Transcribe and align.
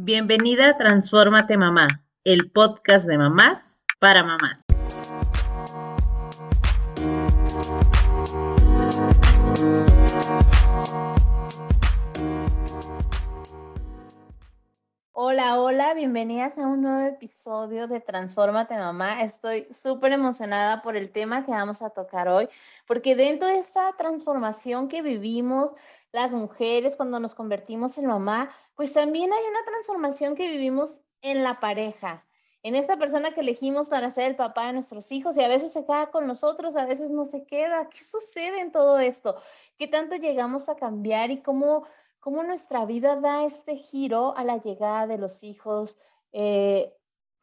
Bienvenida 0.00 0.68
a 0.68 0.78
Transfórmate 0.78 1.56
Mamá, 1.56 1.88
el 2.22 2.52
podcast 2.52 3.08
de 3.08 3.18
mamás 3.18 3.84
para 3.98 4.22
mamás. 4.22 4.62
Hola, 15.20 15.60
hola, 15.60 15.94
bienvenidas 15.94 16.56
a 16.58 16.68
un 16.68 16.82
nuevo 16.82 17.04
episodio 17.08 17.88
de 17.88 17.98
Transfórmate 17.98 18.78
Mamá. 18.78 19.22
Estoy 19.22 19.66
súper 19.74 20.12
emocionada 20.12 20.80
por 20.80 20.96
el 20.96 21.10
tema 21.10 21.44
que 21.44 21.50
vamos 21.50 21.82
a 21.82 21.90
tocar 21.90 22.28
hoy, 22.28 22.48
porque 22.86 23.16
dentro 23.16 23.48
de 23.48 23.58
esta 23.58 23.92
transformación 23.98 24.86
que 24.86 25.02
vivimos 25.02 25.72
las 26.12 26.32
mujeres 26.32 26.96
cuando 26.96 27.20
nos 27.20 27.34
convertimos 27.34 27.98
en 27.98 28.06
mamá, 28.06 28.50
pues 28.74 28.92
también 28.92 29.32
hay 29.32 29.44
una 29.44 29.64
transformación 29.64 30.34
que 30.34 30.50
vivimos 30.50 31.00
en 31.22 31.42
la 31.42 31.60
pareja, 31.60 32.24
en 32.62 32.74
esta 32.74 32.96
persona 32.96 33.32
que 33.32 33.40
elegimos 33.40 33.88
para 33.88 34.10
ser 34.10 34.24
el 34.30 34.36
papá 34.36 34.66
de 34.66 34.72
nuestros 34.74 35.12
hijos 35.12 35.36
y 35.36 35.42
a 35.42 35.48
veces 35.48 35.72
se 35.72 35.84
queda 35.84 36.10
con 36.10 36.26
nosotros, 36.26 36.76
a 36.76 36.86
veces 36.86 37.10
no 37.10 37.24
se 37.24 37.44
queda. 37.44 37.88
¿Qué 37.88 37.98
sucede 38.04 38.60
en 38.60 38.72
todo 38.72 38.98
esto? 38.98 39.40
¿Qué 39.78 39.86
tanto 39.86 40.16
llegamos 40.16 40.68
a 40.68 40.76
cambiar 40.76 41.30
y 41.30 41.40
cómo, 41.40 41.84
cómo 42.18 42.42
nuestra 42.42 42.84
vida 42.84 43.16
da 43.16 43.44
este 43.44 43.76
giro 43.76 44.36
a 44.36 44.44
la 44.44 44.58
llegada 44.58 45.06
de 45.06 45.18
los 45.18 45.44
hijos? 45.44 45.98
Eh, 46.32 46.97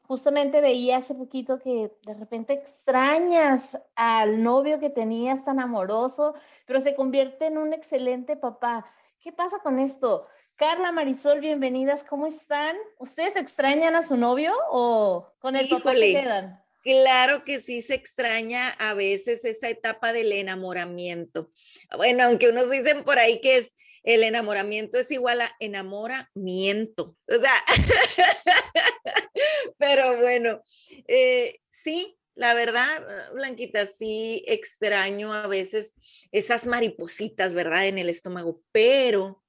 justamente 0.08 0.62
veía 0.62 0.98
hace 0.98 1.16
poquito 1.16 1.60
que 1.60 1.92
de 2.06 2.14
repente 2.14 2.54
extrañas 2.54 3.78
al 3.96 4.44
novio 4.44 4.80
que 4.80 4.90
tenías 4.90 5.44
tan 5.44 5.60
amoroso, 5.60 6.36
pero 6.66 6.80
se 6.82 6.96
convierte 6.96 7.48
en 7.48 7.58
un 7.58 7.74
excelente 7.74 8.36
papá. 8.36 8.86
¿Qué 9.20 9.32
pasa 9.32 9.60
con 9.60 9.80
esto? 9.80 10.28
Carla, 10.56 10.92
Marisol, 10.92 11.42
bienvenidas. 11.42 12.04
¿Cómo 12.04 12.28
están? 12.28 12.78
¿Ustedes 13.00 13.36
extrañan 13.36 13.96
a 13.96 14.04
su 14.04 14.16
novio 14.16 14.54
o 14.70 15.28
con 15.40 15.56
el 15.56 15.68
papá 15.68 15.94
quedan? 15.94 16.64
Claro 16.82 17.44
que 17.44 17.60
sí 17.60 17.82
se 17.82 17.96
extraña 17.96 18.70
a 18.70 18.94
veces 18.94 19.44
esa 19.44 19.70
etapa 19.70 20.14
del 20.14 20.32
enamoramiento. 20.32 21.50
Bueno, 21.98 22.26
aunque 22.26 22.50
unos 22.50 22.70
dicen 22.70 23.04
por 23.04 23.18
ahí 23.18 23.42
que 23.42 23.58
es 23.58 23.74
el 24.06 24.24
enamoramiento 24.24 24.98
es 24.98 25.12
igual 25.12 25.42
a 25.42 25.52
enamoramiento. 25.60 27.18
O 27.28 27.40
sea, 27.40 27.54
pero 29.78 30.18
bueno, 30.18 30.64
eh, 31.08 31.60
sí, 31.70 32.18
la 32.34 32.54
verdad, 32.54 33.06
Blanquita, 33.34 33.86
sí 33.86 34.44
extraño 34.48 35.34
a 35.34 35.48
veces 35.48 35.94
esas 36.32 36.66
maripositas, 36.66 37.54
¿verdad? 37.54 37.88
En 37.88 37.98
el 37.98 38.10
estómago, 38.10 38.62
pero 38.72 39.44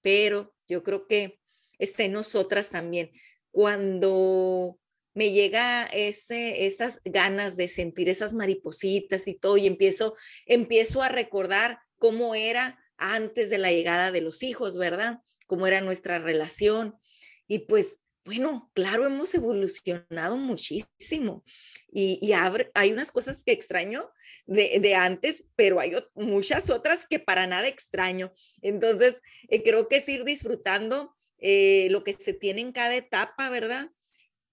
pero 0.00 0.54
yo 0.68 0.82
creo 0.82 1.06
que 1.06 1.38
está 1.78 2.04
en 2.04 2.12
nosotras 2.12 2.70
también. 2.70 3.10
Cuando 3.50 4.78
me 5.14 5.32
llega 5.32 5.86
ese, 5.86 6.66
esas 6.66 7.00
ganas 7.04 7.56
de 7.56 7.68
sentir 7.68 8.08
esas 8.08 8.32
maripositas 8.32 9.26
y 9.26 9.34
todo, 9.34 9.56
y 9.56 9.66
empiezo, 9.66 10.16
empiezo 10.46 11.02
a 11.02 11.08
recordar 11.08 11.80
cómo 11.98 12.34
era 12.34 12.79
antes 13.00 13.50
de 13.50 13.58
la 13.58 13.72
llegada 13.72 14.12
de 14.12 14.20
los 14.20 14.42
hijos, 14.42 14.76
¿verdad? 14.76 15.20
Cómo 15.46 15.66
era 15.66 15.80
nuestra 15.80 16.18
relación. 16.18 16.94
Y 17.48 17.60
pues, 17.60 17.98
bueno, 18.24 18.70
claro, 18.74 19.06
hemos 19.06 19.34
evolucionado 19.34 20.36
muchísimo. 20.36 21.44
Y, 21.90 22.18
y 22.22 22.32
hay 22.74 22.92
unas 22.92 23.10
cosas 23.10 23.42
que 23.42 23.52
extraño 23.52 24.10
de, 24.46 24.94
antes, 24.94 25.44
pero 25.56 25.80
hay 25.80 25.92
muchas 26.14 26.70
otras 26.70 27.06
que 27.06 27.18
para 27.18 27.46
nada 27.46 27.68
extraño. 27.68 28.32
Entonces, 28.62 29.20
eh, 29.48 29.62
creo 29.62 29.88
que 29.88 29.96
es 29.96 30.08
ir 30.08 30.24
disfrutando 30.24 31.16
eh, 31.38 31.88
lo 31.90 32.04
que 32.04 32.12
se 32.12 32.32
tiene 32.32 32.60
en 32.60 32.72
cada 32.72 32.96
etapa, 32.96 33.48
¿verdad? 33.50 33.90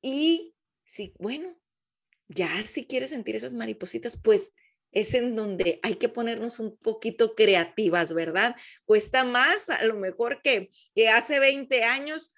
Y 0.02 0.56
sí, 0.86 1.14
bueno, 1.18 1.60
ya 2.28 2.66
si 2.66 2.86
quieres 2.86 3.10
sentir 3.10 3.36
esas 3.36 3.54
maripositas, 3.54 4.22
pues 4.22 4.52
es 4.92 5.14
en 5.14 5.36
donde 5.36 5.80
hay 5.84 5.96
que 5.96 6.10
ponernos 6.10 6.60
un 6.60 6.78
poquito 6.78 7.36
creativas, 7.36 8.14
¿verdad? 8.14 8.56
Cuesta 8.86 9.24
más 9.24 9.70
a 9.70 9.84
lo 9.84 9.96
mejor 9.96 10.42
que, 10.42 10.72
que 10.96 11.10
hace 11.10 11.40
20 11.40 11.84
años, 11.84 12.34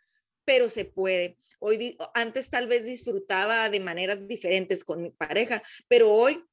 pero 0.45 0.69
se 0.69 0.85
puede. 0.85 1.37
Hoy, 1.59 1.97
antes 2.13 2.49
tal 2.49 2.67
vez 2.67 2.85
disfrutaba 2.85 3.69
de 3.69 3.79
maneras 3.79 4.27
diferentes 4.27 4.83
con 4.83 5.01
mi 5.01 5.11
pareja, 5.11 5.61
pero 5.87 6.11
hoy 6.11 6.43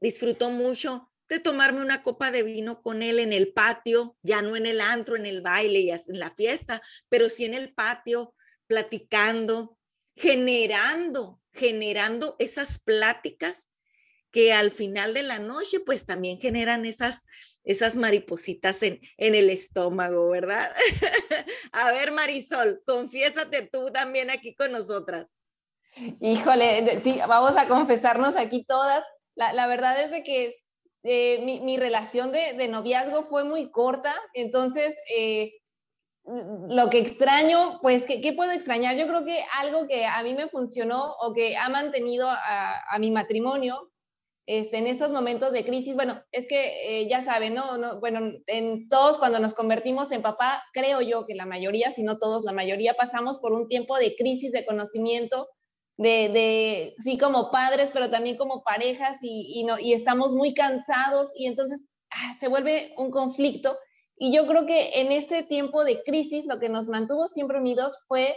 disfruto 0.00 0.50
mucho 0.50 1.10
de 1.28 1.40
tomarme 1.40 1.80
una 1.80 2.02
copa 2.02 2.30
de 2.30 2.42
vino 2.42 2.82
con 2.82 3.02
él 3.02 3.18
en 3.18 3.32
el 3.32 3.52
patio, 3.52 4.16
ya 4.22 4.42
no 4.42 4.54
en 4.54 4.66
el 4.66 4.80
antro, 4.80 5.16
en 5.16 5.26
el 5.26 5.40
baile 5.40 5.80
y 5.80 5.90
en 5.90 6.18
la 6.20 6.30
fiesta, 6.34 6.82
pero 7.08 7.28
sí 7.28 7.44
en 7.44 7.54
el 7.54 7.74
patio, 7.74 8.34
platicando, 8.66 9.78
generando, 10.14 11.40
generando 11.52 12.36
esas 12.38 12.78
pláticas 12.78 13.68
que 14.36 14.52
al 14.52 14.70
final 14.70 15.14
de 15.14 15.22
la 15.22 15.38
noche 15.38 15.80
pues 15.80 16.04
también 16.04 16.38
generan 16.38 16.84
esas, 16.84 17.24
esas 17.64 17.96
maripositas 17.96 18.82
en, 18.82 19.00
en 19.16 19.34
el 19.34 19.48
estómago, 19.48 20.28
¿verdad? 20.28 20.70
A 21.72 21.90
ver, 21.92 22.12
Marisol, 22.12 22.82
confiésate 22.84 23.62
tú 23.62 23.86
también 23.90 24.30
aquí 24.30 24.54
con 24.54 24.72
nosotras. 24.72 25.32
Híjole, 26.20 27.00
sí, 27.02 27.18
vamos 27.26 27.56
a 27.56 27.66
confesarnos 27.66 28.36
aquí 28.36 28.66
todas 28.66 29.02
la, 29.36 29.66
verdad 29.66 30.02
es 30.02 30.10
de 30.10 30.22
que 30.22 30.56
eh, 31.04 31.60
mi, 31.62 31.76
relación 31.76 32.32
de, 32.32 32.68
noviazgo 32.68 33.24
fue 33.24 33.44
muy 33.44 33.70
corta, 33.70 34.14
entonces 34.34 34.96
eh, 35.14 35.52
lo 36.24 36.90
que 36.90 36.98
extraño, 36.98 37.78
pues, 37.80 38.04
¿qué, 38.04 38.32
puedo 38.32 38.50
extrañar? 38.50 38.96
Yo 38.96 39.06
creo 39.06 39.24
que 39.24 39.44
algo 39.58 39.86
que 39.86 40.04
a 40.04 40.22
mí 40.22 40.34
me 40.34 40.48
funcionó 40.48 41.14
o 41.20 41.32
que 41.32 41.56
ha 41.56 41.68
mantenido 41.68 42.28
a, 42.28 42.98
mi 42.98 43.10
matrimonio 43.10 43.92
este, 44.46 44.78
en 44.78 44.86
estos 44.86 45.12
momentos 45.12 45.52
de 45.52 45.64
crisis, 45.64 45.96
bueno, 45.96 46.22
es 46.30 46.46
que 46.46 47.00
eh, 47.00 47.08
ya 47.08 47.20
saben, 47.20 47.54
¿no? 47.54 47.78
¿no? 47.78 47.98
Bueno, 47.98 48.32
en 48.46 48.88
todos 48.88 49.18
cuando 49.18 49.40
nos 49.40 49.54
convertimos 49.54 50.12
en 50.12 50.22
papá, 50.22 50.62
creo 50.72 51.00
yo 51.00 51.26
que 51.26 51.34
la 51.34 51.46
mayoría, 51.46 51.90
si 51.90 52.04
no 52.04 52.18
todos, 52.18 52.44
la 52.44 52.52
mayoría 52.52 52.94
pasamos 52.94 53.38
por 53.38 53.52
un 53.52 53.66
tiempo 53.68 53.96
de 53.98 54.14
crisis 54.14 54.52
de 54.52 54.64
conocimiento, 54.64 55.48
de, 55.96 56.94
sí, 57.02 57.18
como 57.18 57.50
padres, 57.50 57.90
pero 57.92 58.08
también 58.08 58.36
como 58.36 58.62
parejas 58.62 59.16
y, 59.20 59.64
no, 59.64 59.78
y 59.78 59.94
estamos 59.94 60.34
muy 60.34 60.54
cansados 60.54 61.30
y 61.34 61.46
entonces 61.46 61.82
ah, 62.10 62.36
se 62.38 62.48
vuelve 62.48 62.92
un 62.98 63.10
conflicto. 63.10 63.76
Y 64.16 64.32
yo 64.32 64.46
creo 64.46 64.64
que 64.64 65.00
en 65.00 65.10
este 65.10 65.42
tiempo 65.42 65.84
de 65.84 66.02
crisis 66.02 66.46
lo 66.46 66.60
que 66.60 66.68
nos 66.68 66.86
mantuvo 66.86 67.26
siempre 67.26 67.58
unidos 67.58 67.98
fue 68.06 68.36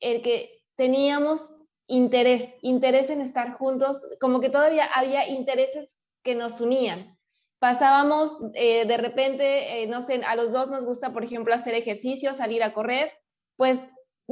el 0.00 0.22
que 0.22 0.50
teníamos 0.76 1.40
interés, 1.86 2.54
interés 2.62 3.10
en 3.10 3.20
estar 3.20 3.52
juntos, 3.52 4.00
como 4.20 4.40
que 4.40 4.50
todavía 4.50 4.86
había 4.94 5.28
intereses 5.28 5.98
que 6.22 6.34
nos 6.34 6.60
unían. 6.60 7.16
Pasábamos 7.58 8.36
eh, 8.54 8.84
de 8.84 8.96
repente, 8.96 9.82
eh, 9.82 9.86
no 9.86 10.02
sé, 10.02 10.22
a 10.26 10.36
los 10.36 10.52
dos 10.52 10.68
nos 10.68 10.84
gusta, 10.84 11.12
por 11.12 11.24
ejemplo, 11.24 11.54
hacer 11.54 11.74
ejercicio, 11.74 12.34
salir 12.34 12.62
a 12.62 12.72
correr, 12.72 13.12
pues 13.56 13.78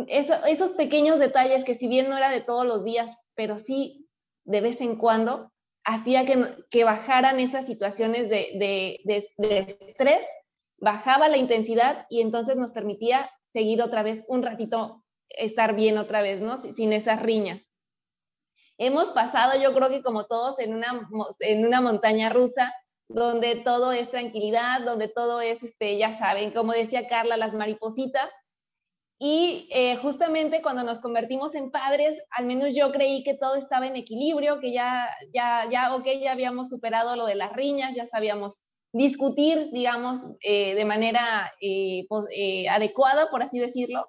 esos 0.09 0.73
pequeños 0.73 1.19
detalles 1.19 1.65
que 1.65 1.77
si 1.77 1.87
bien 1.87 2.09
no 2.09 2.17
era 2.17 2.31
de 2.31 2.41
todos 2.41 2.67
los 2.67 2.85
días, 2.85 3.17
pero 3.35 3.59
sí 3.59 4.09
de 4.45 4.61
vez 4.61 4.81
en 4.81 4.97
cuando, 4.97 5.53
hacía 5.85 6.25
que, 6.25 6.45
que 6.71 6.85
bajaran 6.85 7.41
esas 7.41 7.67
situaciones 7.67 8.29
de, 8.29 8.99
de, 9.07 9.27
estrés, 9.89 10.27
bajaba 10.79 11.29
la 11.29 11.37
intensidad 11.37 12.07
y 12.11 12.21
entonces 12.21 12.57
nos 12.57 12.73
permitía 12.73 13.31
seguir 13.45 13.83
otra 13.83 14.03
vez 14.03 14.25
un 14.29 14.43
ratito, 14.43 15.04
estar 15.29 15.75
bien 15.75 15.99
otra 15.99 16.23
vez, 16.23 16.41
¿no? 16.41 16.59
Sin 16.59 16.93
esas 16.93 17.23
riñas. 17.23 17.69
Hemos 18.79 19.11
pasado, 19.11 19.53
yo 19.61 19.73
creo 19.75 19.89
que 19.89 20.03
como 20.03 20.27
todos, 20.27 20.59
en 20.59 20.75
una, 20.75 21.09
en 21.41 21.67
una 21.67 21.81
montaña 21.81 22.31
rusa, 22.31 22.73
donde 23.09 23.57
todo 23.57 23.93
es 23.93 24.11
tranquilidad, 24.11 24.81
donde 24.81 25.09
todo 25.09 25.41
es, 25.41 25.63
este, 25.63 25.97
ya 25.99 26.19
saben, 26.19 26.51
como 26.53 26.73
decía 26.73 27.07
Carla, 27.07 27.37
las 27.37 27.55
maripositas, 27.55 28.31
y 29.19 29.69
eh, 29.71 29.97
justamente 29.97 30.61
cuando 30.61 30.83
nos 30.83 30.99
convertimos 30.99 31.55
en 31.55 31.71
padres, 31.71 32.19
al 32.31 32.47
menos 32.47 32.75
yo 32.75 32.91
creí 32.91 33.23
que 33.23 33.35
todo 33.35 33.55
estaba 33.55 33.87
en 33.87 33.97
equilibrio, 33.97 34.59
que 34.59 34.73
ya, 34.73 35.09
ya, 35.33 35.69
ya, 35.71 35.95
ok, 35.95 36.07
ya 36.21 36.33
habíamos 36.33 36.69
superado 36.69 37.15
lo 37.15 37.27
de 37.27 37.37
las 37.37 37.53
riñas, 37.53 37.95
ya 37.95 38.07
sabíamos 38.07 38.65
discutir, 38.93 39.71
digamos, 39.73 40.19
eh, 40.41 40.75
de 40.75 40.85
manera 40.85 41.53
eh, 41.61 42.07
adecuada, 42.69 43.31
por 43.31 43.43
así 43.43 43.59
decirlo. 43.59 44.07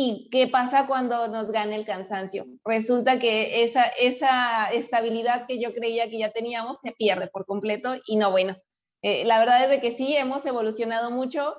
¿Y 0.00 0.28
qué 0.30 0.46
pasa 0.46 0.86
cuando 0.86 1.26
nos 1.26 1.50
gana 1.50 1.74
el 1.74 1.84
cansancio? 1.84 2.46
Resulta 2.64 3.18
que 3.18 3.64
esa, 3.64 3.82
esa 3.82 4.70
estabilidad 4.70 5.48
que 5.48 5.60
yo 5.60 5.74
creía 5.74 6.08
que 6.08 6.18
ya 6.18 6.30
teníamos 6.30 6.78
se 6.80 6.92
pierde 6.92 7.26
por 7.26 7.46
completo 7.46 7.96
y 8.06 8.14
no, 8.14 8.30
bueno, 8.30 8.56
la 9.02 9.40
verdad 9.40 9.64
es 9.64 9.70
de 9.70 9.80
que 9.80 9.96
sí, 9.96 10.16
hemos 10.16 10.46
evolucionado 10.46 11.10
mucho 11.10 11.56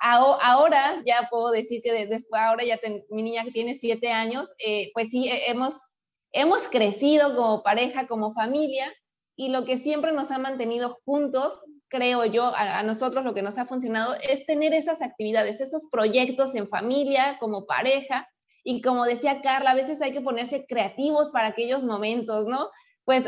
ahora 0.00 1.02
ya 1.06 1.28
puedo 1.30 1.50
decir 1.50 1.82
que 1.82 2.06
después, 2.06 2.42
ahora 2.42 2.64
ya 2.64 2.78
mi 3.10 3.22
niña 3.22 3.44
que 3.44 3.52
tiene 3.52 3.78
siete 3.80 4.10
años, 4.10 4.48
eh, 4.58 4.90
pues 4.94 5.10
sí, 5.10 5.28
hemos, 5.46 5.74
hemos 6.32 6.68
crecido 6.68 7.34
como 7.34 7.62
pareja, 7.62 8.06
como 8.06 8.32
familia, 8.32 8.92
y 9.36 9.50
lo 9.50 9.64
que 9.64 9.78
siempre 9.78 10.12
nos 10.12 10.30
ha 10.30 10.38
mantenido 10.38 10.96
juntos 11.04 11.60
creo 11.88 12.24
yo, 12.24 12.52
a, 12.54 12.82
nosotros 12.82 13.24
lo 13.24 13.34
que 13.34 13.42
nos 13.42 13.58
ha 13.58 13.66
funcionado 13.66 14.14
es 14.22 14.46
tener 14.46 14.74
esas 14.74 15.02
actividades, 15.02 15.60
esos 15.60 15.86
proyectos 15.90 16.54
en 16.54 16.68
familia, 16.68 17.36
como 17.38 17.66
pareja. 17.66 18.28
Y 18.64 18.82
como 18.82 19.04
decía 19.04 19.40
Carla, 19.42 19.70
a 19.70 19.74
veces 19.74 20.00
hay 20.02 20.12
que 20.12 20.20
ponerse 20.20 20.66
creativos 20.66 21.30
para 21.30 21.48
aquellos 21.48 21.84
momentos, 21.84 22.46
¿no? 22.46 22.70
Pues 23.04 23.24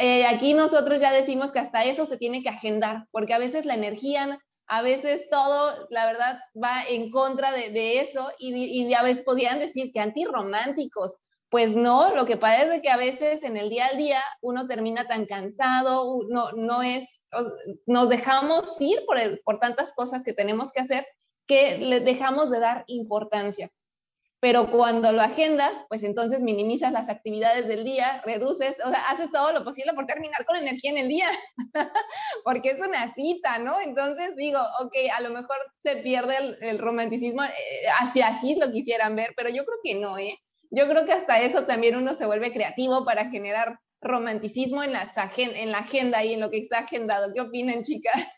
eh, 0.00 0.26
aquí 0.26 0.54
nosotros 0.54 1.00
ya 1.00 1.12
decimos 1.12 1.52
que 1.52 1.58
hasta 1.58 1.84
eso 1.84 2.06
se 2.06 2.16
tiene 2.16 2.42
que 2.42 2.48
agendar, 2.48 3.06
porque 3.10 3.34
a 3.34 3.38
veces 3.38 3.64
la 3.66 3.74
energía, 3.74 4.38
a 4.66 4.82
veces 4.82 5.28
todo, 5.30 5.86
la 5.90 6.06
verdad, 6.06 6.40
va 6.62 6.82
en 6.88 7.10
contra 7.10 7.52
de, 7.52 8.00
eso 8.00 8.30
y, 8.38 8.54
y 8.54 8.94
a 8.94 9.02
veces 9.02 9.24
podrían 9.24 9.58
decir 9.58 9.92
que 9.92 10.00
antirrománticos. 10.00 11.16
Pues 11.52 11.76
no, 11.76 12.14
lo 12.14 12.24
que 12.24 12.38
pasa 12.38 12.74
es 12.74 12.80
que 12.80 12.88
a 12.88 12.96
veces 12.96 13.44
en 13.44 13.58
el 13.58 13.68
día 13.68 13.88
al 13.88 13.98
día 13.98 14.22
uno 14.40 14.66
termina 14.66 15.06
tan 15.06 15.26
cansado, 15.26 16.20
no, 16.30 16.52
no 16.52 16.82
es, 16.82 17.06
nos 17.86 18.08
dejamos 18.08 18.80
ir 18.80 19.04
por, 19.06 19.18
el, 19.18 19.40
por 19.44 19.58
tantas 19.58 19.92
cosas 19.92 20.24
que 20.24 20.32
tenemos 20.32 20.72
que 20.72 20.80
hacer 20.80 21.06
que 21.46 21.78
le 21.78 22.00
dejamos 22.00 22.50
de 22.50 22.60
dar 22.60 22.84
importancia 22.86 23.70
pero 24.42 24.72
cuando 24.72 25.12
lo 25.12 25.20
agendas, 25.20 25.72
pues 25.88 26.02
entonces 26.02 26.40
minimizas 26.40 26.90
las 26.92 27.08
actividades 27.08 27.68
del 27.68 27.84
día, 27.84 28.20
reduces, 28.26 28.74
o 28.84 28.88
sea, 28.88 29.08
haces 29.08 29.30
todo 29.30 29.52
lo 29.52 29.62
posible 29.62 29.92
por 29.92 30.04
terminar 30.04 30.44
con 30.44 30.56
energía 30.56 30.90
en 30.90 30.98
el 30.98 31.06
día, 31.06 31.28
porque 32.44 32.70
es 32.70 32.80
una 32.80 33.14
cita, 33.14 33.58
¿no? 33.60 33.80
Entonces 33.80 34.34
digo, 34.34 34.58
ok, 34.80 34.94
a 35.16 35.20
lo 35.20 35.30
mejor 35.30 35.56
se 35.78 35.98
pierde 35.98 36.56
el, 36.60 36.80
romanticismo, 36.80 37.44
eh, 37.44 37.50
hacia 38.00 38.26
así 38.26 38.56
lo 38.56 38.72
quisieran 38.72 39.14
ver, 39.14 39.32
pero 39.36 39.48
yo 39.48 39.64
creo 39.64 39.78
que 39.80 39.94
no, 39.94 40.18
¿eh? 40.18 40.36
Yo 40.72 40.88
creo 40.88 41.04
que 41.06 41.12
hasta 41.12 41.40
eso 41.40 41.64
también 41.66 41.94
uno 41.94 42.14
se 42.14 42.26
vuelve 42.26 42.52
creativo 42.52 43.04
para 43.04 43.30
generar 43.30 43.78
romanticismo 44.02 44.82
en, 44.82 44.92
las 44.92 45.12
en 45.36 45.70
la 45.72 45.78
agenda 45.78 46.24
y 46.24 46.34
en 46.34 46.40
lo 46.40 46.50
que 46.50 46.58
está 46.58 46.80
agendado. 46.80 47.32
¿Qué 47.32 47.40
opinan, 47.40 47.82
chicas? 47.82 48.28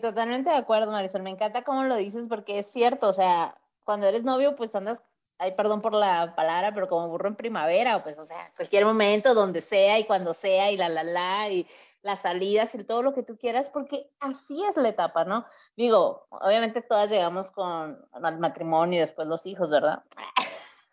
totalmente 0.00 0.50
de 0.50 0.56
acuerdo, 0.56 0.90
Marisol. 0.90 1.22
Me 1.22 1.30
encanta 1.30 1.62
cómo 1.62 1.84
lo 1.84 1.96
dices 1.96 2.26
porque 2.28 2.58
es 2.58 2.66
cierto, 2.72 3.08
o 3.08 3.12
sea, 3.12 3.56
cuando 3.84 4.08
eres 4.08 4.24
novio, 4.24 4.56
pues 4.56 4.74
andas 4.74 4.98
ay, 5.38 5.52
perdón 5.52 5.82
por 5.82 5.92
la 5.92 6.34
palabra, 6.34 6.72
pero 6.74 6.88
como 6.88 7.08
burro 7.08 7.28
en 7.28 7.36
primavera, 7.36 8.02
pues, 8.02 8.18
o 8.18 8.26
sea, 8.26 8.52
cualquier 8.56 8.84
momento, 8.84 9.34
donde 9.34 9.60
sea 9.60 9.98
y 9.98 10.04
cuando 10.04 10.34
sea, 10.34 10.70
y 10.70 10.76
la, 10.76 10.88
la, 10.88 11.04
la, 11.04 11.50
y 11.50 11.66
las 12.02 12.22
salidas 12.22 12.74
y 12.74 12.84
todo 12.84 13.02
lo 13.02 13.14
que 13.14 13.22
tú 13.22 13.36
quieras, 13.36 13.68
porque 13.68 14.10
así 14.20 14.64
es 14.64 14.76
la 14.76 14.88
etapa, 14.88 15.24
¿no? 15.24 15.44
Digo, 15.76 16.26
obviamente 16.30 16.80
todas 16.82 17.10
llegamos 17.10 17.50
con 17.50 17.98
el 18.14 18.38
matrimonio 18.38 18.98
y 18.98 19.00
después 19.00 19.26
los 19.28 19.44
hijos, 19.46 19.70
¿verdad? 19.70 20.02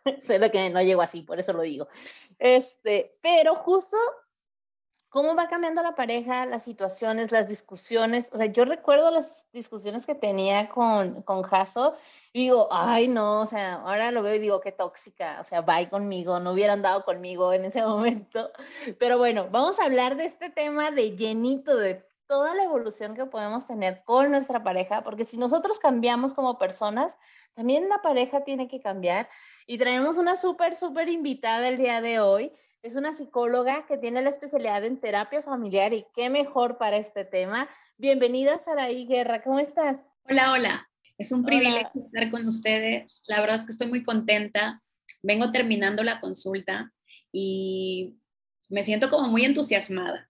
sé 0.20 0.38
lo 0.38 0.50
que 0.50 0.70
no 0.70 0.82
llego 0.82 1.02
así, 1.02 1.22
por 1.22 1.38
eso 1.38 1.52
lo 1.52 1.62
digo. 1.62 1.88
Este, 2.38 3.16
pero 3.22 3.56
justo 3.56 3.96
cómo 5.14 5.36
va 5.36 5.46
cambiando 5.46 5.80
la 5.80 5.94
pareja, 5.94 6.44
las 6.44 6.64
situaciones, 6.64 7.30
las 7.30 7.46
discusiones. 7.46 8.28
O 8.32 8.36
sea, 8.36 8.46
yo 8.46 8.64
recuerdo 8.64 9.12
las 9.12 9.46
discusiones 9.52 10.06
que 10.06 10.16
tenía 10.16 10.68
con, 10.68 11.22
con 11.22 11.42
Jaso 11.42 11.94
y 12.32 12.46
digo, 12.46 12.66
ay, 12.72 13.06
no, 13.06 13.42
o 13.42 13.46
sea, 13.46 13.74
ahora 13.74 14.10
lo 14.10 14.24
veo 14.24 14.34
y 14.34 14.40
digo, 14.40 14.60
qué 14.60 14.72
tóxica, 14.72 15.38
o 15.40 15.44
sea, 15.44 15.60
bye 15.60 15.88
conmigo, 15.88 16.40
no 16.40 16.50
hubieran 16.50 16.82
dado 16.82 17.04
conmigo 17.04 17.52
en 17.52 17.64
ese 17.64 17.82
momento. 17.86 18.50
Pero 18.98 19.16
bueno, 19.16 19.48
vamos 19.52 19.78
a 19.78 19.84
hablar 19.84 20.16
de 20.16 20.24
este 20.24 20.50
tema 20.50 20.90
de 20.90 21.16
llenito, 21.16 21.76
de 21.76 22.04
toda 22.26 22.52
la 22.56 22.64
evolución 22.64 23.14
que 23.14 23.26
podemos 23.26 23.68
tener 23.68 24.02
con 24.02 24.32
nuestra 24.32 24.64
pareja, 24.64 25.04
porque 25.04 25.24
si 25.24 25.36
nosotros 25.36 25.78
cambiamos 25.78 26.34
como 26.34 26.58
personas, 26.58 27.16
también 27.54 27.88
la 27.88 28.02
pareja 28.02 28.42
tiene 28.42 28.66
que 28.66 28.80
cambiar. 28.80 29.28
Y 29.66 29.78
traemos 29.78 30.18
una 30.18 30.36
súper, 30.36 30.74
súper 30.74 31.08
invitada 31.08 31.68
el 31.68 31.78
día 31.78 32.02
de 32.02 32.20
hoy. 32.20 32.52
Es 32.82 32.96
una 32.96 33.14
psicóloga 33.14 33.86
que 33.86 33.96
tiene 33.96 34.20
la 34.20 34.28
especialidad 34.28 34.84
en 34.84 35.00
terapia 35.00 35.40
familiar 35.40 35.94
y 35.94 36.04
qué 36.14 36.28
mejor 36.28 36.76
para 36.76 36.98
este 36.98 37.24
tema. 37.24 37.66
Bienvenida, 37.96 38.58
Saraí 38.58 39.06
Guerra, 39.06 39.42
¿cómo 39.42 39.58
estás? 39.58 39.96
Hola, 40.28 40.52
hola. 40.52 40.90
Es 41.16 41.32
un 41.32 41.44
privilegio 41.44 41.88
estar 41.94 42.30
con 42.30 42.46
ustedes. 42.46 43.22
La 43.26 43.40
verdad 43.40 43.56
es 43.56 43.64
que 43.64 43.72
estoy 43.72 43.86
muy 43.86 44.02
contenta. 44.02 44.82
Vengo 45.22 45.50
terminando 45.50 46.02
la 46.02 46.20
consulta 46.20 46.92
y 47.32 48.18
me 48.68 48.82
siento 48.82 49.08
como 49.08 49.28
muy 49.28 49.44
entusiasmada, 49.44 50.28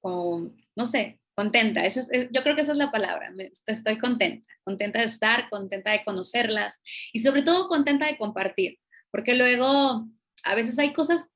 como, 0.00 0.52
no 0.76 0.86
sé, 0.86 1.19
contenta. 1.40 1.82
yo 1.88 2.42
creo 2.42 2.54
que 2.54 2.62
esa 2.62 2.72
es 2.72 2.78
la 2.78 2.90
palabra. 2.90 3.32
estoy 3.66 3.98
contenta, 3.98 4.46
contenta 4.62 4.98
de 4.98 5.06
estar, 5.06 5.48
contenta 5.48 5.90
de 5.90 6.04
conocerlas 6.04 6.82
y 7.14 7.20
sobre 7.20 7.42
todo 7.42 7.68
contenta 7.68 8.06
de 8.06 8.18
compartir, 8.18 8.78
porque 9.10 9.34
luego 9.34 10.06
a 10.44 10.54
veces 10.54 10.78
hay 10.78 10.92
cosas 10.92 11.26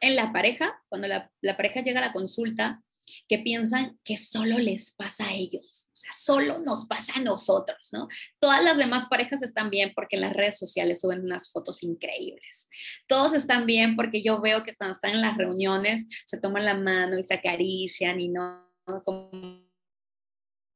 en 0.00 0.16
la 0.16 0.32
pareja, 0.32 0.80
cuando 0.88 1.08
la, 1.08 1.30
pareja 1.56 1.82
llega 1.82 1.98
a 1.98 2.06
la 2.06 2.12
consulta, 2.12 2.82
que 3.28 3.38
piensan 3.38 3.98
que 4.02 4.16
solo 4.16 4.58
les 4.58 4.90
pasa 4.92 5.26
a 5.26 5.34
ellos, 5.34 5.88
o 5.92 5.96
sea, 5.96 6.10
solo 6.12 6.58
nos 6.58 6.86
pasa 6.86 7.12
a 7.16 7.20
nosotros, 7.20 7.90
¿no? 7.92 8.08
Todas 8.38 8.64
las 8.64 8.76
demás 8.76 9.06
parejas 9.06 9.42
están 9.42 9.70
bien 9.70 9.92
porque 9.94 10.16
en 10.16 10.22
las 10.22 10.32
redes 10.32 10.58
sociales 10.58 11.00
suben 11.00 11.22
unas 11.22 11.50
fotos 11.50 11.82
increíbles. 11.82 12.68
Todos 13.06 13.34
están 13.34 13.66
bien 13.66 13.94
porque 13.94 14.22
yo 14.22 14.40
veo 14.40 14.62
que 14.62 14.74
cuando 14.74 14.94
están 14.94 15.12
en 15.12 15.20
las 15.20 15.36
reuniones 15.36 16.06
se 16.26 16.40
toman 16.40 16.64
la 16.64 16.74
mano 16.74 17.18
y 17.18 17.22
se 17.22 17.34
acarician 17.34 18.20
y 18.20 18.28
no, 18.28 18.63
como 19.04 19.30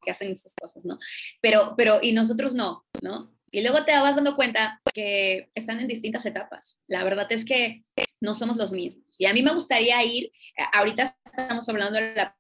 que 0.02 0.10
hacen 0.10 0.30
esas 0.30 0.54
cosas, 0.60 0.84
¿no? 0.84 0.98
Pero, 1.40 1.74
pero, 1.76 1.98
y 2.02 2.12
nosotros 2.12 2.54
no, 2.54 2.86
¿no? 3.02 3.34
Y 3.50 3.62
luego 3.62 3.84
te 3.84 3.92
vas 3.92 4.14
dando 4.14 4.36
cuenta 4.36 4.80
que 4.92 5.50
están 5.54 5.80
en 5.80 5.88
distintas 5.88 6.26
etapas. 6.26 6.80
La 6.86 7.02
verdad 7.04 7.26
es 7.30 7.44
que 7.44 7.82
no 8.20 8.34
somos 8.34 8.56
los 8.56 8.72
mismos. 8.72 9.04
Y 9.18 9.26
a 9.26 9.32
mí 9.32 9.42
me 9.42 9.54
gustaría 9.54 10.02
ir, 10.04 10.26
eh, 10.56 10.64
ahorita 10.72 11.16
estamos 11.24 11.68
hablando 11.68 11.98
de 11.98 12.14
la 12.14 12.36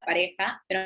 pareja, 0.00 0.64
pero 0.68 0.80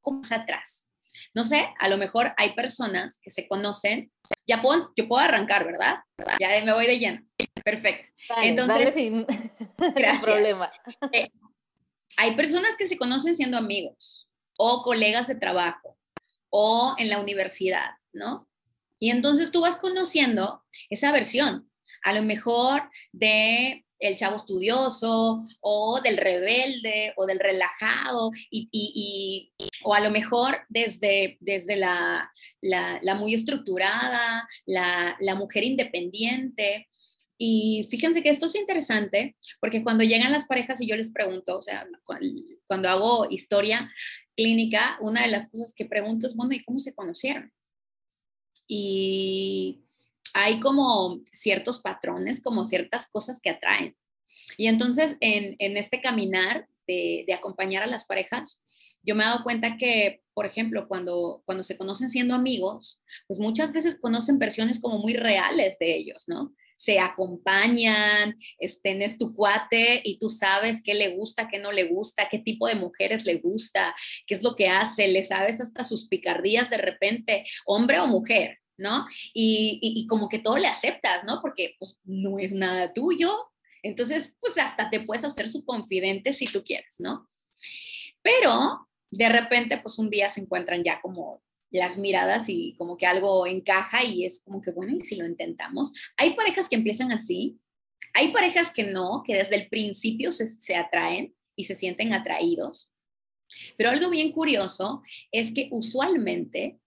¿cómo 0.00 0.20
más 0.20 0.32
atrás? 0.32 0.88
No 1.34 1.44
sé, 1.44 1.68
a 1.80 1.88
lo 1.88 1.98
mejor 1.98 2.32
hay 2.36 2.54
personas 2.54 3.18
que 3.20 3.30
se 3.30 3.48
conocen. 3.48 4.12
Ya 4.46 4.62
puedo, 4.62 4.92
yo 4.96 5.08
puedo 5.08 5.22
arrancar, 5.22 5.64
¿verdad? 5.64 5.96
Ya 6.38 6.64
me 6.64 6.72
voy 6.72 6.86
de 6.86 6.98
lleno. 6.98 7.26
Perfecto. 7.64 8.08
Entonces, 8.42 8.94
sin, 8.94 9.26
problema. 10.22 10.70
Eh, 11.12 11.28
hay 12.18 12.34
personas 12.34 12.76
que 12.76 12.88
se 12.88 12.98
conocen 12.98 13.36
siendo 13.36 13.56
amigos 13.56 14.28
o 14.58 14.82
colegas 14.82 15.28
de 15.28 15.36
trabajo 15.36 15.96
o 16.50 16.94
en 16.98 17.08
la 17.08 17.20
universidad, 17.20 17.90
¿no? 18.12 18.48
Y 18.98 19.10
entonces 19.10 19.52
tú 19.52 19.60
vas 19.60 19.76
conociendo 19.76 20.64
esa 20.90 21.12
versión, 21.12 21.70
a 22.02 22.12
lo 22.12 22.22
mejor 22.22 22.90
de 23.12 23.86
el 24.00 24.16
chavo 24.16 24.36
estudioso 24.36 25.46
o 25.60 26.00
del 26.02 26.16
rebelde 26.16 27.14
o 27.16 27.26
del 27.26 27.38
relajado 27.38 28.30
y, 28.50 29.52
o 29.84 29.94
a 29.94 30.00
lo 30.00 30.10
mejor 30.10 30.60
desde, 30.68 31.36
desde 31.40 31.76
la, 31.76 32.30
la, 32.60 33.14
muy 33.14 33.34
estructurada, 33.34 34.48
la, 34.66 35.16
la, 35.20 35.34
mujer 35.34 35.64
independiente. 35.64 36.88
Y 37.40 37.86
fíjense 37.88 38.20
que 38.20 38.30
esto 38.30 38.46
es 38.46 38.56
interesante 38.56 39.36
porque 39.60 39.84
cuando 39.84 40.02
llegan 40.02 40.32
las 40.32 40.46
parejas 40.46 40.80
y 40.80 40.88
yo 40.88 40.96
les 40.96 41.10
pregunto, 41.10 41.56
o 41.58 41.62
sea, 41.62 41.86
cuando 42.66 42.88
hago 42.88 43.28
historia, 43.30 43.88
clínica, 44.36 44.98
una 45.00 45.22
de 45.22 45.28
las 45.28 45.48
cosas 45.48 45.72
que 45.72 45.84
pregunto 45.84 46.26
es, 46.26 46.34
bueno, 46.34 46.52
¿y 46.52 46.64
cómo 46.64 46.80
se 46.80 46.94
conocieron? 46.94 47.52
Y 48.66 49.84
hay 50.34 50.58
como 50.58 51.20
ciertos 51.32 51.80
patrones, 51.80 52.42
como 52.42 52.64
ciertas 52.64 53.06
cosas 53.06 53.40
que 53.40 53.50
atraen. 53.50 53.96
Y 54.56 54.66
entonces 54.66 55.16
en, 55.20 55.56
este 55.76 56.00
caminar 56.00 56.68
de, 56.88 57.24
acompañar 57.32 57.84
a 57.84 57.86
las 57.86 58.04
parejas, 58.04 58.60
yo 59.02 59.14
me 59.14 59.22
he 59.22 59.26
dado 59.26 59.44
cuenta 59.44 59.76
que, 59.76 60.22
por 60.34 60.44
ejemplo, 60.44 60.88
cuando, 60.88 61.42
cuando 61.44 61.62
se 61.62 61.76
conocen 61.76 62.10
siendo 62.10 62.34
amigos, 62.34 63.00
pues 63.28 63.38
muchas 63.38 63.72
veces 63.72 63.96
conocen 64.00 64.38
versiones 64.40 64.80
como 64.80 64.98
muy 64.98 65.14
reales 65.14 65.78
de 65.78 65.94
ellos, 65.94 66.24
¿no? 66.26 66.52
Se 66.78 67.00
acompañan, 67.00 68.38
estén 68.60 69.02
es 69.02 69.18
tu 69.18 69.34
cuate 69.34 70.00
y 70.04 70.20
tú 70.20 70.30
sabes 70.30 70.80
qué 70.80 70.94
le 70.94 71.16
gusta, 71.16 71.48
qué 71.48 71.58
no 71.58 71.72
le 71.72 71.88
gusta, 71.88 72.28
qué 72.30 72.38
tipo 72.38 72.68
de 72.68 72.76
mujeres 72.76 73.24
le 73.24 73.38
gusta, 73.38 73.96
qué 74.28 74.36
es 74.36 74.44
lo 74.44 74.54
que 74.54 74.68
hace, 74.68 75.08
le 75.08 75.24
sabes 75.24 75.60
hasta 75.60 75.82
sus 75.82 76.06
picardías 76.06 76.70
de 76.70 76.76
repente, 76.76 77.44
hombre 77.66 77.98
o 77.98 78.06
mujer, 78.06 78.60
¿no? 78.76 79.08
Y, 79.34 80.06
como 80.08 80.28
que 80.28 80.38
todo 80.38 80.56
le 80.56 80.68
aceptas, 80.68 81.24
¿no? 81.24 81.40
Porque 81.42 81.74
pues 81.80 81.98
no 82.04 82.38
es 82.38 82.52
nada 82.52 82.92
tuyo. 82.94 83.36
Entonces, 83.82 84.34
pues 84.38 84.56
hasta 84.56 84.88
te 84.88 85.00
puedes 85.00 85.24
hacer 85.24 85.50
su 85.50 85.64
confidente 85.64 86.32
si 86.32 86.46
tú 86.46 86.62
quieres, 86.62 86.94
¿no? 87.00 87.26
Pero 88.22 88.88
de 89.10 89.28
repente, 89.28 89.78
pues 89.78 89.98
un 89.98 90.10
día 90.10 90.28
se 90.28 90.42
encuentran 90.42 90.84
ya 90.84 91.00
como 91.00 91.42
las 91.70 91.98
miradas 91.98 92.48
y 92.48 92.74
como 92.76 92.96
que 92.96 93.06
algo 93.06 93.46
encaja 93.46 94.04
y 94.04 94.24
es 94.24 94.40
como 94.40 94.60
que, 94.60 94.70
bueno, 94.70 94.96
¿y 94.96 95.04
si 95.04 95.16
lo 95.16 95.26
intentamos? 95.26 95.92
Hay 96.16 96.34
parejas 96.34 96.68
que 96.68 96.76
empiezan 96.76 97.12
así, 97.12 97.58
hay 98.14 98.32
parejas 98.32 98.70
que 98.72 98.84
no, 98.84 99.22
que 99.24 99.34
desde 99.34 99.56
el 99.56 99.68
principio 99.68 100.32
se, 100.32 100.76
atraen 100.76 101.34
y 101.56 101.64
se 101.64 101.74
sienten 101.74 102.12
atraídos, 102.12 102.90
pero 103.76 103.90
algo 103.90 104.10
bien 104.10 104.32
curioso 104.32 105.02
es 105.32 105.52
que 105.52 105.68
usualmente 105.72 106.78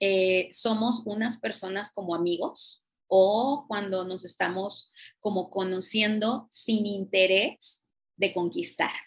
eh, 0.00 0.48
somos 0.52 1.02
unas 1.04 1.38
personas 1.38 1.90
como 1.90 2.14
amigos 2.14 2.82
o 3.08 3.64
cuando 3.68 4.04
nos 4.04 4.24
estamos 4.24 4.92
como 5.20 5.48
conociendo 5.48 6.48
sin 6.50 6.86
interés 6.86 7.84
de 8.16 8.32
conquistar. 8.32 9.05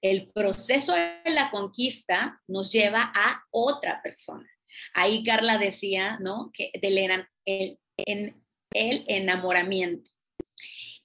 El 0.00 0.30
proceso 0.30 0.94
de 0.94 1.30
la 1.30 1.50
conquista 1.50 2.40
nos 2.46 2.72
lleva 2.72 3.12
a 3.14 3.42
otra 3.50 4.00
persona. 4.02 4.48
Ahí 4.94 5.24
Carla 5.24 5.58
decía, 5.58 6.18
¿no? 6.20 6.50
Que 6.52 6.70
del 6.80 7.26
el, 7.44 7.78
en, 7.96 8.44
el 8.70 9.04
enamoramiento. 9.08 10.10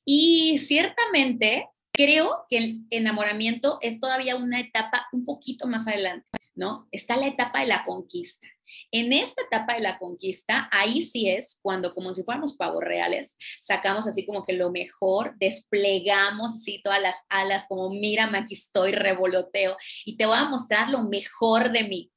Y 0.05 0.59
ciertamente 0.59 1.69
creo 1.91 2.45
que 2.49 2.57
el 2.57 2.81
enamoramiento 2.89 3.77
es 3.81 3.99
todavía 3.99 4.35
una 4.35 4.59
etapa 4.59 5.07
un 5.11 5.25
poquito 5.25 5.67
más 5.67 5.87
adelante, 5.87 6.27
¿no? 6.55 6.87
Está 6.91 7.17
la 7.17 7.27
etapa 7.27 7.61
de 7.61 7.67
la 7.67 7.83
conquista. 7.83 8.47
En 8.91 9.13
esta 9.13 9.43
etapa 9.43 9.75
de 9.75 9.81
la 9.81 9.97
conquista, 9.97 10.69
ahí 10.71 11.01
sí 11.03 11.29
es 11.29 11.59
cuando, 11.61 11.93
como 11.93 12.13
si 12.13 12.23
fuéramos 12.23 12.55
pavos 12.55 12.83
reales, 12.83 13.37
sacamos 13.59 14.07
así 14.07 14.25
como 14.25 14.43
que 14.43 14.53
lo 14.53 14.71
mejor, 14.71 15.35
desplegamos 15.37 16.53
así 16.53 16.81
todas 16.83 17.01
las 17.01 17.15
alas, 17.29 17.65
como 17.67 17.89
mírame, 17.89 18.37
aquí 18.37 18.55
estoy, 18.55 18.91
revoloteo, 18.91 19.77
y 20.05 20.17
te 20.17 20.25
voy 20.25 20.37
a 20.37 20.45
mostrar 20.45 20.89
lo 20.89 21.03
mejor 21.03 21.71
de 21.71 21.83
mí. 21.83 22.09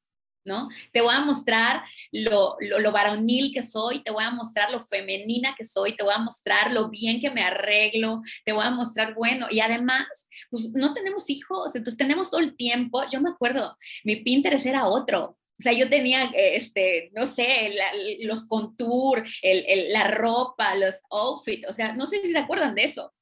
¿no? 0.47 0.69
Te 0.93 1.01
voy 1.01 1.15
a 1.15 1.21
mostrar 1.21 1.83
lo, 2.13 2.57
lo, 2.61 2.93
varonil 2.93 3.53
que 3.53 3.63
soy, 3.63 4.03
te 4.03 4.13
voy 4.13 4.25
a 4.25 4.31
mostrar 4.31 4.71
lo 4.71 4.81
femenina 4.81 5.55
que 5.57 5.65
soy, 5.65 5.97
te 5.97 6.05
voy 6.05 6.15
a 6.15 6.19
mostrar 6.19 6.73
lo 6.73 6.89
bien 6.89 7.21
que 7.21 7.31
me 7.31 7.43
arreglo, 7.43 8.23
te 8.45 8.53
voy 8.53 8.65
a 8.65 8.71
mostrar, 8.71 9.15
bueno, 9.15 9.49
y 9.51 9.61
además, 9.61 10.07
pues 10.49 10.71
no 10.73 10.95
tenemos 10.95 11.29
hijos, 11.29 11.75
entonces 11.75 11.99
tenemos 11.99 12.31
todo 12.31 12.41
el 12.41 12.57
tiempo, 12.57 13.03
yo 13.11 13.21
me 13.21 13.31
acuerdo, 13.31 13.77
mi 14.05 14.17
Pinterest 14.17 14.67
era 14.67 14.87
otro, 14.87 15.37
o 15.59 15.63
sea, 15.63 15.73
yo 15.73 15.89
tenía, 15.89 16.25
este, 16.35 17.11
no 17.15 17.27
sé, 17.27 17.75
los 18.21 18.47
contour, 18.47 19.25
el, 19.43 19.93
la 19.93 20.09
ropa, 20.09 20.75
los 20.75 20.97
outfits, 21.11 21.69
o 21.69 21.73
sea, 21.73 21.95
no 21.95 22.07
sé 22.07 22.21
si 22.23 22.33
se 22.33 22.39
acuerdan 22.39 22.75
de 22.75 22.85
eso, 22.85 23.15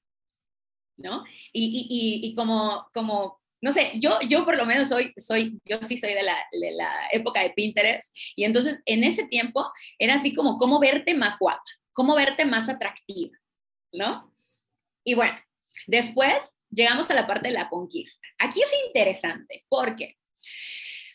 ¿no? 0.96 1.24
Y, 1.52 1.86
y, 1.88 2.28
y 2.28 2.34
como, 2.34 2.88
como 2.92 3.40
no 3.64 3.72
sé, 3.72 3.92
yo, 3.94 4.20
yo 4.28 4.44
por 4.44 4.58
lo 4.58 4.66
menos 4.66 4.90
soy, 4.90 5.14
soy, 5.16 5.58
yo 5.64 5.78
sí 5.78 5.96
soy 5.96 6.12
de 6.12 6.22
la, 6.22 6.36
de 6.52 6.72
la 6.72 7.08
época 7.12 7.42
de 7.42 7.48
Pinterest 7.48 8.14
y 8.36 8.44
entonces 8.44 8.82
en 8.84 9.04
ese 9.04 9.26
tiempo 9.26 9.72
era 9.98 10.16
así 10.16 10.34
como 10.34 10.58
cómo 10.58 10.78
verte 10.78 11.14
más 11.14 11.38
guapa, 11.38 11.64
cómo 11.92 12.14
verte 12.14 12.44
más 12.44 12.68
atractiva, 12.68 13.34
¿no? 13.90 14.30
Y 15.02 15.14
bueno, 15.14 15.38
después 15.86 16.58
llegamos 16.68 17.10
a 17.10 17.14
la 17.14 17.26
parte 17.26 17.48
de 17.48 17.54
la 17.54 17.70
conquista. 17.70 18.28
Aquí 18.38 18.60
es 18.60 18.68
interesante 18.86 19.64
porque, 19.70 20.18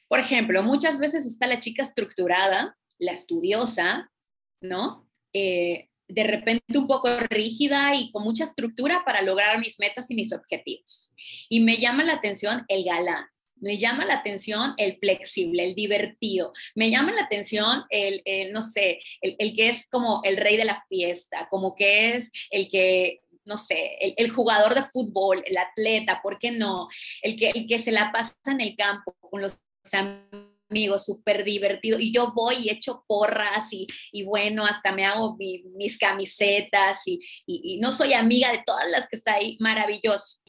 por 0.10 0.20
ejemplo, 0.20 0.64
muchas 0.64 0.98
veces 0.98 1.26
está 1.26 1.48
la 1.48 1.60
chica 1.60 1.84
estructurada, 1.84 2.76
la 2.98 3.12
estudiosa, 3.12 4.12
¿no? 4.60 5.08
Eh, 5.34 5.88
de 6.08 6.24
repente 6.24 6.78
un 6.80 6.88
poco 6.88 7.08
rígida 7.30 7.94
y 7.94 8.12
con 8.12 8.24
mucha 8.24 8.44
estructura 8.44 9.04
para 9.06 9.22
lograr 9.22 9.60
mis 9.60 9.80
metas 9.80 10.10
y 10.10 10.16
mis 10.16 10.34
objetivos. 10.34 11.14
Y 11.48 11.60
me 11.60 11.78
llama 11.78 12.04
la 12.04 12.14
atención 12.14 12.66
el 12.68 12.84
galán, 12.84 13.26
me 13.58 13.78
llama 13.78 14.04
la 14.06 14.16
atención 14.16 14.74
el 14.78 14.98
flexible, 14.98 15.64
el 15.64 15.76
divertido, 15.76 16.54
me 16.74 16.90
llama 16.90 17.12
la 17.12 17.22
atención 17.22 17.84
el, 17.92 18.24
no 18.52 18.64
sé, 18.64 19.00
el, 19.22 19.56
que 19.56 19.70
es 19.70 19.88
como 19.90 20.22
el 20.24 20.38
rey 20.38 20.58
de 20.58 20.66
la 20.66 20.84
fiesta, 20.90 21.48
como 21.52 21.76
que 21.76 22.16
es 22.16 22.32
el 22.50 22.68
que 22.68 23.22
no 23.46 23.58
sé, 23.58 23.98
el, 24.18 24.30
jugador 24.30 24.76
de 24.76 24.84
fútbol, 24.84 25.44
el 25.46 25.58
atleta, 25.58 26.22
¿por 26.22 26.38
qué 26.38 26.52
no? 26.52 26.88
El 27.24 27.36
que, 27.36 27.50
el 27.50 27.66
que 27.66 27.80
se 27.80 27.92
la 27.92 28.12
pasa 28.12 28.36
en 28.46 28.62
el 28.62 28.76
campo 28.76 29.16
con 29.20 29.42
los 29.42 29.58
amigos 29.94 30.50
amigo, 30.70 31.00
súper 31.00 31.44
divertido. 31.44 32.00
Y 32.00 32.14
yo 32.14 32.32
voy 32.34 32.56
y 32.64 32.70
echo 32.70 33.04
porras 33.08 33.70
y, 33.72 34.24
bueno, 34.24 34.66
hasta 34.66 34.92
me 34.92 35.06
hago 35.06 35.36
mis 35.38 35.98
camisetas 35.98 37.02
y, 37.06 37.80
no 37.82 37.92
soy 37.92 38.14
amiga 38.14 38.52
de 38.52 38.64
todas 38.66 38.90
las 38.90 39.08
que 39.08 39.16
está 39.16 39.36
ahí. 39.36 39.58
Maravilloso. 39.60 40.40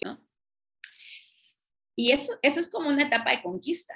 Y 1.96 2.12
eso, 2.12 2.32
eso 2.42 2.60
es 2.60 2.68
como 2.68 2.88
una 2.88 3.04
etapa 3.04 3.30
de 3.30 3.42
conquista. 3.42 3.94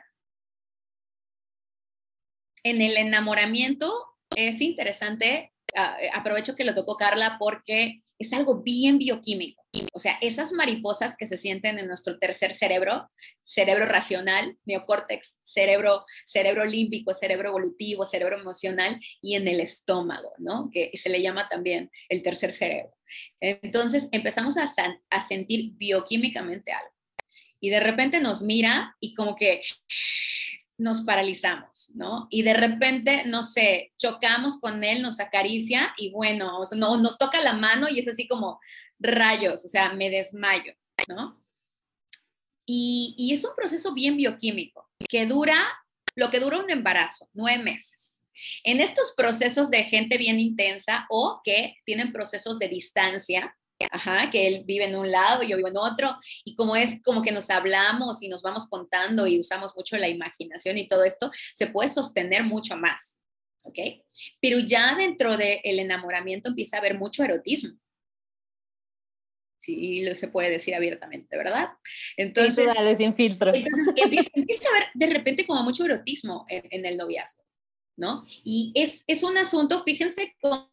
En 2.62 2.80
el 2.80 2.96
enamoramiento 2.96 3.92
es 4.34 4.60
interesante, 4.60 5.52
ah, 5.76 5.96
aprovecho 6.14 6.54
que 6.54 6.64
lo 6.64 6.74
tocó 6.74 6.96
Carla 6.96 7.36
porque 7.38 8.02
es 8.18 8.32
algo 8.32 8.62
bien 8.62 8.98
bioquímico. 8.98 9.63
O 9.92 9.98
sea, 9.98 10.18
esas 10.20 10.52
mariposas 10.52 11.16
que 11.16 11.26
se 11.26 11.36
sienten 11.36 11.78
en 11.78 11.88
nuestro 11.88 12.18
tercer 12.18 12.54
cerebro, 12.54 13.10
cerebro 13.42 13.86
racional, 13.86 14.56
neocórtex, 14.64 15.40
cerebro, 15.42 16.04
cerebro 16.24 16.64
límbico, 16.64 17.14
cerebro 17.14 17.48
evolutivo, 17.48 18.04
cerebro 18.04 18.38
emocional 18.38 19.00
y 19.20 19.34
en 19.34 19.48
el 19.48 19.60
estómago, 19.60 20.32
¿no? 20.38 20.70
Que 20.72 20.90
se 20.94 21.08
le 21.08 21.22
llama 21.22 21.48
también 21.48 21.90
el 22.08 22.22
tercer 22.22 22.52
cerebro. 22.52 22.94
Entonces 23.40 24.08
empezamos 24.12 24.56
a, 24.56 24.66
sentir 25.20 25.72
bioquímicamente 25.74 26.72
algo. 26.72 26.90
Y 27.60 27.70
de 27.70 27.80
repente 27.80 28.20
nos 28.20 28.42
mira 28.42 28.96
y 29.00 29.14
como 29.14 29.36
que 29.36 29.62
nos 30.76 31.02
paralizamos, 31.02 31.92
¿no? 31.94 32.26
Y 32.30 32.42
de 32.42 32.52
repente, 32.52 33.22
no 33.26 33.42
sé, 33.42 33.92
chocamos 33.96 34.58
con 34.58 34.82
él, 34.84 35.02
nos 35.02 35.20
acaricia 35.20 35.94
y 35.96 36.10
bueno, 36.10 36.60
no, 36.76 36.98
nos 36.98 37.16
toca 37.16 37.40
la 37.40 37.52
mano 37.52 37.88
y 37.88 38.00
es 38.00 38.08
así 38.08 38.26
como 38.26 38.60
rayos, 39.04 39.64
o 39.64 39.68
sea, 39.68 39.92
me 39.92 40.10
desmayo, 40.10 40.72
¿no? 41.08 41.40
Y, 42.66 43.30
es 43.32 43.44
un 43.44 43.54
proceso 43.54 43.92
bien 43.92 44.16
bioquímico 44.16 44.90
que 45.08 45.26
dura 45.26 45.56
lo 46.16 46.30
que 46.30 46.40
dura 46.40 46.58
un 46.58 46.70
embarazo, 46.70 47.28
nueve 47.32 47.62
meses. 47.62 48.24
En 48.62 48.80
estos 48.80 49.12
procesos 49.16 49.70
de 49.70 49.84
gente 49.84 50.16
bien 50.16 50.38
intensa 50.38 51.06
o 51.10 51.40
que 51.44 51.76
tienen 51.84 52.12
procesos 52.12 52.58
de 52.58 52.68
distancia, 52.68 53.54
Ajá, 53.90 54.30
que 54.30 54.46
él 54.46 54.62
vive 54.64 54.84
en 54.84 54.94
un 54.94 55.10
lado 55.10 55.42
y 55.42 55.48
yo 55.48 55.56
vivo 55.56 55.68
en 55.68 55.76
otro, 55.76 56.16
y 56.44 56.54
como 56.54 56.76
es 56.76 57.02
como 57.02 57.22
que 57.22 57.32
nos 57.32 57.50
hablamos 57.50 58.22
y 58.22 58.28
nos 58.28 58.40
vamos 58.40 58.68
contando 58.68 59.26
y 59.26 59.40
usamos 59.40 59.72
mucho 59.76 59.98
la 59.98 60.08
imaginación 60.08 60.78
y 60.78 60.86
todo 60.86 61.02
esto, 61.02 61.30
se 61.52 61.66
puede 61.66 61.88
sostener 61.88 62.44
mucho 62.44 62.76
más, 62.76 63.20
¿ok? 63.64 63.78
Pero 64.40 64.60
ya 64.60 64.94
dentro 64.94 65.36
del 65.36 65.58
enamoramiento 65.64 66.50
empieza 66.50 66.76
a 66.76 66.80
haber 66.80 66.96
mucho 66.96 67.24
erotismo. 67.24 67.76
Sí, 69.64 70.04
lo 70.04 70.14
se 70.14 70.28
puede 70.28 70.50
decir 70.50 70.74
abiertamente, 70.74 71.38
¿verdad? 71.38 71.70
Entonces, 72.18 72.66
dale, 72.66 72.98
sin 72.98 73.14
filtro. 73.14 73.54
Entonces 73.54 73.94
empieza, 73.96 74.68
a 74.68 74.70
haber 74.76 74.88
de 74.92 75.06
repente 75.06 75.46
como 75.46 75.62
mucho 75.62 75.86
erotismo 75.86 76.44
en, 76.50 76.64
en 76.70 76.84
el 76.84 76.98
noviazgo, 76.98 77.44
¿no? 77.96 78.26
Y 78.42 78.72
es, 78.74 79.04
es 79.06 79.22
un 79.22 79.38
asunto, 79.38 79.82
fíjense 79.82 80.36
cómo 80.42 80.70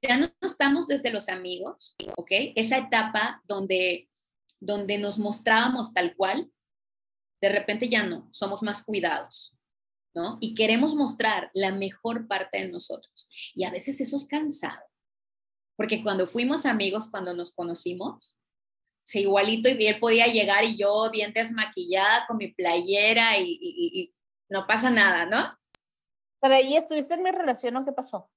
ya 0.00 0.16
no 0.16 0.32
estamos 0.40 0.86
desde 0.86 1.12
los 1.12 1.28
amigos, 1.28 1.96
¿ok? 2.16 2.30
Esa 2.56 2.78
etapa 2.78 3.42
donde, 3.46 4.08
donde 4.58 4.96
nos 4.96 5.18
mostrábamos 5.18 5.92
tal 5.92 6.16
cual, 6.16 6.50
de 7.42 7.48
repente 7.50 7.90
ya 7.90 8.04
no, 8.06 8.30
somos 8.32 8.62
más 8.62 8.82
cuidados, 8.82 9.54
¿no? 10.14 10.38
Y 10.40 10.54
queremos 10.54 10.94
mostrar 10.94 11.50
la 11.52 11.72
mejor 11.72 12.26
parte 12.26 12.58
de 12.58 12.68
nosotros. 12.68 13.28
Y 13.54 13.64
a 13.64 13.70
veces 13.70 14.00
eso 14.00 14.16
es 14.16 14.24
cansado, 14.24 14.82
porque 15.82 16.00
cuando 16.00 16.28
fuimos 16.28 16.64
amigos, 16.64 17.10
cuando 17.10 17.34
nos 17.34 17.50
conocimos, 17.52 18.38
se 19.02 19.18
igualito 19.18 19.68
y 19.68 19.88
él 19.88 19.98
podía 19.98 20.28
llegar 20.28 20.62
y 20.62 20.76
yo 20.76 21.10
bien 21.10 21.32
desmaquillada 21.32 22.24
con 22.28 22.36
mi 22.36 22.52
playera 22.52 23.36
y, 23.36 23.58
y 23.60 24.14
no 24.48 24.64
pasa 24.68 24.92
nada, 24.92 25.26
¿no? 25.26 25.58
Pero 26.40 26.54
ahí 26.54 26.76
estuviste 26.76 27.14
en 27.14 27.24
mi 27.24 27.32
relación, 27.32 27.76
¿o 27.78 27.84
qué 27.84 27.90
pasó? 27.90 28.30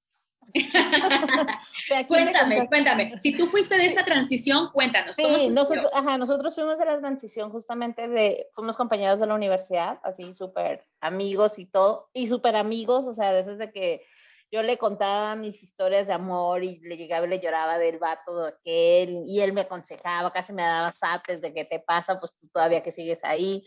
cuéntame, 2.08 2.66
cuéntame. 2.66 3.16
Si 3.20 3.36
tú 3.36 3.46
fuiste 3.46 3.76
de 3.76 3.86
esa 3.86 4.04
transición, 4.04 4.70
cuéntanos. 4.72 5.14
Sí, 5.14 5.48
nosotros, 5.48 5.86
ajá, 5.94 6.18
nosotros 6.18 6.52
fuimos 6.52 6.78
de 6.78 6.84
la 6.84 6.98
transición 6.98 7.52
justamente 7.52 8.08
de, 8.08 8.48
fuimos 8.54 8.76
compañeros 8.76 9.20
de 9.20 9.26
la 9.28 9.36
universidad, 9.36 10.00
así 10.02 10.34
súper 10.34 10.84
amigos 11.00 11.60
y 11.60 11.66
todo, 11.66 12.10
y 12.12 12.26
súper 12.26 12.56
amigos, 12.56 13.04
o 13.04 13.14
sea, 13.14 13.32
desde 13.32 13.70
que 13.70 14.04
yo 14.50 14.62
le 14.62 14.78
contaba 14.78 15.34
mis 15.36 15.62
historias 15.62 16.06
de 16.06 16.12
amor 16.12 16.62
y 16.62 16.78
le 16.80 16.96
llegaba 16.96 17.26
y 17.26 17.30
le 17.30 17.40
lloraba 17.40 17.78
del 17.78 17.98
vato 17.98 18.42
de 18.42 18.48
aquel, 18.50 19.24
y 19.26 19.40
él 19.40 19.52
me 19.52 19.62
aconsejaba, 19.62 20.32
casi 20.32 20.52
me 20.52 20.62
daba 20.62 20.92
sapes 20.92 21.40
de 21.40 21.52
qué 21.52 21.64
te 21.64 21.80
pasa, 21.80 22.18
pues 22.18 22.36
tú 22.36 22.48
todavía 22.48 22.82
que 22.82 22.92
sigues 22.92 23.18
ahí. 23.24 23.66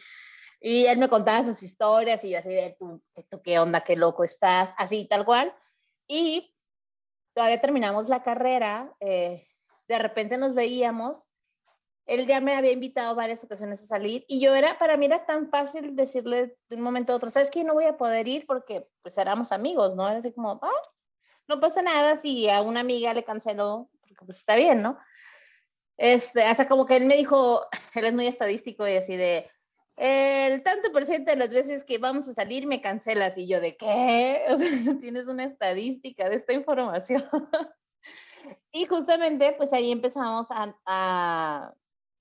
Y 0.61 0.85
él 0.85 0.97
me 0.97 1.09
contaba 1.09 1.43
sus 1.43 1.63
historias 1.63 2.23
y 2.23 2.31
yo 2.31 2.39
así 2.39 2.49
de, 2.49 2.75
tú, 2.77 3.01
tú 3.29 3.41
qué 3.41 3.59
onda, 3.59 3.81
qué 3.81 3.95
loco 3.95 4.23
estás, 4.23 4.73
así 4.77 5.05
tal 5.05 5.25
cual. 5.25 5.53
Y 6.07 6.53
todavía 7.33 7.61
terminamos 7.61 8.09
la 8.09 8.23
carrera, 8.23 8.93
eh, 8.99 9.47
de 9.87 9.99
repente 9.99 10.37
nos 10.37 10.53
veíamos, 10.53 11.25
él 12.09 12.25
ya 12.25 12.41
me 12.41 12.55
había 12.55 12.71
invitado 12.71 13.13
varias 13.13 13.43
ocasiones 13.43 13.83
a 13.83 13.87
salir 13.87 14.25
y 14.27 14.39
yo 14.39 14.55
era, 14.55 14.79
para 14.79 14.97
mí 14.97 15.05
era 15.05 15.27
tan 15.27 15.47
fácil 15.51 15.95
decirle 15.95 16.57
de 16.67 16.75
un 16.75 16.81
momento 16.81 17.13
a 17.13 17.15
otro, 17.15 17.29
¿sabes 17.29 17.51
qué? 17.51 17.63
No 17.63 17.75
voy 17.75 17.85
a 17.85 17.97
poder 17.97 18.27
ir 18.27 18.47
porque 18.47 18.87
pues 19.03 19.15
éramos 19.19 19.51
amigos, 19.51 19.95
¿no? 19.95 20.09
Era 20.09 20.17
así 20.17 20.31
como, 20.31 20.59
ah, 20.63 20.81
no 21.47 21.59
pasa 21.59 21.83
nada 21.83 22.17
si 22.17 22.49
a 22.49 22.63
una 22.63 22.79
amiga 22.79 23.13
le 23.13 23.23
canceló, 23.23 23.91
porque 24.01 24.25
pues 24.25 24.39
está 24.39 24.55
bien, 24.55 24.81
¿no? 24.81 24.97
Este, 25.97 26.43
hasta 26.43 26.67
como 26.67 26.87
que 26.87 26.95
él 26.95 27.05
me 27.05 27.15
dijo, 27.15 27.61
él 27.93 28.05
es 28.05 28.13
muy 28.13 28.25
estadístico 28.25 28.87
y 28.87 28.95
así 28.95 29.15
de, 29.15 29.47
el 29.95 30.63
tanto 30.63 30.91
por 30.91 31.05
ciento 31.05 31.29
de 31.29 31.37
las 31.37 31.49
veces 31.49 31.83
que 31.83 31.99
vamos 31.99 32.27
a 32.27 32.33
salir 32.33 32.65
me 32.65 32.81
cancelas 32.81 33.37
y 33.37 33.47
yo 33.47 33.61
de 33.61 33.77
qué, 33.77 34.45
o 34.49 34.57
sea, 34.57 34.97
tienes 34.99 35.27
una 35.27 35.43
estadística 35.43 36.27
de 36.27 36.37
esta 36.37 36.53
información. 36.53 37.23
y 38.71 38.87
justamente 38.87 39.53
pues 39.55 39.71
ahí 39.73 39.91
empezamos 39.91 40.47
a, 40.49 40.75
a 40.87 41.71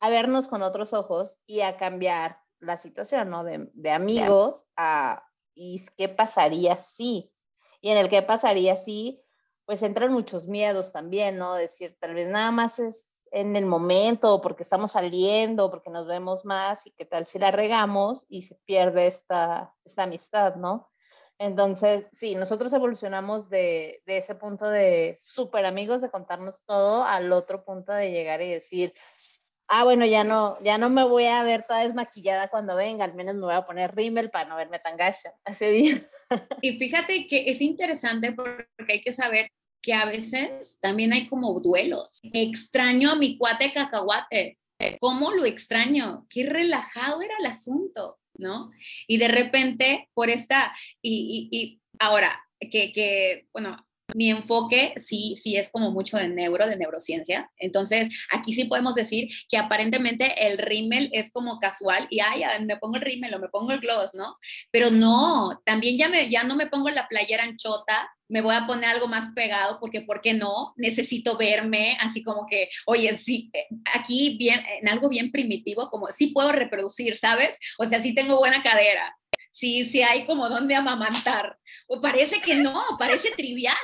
vernos 0.01 0.47
con 0.47 0.63
otros 0.63 0.93
ojos 0.93 1.37
y 1.47 1.61
a 1.61 1.77
cambiar 1.77 2.39
la 2.61 2.77
situación, 2.77 3.31
¿no? 3.31 3.45
De, 3.45 3.69
de 3.73 3.91
amigos 3.91 4.65
a, 4.77 5.25
¿y 5.55 5.85
qué 5.97 6.09
pasaría 6.09 6.77
si? 6.77 7.33
Y 7.81 7.91
en 7.91 7.99
el 7.99 8.09
qué 8.09 8.23
pasaría 8.23 8.77
si, 8.77 9.23
pues 9.65 9.83
entran 9.83 10.13
muchos 10.13 10.47
miedos 10.47 10.93
también, 10.93 11.39
¿no? 11.39 11.55
Decir, 11.55 11.97
tal 12.01 12.15
vez 12.15 12.29
nada 12.29 12.51
más 12.51 12.79
es 12.79 13.15
en 13.31 13.57
el 13.57 13.67
momento, 13.67 14.41
porque 14.41 14.63
estamos 14.63 14.93
saliendo, 14.93 15.71
porque 15.71 15.91
nos 15.91 16.07
vemos 16.07 16.45
más, 16.45 16.87
y 16.87 16.93
qué 16.93 17.05
tal 17.05 17.27
si 17.27 17.39
la 17.39 17.51
regamos 17.51 18.25
y 18.29 18.43
se 18.43 18.55
pierde 18.65 19.07
esta, 19.07 19.75
esta 19.85 20.05
amistad, 20.05 20.57
¿no? 20.57 20.89
Entonces, 21.39 22.07
sí, 22.13 22.35
nosotros 22.35 22.73
evolucionamos 22.73 23.49
de, 23.49 24.03
de 24.07 24.17
ese 24.17 24.35
punto 24.35 24.69
de 24.69 25.17
súper 25.21 25.67
amigos, 25.67 26.01
de 26.01 26.11
contarnos 26.11 26.65
todo, 26.65 27.05
al 27.05 27.31
otro 27.33 27.65
punto 27.65 27.93
de 27.93 28.11
llegar 28.11 28.43
y 28.43 28.51
decir, 28.51 28.93
ah, 29.69 29.85
bueno, 29.85 30.05
ya 30.07 30.25
no, 30.25 30.63
ya 30.63 30.79
no 30.79 30.91
me 30.91 31.05
voy 31.05 31.27
a 31.27 31.43
ver 31.43 31.65
toda 31.69 31.81
desmaquillada 31.81 32.49
cuando 32.49 32.75
venga, 32.75 33.05
al 33.05 33.15
menos 33.15 33.37
me 33.37 33.43
voy 33.43 33.55
a 33.55 33.67
poner 33.67 33.95
rímel 33.95 34.31
para 34.31 34.49
no 34.49 34.57
verme 34.57 34.79
tan 34.79 34.97
gacha 34.97 35.35
ese 35.47 35.71
día. 35.71 36.09
Y 36.61 36.79
fíjate 36.79 37.27
que 37.27 37.49
es 37.49 37.63
interesante 37.63 38.33
porque 38.33 38.67
hay 38.87 39.01
que 39.01 39.15
saber 39.15 39.51
que 39.81 39.95
a 39.95 40.05
veces 40.05 40.79
también 40.81 41.15
hay 41.15 41.27
como 41.27 41.59
duelos. 41.61 42.21
Extraño 42.23 43.13
a 43.13 43.17
mi 43.17 43.39
cuate 43.39 43.73
cacahuate. 43.73 44.59
¿Cómo 45.01 45.33
lo 45.33 45.47
extraño? 45.47 46.27
Qué 46.29 46.45
relajado 46.45 47.23
era 47.23 47.35
el 47.41 47.47
asunto, 47.47 48.19
¿no? 48.37 48.71
Y 49.07 49.17
de 49.17 49.29
repente, 49.29 50.09
por 50.13 50.29
esta, 50.29 50.75
y, 51.01 51.49
y, 51.51 51.59
y 51.59 51.81
ahora, 51.99 52.39
que, 52.61 52.93
que, 52.93 53.49
bueno, 53.53 53.88
mi 54.15 54.31
enfoque 54.31 54.95
sí, 54.97 55.35
sí 55.37 55.57
es 55.57 55.69
como 55.71 55.91
mucho 55.91 56.17
de 56.17 56.29
neuro, 56.29 56.67
de 56.67 56.77
neurociencia. 56.77 57.51
Entonces, 57.59 58.09
aquí 58.31 58.55
sí 58.55 58.65
podemos 58.65 58.95
decir 58.95 59.29
que 59.49 59.57
aparentemente 59.57 60.47
el 60.47 60.59
rímel 60.59 61.11
es 61.13 61.31
como 61.31 61.59
casual 61.59 62.07
y, 62.11 62.21
ay, 62.21 62.43
me 62.65 62.77
pongo 62.77 62.97
el 62.97 63.03
rímel 63.03 63.35
o 63.35 63.39
me 63.39 63.49
pongo 63.49 63.73
el 63.73 63.81
gloss, 63.81 64.15
¿no? 64.15 64.37
Pero 64.71 64.91
no, 64.91 65.61
también 65.65 65.99
ya, 65.99 66.09
me, 66.09 66.31
ya 66.31 66.45
no 66.45 66.57
me 66.57 66.67
pongo 66.67 66.89
la 66.91 67.07
playera 67.09 67.45
anchota, 67.45 68.11
me 68.29 68.41
voy 68.43 68.55
a 68.55 68.67
poner 68.67 68.91
algo 68.91 69.09
más 69.09 69.33
pegado 69.35 69.79
porque, 69.81 70.03
¿por 70.03 70.21
qué 70.21 70.35
no? 70.35 70.75
Necesito 70.77 71.37
verme 71.37 71.97
así 72.01 72.23
como 72.23 72.47
que, 72.47 72.69
oye, 72.87 73.17
sí, 73.17 73.51
eh, 73.55 73.67
aquí 73.95 74.37
bien, 74.39 74.63
en 74.81 74.89
algo 74.89 75.09
bien 75.09 75.31
primitivo, 75.33 75.89
como 75.91 76.09
sí 76.09 76.29
puedo 76.29 76.53
reproducir, 76.53 77.17
¿sabes? 77.17 77.59
O 77.79 77.85
sea, 77.85 78.03
sí 78.03 78.15
tengo 78.15 78.39
buena 78.39 78.63
cadera, 78.63 79.17
sí, 79.59 79.85
sí 79.85 80.03
hay 80.03 80.25
como 80.25 80.49
donde 80.49 80.75
amamantar. 80.75 81.59
O 81.87 82.01
parece 82.01 82.41
que 82.41 82.55
no, 82.57 82.81
parece 82.99 83.31
trivial. 83.33 83.75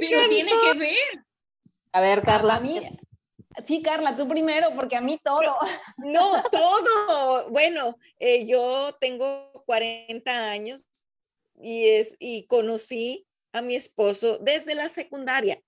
pero 0.00 0.28
tiene 0.28 0.50
que 0.50 0.78
ver. 0.78 1.24
A 1.92 2.00
ver, 2.00 2.22
Carla. 2.22 2.56
A 2.56 2.60
mí, 2.60 2.80
sí, 3.64 3.82
Carla, 3.82 4.16
tú 4.16 4.26
primero, 4.26 4.74
porque 4.74 4.96
a 4.96 5.00
mí 5.00 5.18
todo. 5.22 5.56
No, 5.98 6.42
todo. 6.50 7.50
Bueno, 7.50 7.96
eh, 8.18 8.46
yo 8.46 8.96
tengo 9.00 9.52
40 9.66 10.50
años 10.50 10.84
y, 11.62 11.88
es, 11.88 12.16
y 12.18 12.46
conocí 12.46 13.26
a 13.52 13.62
mi 13.62 13.76
esposo 13.76 14.38
desde 14.38 14.74
la 14.74 14.88
secundaria. 14.88 15.62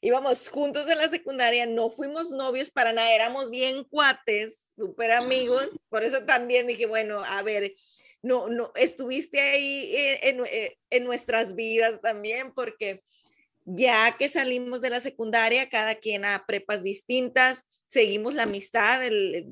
Íbamos 0.00 0.48
juntos 0.48 0.88
en 0.88 0.98
la 0.98 1.08
secundaria, 1.08 1.66
no 1.66 1.90
fuimos 1.90 2.30
novios 2.30 2.70
para 2.70 2.92
nada, 2.92 3.12
éramos 3.12 3.50
bien 3.50 3.82
cuates, 3.82 4.72
súper 4.76 5.10
amigos. 5.10 5.70
Por 5.88 6.04
eso 6.04 6.22
también 6.24 6.68
dije, 6.68 6.86
bueno, 6.86 7.24
a 7.24 7.42
ver, 7.42 7.74
no, 8.22 8.48
no, 8.48 8.72
estuviste 8.74 9.40
ahí 9.40 9.92
en, 10.22 10.44
eh, 10.44 10.78
en, 10.90 11.04
nuestras 11.04 11.54
vidas 11.54 12.00
también, 12.00 12.52
porque 12.52 13.02
ya 13.64 14.16
que 14.16 14.28
salimos 14.28 14.80
de 14.80 14.90
la 14.90 15.00
secundaria, 15.00 15.68
cada 15.68 15.94
quien 15.96 16.24
a 16.24 16.44
prepas 16.46 16.82
distintas, 16.82 17.64
seguimos 17.86 18.34
la 18.34 18.44
amistad, 18.44 19.02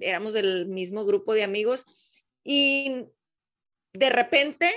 éramos 0.01 0.33
del 0.33 0.67
mismo 0.67 1.05
grupo 1.05 1.35
de 1.35 1.43
amigos 1.43 1.87
y 2.45 3.07
de 3.93 4.11
repente 4.11 4.71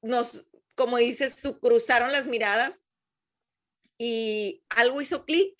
nos, 0.00 0.46
como 0.74 0.96
dices, 0.98 1.42
cruzaron 1.60 2.12
las 2.12 2.26
miradas 2.26 2.84
y 3.98 4.64
algo 4.70 5.00
hizo 5.00 5.24
clic 5.24 5.54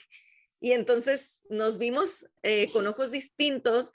y 0.59 0.73
entonces 0.73 1.41
nos 1.49 1.79
vimos 1.79 2.27
eh, 2.43 2.71
con 2.73 2.87
ojos 2.87 3.11
distintos 3.11 3.93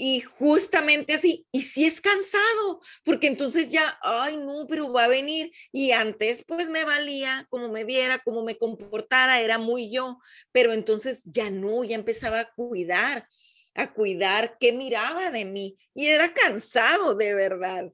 y 0.00 0.20
justamente 0.20 1.14
así, 1.14 1.44
y 1.50 1.62
si 1.62 1.84
es 1.84 2.00
cansado, 2.00 2.80
porque 3.02 3.26
entonces 3.26 3.72
ya, 3.72 3.98
ay, 4.00 4.36
no, 4.36 4.64
pero 4.68 4.92
va 4.92 5.04
a 5.04 5.08
venir. 5.08 5.50
Y 5.72 5.90
antes 5.90 6.44
pues 6.46 6.70
me 6.70 6.84
valía 6.84 7.48
como 7.50 7.68
me 7.68 7.82
viera, 7.82 8.20
como 8.20 8.44
me 8.44 8.56
comportara, 8.56 9.40
era 9.40 9.58
muy 9.58 9.90
yo, 9.90 10.20
pero 10.52 10.72
entonces 10.72 11.24
ya 11.24 11.50
no, 11.50 11.82
ya 11.82 11.96
empezaba 11.96 12.38
a 12.38 12.52
cuidar, 12.52 13.28
a 13.74 13.92
cuidar 13.92 14.56
qué 14.60 14.72
miraba 14.72 15.32
de 15.32 15.44
mí. 15.44 15.76
Y 15.94 16.06
era 16.06 16.32
cansado 16.32 17.16
de 17.16 17.34
verdad. 17.34 17.92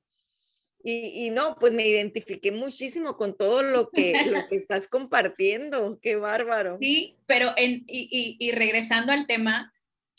Y, 0.83 1.27
y, 1.27 1.31
no, 1.31 1.57
pues 1.59 1.73
me 1.73 1.89
identifiqué 1.89 2.53
muchísimo 2.53 3.17
con 3.17 3.35
todo 3.35 3.63
lo 3.63 3.89
que, 3.89 4.27
lo 4.27 4.47
que 4.49 4.57
estás 4.57 4.89
compartiendo. 4.89 5.99
Qué 6.03 6.17
bárbaro. 6.17 6.77
Sí, 6.79 7.17
pero 7.25 7.55
en, 7.57 7.85
y, 7.87 8.09
y, 8.11 8.37
y 8.39 8.53
regresando 8.53 9.11
al 9.11 9.27
tema, 9.27 9.74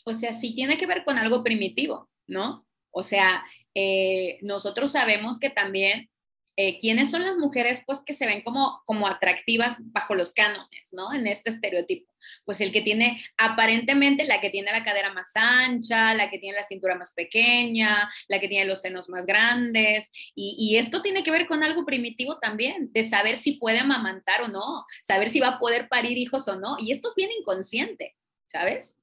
o 0.06 0.14
sea, 0.14 0.32
sí 0.32 0.54
tiene 0.54 0.78
que 0.78 0.86
ver 0.86 1.04
con 1.04 1.18
algo 1.18 1.42
primitivo, 1.42 2.08
¿no? 2.28 2.64
O 2.92 3.02
sea, 3.02 3.44
eh, 3.74 4.38
nosotros 4.40 4.92
sabemos 4.92 5.38
que 5.38 5.50
también 5.50 6.08
eh, 6.56 6.78
quiénes 6.78 7.10
son 7.10 7.22
las 7.22 7.36
mujeres 7.36 7.82
pues 7.86 8.00
que 8.06 8.14
se 8.14 8.24
ven 8.24 8.40
como, 8.40 8.80
como 8.86 9.08
atractivas 9.08 9.76
bajo 9.80 10.14
los 10.14 10.32
cánones, 10.32 10.90
¿no? 10.92 11.12
En 11.12 11.26
este 11.26 11.50
estereotipo. 11.50 12.10
Pues 12.44 12.60
el 12.60 12.72
que 12.72 12.82
tiene 12.82 13.20
aparentemente 13.36 14.24
la 14.24 14.40
que 14.40 14.50
tiene 14.50 14.70
la 14.70 14.84
cadera 14.84 15.12
más 15.12 15.32
ancha, 15.34 16.14
la 16.14 16.30
que 16.30 16.38
tiene 16.38 16.56
la 16.56 16.64
cintura 16.64 16.94
más 16.94 17.12
pequeña, 17.12 18.08
la 18.28 18.38
que 18.38 18.48
tiene 18.48 18.64
los 18.64 18.80
senos 18.80 19.08
más 19.08 19.26
grandes. 19.26 20.10
Y, 20.36 20.56
y 20.56 20.76
esto 20.78 21.02
tiene 21.02 21.24
que 21.24 21.32
ver 21.32 21.46
con 21.46 21.64
algo 21.64 21.84
primitivo 21.84 22.38
también, 22.38 22.92
de 22.92 23.08
saber 23.08 23.36
si 23.36 23.54
puede 23.54 23.80
amamantar 23.80 24.42
o 24.42 24.48
no, 24.48 24.86
saber 25.02 25.30
si 25.30 25.40
va 25.40 25.48
a 25.48 25.58
poder 25.58 25.88
parir 25.88 26.16
hijos 26.16 26.46
o 26.46 26.58
no. 26.58 26.76
Y 26.78 26.92
esto 26.92 27.08
es 27.08 27.14
bien 27.16 27.30
inconsciente, 27.32 28.16
¿sabes? 28.46 28.94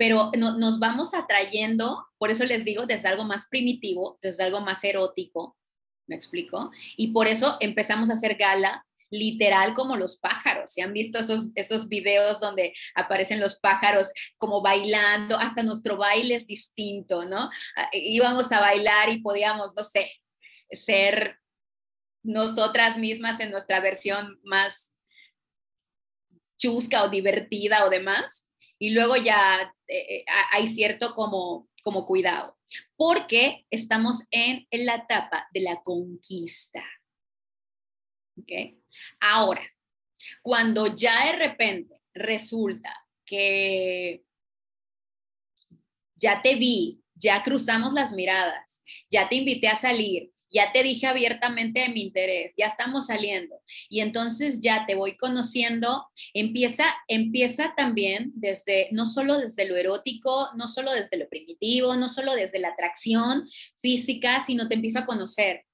Pero 0.00 0.30
nos 0.34 0.78
vamos 0.78 1.12
atrayendo, 1.12 2.08
por 2.16 2.30
eso 2.30 2.46
les 2.46 2.64
digo, 2.64 2.86
desde 2.86 3.06
algo 3.06 3.24
más 3.24 3.46
primitivo, 3.50 4.18
desde 4.22 4.44
algo 4.44 4.62
más 4.62 4.82
erótico, 4.82 5.58
¿me 6.06 6.16
explico? 6.16 6.70
Y 6.96 7.08
por 7.08 7.28
eso 7.28 7.58
empezamos 7.60 8.08
a 8.08 8.14
hacer 8.14 8.36
gala 8.36 8.86
literal 9.10 9.74
como 9.74 9.96
los 9.96 10.16
pájaros. 10.16 10.72
¿Se 10.72 10.80
han 10.80 10.94
visto 10.94 11.18
esos, 11.18 11.48
esos 11.54 11.86
videos 11.88 12.40
donde 12.40 12.72
aparecen 12.94 13.40
los 13.40 13.60
pájaros 13.60 14.10
como 14.38 14.62
bailando? 14.62 15.36
Hasta 15.36 15.62
nuestro 15.62 15.98
baile 15.98 16.36
es 16.36 16.46
distinto, 16.46 17.26
¿no? 17.26 17.50
Ah, 17.76 17.90
íbamos 17.92 18.50
a 18.52 18.60
bailar 18.60 19.10
y 19.10 19.20
podíamos, 19.20 19.74
no 19.76 19.82
sé, 19.82 20.10
ser 20.70 21.36
nosotras 22.22 22.96
mismas 22.96 23.38
en 23.40 23.50
nuestra 23.50 23.80
versión 23.80 24.40
más 24.44 24.94
chusca 26.58 27.04
o 27.04 27.10
divertida 27.10 27.84
o 27.84 27.90
demás 27.90 28.46
y 28.80 28.90
luego 28.90 29.14
ya 29.16 29.72
eh, 29.90 30.24
hay 30.52 30.68
cierto 30.68 31.14
como, 31.14 31.68
como 31.82 32.04
cuidado, 32.04 32.58
porque 32.96 33.66
estamos 33.70 34.24
en, 34.30 34.66
en 34.70 34.86
la 34.86 34.96
etapa 34.96 35.48
de 35.52 35.60
la 35.60 35.82
conquista. 35.82 36.84
¿Ok? 38.38 38.52
Ahora, 39.20 39.62
cuando 40.42 40.94
ya 40.94 41.26
de 41.26 41.32
repente 41.32 42.00
resulta 42.14 42.94
que 43.24 44.24
ya 46.16 46.42
te 46.42 46.54
vi, 46.54 47.02
ya 47.14 47.42
cruzamos 47.42 47.92
las 47.92 48.12
miradas, 48.12 48.82
ya 49.10 49.28
te 49.28 49.36
invité 49.36 49.68
a 49.68 49.74
salir, 49.74 50.32
ya 50.50 50.72
te 50.72 50.82
dije 50.82 51.06
abiertamente 51.06 51.80
de 51.80 51.88
mi 51.90 52.02
interés, 52.02 52.52
ya 52.56 52.66
estamos 52.66 53.06
saliendo 53.06 53.60
y 53.88 54.00
entonces 54.00 54.60
ya 54.60 54.84
te 54.86 54.94
voy 54.94 55.16
conociendo, 55.16 56.06
empieza, 56.34 56.84
empieza 57.08 57.74
también 57.76 58.32
desde, 58.34 58.88
no 58.92 59.06
solo 59.06 59.38
desde 59.38 59.64
lo 59.66 59.76
erótico, 59.76 60.48
no 60.56 60.68
solo 60.68 60.92
desde 60.92 61.16
lo 61.16 61.28
primitivo, 61.28 61.96
no 61.96 62.08
solo 62.08 62.34
desde 62.34 62.58
la 62.58 62.68
atracción 62.68 63.48
física, 63.80 64.40
sino 64.44 64.68
te 64.68 64.74
empiezo 64.74 64.98
a 65.00 65.06
conocer. 65.06 65.64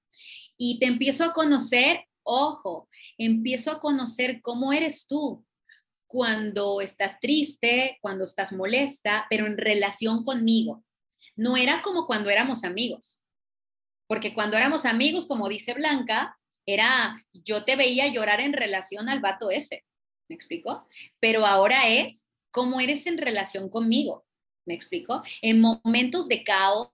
Y 0.59 0.79
te 0.79 0.87
empiezo 0.87 1.25
a 1.25 1.33
conocer, 1.33 2.05
ojo, 2.23 2.89
empiezo 3.19 3.71
a 3.71 3.81
conocer 3.81 4.41
cómo 4.41 4.73
eres 4.73 5.07
tú, 5.07 5.45
cuando 6.07 6.81
estás 6.81 7.19
triste, 7.21 7.99
cuando 8.01 8.25
estás 8.25 8.53
molesta, 8.53 9.27
pero 9.29 9.47
en 9.47 9.59
relación 9.59 10.25
conmigo. 10.25 10.85
No 11.35 11.57
era 11.57 11.83
como 11.83 12.07
cuando 12.07 12.31
éramos 12.31 12.65
amigos. 12.65 13.23
Porque 14.07 14.35
cuando 14.35 14.57
éramos 14.57 14.85
amigos, 14.85 15.27
como 15.27 15.49
dice 15.49 15.75
Blanca, 15.75 16.39
era, 16.67 17.25
yo 17.33 17.65
te 17.65 17.77
veía 17.77 18.09
llorar 18.09 18.41
en 18.41 18.53
relación 18.53 19.09
al 19.09 19.21
vato 19.21 19.51
ese, 19.51 19.85
¿me 20.29 20.35
explico? 20.35 20.87
Pero 21.21 21.47
ahora 21.47 21.89
es 21.89 22.29
cómo 22.51 22.81
eres 22.81 23.07
en 23.07 23.19
relación 23.19 23.69
conmigo, 23.69 24.27
¿me 24.67 24.75
explico? 24.75 25.23
En 25.43 25.61
momentos 25.61 26.29
de 26.29 26.43
caos, 26.43 26.91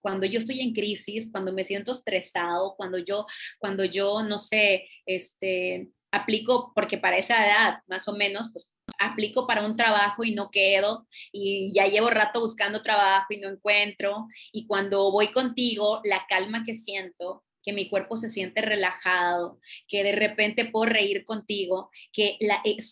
cuando 0.00 0.26
yo 0.26 0.38
estoy 0.38 0.60
en 0.60 0.72
crisis, 0.72 1.28
cuando 1.30 1.52
me 1.52 1.64
siento 1.64 1.92
estresado, 1.92 2.74
cuando 2.76 2.98
yo, 2.98 3.26
cuando 3.58 3.84
yo, 3.84 4.22
no 4.22 4.38
sé, 4.38 4.88
este, 5.06 5.90
aplico, 6.10 6.72
porque 6.74 6.98
para 6.98 7.18
esa 7.18 7.44
edad, 7.46 7.78
más 7.86 8.06
o 8.08 8.14
menos, 8.14 8.50
pues 8.52 8.73
aplico 9.06 9.46
para 9.46 9.64
un 9.64 9.76
trabajo 9.76 10.24
y 10.24 10.34
no 10.34 10.50
quedo, 10.50 11.06
y 11.32 11.72
ya 11.74 11.86
llevo 11.86 12.10
rato 12.10 12.40
buscando 12.40 12.82
trabajo 12.82 13.26
y 13.30 13.38
no 13.38 13.48
encuentro, 13.48 14.26
y 14.52 14.66
cuando 14.66 15.12
voy 15.12 15.28
contigo, 15.32 16.00
la 16.04 16.26
calma 16.28 16.64
que 16.64 16.74
siento, 16.74 17.43
que 17.64 17.72
mi 17.72 17.88
cuerpo 17.88 18.16
se 18.16 18.28
siente 18.28 18.60
relajado, 18.60 19.58
que 19.88 20.04
de 20.04 20.12
repente 20.12 20.66
puedo 20.66 20.86
reír 20.86 21.24
contigo, 21.24 21.90
que 22.12 22.38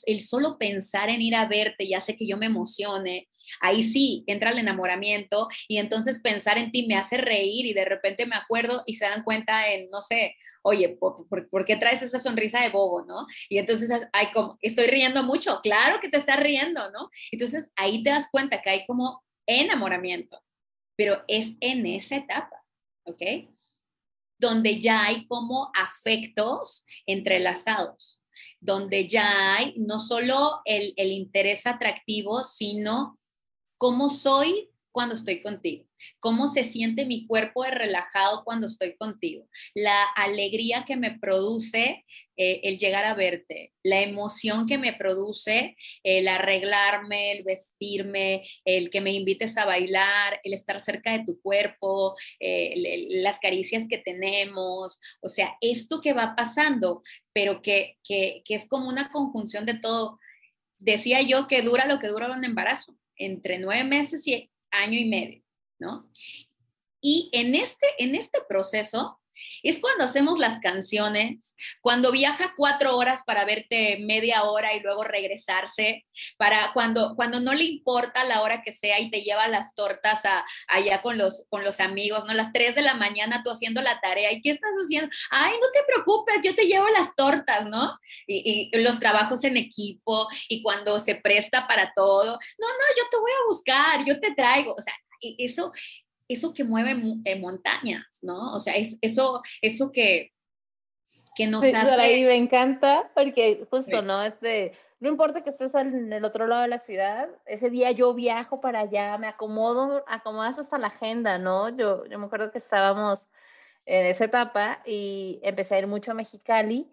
el 0.07 0.21
solo 0.21 0.59
pensar 0.59 1.11
en 1.11 1.21
ir 1.21 1.37
a 1.37 1.47
verte 1.47 1.87
ya 1.87 1.99
hace 1.99 2.17
que 2.17 2.27
yo 2.27 2.37
me 2.37 2.47
emocione. 2.47 3.29
Ahí 3.61 3.85
sí 3.85 4.25
entra 4.27 4.51
el 4.51 4.59
enamoramiento 4.59 5.49
y 5.69 5.79
entonces 5.79 6.21
pensar 6.21 6.59
en 6.59 6.73
ti 6.73 6.87
me 6.87 6.97
hace 6.97 7.19
reír 7.19 7.67
y 7.67 7.75
de 7.75 7.85
repente 7.85 8.27
me 8.27 8.37
acuerdo 8.37 8.83
y 8.87 8.97
se 8.97 9.05
dan 9.05 9.23
cuenta 9.23 9.71
en, 9.73 9.91
no 9.91 10.01
sé, 10.01 10.37
oye, 10.63 10.89
¿por, 10.89 11.65
qué 11.65 11.77
traes 11.77 12.03
esa 12.03 12.19
sonrisa 12.19 12.61
de 12.63 12.71
bobo, 12.71 13.05
no? 13.05 13.27
Y 13.49 13.59
entonces 13.59 13.91
hay 14.13 14.27
como, 14.33 14.59
estoy 14.63 14.87
riendo 14.87 15.23
mucho, 15.23 15.61
claro 15.63 16.01
que 16.01 16.09
te 16.09 16.19
estás 16.19 16.41
riendo, 16.41 16.91
¿no? 16.93 17.11
Entonces 17.31 17.73
ahí 17.77 18.03
te 18.03 18.11
das 18.11 18.29
cuenta 18.31 18.63
que 18.63 18.71
hay 18.71 18.87
como 18.87 19.25
enamoramiento, 19.47 20.41
pero 20.97 21.25
es 21.29 21.55
en 21.61 21.85
esa 21.87 22.17
etapa, 22.17 22.65
¿ok? 23.05 23.23
Donde 24.43 24.81
ya 24.81 25.05
hay 25.07 25.25
como 25.27 25.71
afectos 25.73 26.85
entrelazados, 27.07 28.25
donde 28.61 29.07
ya 29.07 29.55
hay 29.55 29.75
no 29.77 30.01
solo 30.01 30.61
el, 30.65 30.93
el 30.97 31.13
interés 31.13 31.67
atractivo, 31.67 32.43
sino 32.43 33.21
cómo 33.79 34.11
soy 34.11 34.71
cuando 34.91 35.15
estoy 35.15 35.43
contigo 35.43 35.92
cómo 36.19 36.49
se 36.49 36.65
siente 36.65 37.05
mi 37.05 37.27
cuerpo 37.27 37.65
de 37.65 37.73
relajado 37.73 38.43
cuando 38.45 38.67
estoy 38.67 38.97
contigo, 38.97 39.49
la 39.75 40.03
alegría 40.17 40.85
que 40.87 40.97
me 40.97 41.19
produce 41.19 42.05
eh, 42.37 42.61
el 42.65 42.79
llegar 42.79 43.05
a 43.05 43.15
verte, 43.15 43.73
la 43.83 44.01
emoción 44.01 44.67
que 44.67 44.79
me 44.79 44.95
produce 44.95 45.77
el 46.03 46.29
arreglarme, 46.29 47.33
el 47.33 47.43
vestirme, 47.43 48.43
el 48.65 48.89
que 48.89 49.03
me 49.03 49.13
invites 49.13 49.59
a 49.59 49.67
bailar, 49.67 50.41
el 50.43 50.55
estar 50.55 50.81
cerca 50.81 51.13
de 51.13 51.25
tu 51.25 51.41
cuerpo, 51.43 52.17
eh, 52.41 53.07
las 53.11 53.39
caricias 53.39 53.87
que 53.87 53.99
tenemos, 53.99 54.99
o 55.21 55.29
sea, 55.29 55.57
esto 55.61 56.01
que 56.01 56.15
va 56.15 56.35
pasando, 56.35 57.03
pero 57.33 57.61
que, 57.61 57.99
que, 58.03 58.43
que 58.45 58.55
es 58.55 58.67
como 58.67 58.89
una 58.89 59.11
conjunción 59.11 59.67
de 59.67 59.75
todo. 59.75 60.19
Decía 60.79 61.21
yo 61.23 61.47
que 61.47 61.63
dura 61.63 61.87
lo 61.87 61.99
que 61.99 62.09
dura 62.09 62.33
un 62.33 62.45
embarazo, 62.45 62.97
entre 63.17 63.59
nueve 63.59 63.85
meses 63.85 64.27
y 64.27 64.51
año 64.71 64.99
y 64.99 65.05
medio. 65.05 65.43
Y 67.01 67.31
en 67.33 67.55
este, 67.55 67.87
en 67.99 68.15
este 68.15 68.41
proceso 68.49 69.21
es 69.63 69.79
cuando 69.79 70.05
hacemos 70.05 70.39
las 70.39 70.59
canciones, 70.59 71.57
cuando 71.81 72.13
viaja 72.13 72.55
cuatro 72.57 72.97
horas 72.97 73.23
para 73.27 73.45
verte 73.45 73.99
media 74.01 74.45
hora 74.45 74.75
y 74.75 74.81
luego 74.81 75.05
regresarse, 75.05 76.05
para 76.37 76.73
cuando, 76.73 77.15
cuando 77.17 77.41
no 77.41 77.55
le 77.55 77.65
importa 77.65 78.25
la 78.25 78.43
hora 78.43 78.63
que 78.63 78.73
sea 78.73 79.01
y 79.01 79.11
te 79.11 79.23
lleva 79.23 79.49
las 79.49 79.75
tortas 79.75 80.25
a, 80.25 80.45
allá 80.69 81.03
con 81.03 81.19
los, 81.19 81.47
con 81.49 81.65
los 81.65 81.81
amigos, 81.81 82.25
¿no? 82.25 82.35
Las 82.35 82.53
tres 82.53 82.75
de 82.75 82.83
la 82.83 82.95
mañana 82.95 83.43
tú 83.43 83.51
haciendo 83.51 83.83
la 83.83 84.01
tarea, 84.01 84.33
¿y 84.33 84.41
qué 84.41 84.51
estás 84.51 84.73
haciendo? 84.83 85.11
Ay, 85.31 85.55
no 85.61 85.71
te 85.73 85.81
preocupes, 85.87 86.37
yo 86.43 86.55
te 86.55 86.67
llevo 86.67 86.89
las 86.91 87.15
tortas, 87.15 87.67
¿no? 87.67 87.99
Y, 88.27 88.71
y 88.73 88.79
los 88.83 88.99
trabajos 88.99 89.45
en 89.45 89.57
equipo 89.57 90.29
y 90.49 90.63
cuando 90.63 90.99
se 90.99 91.17
presta 91.17 91.67
para 91.67 91.93
todo, 91.95 92.33
no, 92.59 92.69
no, 92.69 92.85
yo 92.97 93.09
te 93.11 93.17
voy 93.19 93.33
a 93.33 93.47
buscar, 93.49 94.05
yo 94.05 94.21
te 94.21 94.35
traigo, 94.35 94.75
o 94.75 94.81
sea, 94.81 94.95
eso, 95.39 95.73
eso 96.29 96.53
que 96.55 96.65
mueve 96.65 96.95
eh, 97.25 97.39
montañas, 97.39 98.21
¿no? 98.23 98.55
O 98.55 98.61
sea, 98.61 98.75
es, 98.75 98.99
eso, 99.01 99.43
eso 99.61 99.93
que, 99.93 100.33
que 101.35 101.47
nos 101.47 101.65
sí, 101.65 101.75
hace... 101.75 101.93
Ahí 101.95 102.25
me 102.25 102.37
encanta, 102.37 103.11
porque 103.15 103.67
justo, 103.71 104.03
¿no? 104.03 104.23
Es 104.23 104.39
de, 104.41 104.73
no 105.01 105.09
importa 105.09 105.43
que 105.43 105.51
estés 105.51 105.75
en 105.75 106.13
el 106.13 106.25
otro 106.25 106.47
lado 106.47 106.63
de 106.63 106.69
la 106.69 106.79
ciudad, 106.79 107.29
ese 107.47 107.71
día 107.71 107.91
yo 107.91 108.15
viajo 108.15 108.61
para 108.61 108.81
allá, 108.81 109.19
me 109.19 109.27
acomodo, 109.27 110.05
acomodas 110.07 110.59
hasta 110.59 110.79
la 110.79 110.89
agenda, 110.89 111.39
¿no? 111.39 111.77
Yo, 111.77 112.07
yo 112.07 112.19
me 112.19 112.27
acuerdo 112.27 112.51
que 112.51 112.59
estábamos 112.59 113.27
en 113.85 114.07
esa 114.07 114.27
etapa 114.27 114.81
y 114.87 115.41
empecé 115.43 115.75
a 115.75 115.79
ir 115.81 115.87
mucho 115.87 116.13
a 116.13 116.15
Mexicali, 116.15 116.89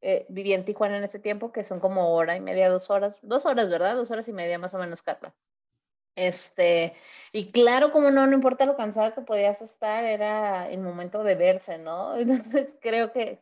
eh, 0.00 0.26
viví 0.28 0.52
en 0.52 0.64
Tijuana 0.64 0.98
en 0.98 1.04
ese 1.04 1.18
tiempo, 1.18 1.50
que 1.50 1.64
son 1.64 1.80
como 1.80 2.14
hora 2.14 2.36
y 2.36 2.40
media, 2.40 2.68
dos 2.68 2.90
horas, 2.90 3.18
dos 3.22 3.44
horas, 3.44 3.68
¿verdad? 3.68 3.96
Dos 3.96 4.10
horas 4.10 4.28
y 4.28 4.32
media 4.32 4.58
más 4.58 4.72
o 4.74 4.78
menos, 4.78 5.02
Carla. 5.02 5.34
Este, 6.18 6.94
y 7.32 7.52
claro, 7.52 7.92
como 7.92 8.10
no, 8.10 8.26
no 8.26 8.34
importa 8.34 8.66
lo 8.66 8.76
cansada 8.76 9.14
que 9.14 9.20
podías 9.20 9.62
estar, 9.62 10.04
era 10.04 10.68
el 10.68 10.80
momento 10.80 11.22
de 11.22 11.36
verse, 11.36 11.78
¿no? 11.78 12.16
Entonces 12.18 12.70
creo 12.80 13.12
que 13.12 13.40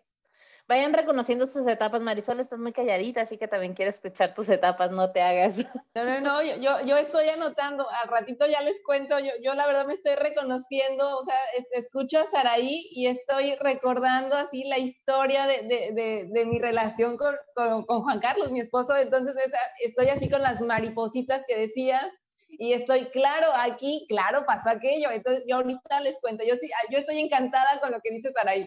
vayan 0.68 0.92
reconociendo 0.92 1.46
sus 1.46 1.66
etapas. 1.66 2.02
Marisol, 2.02 2.40
estás 2.40 2.58
muy 2.58 2.74
calladita, 2.74 3.22
así 3.22 3.38
que 3.38 3.48
también 3.48 3.72
quiero 3.72 3.88
escuchar 3.88 4.34
tus 4.34 4.50
etapas, 4.50 4.90
no 4.90 5.10
te 5.10 5.22
hagas. 5.22 5.56
No, 5.94 6.04
no, 6.04 6.20
no, 6.20 6.42
yo, 6.42 6.82
yo 6.84 6.98
estoy 6.98 7.28
anotando, 7.28 7.88
al 7.88 8.08
ratito 8.10 8.46
ya 8.46 8.60
les 8.60 8.82
cuento, 8.84 9.18
yo, 9.18 9.30
yo 9.42 9.54
la 9.54 9.66
verdad 9.66 9.86
me 9.86 9.94
estoy 9.94 10.14
reconociendo, 10.14 11.16
o 11.16 11.24
sea, 11.24 11.38
escucho 11.72 12.20
a 12.20 12.26
Saraí 12.26 12.88
y 12.90 13.06
estoy 13.06 13.56
recordando 13.56 14.36
así 14.36 14.64
la 14.64 14.78
historia 14.78 15.46
de, 15.46 15.62
de, 15.62 16.28
de, 16.30 16.44
mi 16.44 16.58
relación 16.58 17.16
con, 17.16 17.34
con, 17.54 17.86
con, 17.86 18.02
Juan 18.02 18.20
Carlos, 18.20 18.52
mi 18.52 18.60
esposo, 18.60 18.94
entonces 18.94 19.34
estoy 19.82 20.08
así 20.08 20.28
con 20.28 20.42
las 20.42 20.60
maripositas 20.60 21.42
que 21.48 21.56
decías 21.56 22.12
y 22.58 22.72
estoy, 22.72 23.06
claro, 23.06 23.48
aquí, 23.54 24.06
claro, 24.08 24.44
pasó 24.46 24.70
aquello. 24.70 25.10
Entonces, 25.10 25.44
yo 25.46 25.56
ahorita 25.56 26.00
les 26.00 26.18
cuento, 26.20 26.44
yo, 26.44 26.54
sí, 26.60 26.70
yo 26.90 26.98
estoy 26.98 27.20
encantada 27.20 27.80
con 27.80 27.92
lo 27.92 28.00
que 28.00 28.12
dice 28.12 28.32
Saraí. 28.32 28.66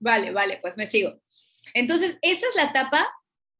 Vale, 0.00 0.30
vale, 0.30 0.58
pues 0.60 0.76
me 0.76 0.86
sigo. 0.86 1.20
Entonces, 1.74 2.18
esa 2.22 2.46
es 2.48 2.54
la 2.54 2.64
etapa, 2.64 3.08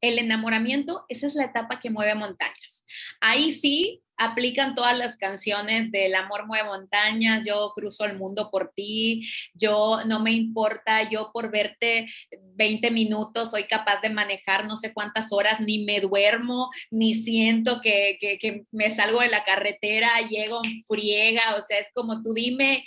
el 0.01 0.19
enamoramiento, 0.19 1.05
esa 1.09 1.27
es 1.27 1.35
la 1.35 1.45
etapa 1.45 1.81
que 1.81 1.91
mueve 1.91 2.15
montañas. 2.15 2.87
Ahí 3.21 3.53
sí, 3.53 4.03
aplican 4.19 4.75
todas 4.75 4.99
las 4.99 5.17
canciones 5.17 5.91
del 5.91 6.15
amor 6.15 6.47
mueve 6.47 6.69
montañas, 6.69 7.45
yo 7.47 7.73
cruzo 7.75 8.05
el 8.05 8.17
mundo 8.17 8.51
por 8.51 8.73
ti, 8.75 9.29
yo 9.55 10.01
no 10.07 10.21
me 10.21 10.33
importa, 10.33 11.09
yo 11.09 11.31
por 11.33 11.51
verte 11.51 12.07
20 12.31 12.91
minutos 12.91 13.53
soy 13.53 13.65
capaz 13.65 14.01
de 14.03 14.11
manejar 14.11 14.67
no 14.67 14.77
sé 14.77 14.93
cuántas 14.93 15.33
horas, 15.33 15.61
ni 15.61 15.85
me 15.85 16.01
duermo, 16.01 16.69
ni 16.91 17.15
siento 17.15 17.81
que, 17.81 18.19
que, 18.21 18.65
me 18.73 18.95
salgo 18.95 19.21
de 19.21 19.29
la 19.29 19.45
carretera, 19.45 20.09
llego 20.29 20.61
friega, 20.87 21.57
o 21.57 21.63
sea, 21.63 21.79
es 21.79 21.89
como 21.95 22.23
tú 22.23 22.35
dime, 22.35 22.85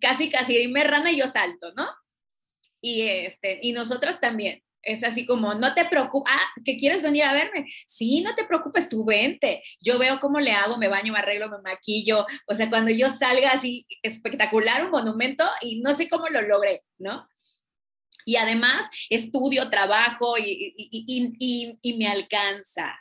casi 0.00 0.28
casi 0.30 0.56
dime 0.58 0.84
rana 0.84 1.12
y 1.12 1.18
yo 1.18 1.28
salto, 1.28 1.72
¿no? 1.76 1.88
Y, 2.80 3.02
este, 3.02 3.60
y 3.62 3.72
nosotras 3.72 4.20
también 4.20 4.62
es 4.82 5.04
así 5.04 5.26
como, 5.26 5.54
no 5.54 5.74
te 5.74 5.84
preocupes, 5.84 6.32
ah, 6.34 6.52
que 6.64 6.76
quieres 6.76 7.02
venir 7.02 7.24
a 7.24 7.32
verme. 7.32 7.66
Sí, 7.86 8.20
no 8.20 8.34
te 8.34 8.44
preocupes, 8.44 8.88
tú 8.88 9.04
vente. 9.04 9.62
Yo 9.80 9.98
veo 9.98 10.20
cómo 10.20 10.40
le 10.40 10.52
hago, 10.52 10.76
me 10.78 10.88
baño, 10.88 11.12
me 11.12 11.18
arreglo, 11.18 11.48
me 11.48 11.60
maquillo. 11.62 12.26
O 12.46 12.54
sea, 12.54 12.70
cuando 12.70 12.90
yo 12.90 13.10
salga 13.10 13.50
así 13.50 13.86
espectacular, 14.02 14.84
un 14.84 14.90
monumento, 14.90 15.44
y 15.60 15.80
no 15.80 15.94
sé 15.94 16.08
cómo 16.08 16.28
lo 16.28 16.42
logré, 16.42 16.84
¿no? 16.98 17.28
Y 18.24 18.36
además 18.36 18.88
estudio, 19.08 19.70
trabajo 19.70 20.36
y, 20.38 20.74
y, 20.76 21.78
y 21.80 21.98
me 21.98 22.08
alcanza. 22.08 22.94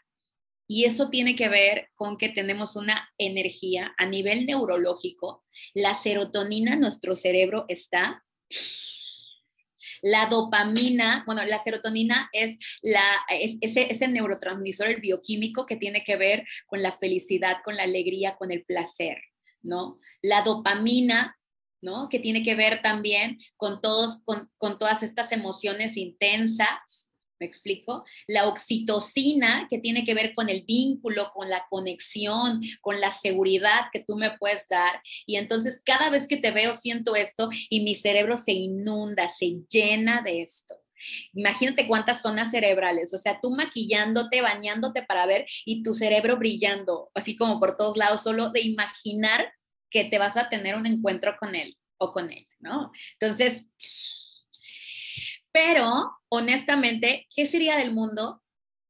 Y 0.70 0.86
eso 0.86 1.10
tiene 1.10 1.36
que 1.36 1.48
ver 1.48 1.90
con 1.96 2.18
que 2.18 2.30
tenemos 2.30 2.76
una 2.76 3.10
energía 3.18 3.94
a 3.98 4.06
nivel 4.06 4.46
neurológico. 4.46 5.46
La 5.74 5.94
serotonina 5.94 6.76
nuestro 6.76 7.16
cerebro 7.16 7.66
está 7.70 8.26
la 10.02 10.28
dopamina, 10.28 11.24
bueno, 11.26 11.44
la 11.46 11.62
serotonina 11.62 12.30
es, 12.34 12.58
la, 12.82 13.02
ese, 13.30 13.92
ese 13.92 14.08
neurotransmisor, 14.08 14.88
el 14.88 15.02
bioquímico 15.02 15.66
que 15.66 15.76
tiene 15.76 16.04
que 16.04 16.16
ver 16.16 16.46
con 16.66 16.82
la 16.82 16.92
felicidad, 16.92 17.58
con 17.64 17.76
la 17.76 17.84
alegría, 17.84 18.36
con 18.36 18.52
el 18.52 18.64
placer, 18.64 19.18
¿no? 19.62 19.98
La 20.22 20.42
dopamina 20.42 21.38
¿no? 21.82 22.10
Que 22.10 22.20
tiene 22.20 22.44
que 22.44 22.56
ver 22.56 22.82
también 22.82 23.38
con, 23.56 23.82
todos, 23.82 24.22
con, 24.26 24.50
con, 24.58 24.80
todas 24.80 25.04
estas 25.04 25.32
emociones 25.32 25.96
intensas, 25.96 27.07
¿Me 27.40 27.46
explico? 27.46 28.04
La 28.28 28.48
oxitocina, 28.48 29.68
que 29.70 29.78
tiene 29.78 30.06
que 30.06 30.14
ver 30.14 30.34
con 30.34 30.50
el 30.50 30.64
vínculo, 30.64 31.30
con 31.32 31.50
la 31.50 31.66
conexión, 31.70 32.62
con 32.82 33.00
la 33.00 33.12
seguridad 33.12 33.88
que 33.92 34.04
tú 34.08 34.16
me 34.16 34.38
puedes 34.38 34.68
dar. 34.68 35.02
Y 35.26 35.38
entonces 35.38 35.82
cada 35.86 36.10
vez 36.10 36.28
que 36.28 36.38
te 36.38 36.52
veo 36.52 36.74
siento 36.74 37.16
esto 37.16 37.50
y 37.70 37.82
mi 37.82 37.96
cerebro 37.96 38.38
se 38.38 38.54
inunda, 38.54 39.30
se 39.30 39.58
llena 39.70 40.22
de 40.22 40.42
esto. 40.42 40.76
Imagínate 41.34 41.88
cuántas 41.88 42.22
zonas 42.22 42.52
cerebrales, 42.52 43.14
o 43.14 43.18
sea, 43.18 43.40
tú 43.40 43.52
maquillándote, 43.52 44.42
bañándote 44.42 45.04
para 45.04 45.28
ver 45.28 45.46
y 45.64 45.84
tu 45.84 45.94
cerebro 45.94 46.38
brillando, 46.38 47.12
así 47.14 47.36
como 47.36 47.60
por 47.60 47.78
todos 47.78 47.98
lados, 47.98 48.24
solo 48.24 48.50
de 48.50 48.62
imaginar 48.62 49.54
que 49.90 50.06
te 50.06 50.18
vas 50.18 50.38
a 50.38 50.50
tener 50.50 50.76
un 50.76 50.86
encuentro 50.86 51.36
con 51.40 51.56
él 51.56 51.78
o 51.98 52.12
con 52.12 52.32
él, 52.32 52.48
¿no? 52.60 52.92
Entonces, 53.20 53.66
pero, 55.58 56.12
honestamente, 56.30 57.26
¿qué 57.36 57.48
sería 57.48 57.78
del 57.78 57.92
mundo 57.92 58.44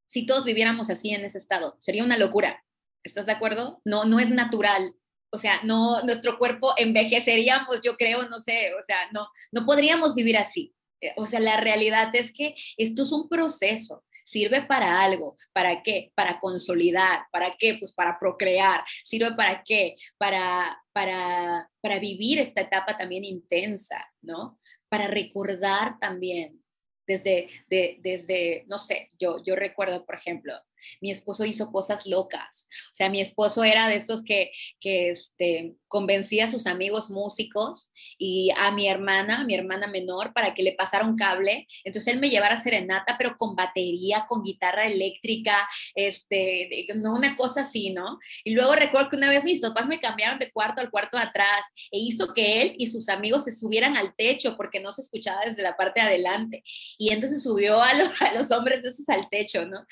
si 0.06 0.26
todos 0.26 0.44
viviéramos 0.44 0.90
así 0.90 1.14
en 1.14 1.24
ese 1.24 1.38
estado? 1.38 1.78
Sería 1.80 2.04
una 2.04 2.18
locura. 2.18 2.62
¿Estás 3.02 3.24
de 3.24 3.32
acuerdo? 3.32 3.80
No, 3.86 4.04
no 4.04 4.20
es 4.20 4.28
natural. 4.28 4.94
O 5.30 5.38
sea, 5.38 5.60
no, 5.64 6.02
nuestro 6.02 6.38
cuerpo 6.38 6.74
envejeceríamos, 6.76 7.80
yo 7.82 7.96
creo, 7.96 8.28
no 8.28 8.38
sé, 8.38 8.74
o 8.78 8.82
sea, 8.82 8.98
no, 9.12 9.28
no 9.50 9.64
podríamos 9.64 10.14
vivir 10.14 10.36
así. 10.36 10.74
O 11.16 11.24
sea, 11.24 11.40
la 11.40 11.56
realidad 11.58 12.14
es 12.14 12.34
que 12.34 12.54
esto 12.76 13.04
es 13.04 13.12
un 13.12 13.30
proceso. 13.30 14.04
sirve 14.22 14.60
para 14.60 15.00
algo. 15.02 15.36
¿Para 15.54 15.82
qué? 15.82 16.12
Para 16.14 16.38
consolidar. 16.38 17.28
¿Para 17.32 17.50
qué? 17.52 17.78
Pues 17.78 17.94
para 17.94 18.18
procrear. 18.18 18.84
¿Sirve 19.04 19.32
para 19.32 19.62
qué? 19.62 19.94
Para, 20.18 20.78
para, 20.92 21.70
para 21.80 21.98
vivir 21.98 22.38
esta 22.38 22.60
etapa 22.60 22.98
también 22.98 23.24
intensa, 23.24 24.06
¿no? 24.20 24.58
Para 24.88 25.08
recordar 25.08 25.98
también. 25.98 26.62
Desde, 27.06 27.48
desde, 27.70 28.64
no 28.66 28.76
sé, 28.76 29.08
yo, 29.18 29.42
yo 29.42 29.56
recuerdo, 29.56 30.04
por 30.04 30.14
ejemplo, 30.14 30.52
mi 31.00 31.10
esposo 31.10 31.44
hizo 31.44 31.70
cosas 31.70 32.06
locas. 32.06 32.68
O 32.90 32.94
sea, 32.94 33.10
mi 33.10 33.20
esposo 33.20 33.64
era 33.64 33.88
de 33.88 33.96
esos 33.96 34.22
que, 34.22 34.52
que 34.80 35.10
este, 35.10 35.74
convencía 35.88 36.44
a 36.44 36.50
sus 36.50 36.66
amigos 36.66 37.10
músicos 37.10 37.90
y 38.18 38.50
a 38.56 38.70
mi 38.70 38.88
hermana, 38.88 39.44
mi 39.44 39.54
hermana 39.54 39.86
menor, 39.86 40.32
para 40.32 40.54
que 40.54 40.62
le 40.62 40.72
pasara 40.72 41.04
un 41.04 41.16
cable. 41.16 41.66
Entonces 41.84 42.14
él 42.14 42.20
me 42.20 42.30
llevara 42.30 42.56
a 42.56 42.62
serenata, 42.62 43.16
pero 43.18 43.36
con 43.36 43.56
batería, 43.56 44.26
con 44.28 44.42
guitarra 44.42 44.86
eléctrica, 44.86 45.68
este, 45.94 46.86
no 46.96 47.14
una 47.14 47.36
cosa 47.36 47.62
así, 47.62 47.90
¿no? 47.90 48.18
Y 48.44 48.54
luego 48.54 48.74
recuerdo 48.74 49.10
que 49.10 49.16
una 49.16 49.30
vez 49.30 49.44
mis 49.44 49.60
papás 49.60 49.86
me 49.86 50.00
cambiaron 50.00 50.38
de 50.38 50.50
cuarto 50.50 50.80
al 50.80 50.90
cuarto 50.90 51.16
de 51.16 51.24
atrás 51.24 51.64
e 51.90 51.98
hizo 51.98 52.32
que 52.34 52.62
él 52.62 52.74
y 52.76 52.88
sus 52.88 53.08
amigos 53.08 53.44
se 53.44 53.54
subieran 53.54 53.96
al 53.96 54.14
techo 54.14 54.56
porque 54.56 54.80
no 54.80 54.92
se 54.92 55.02
escuchaba 55.02 55.40
desde 55.44 55.62
la 55.62 55.76
parte 55.76 56.00
de 56.00 56.06
adelante. 56.06 56.62
Y 56.98 57.10
entonces 57.10 57.42
subió 57.42 57.80
a 57.82 57.94
los, 57.94 58.08
a 58.22 58.32
los 58.34 58.50
hombres 58.50 58.84
esos 58.84 59.08
al 59.08 59.28
techo, 59.28 59.66
¿no? 59.66 59.84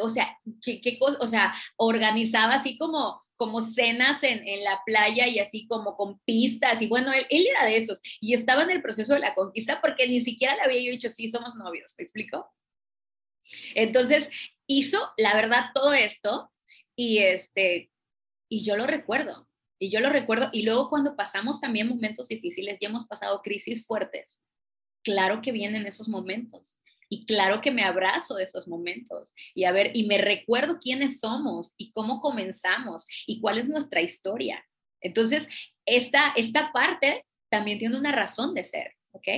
O 0.00 0.08
sea, 0.08 0.33
¿qué, 0.62 0.80
qué 0.80 0.98
cosa? 0.98 1.18
O 1.20 1.26
sea, 1.26 1.54
organizaba 1.76 2.54
así 2.54 2.78
como 2.78 3.22
como 3.36 3.62
cenas 3.62 4.22
en, 4.22 4.46
en, 4.46 4.62
la 4.62 4.80
playa 4.86 5.26
y 5.26 5.40
así 5.40 5.66
como 5.66 5.96
con 5.96 6.20
pistas. 6.20 6.80
Y 6.80 6.86
bueno, 6.86 7.12
él, 7.12 7.26
él, 7.30 7.44
era 7.48 7.66
de 7.66 7.78
esos. 7.78 8.00
Y 8.20 8.32
estaba 8.32 8.62
en 8.62 8.70
el 8.70 8.80
proceso 8.80 9.14
de 9.14 9.18
la 9.18 9.34
conquista 9.34 9.80
porque 9.80 10.06
ni 10.06 10.20
siquiera 10.20 10.54
le 10.54 10.62
había 10.62 10.80
yo 10.80 10.92
dicho, 10.92 11.08
sí, 11.08 11.28
somos 11.28 11.56
novios, 11.56 11.94
¿me 11.98 12.04
explico? 12.04 12.48
Entonces, 13.74 14.30
hizo, 14.66 14.98
la 15.16 15.34
verdad, 15.34 15.70
todo 15.74 15.92
esto 15.92 16.52
y 16.96 17.18
este, 17.18 17.90
y 18.48 18.64
yo 18.64 18.76
lo 18.76 18.86
recuerdo. 18.86 19.48
Y 19.78 19.90
yo 19.90 20.00
lo 20.00 20.10
recuerdo. 20.10 20.48
Y 20.52 20.62
luego 20.62 20.88
cuando 20.88 21.16
pasamos 21.16 21.60
también 21.60 21.88
momentos 21.88 22.28
difíciles 22.28 22.78
y 22.80 22.86
hemos 22.86 23.06
pasado 23.06 23.42
crisis 23.42 23.86
fuertes, 23.86 24.40
claro 25.02 25.42
que 25.42 25.52
vienen 25.52 25.86
esos 25.86 26.08
momentos. 26.08 26.78
Y 27.14 27.26
claro 27.26 27.60
que 27.60 27.70
me 27.70 27.84
abrazo 27.84 28.34
de 28.34 28.42
esos 28.42 28.66
momentos 28.66 29.32
y 29.54 29.66
a 29.66 29.70
ver, 29.70 29.92
y 29.94 30.08
me 30.08 30.18
recuerdo 30.18 30.80
quiénes 30.80 31.20
somos 31.20 31.72
y 31.76 31.92
cómo 31.92 32.20
comenzamos 32.20 33.06
y 33.24 33.40
cuál 33.40 33.56
es 33.56 33.68
nuestra 33.68 34.02
historia. 34.02 34.66
Entonces, 35.00 35.48
esta, 35.86 36.32
esta 36.34 36.72
parte 36.72 37.24
también 37.48 37.78
tiene 37.78 37.96
una 37.96 38.10
razón 38.10 38.52
de 38.52 38.64
ser, 38.64 38.96
¿ok? 39.12 39.28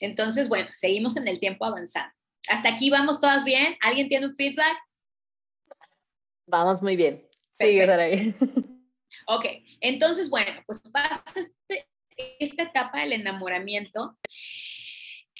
Entonces, 0.00 0.48
bueno, 0.48 0.68
seguimos 0.72 1.16
en 1.16 1.28
el 1.28 1.38
tiempo 1.38 1.64
avanzando. 1.64 2.12
Hasta 2.48 2.74
aquí 2.74 2.90
vamos 2.90 3.20
todas 3.20 3.44
bien. 3.44 3.76
¿Alguien 3.80 4.08
tiene 4.08 4.26
un 4.26 4.34
feedback? 4.34 4.76
Vamos 6.46 6.82
muy 6.82 6.96
bien. 6.96 7.24
Sigue, 7.56 7.92
ahí. 7.92 8.34
Ok, 9.26 9.44
entonces, 9.80 10.30
bueno, 10.30 10.52
pues 10.66 10.80
pasa 10.92 11.22
este, 11.34 11.88
esta 12.38 12.62
etapa 12.62 13.00
del 13.00 13.12
enamoramiento 13.12 14.16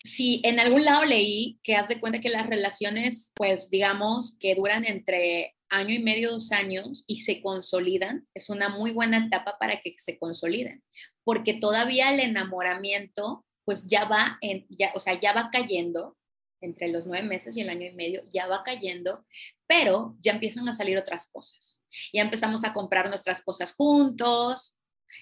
si 0.05 0.41
en 0.45 0.61
algún 0.61 0.85
lado 0.85 1.05
leí 1.05 1.59
que 1.63 1.77
haz 1.77 1.89
de 1.89 2.01
cuenta 2.01 2.21
que 2.21 2.29
las 2.29 2.47
relaciones, 2.47 3.33
pues 3.35 3.71
digamos, 3.71 4.37
que 4.39 4.55
duran 4.55 4.85
entre 4.85 5.57
año 5.69 5.95
y 5.95 6.01
medio, 6.01 6.33
dos 6.33 6.53
años 6.53 7.05
y 7.07 7.23
se 7.23 7.41
consolidan, 7.43 8.27
es 8.35 8.51
una 8.51 8.69
muy 8.69 8.91
buena 8.91 9.19
etapa 9.19 9.57
para 9.59 9.81
que 9.81 9.95
se 9.99 10.19
consoliden, 10.19 10.83
porque 11.25 11.55
todavía 11.55 12.13
el 12.13 12.21
enamoramiento, 12.21 13.45
pues 13.65 13.87
ya 13.87 14.05
va, 14.05 14.39
ya, 14.69 14.93
o 14.95 15.01
sea, 15.01 15.19
ya 15.19 15.33
va 15.33 15.51
cayendo 15.53 16.17
entre 16.61 16.89
los 16.89 17.07
nueve 17.07 17.27
meses 17.27 17.57
y 17.57 17.63
el 17.63 17.71
año 17.71 17.87
y 17.87 17.95
medio, 17.95 18.23
ya 18.33 18.47
va 18.47 18.63
cayendo, 18.65 19.25
pero 19.67 20.17
ya 20.19 20.33
empiezan 20.33 20.69
a 20.69 20.75
salir 20.75 20.99
otras 20.99 21.31
cosas. 21.31 21.81
Ya 22.13 22.23
empezamos 22.23 22.65
a 22.65 22.73
comprar 22.73 23.09
nuestras 23.09 23.41
cosas 23.43 23.73
juntos, 23.73 24.77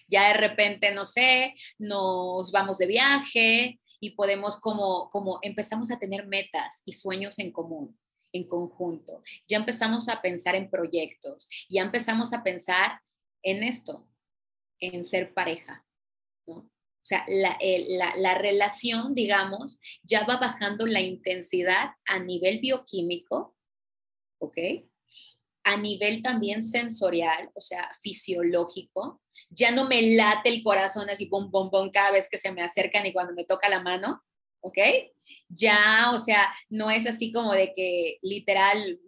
ya 0.08 0.28
de 0.28 0.34
repente, 0.34 0.92
no 0.92 1.04
sé, 1.04 1.54
nos 1.78 2.50
vamos 2.50 2.78
de 2.78 2.86
viaje, 2.86 3.80
y 4.00 4.10
podemos 4.10 4.58
como, 4.58 5.10
como 5.10 5.38
empezamos 5.42 5.90
a 5.90 5.98
tener 5.98 6.26
metas 6.26 6.82
y 6.84 6.92
sueños 6.92 7.38
en 7.38 7.52
común, 7.52 7.98
en 8.32 8.46
conjunto. 8.46 9.22
Ya 9.48 9.58
empezamos 9.58 10.08
a 10.08 10.20
pensar 10.22 10.54
en 10.54 10.70
proyectos, 10.70 11.48
ya 11.68 11.82
empezamos 11.82 12.32
a 12.32 12.42
pensar 12.42 13.00
en 13.42 13.62
esto, 13.62 14.08
en 14.80 15.04
ser 15.04 15.34
pareja, 15.34 15.84
¿no? 16.46 16.70
O 17.00 17.08
sea, 17.08 17.24
la, 17.28 17.56
la, 17.88 18.14
la 18.16 18.34
relación, 18.34 19.14
digamos, 19.14 19.78
ya 20.02 20.26
va 20.26 20.36
bajando 20.36 20.86
la 20.86 21.00
intensidad 21.00 21.92
a 22.06 22.18
nivel 22.18 22.58
bioquímico, 22.60 23.56
¿ok? 24.40 24.58
A 25.68 25.76
nivel 25.76 26.22
también 26.22 26.62
sensorial, 26.62 27.50
o 27.54 27.60
sea, 27.60 27.90
fisiológico. 28.00 29.20
Ya 29.50 29.70
no 29.70 29.86
me 29.86 30.00
late 30.16 30.48
el 30.48 30.62
corazón 30.62 31.10
así, 31.10 31.26
bom, 31.26 31.50
bom, 31.50 31.68
bom, 31.70 31.90
cada 31.90 32.10
vez 32.10 32.26
que 32.30 32.38
se 32.38 32.50
me 32.52 32.62
acercan 32.62 33.04
y 33.04 33.12
cuando 33.12 33.34
me 33.34 33.44
toca 33.44 33.68
la 33.68 33.82
mano, 33.82 34.22
¿ok? 34.60 34.78
Ya, 35.50 36.10
o 36.14 36.18
sea, 36.18 36.50
no 36.70 36.90
es 36.90 37.06
así 37.06 37.32
como 37.32 37.52
de 37.52 37.74
que 37.74 38.18
literal, 38.22 38.98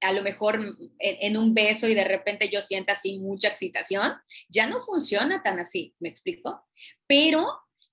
a 0.00 0.12
lo 0.12 0.24
mejor 0.24 0.58
en, 0.98 1.36
un 1.36 1.54
beso 1.54 1.86
y 1.86 1.94
de 1.94 2.04
repente 2.04 2.48
yo 2.48 2.62
sienta 2.62 2.94
así 2.94 3.20
mucha 3.20 3.46
excitación, 3.46 4.12
ya 4.48 4.66
no 4.66 4.80
funciona 4.80 5.40
tan 5.44 5.60
así, 5.60 5.94
¿me 6.00 6.08
explico? 6.08 6.66
Pero 7.06 7.46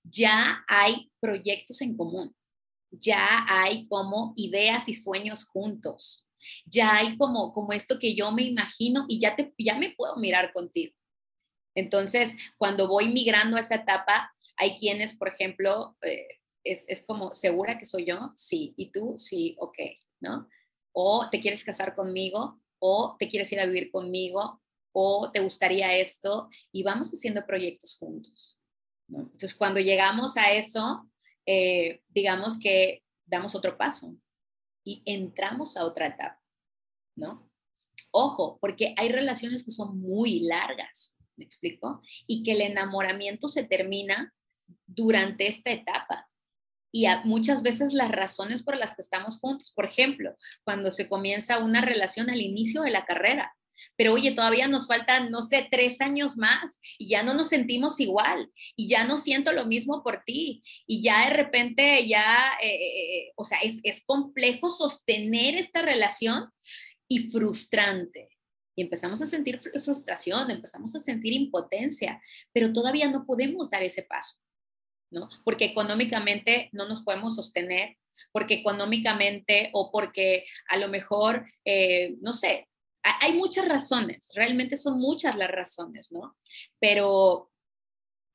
ya 0.04 0.66
hay 0.68 1.12
proyectos 1.20 1.80
en 1.84 1.96
común, 1.96 2.36
ya 2.90 3.46
hay 3.48 3.88
como 3.88 4.34
ideas 4.36 4.90
y 4.90 4.96
sueños 4.96 5.46
juntos, 5.46 6.23
ya 6.66 6.98
hay 6.98 7.18
como, 7.18 7.54
como 7.54 7.74
esto 7.74 8.00
que 8.00 8.16
yo 8.16 8.32
me 8.32 8.44
imagino 8.44 9.06
y 9.08 9.20
ya, 9.20 9.36
te, 9.36 9.54
ya 9.58 9.78
me 9.78 9.92
puedo 9.92 10.16
mirar 10.18 10.54
contigo. 10.54 10.94
Entonces, 11.76 12.36
cuando 12.58 12.88
voy 12.88 13.08
migrando 13.08 13.58
a 13.58 13.62
esa 13.62 13.76
etapa, 13.76 14.34
hay 14.58 14.76
quienes, 14.76 15.16
por 15.16 15.28
ejemplo, 15.28 15.98
eh, 16.02 16.28
es, 16.64 16.86
es, 16.88 17.04
como, 17.04 17.34
¿segura 17.34 17.78
que 17.78 17.86
soy 17.86 18.06
yo? 18.06 18.32
Sí. 18.36 18.74
¿Y 18.78 18.92
tú? 18.92 19.16
Sí, 19.18 19.56
ok, 19.60 19.78
¿no? 20.22 20.48
O 20.92 21.30
te 21.30 21.40
quieres 21.40 21.64
casar 21.64 21.96
conmigo, 21.96 22.62
o 22.80 23.16
te 23.18 23.28
quieres 23.28 23.52
ir 23.52 23.60
a 23.60 23.66
vivir 23.66 23.92
conmigo, 23.92 24.62
o 24.94 25.32
te 25.32 25.40
gustaría 25.40 25.96
esto, 25.98 26.50
y 26.72 26.84
vamos 26.84 27.12
haciendo 27.12 27.46
proyectos 27.46 27.98
juntos. 27.98 28.60
¿no? 29.08 29.22
Entonces, 29.22 29.56
cuando 29.56 29.80
llegamos 29.80 30.38
a 30.38 30.52
eso, 30.52 31.10
eh, 31.46 32.02
digamos 32.10 32.60
que 32.60 33.04
damos 33.26 33.56
otro 33.56 33.78
paso, 33.78 34.16
y 34.84 35.02
entramos 35.06 35.78
a 35.78 35.86
otra 35.86 36.08
etapa, 36.08 36.42
¿no? 37.16 37.50
Ojo, 38.12 38.58
porque 38.62 38.94
hay 38.98 39.10
relaciones 39.10 39.64
que 39.64 39.72
son 39.72 40.00
muy 40.00 40.42
largas, 40.42 41.16
¿me 41.36 41.46
explico? 41.46 42.02
Y 42.28 42.44
que 42.44 42.52
el 42.52 42.62
enamoramiento 42.62 43.48
se 43.48 43.64
termina 43.64 44.34
durante 44.86 45.48
esta 45.48 45.72
etapa. 45.72 46.30
Y 46.92 47.08
muchas 47.26 47.64
veces 47.64 47.94
las 47.94 48.12
razones 48.12 48.62
por 48.62 48.78
las 48.78 48.94
que 48.94 49.02
estamos 49.02 49.40
juntos, 49.40 49.72
por 49.72 49.86
ejemplo, 49.86 50.36
cuando 50.64 50.92
se 50.92 51.10
comienza 51.10 51.58
una 51.58 51.82
relación 51.82 52.30
al 52.30 52.40
inicio 52.40 52.84
de 52.84 52.92
la 52.92 53.06
carrera, 53.06 53.56
pero 53.96 54.14
oye, 54.14 54.32
todavía 54.32 54.68
nos 54.68 54.88
faltan, 54.88 55.32
no 55.32 55.42
sé, 55.42 55.68
tres 55.70 56.02
años 56.02 56.38
más 56.38 56.80
y 56.98 57.10
ya 57.10 57.24
no 57.24 57.34
nos 57.34 57.50
sentimos 57.50 58.00
igual 58.00 58.52
y 58.76 58.88
ya 58.88 59.04
no 59.04 59.18
siento 59.18 59.52
lo 59.52 59.66
mismo 59.66 60.04
por 60.04 60.24
ti 60.24 60.64
y 60.88 61.02
ya 61.04 61.30
de 61.30 61.36
repente 61.36 62.08
ya, 62.08 62.26
eh, 62.62 62.68
eh, 62.68 63.18
eh, 63.18 63.32
o 63.36 63.46
sea, 63.46 63.60
es, 63.60 63.80
es 63.84 64.04
complejo 64.06 64.70
sostener 64.70 65.56
esta 65.56 65.82
relación 65.82 66.50
y 67.08 67.30
frustrante. 67.30 68.30
Y 68.76 68.82
empezamos 68.82 69.22
a 69.22 69.28
sentir 69.28 69.60
frustración, 69.60 70.50
empezamos 70.50 70.96
a 70.96 71.00
sentir 71.00 71.34
impotencia, 71.34 72.20
pero 72.52 72.74
todavía 72.74 73.08
no 73.08 73.24
podemos 73.26 73.70
dar 73.70 73.84
ese 73.84 74.02
paso, 74.02 74.40
¿no? 75.12 75.30
Porque 75.46 75.66
económicamente 75.66 76.70
no 76.72 76.88
nos 76.88 77.04
podemos 77.04 77.36
sostener, 77.36 77.98
porque 78.32 78.56
económicamente 78.56 79.70
o 79.74 79.92
porque 79.92 80.46
a 80.70 80.78
lo 80.78 80.88
mejor, 80.88 81.46
no 82.22 82.34
sé, 82.34 82.68
hay 83.04 83.34
muchas 83.34 83.68
razones, 83.68 84.32
realmente 84.34 84.78
son 84.78 85.00
muchas 85.00 85.36
las 85.36 85.52
razones, 85.52 86.12
¿no? 86.12 86.38
Pero 86.80 87.52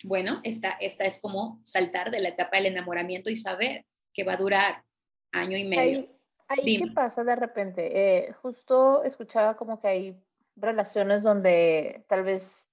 bueno, 0.04 0.40
esta, 0.44 0.70
esta 0.80 1.04
es 1.04 1.18
como 1.20 1.60
saltar 1.64 2.10
de 2.10 2.20
la 2.20 2.28
etapa 2.28 2.56
del 2.58 2.66
enamoramiento 2.66 3.30
y 3.30 3.36
saber 3.36 3.86
que 4.12 4.24
va 4.24 4.34
a 4.34 4.36
durar 4.38 4.84
año 5.32 5.56
y 5.56 5.64
medio. 5.64 6.08
Ahí, 6.48 6.78
¿qué 6.78 6.90
pasa 6.92 7.24
de 7.24 7.36
repente? 7.36 7.90
Eh, 7.92 8.32
justo 8.34 9.02
escuchaba 9.04 9.56
como 9.56 9.80
que 9.80 9.88
hay 9.88 10.22
relaciones 10.56 11.22
donde 11.22 12.04
tal 12.08 12.22
vez 12.22 12.68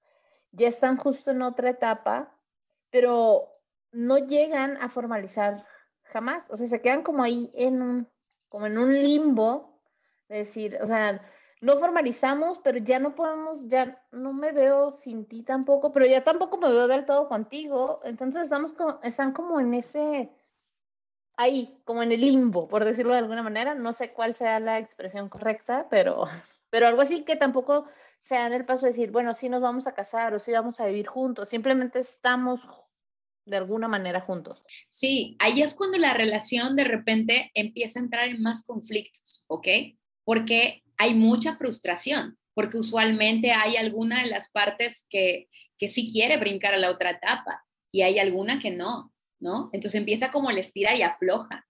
ya 0.52 0.68
están 0.68 0.98
justo 0.98 1.32
en 1.32 1.42
otra 1.42 1.70
etapa, 1.70 2.38
pero 2.90 3.50
no 3.92 4.18
llegan 4.18 4.78
a 4.78 4.90
formalizar 4.90 5.66
jamás. 6.04 6.46
O 6.50 6.58
sea, 6.58 6.68
se 6.68 6.82
quedan 6.82 7.04
como 7.04 7.24
ahí 7.24 7.52
en 7.54 7.82
un, 7.82 8.10
como 8.48 8.68
en 8.68 8.78
un 8.78 8.94
limbo, 8.94 9.82
de 10.30 10.38
decir, 10.38 10.78
o 10.82 10.88
sea, 10.88 11.22
no 11.62 11.78
formalizamos, 11.78 12.60
pero 12.60 12.80
ya 12.80 13.00
no 13.00 13.16
podemos, 13.16 13.60
ya 13.68 14.02
no 14.12 14.34
me 14.34 14.52
veo 14.52 14.92
sin 14.92 15.26
ti 15.26 15.44
tampoco, 15.44 15.92
pero 15.92 16.06
ya 16.06 16.24
tampoco 16.24 16.58
me 16.58 16.70
veo 16.70 16.88
del 16.88 17.06
todo 17.06 17.28
contigo. 17.28 18.02
Entonces 18.04 18.44
estamos 18.44 18.74
como, 18.74 19.00
están 19.04 19.32
como 19.32 19.60
en 19.60 19.74
ese, 19.74 20.30
ahí, 21.38 21.80
como 21.86 22.04
en 22.04 22.12
el 22.12 22.22
limbo, 22.22 22.68
por 22.68 22.84
decirlo 22.86 23.14
de 23.14 23.20
alguna 23.20 23.44
manera. 23.44 23.74
No 23.76 23.94
sé 23.94 24.12
cuál 24.12 24.36
sea 24.36 24.60
la 24.60 24.80
expresión 24.80 25.30
correcta, 25.30 25.88
pero, 25.90 26.26
pero 26.70 26.88
algo 26.88 27.02
así 27.02 27.24
que 27.24 27.36
tampoco 27.36 27.86
se 28.22 28.36
dan 28.36 28.54
el 28.54 28.66
paso 28.66 28.86
de 28.86 28.92
decir, 28.92 29.12
bueno, 29.12 29.34
sí 29.36 29.50
nos 29.50 29.62
vamos 29.62 29.88
a 29.88 29.94
casar 29.94 30.34
o 30.34 30.40
sí 30.40 30.52
vamos 30.52 30.80
a 30.80 30.88
vivir 30.88 31.06
juntos, 31.06 31.50
simplemente 31.50 32.00
estamos 32.00 32.60
de 33.46 33.58
alguna 33.58 33.88
manera 33.88 34.22
juntos. 34.22 34.64
Sí, 34.90 35.38
ahí 35.40 35.62
es 35.62 35.76
cuando 35.76 36.00
la 36.00 36.16
relación 36.16 36.76
de 36.76 36.84
repente 36.84 37.52
empieza 37.54 38.00
a 38.00 38.04
entrar 38.04 38.28
en 38.28 38.42
más 38.42 38.64
conflictos, 38.64 39.46
¿ok? 39.48 39.68
Porque 40.24 40.85
hay 40.98 41.14
mucha 41.14 41.58
frustración, 41.58 42.38
porque 42.54 42.78
usualmente 42.78 43.52
hay 43.52 43.76
alguna 43.76 44.22
de 44.22 44.30
las 44.30 44.50
partes 44.50 45.06
que, 45.10 45.50
que 45.78 45.88
sí 45.88 46.12
quiere 46.12 46.38
brincar 46.38 46.74
a 46.74 46.78
la 46.78 46.90
otra 46.90 47.12
etapa 47.12 47.66
y 47.92 48.02
hay 48.02 48.20
alguna 48.20 48.60
que 48.60 48.72
no, 48.72 49.14
¿no? 49.40 49.70
Entonces 49.74 50.00
empieza 50.00 50.32
como 50.32 50.50
el 50.50 50.58
estira 50.58 50.96
y 50.96 51.02
afloja. 51.02 51.66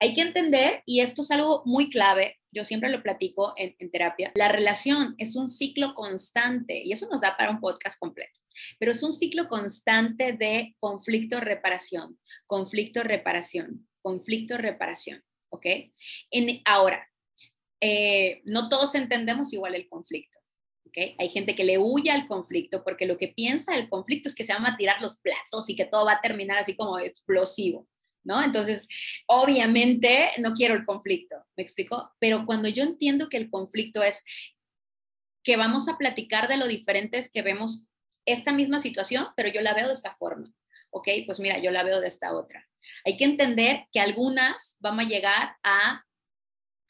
Hay 0.00 0.14
que 0.14 0.22
entender, 0.22 0.82
y 0.86 1.00
esto 1.00 1.22
es 1.22 1.30
algo 1.30 1.62
muy 1.64 1.88
clave, 1.88 2.38
yo 2.54 2.64
siempre 2.64 2.90
lo 2.90 3.02
platico 3.02 3.52
en, 3.56 3.90
terapia, 3.90 4.32
la 4.36 4.48
relación 4.48 5.14
es 5.18 5.34
un 5.34 5.48
ciclo 5.48 5.94
constante 5.94 6.82
y 6.84 6.92
eso 6.92 7.08
nos 7.08 7.20
da 7.20 7.36
para 7.36 7.50
un 7.50 7.60
podcast 7.60 7.98
completo, 7.98 8.40
pero 8.78 8.92
es 8.92 9.02
un 9.02 9.12
ciclo 9.12 9.48
constante 9.48 10.32
de 10.32 10.74
conflicto-reparación, 10.78 12.18
conflicto-reparación, 12.46 13.88
conflicto-reparación, 14.02 15.24
¿ok? 15.50 15.66
En, 16.30 16.60
ahora, 16.64 17.08
eh, 17.86 18.40
no 18.46 18.70
todos 18.70 18.94
entendemos 18.94 19.52
igual 19.52 19.74
el 19.74 19.88
conflicto. 19.90 20.38
¿ok? 20.86 21.16
Hay 21.18 21.28
gente 21.28 21.54
que 21.54 21.64
le 21.64 21.76
huye 21.76 22.10
al 22.10 22.26
conflicto 22.26 22.82
porque 22.82 23.04
lo 23.04 23.18
que 23.18 23.28
piensa 23.28 23.76
el 23.76 23.90
conflicto 23.90 24.28
es 24.28 24.34
que 24.34 24.44
se 24.44 24.54
van 24.54 24.66
a 24.66 24.78
tirar 24.78 25.02
los 25.02 25.18
platos 25.18 25.68
y 25.68 25.76
que 25.76 25.84
todo 25.84 26.06
va 26.06 26.12
a 26.12 26.20
terminar 26.22 26.56
así 26.56 26.74
como 26.76 26.98
explosivo. 26.98 27.86
¿no? 28.22 28.42
Entonces, 28.42 28.88
obviamente 29.26 30.30
no 30.38 30.54
quiero 30.54 30.72
el 30.72 30.86
conflicto, 30.86 31.36
¿me 31.56 31.62
explico? 31.62 32.10
Pero 32.18 32.46
cuando 32.46 32.70
yo 32.70 32.82
entiendo 32.82 33.28
que 33.28 33.36
el 33.36 33.50
conflicto 33.50 34.02
es 34.02 34.24
que 35.42 35.58
vamos 35.58 35.88
a 35.88 35.98
platicar 35.98 36.48
de 36.48 36.56
lo 36.56 36.66
diferentes 36.66 37.30
que 37.30 37.42
vemos 37.42 37.90
esta 38.24 38.54
misma 38.54 38.80
situación, 38.80 39.26
pero 39.36 39.50
yo 39.50 39.60
la 39.60 39.74
veo 39.74 39.88
de 39.88 39.92
esta 39.92 40.16
forma, 40.16 40.50
¿ok? 40.88 41.08
Pues 41.26 41.38
mira, 41.38 41.58
yo 41.58 41.70
la 41.70 41.82
veo 41.82 42.00
de 42.00 42.08
esta 42.08 42.34
otra. 42.34 42.66
Hay 43.04 43.18
que 43.18 43.24
entender 43.24 43.86
que 43.92 44.00
algunas 44.00 44.76
van 44.78 44.98
a 45.00 45.04
llegar 45.04 45.56
a, 45.62 46.02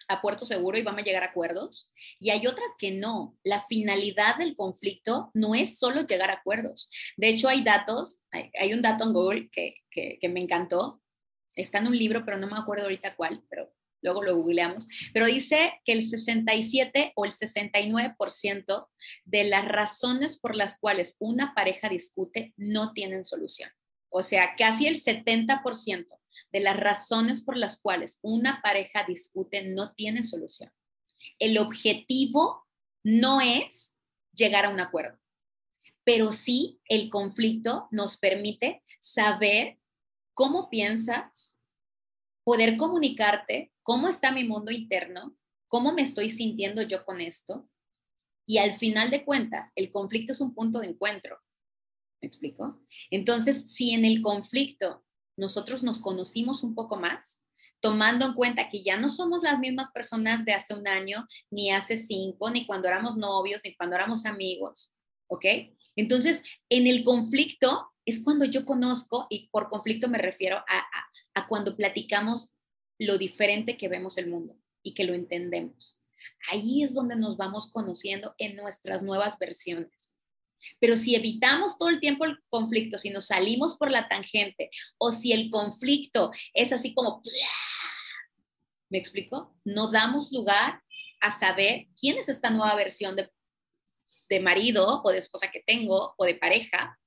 a 0.09 0.21
puerto 0.21 0.45
seguro 0.45 0.79
y 0.79 0.83
van 0.83 0.99
a 0.99 1.03
llegar 1.03 1.23
a 1.23 1.27
acuerdos, 1.27 1.91
y 2.19 2.31
hay 2.31 2.47
otras 2.47 2.71
que 2.79 2.93
no. 2.93 3.37
La 3.45 3.61
finalidad 3.61 4.37
del 4.37 4.57
conflicto 4.57 5.31
no 5.35 5.55
es 5.55 5.79
solo 5.79 6.07
llegar 6.07 6.31
a 6.31 6.35
acuerdos. 6.35 6.91
De 7.17 7.29
hecho, 7.29 7.49
hay 7.49 7.63
datos, 7.63 8.23
hay, 8.31 8.73
un 8.73 8.83
dato 8.83 9.05
en 9.05 9.13
Google 9.13 9.51
que, 9.51 9.77
que 9.91 10.29
me 10.29 10.41
encantó, 10.41 11.03
está 11.57 11.79
en 11.79 11.89
un 11.89 11.99
libro, 11.99 12.25
pero 12.25 12.39
no 12.39 12.47
me 12.47 12.59
acuerdo 12.59 12.85
ahorita 12.85 13.17
cuál, 13.17 13.43
pero 13.49 13.73
luego 14.05 14.23
lo 14.23 14.37
googleamos, 14.37 14.87
pero 15.13 15.27
dice 15.27 15.81
que 15.85 15.93
el 15.93 16.07
67 16.07 17.13
o 17.17 17.25
el 17.25 17.33
69% 17.33 18.89
de 19.25 19.45
las 19.45 19.65
razones 19.65 20.39
por 20.39 20.55
las 20.55 20.79
cuales 20.79 21.17
una 21.19 21.55
pareja 21.55 21.89
discute 21.89 22.53
no 22.57 22.93
tienen 22.93 23.25
solución. 23.25 23.71
O 24.11 24.23
sea, 24.23 24.55
casi 24.57 24.87
el 24.87 25.03
70% 25.03 26.07
de 26.53 26.61
las 26.61 26.77
razones 26.77 27.45
por 27.45 27.59
las 27.59 27.81
cuales 27.81 28.19
una 28.23 28.61
pareja 28.63 29.05
discute 29.07 29.63
no 29.69 29.93
tiene 29.95 30.23
solución. 30.23 30.71
El 31.39 31.59
objetivo 31.59 32.67
no 33.03 33.41
es 33.41 33.97
llegar 34.33 34.65
a 34.65 34.71
un 34.71 34.81
acuerdo, 34.81 35.19
pero 36.05 36.33
sí 36.33 36.81
el 36.87 37.09
conflicto 37.09 37.89
nos 37.91 38.17
permite 38.17 38.83
saber 39.01 39.79
cómo 40.33 40.69
piensas, 40.69 41.59
poder 42.45 42.77
comunicarte 42.77 43.73
cómo 43.83 44.09
está 44.09 44.33
mi 44.33 44.45
mundo 44.45 44.73
interno, 44.73 45.37
cómo 45.69 45.93
me 45.93 46.03
estoy 46.03 46.31
sintiendo 46.31 46.83
yo 46.83 47.05
con 47.05 47.21
esto. 47.21 47.69
Y 48.47 48.59
al 48.59 48.75
final 48.75 49.11
de 49.11 49.25
cuentas, 49.25 49.73
el 49.77 49.91
conflicto 49.91 50.33
es 50.33 50.41
un 50.41 50.55
punto 50.55 50.81
de 50.81 50.89
encuentro. 50.89 51.39
¿Me 52.21 52.27
explico? 52.27 52.83
Entonces, 53.11 53.73
si 53.73 53.93
en 53.93 54.05
el 54.05 54.21
conflicto 54.21 55.04
nosotros 55.37 55.83
nos 55.83 55.99
conocimos 55.99 56.63
un 56.63 56.75
poco 56.75 56.97
más, 56.97 57.43
tomando 57.81 58.25
en 58.25 58.35
cuenta 58.35 58.69
que 58.69 58.83
ya 58.83 58.97
no 58.97 59.11
somos 59.11 59.43
las 59.43 59.59
mismas 59.59 59.91
personas 59.93 60.45
de 60.45 60.55
hace 60.55 60.75
un 60.75 60.89
año, 60.89 61.27
ni 61.51 61.71
hace 61.71 61.97
cinco, 61.97 62.51
ni 62.51 62.67
cuando 62.67 62.89
éramos 62.89 63.17
novios, 63.17 63.61
ni 63.63 63.75
cuando 63.77 63.97
éramos 63.97 64.25
amigos, 64.25 64.93
¿ok? 65.27 65.45
Entonces, 65.97 66.43
en 66.69 66.87
el 66.87 67.05
conflicto 67.05 67.91
es 68.05 68.23
cuando 68.23 68.45
yo 68.45 68.65
conozco, 68.65 69.27
y 69.31 69.49
por 69.49 69.69
conflicto 69.69 70.09
me 70.09 70.19
refiero 70.19 70.57
a, 70.57 70.85
a, 71.35 71.47
cuando 71.47 71.77
platicamos 71.77 72.51
lo 72.99 73.19
diferente 73.19 73.77
que 73.77 73.89
vemos 73.89 74.19
el 74.19 74.29
mundo 74.29 74.57
y 74.83 74.95
que 74.95 75.05
lo 75.05 75.15
entendemos. 75.15 75.99
Ahí 76.51 76.83
es 76.83 76.95
donde 76.95 77.17
nos 77.17 77.37
vamos 77.37 77.71
conociendo 77.71 78.35
en 78.39 78.57
nuestras 78.57 79.03
nuevas 79.03 79.39
versiones. 79.39 80.17
Pero 80.81 80.97
si 80.97 81.15
evitamos 81.15 81.79
todo 81.79 81.89
el 81.89 82.01
tiempo 82.01 82.25
el 82.25 82.39
conflicto, 82.49 82.99
si 82.99 83.11
nos 83.11 83.27
salimos 83.27 83.77
por 83.77 83.91
la 83.91 84.09
tangente 84.09 84.71
o 84.99 85.13
si 85.13 85.33
el 85.33 85.51
conflicto 85.51 86.31
es 86.53 86.73
así 86.73 86.95
como, 86.95 87.23
¿me 88.91 88.99
explico? 88.99 89.57
No 89.65 89.91
damos 89.91 90.33
lugar 90.33 90.83
a 91.21 91.31
saber 91.31 91.87
quién 91.99 92.19
es 92.19 92.29
esta 92.29 92.51
nueva 92.51 92.75
versión 92.75 93.17
de, 93.17 93.31
de 94.29 94.41
marido 94.41 95.03
o 95.03 95.11
de 95.11 95.19
esposa 95.19 95.51
que 95.51 95.61
tengo 95.61 96.15
o 96.17 96.25
de 96.25 96.35
pareja 96.35 96.99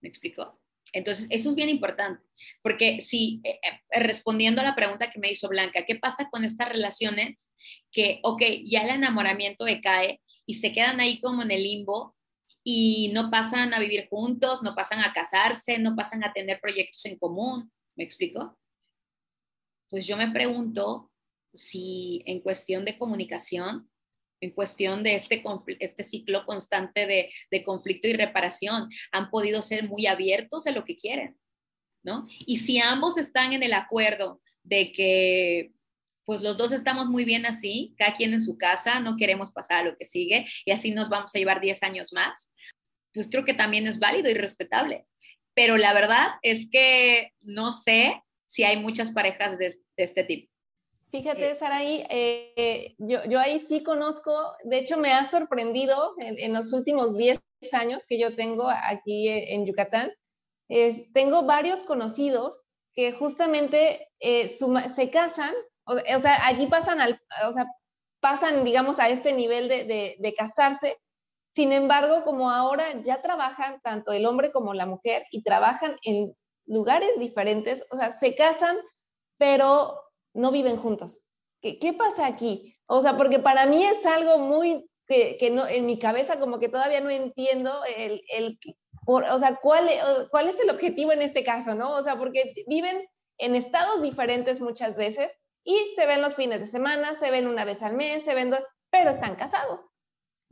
¿Me 0.00 0.08
explico? 0.08 0.60
Entonces, 0.92 1.26
eso 1.30 1.50
es 1.50 1.56
bien 1.56 1.68
importante, 1.68 2.24
porque 2.62 3.02
si, 3.02 3.42
eh, 3.44 3.60
eh, 3.62 4.00
respondiendo 4.00 4.62
a 4.62 4.64
la 4.64 4.74
pregunta 4.74 5.10
que 5.10 5.18
me 5.18 5.30
hizo 5.30 5.48
Blanca, 5.48 5.84
¿qué 5.86 5.96
pasa 5.96 6.30
con 6.30 6.44
estas 6.44 6.68
relaciones 6.70 7.50
que, 7.92 8.20
ok, 8.22 8.42
ya 8.64 8.82
el 8.82 8.90
enamoramiento 8.90 9.64
decae 9.64 10.22
y 10.46 10.54
se 10.54 10.72
quedan 10.72 11.00
ahí 11.00 11.20
como 11.20 11.42
en 11.42 11.50
el 11.50 11.62
limbo 11.62 12.16
y 12.64 13.10
no 13.12 13.30
pasan 13.30 13.72
a 13.74 13.80
vivir 13.80 14.08
juntos, 14.08 14.62
no 14.62 14.74
pasan 14.74 15.00
a 15.00 15.12
casarse, 15.12 15.78
no 15.78 15.96
pasan 15.96 16.24
a 16.24 16.32
tener 16.32 16.60
proyectos 16.60 17.04
en 17.06 17.18
común? 17.18 17.72
¿Me 17.96 18.04
explico? 18.04 18.58
Pues 19.90 20.06
yo 20.06 20.16
me 20.16 20.30
pregunto 20.30 21.10
si 21.52 22.22
en 22.26 22.40
cuestión 22.40 22.84
de 22.84 22.98
comunicación 22.98 23.90
en 24.40 24.52
cuestión 24.52 25.02
de 25.02 25.14
este, 25.14 25.42
este 25.80 26.02
ciclo 26.02 26.44
constante 26.46 27.06
de, 27.06 27.30
de, 27.50 27.62
conflicto 27.62 28.08
y 28.08 28.12
reparación. 28.12 28.88
Han 29.12 29.30
podido 29.30 29.62
ser 29.62 29.88
muy 29.88 30.06
abiertos 30.06 30.64
de 30.64 30.72
lo 30.72 30.84
que 30.84 30.96
quieren, 30.96 31.36
¿no? 32.04 32.24
Y 32.38 32.58
si 32.58 32.78
ambos 32.78 33.18
están 33.18 33.52
en 33.52 33.62
el 33.62 33.72
acuerdo 33.72 34.40
de 34.62 34.92
que 34.92 35.72
pues 36.28 36.42
los 36.42 36.58
dos 36.58 36.72
estamos 36.72 37.06
muy 37.06 37.24
bien 37.24 37.46
así, 37.46 37.94
cada 37.96 38.14
quien 38.14 38.34
en 38.34 38.42
su 38.42 38.58
casa, 38.58 39.00
no 39.00 39.16
queremos 39.16 39.50
pasar 39.50 39.78
a 39.78 39.84
lo 39.88 39.96
que 39.96 40.04
sigue 40.04 40.44
y 40.66 40.72
así 40.72 40.90
nos 40.90 41.08
vamos 41.08 41.34
a 41.34 41.38
llevar 41.38 41.58
10 41.58 41.82
años 41.84 42.12
más, 42.12 42.50
pues 43.14 43.28
creo 43.30 43.46
que 43.46 43.54
también 43.54 43.86
es 43.86 43.98
válido 43.98 44.28
y 44.28 44.34
respetable. 44.34 45.06
Pero 45.54 45.78
la 45.78 45.94
verdad 45.94 46.32
es 46.42 46.68
que 46.70 47.32
no 47.40 47.72
sé 47.72 48.22
si 48.44 48.62
hay 48.62 48.76
muchas 48.76 49.10
parejas 49.12 49.56
de, 49.56 49.68
de 49.68 50.04
este 50.04 50.22
tipo. 50.22 50.52
Fíjate, 51.10 51.54
Saraí, 51.54 52.04
eh, 52.10 52.94
yo, 52.98 53.24
yo, 53.24 53.40
ahí 53.40 53.64
sí 53.66 53.82
conozco, 53.82 54.52
de 54.64 54.80
hecho 54.80 54.98
me 54.98 55.14
ha 55.14 55.24
sorprendido 55.30 56.12
en, 56.18 56.52
los 56.52 56.74
últimos 56.74 57.16
10 57.16 57.40
años 57.72 58.02
que 58.06 58.20
yo 58.20 58.36
tengo 58.36 58.68
aquí 58.68 59.30
en 59.30 59.64
Yucatán, 59.64 60.12
es, 60.68 61.10
tengo 61.14 61.44
varios 61.44 61.84
conocidos 61.84 62.66
que 62.92 63.12
justamente 63.12 64.10
eh, 64.20 64.54
se 64.94 65.08
casan, 65.08 65.54
o, 65.88 66.18
sea, 66.20 66.46
allí 66.46 66.66
pasan, 66.66 67.00
al, 67.00 67.20
o 67.48 67.52
sea, 67.52 67.66
pasan, 68.20 68.64
digamos, 68.64 68.98
a 68.98 69.08
este 69.08 69.32
nivel 69.32 69.68
de, 69.68 69.84
de, 69.84 70.16
de 70.18 70.34
casarse, 70.34 70.98
sin 71.54 71.72
embargo, 71.72 72.24
como 72.24 72.50
ahora 72.50 72.84
ya 73.02 73.20
trabajan 73.22 73.80
tanto 73.82 74.12
el 74.12 74.26
hombre 74.26 74.52
como 74.52 74.74
la 74.74 74.86
mujer 74.86 75.24
y 75.30 75.42
trabajan 75.42 75.96
en 76.04 76.34
lugares 76.66 77.10
diferentes, 77.18 77.84
o 77.90 77.98
sea, 77.98 78.16
se 78.18 78.36
casan, 78.36 78.76
pero 79.38 80.00
no 80.34 80.52
viven 80.52 80.76
juntos. 80.76 81.24
¿Qué, 81.60 81.78
¿Qué, 81.78 81.92
pasa 81.92 82.26
aquí? 82.26 82.76
O 82.86 83.02
sea, 83.02 83.16
porque 83.16 83.40
para 83.40 83.66
mí 83.66 83.82
es 83.84 84.06
algo 84.06 84.38
muy 84.38 84.88
que, 85.08 85.36
que 85.38 85.50
no, 85.50 85.66
en 85.66 85.86
mi 85.86 85.98
cabeza 85.98 86.38
como 86.38 86.58
que 86.60 86.68
todavía 86.68 87.00
no 87.00 87.10
entiendo 87.10 87.82
el, 87.96 88.22
el 88.30 88.58
por, 89.04 89.24
o 89.24 89.38
sea, 89.38 89.56
¿cuál, 89.56 89.88
cuál 90.30 90.48
es 90.48 90.60
el 90.60 90.70
objetivo 90.70 91.12
en 91.12 91.22
este 91.22 91.42
caso, 91.42 91.74
¿no? 91.74 91.92
O 91.92 92.02
sea, 92.02 92.16
porque 92.18 92.52
viven 92.66 93.08
en 93.38 93.54
estados 93.56 94.02
diferentes 94.02 94.60
muchas 94.60 94.96
veces 94.96 95.30
y 95.68 95.94
se 95.94 96.06
ven 96.06 96.22
los 96.22 96.34
fines 96.34 96.60
de 96.60 96.66
semana, 96.66 97.14
se 97.18 97.30
ven 97.30 97.46
una 97.46 97.64
vez 97.64 97.82
al 97.82 97.94
mes, 97.94 98.24
se 98.24 98.34
ven 98.34 98.50
dos, 98.50 98.64
pero 98.90 99.10
están 99.10 99.36
casados. 99.36 99.82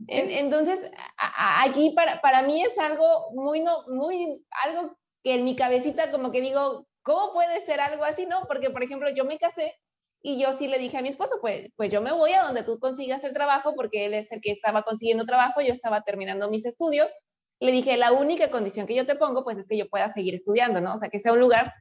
entonces, 0.07 0.79
aquí 1.17 1.93
para, 1.95 2.21
para 2.21 2.43
mí 2.43 2.61
es 2.61 2.77
algo 2.77 3.31
muy, 3.33 3.61
no, 3.61 3.87
muy, 3.87 4.45
algo 4.63 4.95
que 5.23 5.33
en 5.33 5.43
mi 5.43 5.55
cabecita 5.55 6.11
como 6.11 6.31
que 6.31 6.41
digo, 6.41 6.87
¿Cómo 7.07 7.31
puede 7.31 7.61
ser 7.61 7.79
algo 7.79 8.03
así? 8.03 8.25
No, 8.25 8.43
porque 8.49 8.69
por 8.69 8.83
ejemplo 8.83 9.09
yo 9.09 9.23
me 9.23 9.37
casé 9.37 9.75
y 10.21 10.41
yo 10.41 10.51
sí 10.51 10.67
le 10.67 10.77
dije 10.77 10.97
a 10.97 11.01
mi 11.01 11.07
esposo, 11.07 11.37
pues, 11.39 11.69
pues 11.77 11.89
yo 11.89 12.01
me 12.01 12.11
voy 12.11 12.33
a 12.33 12.43
donde 12.43 12.63
tú 12.63 12.79
consigas 12.79 13.23
el 13.23 13.31
trabajo 13.31 13.75
porque 13.77 14.07
él 14.07 14.13
es 14.13 14.29
el 14.33 14.41
que 14.41 14.51
estaba 14.51 14.83
consiguiendo 14.83 15.25
trabajo, 15.25 15.61
yo 15.61 15.71
estaba 15.71 16.01
terminando 16.01 16.49
mis 16.49 16.65
estudios. 16.65 17.09
Le 17.61 17.71
dije, 17.71 17.95
la 17.95 18.11
única 18.11 18.51
condición 18.51 18.87
que 18.87 18.93
yo 18.93 19.05
te 19.05 19.15
pongo 19.15 19.45
pues 19.45 19.57
es 19.57 19.69
que 19.69 19.77
yo 19.77 19.87
pueda 19.87 20.11
seguir 20.11 20.35
estudiando, 20.35 20.81
¿no? 20.81 20.95
O 20.95 20.99
sea, 20.99 21.07
que 21.07 21.19
sea 21.19 21.31
un 21.31 21.39
lugar 21.39 21.75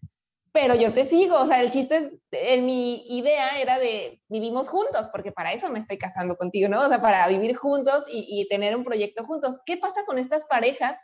pero 0.57 0.75
yo 0.75 0.91
te 0.95 1.05
sigo, 1.05 1.39
o 1.39 1.47
sea, 1.47 1.61
el 1.61 1.71
chiste 1.71 1.97
es, 1.99 2.11
en 2.31 2.65
mi 2.65 3.05
idea 3.19 3.61
era 3.61 3.79
de 3.79 4.23
vivimos 4.27 4.71
juntos, 4.71 5.07
porque 5.13 5.31
para 5.31 5.53
eso 5.53 5.69
me 5.69 5.81
estoy 5.81 5.99
casando 5.99 6.35
contigo, 6.35 6.67
¿no? 6.67 6.87
O 6.87 6.89
sea, 6.89 7.03
para 7.03 7.29
vivir 7.29 7.55
juntos 7.57 8.05
y, 8.09 8.49
tener 8.49 8.75
un 8.75 8.83
proyecto 8.83 9.23
juntos. 9.27 9.61
¿Qué 9.67 9.77
pasa 9.77 10.07
con 10.07 10.19
estas 10.19 10.47
parejas 10.47 10.99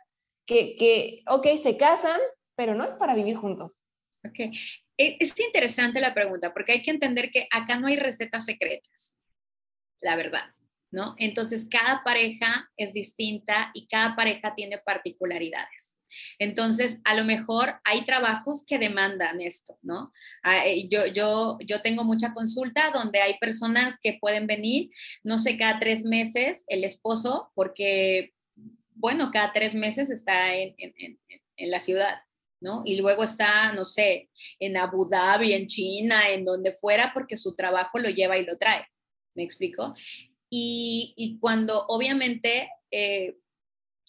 que, 0.47 0.75
que, 0.75 1.21
ok, 1.27 1.45
se 1.61 1.77
casan, 1.77 2.19
pero 2.55 2.73
no 2.73 2.83
es 2.83 2.95
para 2.95 3.13
vivir 3.13 3.35
juntos? 3.35 3.85
Ok, 4.25 4.39
e, 4.39 5.17
es 5.19 5.39
interesante 5.39 6.01
la 6.01 6.15
pregunta, 6.15 6.51
porque 6.51 6.71
hay 6.71 6.81
que 6.81 6.89
entender 6.89 7.29
que 7.29 7.47
acá 7.51 7.77
no 7.77 7.85
hay 7.85 7.95
recetas 7.95 8.45
secretas, 8.45 9.19
la 10.01 10.15
verdad, 10.15 10.49
¿no? 10.89 11.13
Entonces, 11.19 11.67
cada 11.69 12.03
pareja 12.03 12.71
es 12.75 12.91
distinta 12.91 13.69
y 13.75 13.85
cada 13.87 14.15
pareja 14.15 14.55
tiene 14.55 14.79
particularidades. 14.79 15.92
Entonces, 16.39 16.99
a 17.03 17.15
lo 17.15 17.23
mejor 17.23 17.79
hay 17.83 18.05
trabajos 18.05 18.63
que 18.65 18.79
demandan 18.79 19.41
esto, 19.41 19.77
¿no? 19.81 20.11
Ah, 20.43 20.65
eh, 20.67 20.87
yo, 20.89 21.05
yo, 21.07 21.57
yo 21.65 21.81
tengo 21.81 22.03
mucha 22.03 22.33
consulta 22.33 22.91
donde 22.91 23.19
hay 23.19 23.37
personas 23.39 23.97
que 24.01 24.17
pueden 24.19 24.47
venir, 24.47 24.89
no 25.23 25.39
sé, 25.39 25.57
cada 25.57 25.79
tres 25.79 26.03
meses 26.03 26.63
el 26.67 26.83
esposo, 26.83 27.51
porque, 27.55 28.33
bueno, 28.95 29.31
cada 29.31 29.51
tres 29.53 29.73
meses 29.73 30.09
está 30.09 30.55
en, 30.55 30.75
la 31.57 31.79
ciudad, 31.79 32.19
¿no? 32.59 32.81
Y 32.85 32.97
luego 32.97 33.23
está, 33.23 33.71
no 33.73 33.85
sé, 33.85 34.29
en 34.59 34.75
Abu 34.77 35.07
Dhabi, 35.07 35.53
en 35.53 35.67
China, 35.67 36.29
en 36.29 36.45
donde 36.45 36.73
fuera, 36.73 37.11
porque 37.13 37.37
su 37.37 37.55
trabajo 37.55 37.99
lo 37.99 38.09
lleva 38.09 38.37
y 38.37 38.45
lo 38.45 38.57
trae. 38.57 38.85
¿Me 39.35 39.43
explico? 39.43 39.93
Y, 40.49 41.37
cuando 41.39 41.85
obviamente 41.87 42.69
eh, 42.91 43.37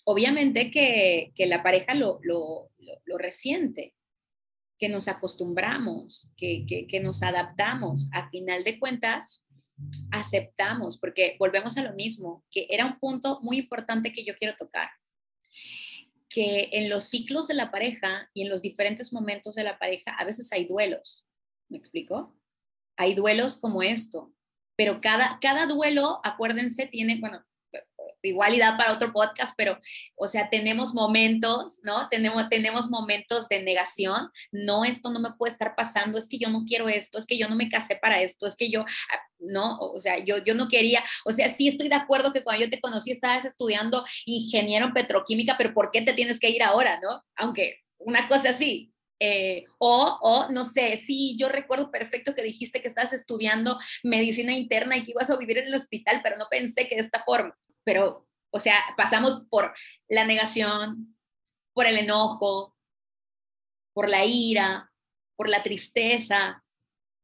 obviamente 0.04 0.70
que, 0.70 1.32
la 1.46 1.62
pareja 1.62 1.94
lo, 1.94 2.20
resiente, 3.18 3.94
que 4.78 4.88
nos 4.88 5.08
acostumbramos, 5.08 6.28
que, 6.36 6.66
que, 6.66 7.00
nos 7.00 7.22
adaptamos. 7.22 8.08
A 8.12 8.28
final 8.28 8.64
de 8.64 8.78
cuentas, 8.78 9.44
aceptamos, 10.12 10.98
porque 10.98 11.36
volvemos 11.38 11.76
a 11.76 11.82
lo 11.82 11.92
mismo, 11.94 12.44
que 12.50 12.66
era 12.70 12.86
un 12.86 12.98
punto 12.98 13.40
muy 13.42 13.58
importante 13.58 14.12
que 14.12 14.24
yo 14.24 14.34
quiero 14.36 14.54
tocar, 14.56 14.88
que 16.28 16.68
en 16.72 16.90
los 16.90 17.04
ciclos 17.04 17.48
de 17.48 17.54
la 17.54 17.70
pareja 17.70 18.30
y 18.34 18.42
en 18.42 18.50
los 18.50 18.62
diferentes 18.62 19.12
momentos 19.12 19.54
de 19.54 19.64
la 19.64 19.78
pareja 19.78 20.14
a 20.18 20.24
veces 20.24 20.52
hay 20.52 20.66
duelos. 20.66 21.26
¿Me 21.68 21.78
explico? 21.78 22.36
Hay 22.96 23.14
duelos 23.14 23.56
como 23.56 23.82
esto, 23.82 24.32
pero 24.76 25.00
cada, 25.00 25.38
cada 25.40 25.66
duelo, 25.66 26.20
acuérdense, 26.24 26.86
tiene, 26.86 27.18
bueno, 27.20 27.44
igual 28.28 28.54
y 28.54 28.58
da 28.58 28.76
para 28.76 28.92
otro 28.92 29.12
podcast, 29.12 29.54
pero, 29.56 29.78
o 30.16 30.28
sea, 30.28 30.50
tenemos 30.50 30.94
momentos, 30.94 31.78
¿no? 31.82 32.08
Tenemos, 32.08 32.48
tenemos 32.48 32.88
momentos 32.88 33.48
de 33.48 33.62
negación, 33.62 34.30
no, 34.52 34.84
esto 34.84 35.10
no 35.10 35.20
me 35.20 35.32
puede 35.38 35.52
estar 35.52 35.74
pasando, 35.74 36.18
es 36.18 36.28
que 36.28 36.38
yo 36.38 36.48
no 36.50 36.64
quiero 36.64 36.88
esto, 36.88 37.18
es 37.18 37.26
que 37.26 37.38
yo 37.38 37.48
no 37.48 37.56
me 37.56 37.68
casé 37.68 37.96
para 37.96 38.20
esto, 38.20 38.46
es 38.46 38.56
que 38.56 38.70
yo, 38.70 38.82
ah, 38.82 39.20
no, 39.38 39.78
o 39.78 40.00
sea, 40.00 40.18
yo, 40.18 40.38
yo 40.44 40.54
no 40.54 40.68
quería, 40.68 41.02
o 41.24 41.32
sea, 41.32 41.52
sí 41.52 41.68
estoy 41.68 41.88
de 41.88 41.96
acuerdo 41.96 42.32
que 42.32 42.42
cuando 42.42 42.64
yo 42.64 42.70
te 42.70 42.80
conocí 42.80 43.10
estabas 43.10 43.44
estudiando 43.44 44.04
ingeniero 44.26 44.86
en 44.86 44.94
petroquímica, 44.94 45.56
pero 45.56 45.74
¿por 45.74 45.90
qué 45.90 46.02
te 46.02 46.12
tienes 46.12 46.40
que 46.40 46.50
ir 46.50 46.62
ahora, 46.62 47.00
no? 47.02 47.22
Aunque 47.36 47.80
una 47.98 48.28
cosa 48.28 48.50
así, 48.50 48.92
eh, 49.20 49.64
o, 49.78 50.18
o, 50.20 50.50
no 50.50 50.64
sé, 50.64 50.96
sí, 50.96 51.36
yo 51.38 51.48
recuerdo 51.48 51.90
perfecto 51.90 52.34
que 52.34 52.42
dijiste 52.42 52.82
que 52.82 52.88
estabas 52.88 53.12
estudiando 53.12 53.78
medicina 54.02 54.52
interna 54.52 54.96
y 54.96 55.04
que 55.04 55.12
ibas 55.12 55.30
a 55.30 55.36
vivir 55.36 55.58
en 55.58 55.68
el 55.68 55.74
hospital, 55.74 56.20
pero 56.22 56.36
no 56.36 56.46
pensé 56.50 56.88
que 56.88 56.96
de 56.96 57.02
esta 57.02 57.22
forma 57.24 57.56
pero, 57.84 58.28
o 58.50 58.58
sea, 58.58 58.78
pasamos 58.96 59.46
por 59.48 59.72
la 60.08 60.24
negación, 60.24 61.16
por 61.72 61.86
el 61.86 61.98
enojo, 61.98 62.76
por 63.92 64.08
la 64.08 64.24
ira, 64.24 64.92
por 65.36 65.48
la 65.48 65.62
tristeza, 65.62 66.64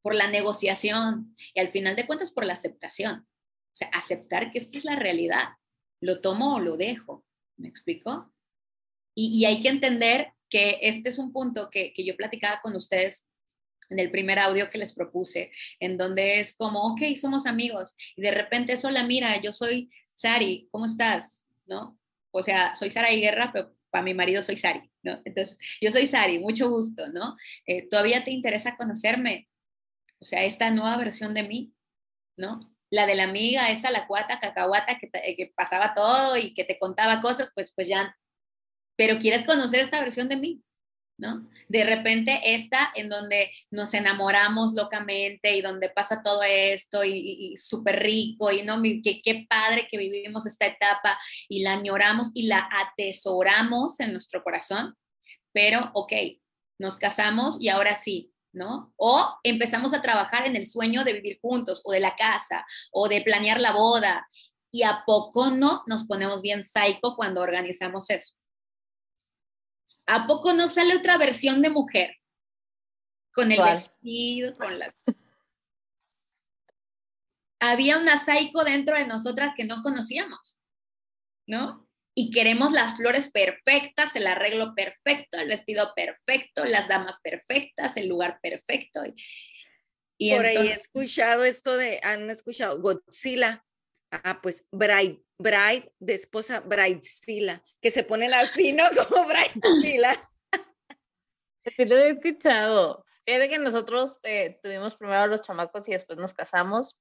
por 0.01 0.15
la 0.15 0.27
negociación 0.27 1.35
y 1.53 1.59
al 1.59 1.69
final 1.69 1.95
de 1.95 2.07
cuentas 2.07 2.31
por 2.31 2.45
la 2.45 2.53
aceptación. 2.53 3.27
O 3.73 3.75
sea, 3.75 3.89
aceptar 3.89 4.51
que 4.51 4.59
esta 4.59 4.77
es 4.77 4.85
la 4.85 4.95
realidad. 4.95 5.49
Lo 6.01 6.21
tomo 6.21 6.55
o 6.55 6.59
lo 6.59 6.77
dejo. 6.77 7.25
¿Me 7.57 7.67
explico? 7.67 8.33
Y, 9.15 9.45
hay 9.45 9.61
que 9.61 9.69
entender 9.69 10.33
que 10.49 10.79
este 10.81 11.09
es 11.09 11.19
un 11.19 11.31
punto 11.31 11.69
que, 11.69 11.93
que 11.93 12.03
yo 12.03 12.15
platicaba 12.15 12.59
con 12.61 12.75
ustedes 12.75 13.27
en 13.91 13.99
el 13.99 14.09
primer 14.09 14.39
audio 14.39 14.69
que 14.69 14.77
les 14.77 14.93
propuse, 14.93 15.51
en 15.79 15.97
donde 15.97 16.39
es 16.39 16.55
como, 16.55 16.81
ok, 16.93 17.01
somos 17.19 17.45
amigos, 17.45 17.95
y 18.15 18.21
de 18.21 18.31
repente, 18.31 18.75
la 18.89 19.03
mira, 19.03 19.39
yo 19.41 19.53
soy 19.53 19.91
Sari, 20.13 20.67
¿cómo 20.71 20.85
estás? 20.85 21.47
¿No? 21.65 21.99
O 22.31 22.41
sea, 22.41 22.73
soy 22.73 22.89
Sara 22.89 23.09
Guerra, 23.09 23.51
pero 23.53 23.75
para 23.89 24.03
mi 24.03 24.13
marido 24.13 24.41
soy 24.41 24.57
Sari, 24.57 24.89
¿no? 25.03 25.21
Entonces, 25.25 25.57
yo 25.81 25.91
soy 25.91 26.07
Sari, 26.07 26.39
mucho 26.39 26.69
gusto, 26.69 27.09
¿no? 27.09 27.35
Eh, 27.67 27.87
¿Todavía 27.89 28.23
te 28.23 28.31
interesa 28.31 28.77
conocerme? 28.77 29.49
O 30.19 30.25
sea, 30.25 30.45
esta 30.45 30.71
nueva 30.71 30.95
versión 30.97 31.33
de 31.33 31.43
mí, 31.43 31.73
¿no? 32.37 32.73
La 32.89 33.05
de 33.05 33.15
la 33.15 33.23
amiga, 33.23 33.69
esa 33.69 33.91
la 33.91 34.07
cuata, 34.07 34.39
cacahuata, 34.39 34.97
que, 34.97 35.09
que 35.35 35.53
pasaba 35.53 35.93
todo 35.93 36.37
y 36.37 36.53
que 36.53 36.63
te 36.63 36.79
contaba 36.79 37.21
cosas, 37.21 37.51
pues, 37.53 37.73
pues 37.73 37.89
ya. 37.89 38.17
Pero 38.95 39.19
quieres 39.19 39.45
conocer 39.45 39.81
esta 39.81 39.99
versión 39.99 40.29
de 40.29 40.37
mí, 40.37 40.63
De 41.67 41.83
repente 41.83 42.41
esta 42.43 42.91
en 42.95 43.09
donde 43.09 43.51
nos 43.69 43.93
enamoramos 43.93 44.73
locamente 44.73 45.55
y 45.55 45.61
donde 45.61 45.89
pasa 45.89 46.23
todo 46.23 46.41
esto 46.43 47.03
y, 47.03 47.55
súper 47.57 48.01
rico 48.01 48.51
y 48.51 48.63
no, 48.63 48.81
qué, 49.03 49.21
qué 49.21 49.45
padre 49.47 49.87
que 49.89 49.97
vivimos 49.97 50.45
esta 50.45 50.65
etapa 50.65 51.19
y 51.47 51.63
la 51.63 51.73
añoramos 51.73 52.31
y 52.33 52.47
la 52.47 52.67
atesoramos 52.71 53.99
en 53.99 54.13
nuestro 54.13 54.43
corazón, 54.43 54.95
pero 55.53 55.91
ok, 55.93 56.13
nos 56.79 56.97
casamos 56.97 57.57
y 57.59 57.69
ahora 57.69 57.95
sí, 57.95 58.33
¿no? 58.53 58.93
O 58.97 59.37
empezamos 59.43 59.93
a 59.93 60.01
trabajar 60.01 60.47
en 60.47 60.55
el 60.55 60.65
sueño 60.65 61.03
de 61.03 61.13
vivir 61.13 61.39
juntos 61.39 61.81
o 61.85 61.91
de 61.91 61.99
la 61.99 62.15
casa 62.15 62.65
o 62.91 63.07
de 63.07 63.21
planear 63.21 63.59
la 63.59 63.71
boda 63.71 64.27
y 64.71 64.83
a 64.83 65.03
poco 65.05 65.51
no 65.51 65.83
nos 65.85 66.05
ponemos 66.05 66.41
bien 66.41 66.63
psycho 66.63 67.15
cuando 67.15 67.41
organizamos 67.41 68.09
eso. 68.09 68.35
¿A 70.05 70.27
poco 70.27 70.53
no 70.53 70.67
sale 70.67 70.95
otra 70.95 71.17
versión 71.17 71.61
de 71.61 71.69
mujer? 71.69 72.17
Con 73.33 73.51
el 73.51 73.61
vestido, 73.61 74.55
con 74.55 74.77
las... 74.77 74.93
Había 77.59 77.97
una 77.97 78.23
psycho 78.23 78.63
dentro 78.63 78.95
de 78.97 79.05
nosotras 79.05 79.53
que 79.55 79.65
no 79.65 79.81
conocíamos, 79.83 80.59
¿no? 81.47 81.87
Y 82.15 82.31
queremos 82.31 82.73
las 82.73 82.97
flores 82.97 83.31
perfectas, 83.31 84.15
el 84.15 84.27
arreglo 84.27 84.73
perfecto, 84.75 85.37
el 85.37 85.47
vestido 85.47 85.93
perfecto, 85.95 86.65
las 86.65 86.87
damas 86.87 87.19
perfectas, 87.21 87.95
el 87.97 88.09
lugar 88.09 88.39
perfecto. 88.41 89.01
Y, 90.17 90.35
Por 90.35 90.45
ahí 90.45 90.67
he 90.67 90.73
escuchado 90.73 91.45
esto 91.45 91.77
de, 91.77 91.99
han 92.03 92.29
escuchado 92.29 92.81
Godzilla, 92.81 93.63
Ah, 94.11 94.41
pues 94.41 94.65
Bride, 94.71 95.23
Bride 95.41 95.91
de 95.99 96.13
esposa 96.13 96.61
Bridezilla, 96.61 97.63
que 97.81 97.91
se 97.91 98.03
ponen 98.03 98.33
así, 98.33 98.73
¿no? 98.73 98.83
Como 99.09 99.27
Bridezilla. 99.27 100.13
Sí 101.77 101.85
lo 101.85 101.95
he 101.95 102.09
escuchado. 102.09 103.05
Fíjate 103.23 103.47
que 103.47 103.59
nosotros 103.59 104.17
eh, 104.23 104.59
tuvimos 104.63 104.95
primero 104.95 105.27
los 105.27 105.43
chamacos 105.43 105.87
y 105.87 105.91
después 105.91 106.17
nos 106.17 106.33
casamos. 106.33 106.97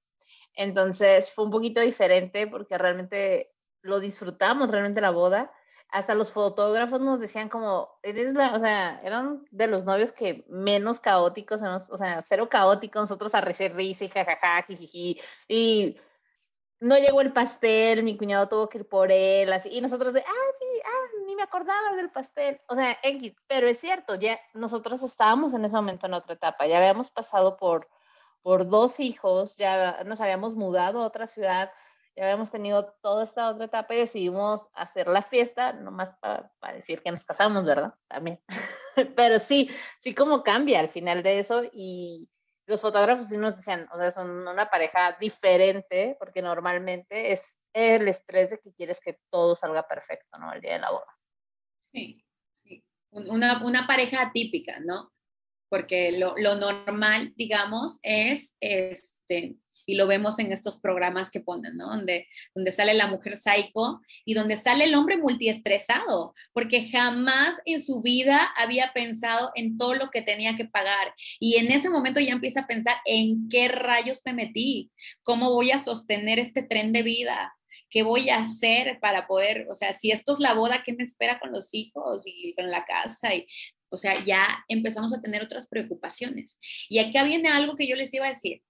Entonces 0.54 1.32
fue 1.32 1.44
un 1.44 1.50
poquito 1.50 1.80
diferente 1.80 2.46
porque 2.46 2.76
realmente 2.76 3.52
lo 3.82 4.00
disfrutamos, 4.00 4.70
realmente 4.70 5.00
la 5.00 5.10
boda. 5.10 5.50
Hasta 5.88 6.14
los 6.14 6.30
fotógrafos 6.30 7.00
nos 7.00 7.18
decían 7.18 7.48
como, 7.48 7.98
eres 8.02 8.32
la, 8.34 8.54
o 8.54 8.60
sea, 8.60 9.00
eran 9.02 9.44
de 9.50 9.66
los 9.66 9.84
novios 9.84 10.12
que 10.12 10.44
menos 10.48 11.00
caóticos, 11.00 11.60
o 11.62 11.98
sea, 11.98 12.22
cero 12.22 12.48
caóticos, 12.48 13.02
nosotros 13.02 13.34
a 13.34 13.40
risa 13.40 13.64
y 13.64 14.08
jajaja, 14.08 14.62
jijiji, 14.68 15.20
y 15.48 15.96
no 16.80 16.96
llegó 16.96 17.20
el 17.20 17.32
pastel, 17.32 18.02
mi 18.02 18.16
cuñado 18.16 18.48
tuvo 18.48 18.68
que 18.68 18.78
ir 18.78 18.88
por 18.88 19.12
él, 19.12 19.52
así, 19.52 19.68
y 19.70 19.80
nosotros 19.80 20.14
de, 20.14 20.20
ah, 20.20 20.52
sí, 20.58 20.64
ah, 20.84 21.22
ni 21.26 21.36
me 21.36 21.42
acordaba 21.42 21.94
del 21.94 22.10
pastel, 22.10 22.60
o 22.68 22.74
sea, 22.74 22.98
pero 23.46 23.68
es 23.68 23.78
cierto, 23.78 24.14
ya 24.14 24.40
nosotros 24.54 25.02
estábamos 25.02 25.52
en 25.52 25.64
ese 25.64 25.76
momento 25.76 26.06
en 26.06 26.14
otra 26.14 26.34
etapa, 26.34 26.66
ya 26.66 26.78
habíamos 26.78 27.10
pasado 27.10 27.58
por, 27.58 27.88
por 28.42 28.66
dos 28.68 28.98
hijos, 28.98 29.56
ya 29.56 30.02
nos 30.04 30.20
habíamos 30.22 30.54
mudado 30.54 31.02
a 31.02 31.06
otra 31.06 31.26
ciudad, 31.26 31.70
ya 32.16 32.24
habíamos 32.24 32.50
tenido 32.50 32.94
toda 33.02 33.22
esta 33.24 33.50
otra 33.50 33.66
etapa 33.66 33.94
y 33.94 33.98
decidimos 33.98 34.68
hacer 34.72 35.06
la 35.06 35.22
fiesta, 35.22 35.74
nomás 35.74 36.10
para, 36.20 36.50
para 36.58 36.74
decir 36.74 37.02
que 37.02 37.12
nos 37.12 37.24
casamos, 37.24 37.64
¿verdad? 37.64 37.94
También. 38.08 38.40
pero 39.16 39.38
sí, 39.38 39.70
sí 40.00 40.14
como 40.14 40.42
cambia 40.42 40.80
al 40.80 40.88
final 40.88 41.22
de 41.22 41.38
eso 41.38 41.62
y 41.72 42.30
los 42.70 42.80
fotógrafos 42.80 43.28
sí 43.28 43.36
nos 43.36 43.56
decían, 43.56 43.88
o 43.92 43.96
sea, 43.96 44.12
son 44.12 44.46
una 44.46 44.70
pareja 44.70 45.16
diferente, 45.20 46.16
porque 46.20 46.40
normalmente 46.40 47.32
es 47.32 47.58
el 47.72 48.06
estrés 48.06 48.50
de 48.50 48.60
que 48.60 48.72
quieres 48.72 49.00
que 49.00 49.18
todo 49.28 49.56
salga 49.56 49.88
perfecto, 49.88 50.38
¿no? 50.38 50.52
El 50.52 50.60
día 50.60 50.74
de 50.74 50.78
la 50.78 50.92
boda. 50.92 51.18
Sí, 51.92 52.24
sí. 52.62 52.84
Una, 53.10 53.64
una 53.64 53.88
pareja 53.88 54.22
atípica, 54.22 54.78
¿no? 54.78 55.12
Porque 55.68 56.12
lo, 56.12 56.34
lo, 56.36 56.54
normal, 56.54 57.32
digamos, 57.34 57.98
es, 58.02 58.56
este, 58.60 59.56
y 59.90 59.96
lo 59.96 60.06
vemos 60.06 60.38
en 60.38 60.52
estos 60.52 60.78
programas 60.78 61.30
que 61.30 61.40
ponen, 61.40 61.76
¿no? 61.76 61.88
Donde, 61.88 62.28
donde 62.54 62.70
sale 62.70 62.94
la 62.94 63.08
mujer 63.08 63.36
psycho 63.36 64.00
y 64.24 64.34
donde 64.34 64.56
sale 64.56 64.84
el 64.84 64.94
hombre 64.94 65.16
multiestresado, 65.16 66.32
porque 66.52 66.88
jamás 66.88 67.56
en 67.64 67.82
su 67.82 68.00
vida 68.00 68.52
había 68.56 68.92
pensado 68.94 69.50
en 69.56 69.76
todo 69.76 69.94
lo 69.94 70.10
que 70.10 70.22
tenía 70.22 70.56
que 70.56 70.64
pagar. 70.64 71.12
Y 71.40 71.56
en 71.56 71.72
ese 71.72 71.90
momento 71.90 72.20
ya 72.20 72.32
empieza 72.32 72.60
a 72.60 72.66
pensar 72.68 72.98
en 73.04 73.48
qué 73.48 73.66
rayos 73.66 74.22
me 74.24 74.32
metí, 74.32 74.92
cómo 75.24 75.50
voy 75.50 75.72
a 75.72 75.78
sostener 75.78 76.38
este 76.38 76.62
tren 76.62 76.92
de 76.92 77.02
vida, 77.02 77.52
¿qué 77.90 78.04
voy 78.04 78.30
a 78.30 78.38
hacer 78.38 79.00
para 79.00 79.26
poder, 79.26 79.66
o 79.68 79.74
sea, 79.74 79.92
si 79.92 80.12
esto 80.12 80.34
es 80.34 80.38
la 80.38 80.54
boda, 80.54 80.84
¿qué 80.84 80.92
me 80.92 81.02
espera 81.02 81.40
con 81.40 81.50
los 81.50 81.74
hijos 81.74 82.22
y 82.26 82.54
con 82.54 82.70
la 82.70 82.84
casa? 82.84 83.34
Y, 83.34 83.48
o 83.88 83.96
sea, 83.96 84.24
ya 84.24 84.64
empezamos 84.68 85.12
a 85.12 85.20
tener 85.20 85.42
otras 85.42 85.66
preocupaciones. 85.66 86.60
Y 86.88 87.00
acá 87.00 87.24
viene 87.24 87.48
algo 87.48 87.74
que 87.74 87.88
yo 87.88 87.96
les 87.96 88.14
iba 88.14 88.26
a 88.26 88.30
decir. 88.30 88.62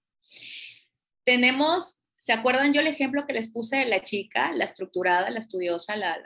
Tenemos, 1.23 1.99
¿se 2.17 2.33
acuerdan 2.33 2.73
yo 2.73 2.81
el 2.81 2.87
ejemplo 2.87 3.25
que 3.25 3.33
les 3.33 3.51
puse 3.51 3.77
de 3.77 3.85
la 3.85 4.01
chica, 4.01 4.51
la 4.53 4.65
estructurada, 4.65 5.29
la 5.29 5.39
estudiosa, 5.39 5.95
la, 5.95 6.17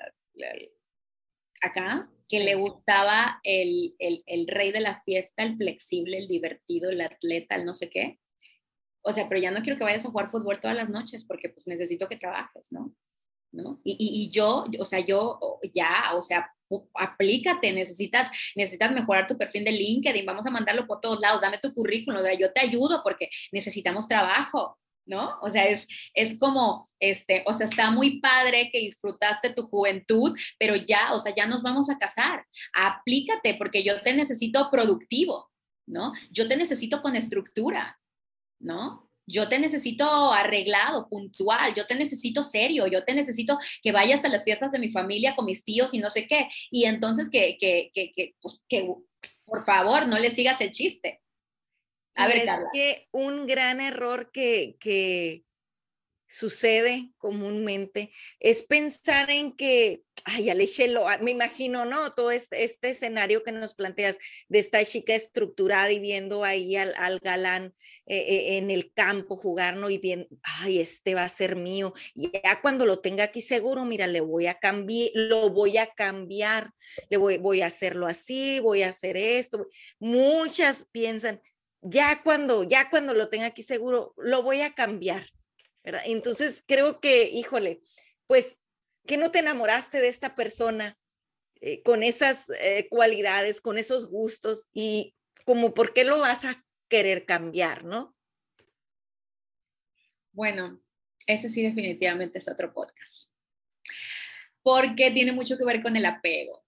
acá? 1.61 2.09
que 2.27 2.43
le 2.43 2.55
gustaba 2.55 3.39
el, 3.43 3.95
el, 3.99 4.23
el, 4.25 4.47
rey 4.47 4.71
de 4.71 4.79
la 4.79 4.99
fiesta, 5.03 5.43
el 5.43 5.57
flexible, 5.57 6.17
el 6.17 6.27
divertido, 6.27 6.89
el 6.89 7.01
atleta, 7.01 7.55
el 7.55 7.65
no 7.65 7.75
sé 7.75 7.91
qué 7.91 8.19
o 9.05 9.13
sea, 9.13 9.29
pero 9.29 9.39
ya 9.39 9.51
no 9.51 9.61
quiero 9.61 9.77
que 9.77 9.83
vayas 9.83 10.03
a 10.05 10.09
jugar 10.09 10.31
fútbol 10.31 10.59
todas 10.59 10.75
las 10.75 10.89
noches 10.89 11.23
porque 11.23 11.49
pues 11.49 11.67
necesito 11.67 12.09
que 12.09 12.17
trabajes, 12.17 12.71
¿no? 12.71 12.93
¿No? 13.51 13.79
Y, 13.83 13.95
y, 13.99 14.29
yo, 14.31 14.65
o 14.79 14.85
sea, 14.85 14.99
yo 14.99 15.39
ya, 15.73 16.11
o 16.15 16.21
sea, 16.21 16.51
aplícate, 16.95 17.71
necesitas, 17.71 18.29
necesitas 18.55 18.91
mejorar 18.91 19.27
tu 19.27 19.37
perfil 19.37 19.63
de 19.63 19.71
LinkedIn, 19.71 20.25
vamos 20.25 20.45
a 20.45 20.51
mandarlo 20.51 20.87
por 20.87 20.99
todos 20.99 21.21
lados, 21.21 21.39
dame 21.39 21.59
tu 21.59 21.73
currículum, 21.73 22.19
o 22.19 22.23
sea, 22.23 22.33
yo 22.33 22.51
te 22.51 22.61
ayudo 22.61 23.01
porque 23.03 23.29
necesitamos 23.51 24.07
trabajo, 24.07 24.77
¿no? 25.05 25.37
O 25.41 25.49
sea, 25.49 25.65
es, 25.65 25.87
es 26.13 26.37
como, 26.37 26.89
este, 26.99 27.43
o 27.45 27.53
sea, 27.53 27.67
está 27.67 27.91
muy 27.91 28.19
padre 28.19 28.69
que 28.71 28.79
disfrutaste 28.79 29.53
tu 29.53 29.63
juventud, 29.63 30.37
pero 30.57 30.75
ya, 30.75 31.13
o 31.13 31.19
sea, 31.19 31.33
ya 31.35 31.45
nos 31.45 31.61
vamos 31.61 31.89
a 31.89 31.97
casar, 31.97 32.45
aplícate 32.73 33.55
porque 33.55 33.83
yo 33.83 34.01
te 34.01 34.13
necesito 34.13 34.69
productivo, 34.71 35.51
¿no? 35.87 36.13
Yo 36.31 36.47
te 36.47 36.57
necesito 36.57 37.01
con 37.01 37.15
estructura, 37.15 37.99
¿no? 38.59 39.09
Yo 39.27 39.49
te 39.49 39.57
necesito 39.57 40.33
arreglado, 40.33 41.09
puntual, 41.09 41.73
yo 41.73 41.87
te 41.87 41.95
necesito 41.95 42.43
serio, 42.43 42.85
yo 42.87 43.03
te 43.03 43.15
necesito 43.15 43.57
que 43.81 43.91
vayas 43.91 44.23
a 44.23 44.29
las 44.29 44.43
fiestas 44.43 44.71
de 44.71 44.79
mi 44.79 44.91
familia 44.91 45.35
con 45.35 45.45
mis 45.45 45.63
tíos 45.63 45.93
y 45.93 45.97
no 45.97 46.11
sé 46.11 46.27
qué. 46.27 46.47
Y 46.69 46.85
entonces 46.85 47.29
que, 47.29 47.57
que, 47.59 47.89
que, 47.93 48.11
que, 48.13 48.35
pues, 48.39 48.59
por 49.45 49.65
favor, 49.65 50.07
no 50.07 50.19
le 50.19 50.29
sigas 50.29 50.61
el 50.61 50.71
chiste. 50.71 51.21
A 52.15 52.27
ver, 52.27 52.47
es 52.47 52.49
que 52.73 53.07
un 53.11 53.45
gran 53.45 53.81
error 53.81 54.31
que, 54.31 54.77
que 54.79 55.43
sucede 56.27 57.11
comúnmente 57.17 58.11
es 58.39 58.63
pensar 58.63 59.29
en 59.29 59.51
que 59.55 60.05
ay, 60.25 60.49
Alechelo, 60.49 61.05
me 61.21 61.31
imagino, 61.31 61.85
¿no? 61.85 62.11
Todo 62.11 62.31
este, 62.31 62.63
este, 62.63 62.89
escenario 62.89 63.43
que 63.43 63.51
nos 63.51 63.75
planteas 63.75 64.17
de 64.49 64.59
esta 64.59 64.83
chica 64.83 65.13
estructurada 65.13 65.91
y 65.91 65.99
viendo 65.99 66.43
ahí 66.43 66.75
al, 66.75 66.93
al 66.97 67.19
galán 67.19 67.75
eh, 68.07 68.17
eh, 68.17 68.57
en 68.57 68.71
el 68.71 68.91
campo 68.91 69.35
jugar, 69.35 69.77
¿no? 69.77 69.89
Y 69.89 69.99
bien, 69.99 70.27
ay, 70.41 70.79
este 70.79 71.13
va 71.13 71.23
a 71.23 71.29
ser 71.29 71.55
mío. 71.55 71.93
Y 72.15 72.31
ya 72.31 72.59
cuando 72.61 72.85
lo 72.85 72.99
tenga 72.99 73.25
aquí 73.25 73.41
seguro, 73.41 73.85
mira, 73.85 74.07
le 74.07 74.19
voy 74.19 74.47
a 74.47 74.55
cambiar, 74.55 75.11
lo 75.13 75.49
voy 75.51 75.77
a 75.77 75.87
cambiar, 75.93 76.71
le 77.09 77.17
voy, 77.17 77.37
voy 77.37 77.61
a 77.61 77.67
hacerlo 77.67 78.07
así, 78.07 78.59
voy 78.61 78.81
a 78.81 78.89
hacer 78.89 79.17
esto. 79.17 79.67
Muchas 79.99 80.87
piensan, 80.91 81.39
ya 81.85 82.23
cuando, 82.23 82.63
ya 82.63 82.89
cuando 82.89 83.13
lo 83.13 83.29
tenga 83.29 83.45
aquí 83.45 83.61
seguro, 83.61 84.13
lo 84.17 84.41
voy 84.41 84.61
a 84.61 84.73
cambiar. 84.73 85.29
Entonces 85.83 86.63
creo 86.65 86.99
que, 86.99 87.29
híjole, 87.29 87.81
pues 88.25 88.57
que 89.05 89.17
no 89.17 89.29
te 89.29 89.39
enamoraste 89.39 90.01
de 90.01 90.07
esta 90.07 90.35
persona 90.35 90.97
eh, 91.61 91.83
con 91.83 92.01
esas 92.01 92.49
eh, 92.59 92.87
cualidades, 92.89 93.61
con 93.61 93.77
esos 93.77 94.07
gustos 94.07 94.67
y 94.73 95.13
como 95.45 95.75
por 95.75 95.93
qué 95.93 96.03
lo 96.03 96.19
vas 96.19 96.43
a 96.43 96.65
querer 96.89 97.25
cambiar, 97.25 97.85
¿no? 97.85 98.15
Bueno, 100.31 100.81
ese 101.27 101.49
sí 101.49 101.61
definitivamente 101.61 102.39
es 102.39 102.47
otro 102.47 102.73
podcast. 102.73 103.29
Porque 104.63 105.11
tiene 105.11 105.33
mucho 105.33 105.55
que 105.55 105.65
ver 105.65 105.83
con 105.83 105.95
el 105.95 106.05
apego, 106.05 106.64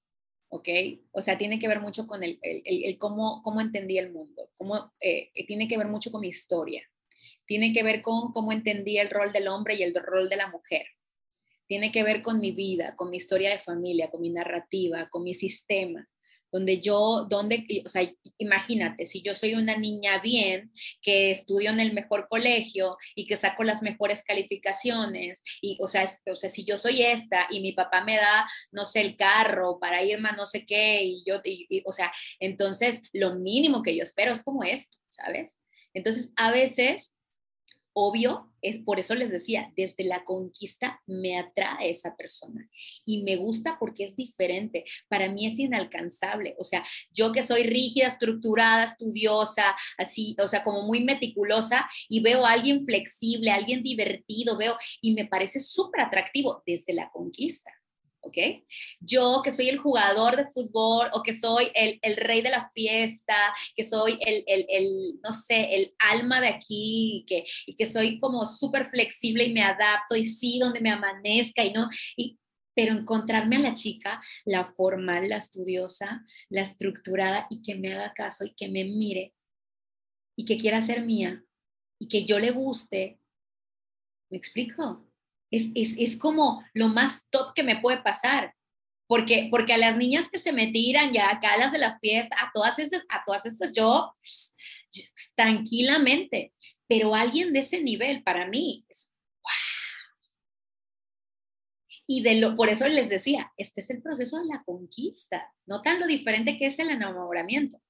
¿ok? 0.50 0.70
O 1.12 1.22
sea, 1.22 1.38
tiene 1.38 1.60
que 1.60 1.68
ver 1.68 1.82
mucho 1.82 2.08
con 2.08 2.24
el, 2.24 2.40
el, 2.42 2.98
cómo, 2.98 3.42
cómo 3.44 3.62
entendí 3.62 3.98
el 3.98 4.12
mundo, 4.12 4.50
cómo, 4.58 4.92
eh, 5.02 5.32
tiene 5.48 5.68
que 5.68 5.78
ver 5.78 5.88
mucho 5.88 6.12
con 6.12 6.22
mi 6.22 6.30
historia, 6.30 6.88
tiene 7.46 7.74
que 7.74 7.84
ver 7.84 8.02
con 8.02 8.32
cómo 8.32 8.52
entendí 8.52 8.98
el 8.98 9.10
rol 9.10 9.32
del 9.32 9.48
hombre 9.48 9.76
y 9.76 9.84
el 9.84 9.94
rol 9.94 10.30
de 10.30 10.38
la 10.38 10.48
mujer 10.48 10.88
tiene 11.68 11.92
que 11.92 12.04
ver 12.04 12.22
con 12.22 12.40
mi 12.40 12.52
vida, 12.52 12.96
con 12.96 13.10
mi 13.10 13.18
historia 13.18 13.52
de 13.52 13.60
familia, 13.60 14.10
con 14.10 14.22
mi 14.22 14.30
narrativa, 14.30 15.10
con 15.10 15.24
mi 15.24 15.34
sistema, 15.34 16.08
donde 16.52 16.82
yo, 16.82 17.26
donde, 17.30 17.66
o 17.86 17.90
sea, 17.90 18.10
imagínate, 18.38 19.06
si 19.06 19.22
yo 19.22 19.36
soy 19.36 19.56
una 19.56 19.78
niña 19.78 20.20
bien, 20.20 20.72
que 21.02 21.32
estudio 21.32 21.72
en 21.72 21.80
el 21.80 21.94
mejor 21.94 22.28
colegio 22.30 22.98
y 23.16 23.28
que 23.28 23.38
saco 23.38 23.64
las 23.64 23.82
mejores 23.82 24.24
calificaciones, 24.24 25.44
y, 25.62 25.78
o 25.82 25.88
sea, 25.88 26.06
o 26.32 26.36
sea, 26.36 26.50
si 26.50 26.66
yo 26.66 26.78
soy 26.78 27.02
esta 27.02 27.48
y 27.50 27.60
mi 27.62 27.74
papá 27.74 28.04
me 28.04 28.18
da, 28.18 28.48
no 28.72 28.86
sé, 28.86 29.02
el 29.02 29.16
carro 29.16 29.80
para 29.80 30.04
irme 30.04 30.30
a 30.30 30.34
no 30.34 30.46
sé 30.46 30.66
qué, 30.66 31.04
y 31.04 31.24
yo, 31.26 31.42
o 31.86 31.94
sea, 31.94 32.12
entonces 32.40 33.02
lo 33.14 33.36
mínimo 33.36 33.82
que 33.82 33.96
yo 33.96 34.04
espero 34.04 34.34
es 34.34 34.42
como 34.42 34.64
esto, 34.64 34.98
¿sabes? 35.10 35.60
Entonces, 35.94 36.32
a 36.36 36.52
veces 36.52 37.14
obvio, 38.00 38.54
es 38.62 38.78
por 38.78 39.00
eso 39.00 39.16
les 39.16 39.32
decía, 39.32 39.74
desde 39.76 40.04
la 40.04 40.24
conquista 40.24 41.02
me 41.08 41.36
atrae 41.40 41.90
esa 41.90 42.16
persona 42.16 42.70
y 43.04 43.24
me 43.24 43.38
gusta 43.38 43.78
porque 43.80 44.04
es 44.04 44.16
diferente. 44.16 44.86
Para 45.08 45.30
mí 45.30 45.48
es 45.48 45.58
inalcanzable. 45.58 46.56
O 46.60 46.64
sea, 46.64 46.84
yo 47.12 47.32
que 47.32 47.42
soy 47.42 47.64
rígida, 47.64 48.06
estructurada, 48.06 48.84
estudiosa, 48.84 49.76
así, 49.98 50.36
o 50.40 50.48
sea, 50.48 50.64
como 50.64 50.84
muy 50.84 51.04
meticulosa 51.04 51.90
y 52.08 52.20
veo 52.20 52.46
a 52.46 52.52
alguien 52.52 52.86
flexible, 52.86 53.50
alguien 53.50 53.82
divertido, 53.82 54.58
veo 54.58 54.78
y 55.02 55.14
me 55.14 55.26
parece 55.26 55.60
súper 55.60 56.02
atractivo 56.02 56.62
desde 56.68 56.94
la 56.94 57.10
conquista. 57.10 57.72
¿Ok? 58.28 58.38
Yo 59.00 59.42
que 59.44 59.52
soy 59.52 59.70
el 59.70 59.78
jugador 59.78 60.36
de 60.36 60.48
fútbol 60.52 61.10
o 61.14 61.24
que 61.24 61.34
soy 61.34 61.70
el, 61.74 62.00
el 62.02 62.16
rey 62.18 62.42
de 62.42 62.50
la 62.50 62.70
fiesta, 62.74 63.36
que 63.76 63.84
soy 63.84 64.20
el, 64.22 64.44
el, 64.48 64.66
el, 64.70 65.20
no 65.24 65.32
sé, 65.32 65.76
el 65.76 65.94
alma 66.00 66.42
de 66.42 66.50
aquí 66.50 67.18
y 67.18 67.26
que, 67.26 67.46
y 67.66 67.76
que 67.76 67.86
soy 67.86 68.20
como 68.20 68.46
súper 68.46 68.86
flexible 68.86 69.46
y 69.46 69.54
me 69.54 69.64
adapto 69.64 70.16
y 70.16 70.26
sí 70.26 70.60
donde 70.60 70.82
me 70.82 70.92
amanezca 70.92 71.64
y 71.64 71.72
no, 71.74 71.90
y, 72.16 72.38
pero 72.76 72.94
encontrarme 72.94 73.56
a 73.56 73.60
la 73.60 73.74
chica, 73.74 74.22
la 74.46 74.64
formal, 74.64 75.30
la 75.30 75.38
estudiosa, 75.38 76.24
la 76.50 76.62
estructurada 76.62 77.48
y 77.50 77.64
que 77.64 77.76
me 77.76 77.94
haga 77.94 78.14
caso 78.14 78.46
y 78.46 78.54
que 78.54 78.70
me 78.70 78.84
mire 78.84 79.34
y 80.38 80.46
que 80.46 80.58
quiera 80.58 80.82
ser 80.82 81.04
mía 81.04 81.44
y 82.00 82.08
que 82.08 82.26
yo 82.26 82.38
le 82.38 82.52
guste, 82.52 83.20
¿me 84.30 84.38
explico? 84.38 85.07
Es, 85.52 86.18
como 86.18 86.64
lo 86.74 86.90
más 86.90 87.28
top 87.30 87.54
que 87.54 87.64
me 87.64 87.78
puede 87.78 88.02
pasar. 88.02 88.54
Porque, 89.08 89.48
porque 89.50 89.74
a 89.74 89.78
las 89.78 89.96
niñas 89.96 90.28
que 90.28 90.38
se 90.38 90.52
me 90.52 90.68
tiran 90.68 91.14
ya 91.14 91.32
acá, 91.32 91.54
a 91.54 91.58
las 91.58 91.72
de 91.72 91.78
la 91.78 91.98
fiesta, 92.00 92.36
a 92.42 92.52
todas 92.54 92.78
estas, 92.78 93.04
a 93.08 93.24
todas 93.26 93.46
estas 93.46 93.74
yo, 93.74 94.14
tranquilamente, 95.36 96.54
pero 96.88 97.16
alguien 97.16 97.54
de 97.54 97.60
ese 97.60 97.82
nivel 97.82 98.24
para 98.24 98.48
mí 98.48 98.86
es 98.90 99.10
wow. 99.42 99.52
Y 102.06 102.22
de 102.22 102.36
lo, 102.42 102.56
por 102.58 102.68
eso 102.68 102.88
les 102.88 103.08
decía, 103.08 103.54
este 103.56 103.80
es 103.80 103.90
el 103.92 104.02
proceso 104.02 104.40
de 104.40 104.46
la 104.46 104.64
conquista, 104.66 105.54
no 105.66 105.82
tan 105.82 106.02
lo 106.02 106.08
diferente 106.08 106.58
que 106.58 106.66
es 106.66 106.80
el 106.80 106.90
enamoramiento. 106.90 107.82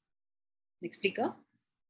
¿Me 0.79 0.87
explico? 0.87 1.43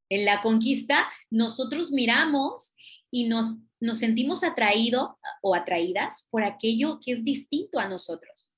En 0.09 0.23
la 0.23 0.41
conquista, 0.41 1.09
nosotros 1.29 1.91
miramos 1.91 2.73
y 3.11 3.27
nos 3.27 3.57
nos 3.79 3.99
sentimos 3.99 4.43
atraídos 4.43 5.09
o 5.41 5.55
atraídas 5.55 6.27
por 6.29 6.43
aquello 6.43 6.99
que 7.03 7.11
es 7.13 7.23
distinto 7.23 7.79
a 7.79 7.87
nosotros. 7.87 8.51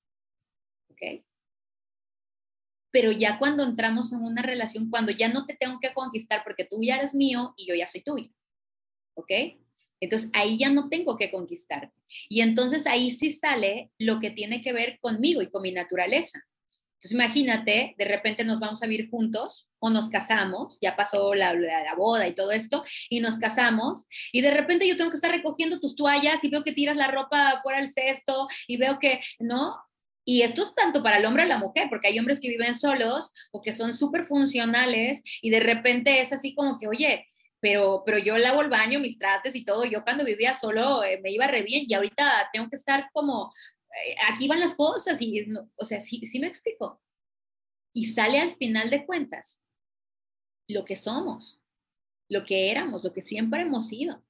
¿Ok? 0.90 1.24
Pero 2.90 3.12
ya 3.12 3.38
cuando 3.38 3.62
entramos 3.62 4.12
en 4.12 4.22
una 4.22 4.42
relación, 4.42 4.90
cuando 4.90 5.12
ya 5.12 5.28
no 5.28 5.46
te 5.46 5.54
tengo 5.54 5.78
que 5.80 5.94
conquistar 5.94 6.42
porque 6.42 6.64
tú 6.64 6.82
ya 6.82 6.96
eres 6.96 7.14
mío 7.14 7.54
y 7.56 7.66
yo 7.66 7.74
ya 7.74 7.86
soy 7.86 8.02
tuyo. 8.02 8.30
¿Ok? 9.14 9.30
Entonces 10.00 10.30
ahí 10.32 10.58
ya 10.58 10.70
no 10.70 10.88
tengo 10.88 11.16
que 11.16 11.30
conquistarte. 11.30 11.94
Y 12.28 12.40
entonces 12.40 12.86
ahí 12.86 13.10
sí 13.10 13.30
sale 13.30 13.92
lo 13.98 14.18
que 14.18 14.30
tiene 14.30 14.60
que 14.62 14.72
ver 14.72 14.98
conmigo 15.00 15.42
y 15.42 15.50
con 15.50 15.62
mi 15.62 15.72
naturaleza. 15.72 16.42
Entonces 17.00 17.12
imagínate, 17.12 17.94
de 17.96 18.04
repente 18.04 18.44
nos 18.44 18.60
vamos 18.60 18.82
a 18.82 18.86
vivir 18.86 19.08
juntos 19.08 19.66
o 19.78 19.88
nos 19.88 20.10
casamos, 20.10 20.76
ya 20.82 20.96
pasó 20.96 21.32
la, 21.32 21.54
boda 21.96 22.28
y 22.28 22.34
todo 22.34 22.52
esto, 22.52 22.84
y 23.08 23.20
nos 23.20 23.38
casamos, 23.38 24.06
y 24.32 24.42
de 24.42 24.50
repente 24.50 24.86
yo 24.86 24.98
tengo 24.98 25.08
que 25.08 25.16
estar 25.16 25.30
recogiendo 25.30 25.80
tus 25.80 25.96
toallas 25.96 26.44
y 26.44 26.50
veo 26.50 26.62
que 26.62 26.72
tiras 26.72 26.98
la 26.98 27.08
ropa 27.08 27.58
fuera 27.62 27.80
del 27.80 27.90
cesto 27.90 28.48
y 28.66 28.76
veo 28.76 28.98
que, 28.98 29.18
¿no? 29.38 29.78
Y 30.26 30.42
esto 30.42 30.62
es 30.62 30.74
tanto 30.74 31.02
para 31.02 31.16
el 31.16 31.24
hombre 31.24 31.46
y 31.46 31.48
la 31.48 31.56
mujer, 31.56 31.86
porque 31.88 32.08
hay 32.08 32.18
hombres 32.18 32.38
que 32.38 32.50
viven 32.50 32.78
solos 32.78 33.32
o 33.50 33.62
que 33.62 33.72
son 33.72 33.96
súper 33.96 34.26
funcionales 34.26 35.22
y 35.40 35.48
de 35.48 35.60
repente 35.60 36.20
es 36.20 36.34
así 36.34 36.54
como 36.54 36.78
que, 36.78 36.86
oye, 36.86 37.26
pero, 37.60 38.02
pero 38.04 38.18
yo 38.18 38.36
lavo 38.36 38.60
el 38.60 38.68
baño, 38.68 39.00
mis 39.00 39.18
trastes 39.18 39.54
y 39.54 39.64
todo. 39.64 39.84
Yo 39.86 40.04
cuando 40.04 40.24
vivía 40.24 40.52
solo 40.54 41.02
eh, 41.02 41.18
me 41.22 41.30
iba 41.30 41.46
re 41.46 41.62
bien 41.62 41.84
y 41.88 41.94
ahorita 41.94 42.50
tengo 42.52 42.68
que 42.68 42.76
estar 42.76 43.08
como, 43.12 43.52
aquí 44.28 44.48
van 44.48 44.60
las 44.60 44.74
cosas 44.74 45.20
y, 45.20 45.46
o 45.76 45.84
sea, 45.84 46.00
sí, 46.00 46.24
sí 46.26 46.38
me 46.38 46.46
explico. 46.46 47.00
Y 47.92 48.06
sale 48.06 48.38
al 48.38 48.52
final 48.52 48.90
de 48.90 49.04
cuentas 49.04 49.62
lo 50.68 50.84
que 50.84 50.96
somos, 50.96 51.60
lo 52.28 52.44
que 52.44 52.70
éramos, 52.70 53.02
lo 53.02 53.12
que 53.12 53.20
siempre 53.20 53.62
hemos 53.62 53.88
sido. 53.88 54.24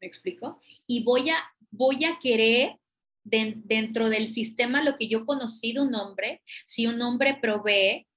¿Me 0.00 0.08
explico? 0.08 0.60
Y 0.86 1.04
voy 1.04 1.30
a, 1.30 1.36
voy 1.70 2.04
a 2.04 2.18
querer 2.18 2.78
dentro 3.24 4.08
del 4.08 4.28
sistema 4.28 4.82
lo 4.82 4.96
que 4.96 5.08
yo 5.08 5.26
conocí 5.26 5.72
de 5.74 5.80
un 5.80 5.94
hombre, 5.94 6.42
si 6.64 6.86
un 6.86 7.00
hombre 7.02 7.38
provee, 7.40 8.07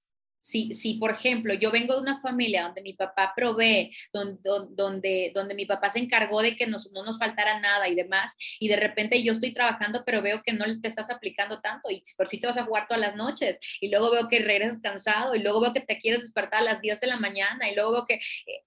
si, 0.42 0.74
si, 0.74 0.96
por 0.96 1.12
ejemplo, 1.12 1.54
yo 1.54 1.72
vengo 1.72 1.96
de 1.96 2.02
una 2.02 2.20
familia 2.20 2.64
donde 2.64 2.82
mi 2.82 2.94
papá 2.94 3.34
provee, 3.36 3.92
donde, 4.12 5.32
donde, 5.34 5.56
mi 5.56 5.66
papá 5.66 5.90
se 5.90 6.00
encargó 6.00 6.42
de 6.42 6.56
que 6.56 6.68
nos, 6.68 6.92
no 6.92 7.04
nos 7.04 7.20
faltara 7.20 7.60
nada 7.60 7.88
y 7.88 7.96
demás, 7.96 8.36
y 8.60 8.68
de 8.68 8.76
repente 8.76 9.22
yo 9.24 9.32
estoy 9.32 9.54
trabajando, 9.54 10.04
pero 10.06 10.22
veo 10.22 10.42
que 10.44 10.54
no 10.54 10.66
te 10.82 10.88
estás 10.88 11.10
aplicando 11.10 11.62
tanto, 11.62 11.90
y 11.90 12.02
por 12.18 12.28
si 12.28 12.40
te 12.40 12.48
vas 12.48 12.58
a 12.58 12.66
jugar 12.66 12.88
todas 12.88 13.02
las 13.02 13.16
noches, 13.16 13.60
y 13.80 13.90
luego 13.90 14.12
veo 14.12 14.28
que 14.28 14.40
regresas 14.40 14.80
cansado, 14.80 15.36
y 15.36 15.40
luego 15.40 15.62
veo 15.62 15.74
que 15.74 15.82
te 15.82 16.00
quieres 16.00 16.22
despertar 16.22 16.62
a 16.62 16.64
las 16.64 16.82
10 16.82 17.00
de 17.00 17.08
la 17.08 17.18
mañana, 17.18 17.70
y 17.70 17.76
luego 17.76 17.92
veo 17.92 18.06
que, 18.08 18.20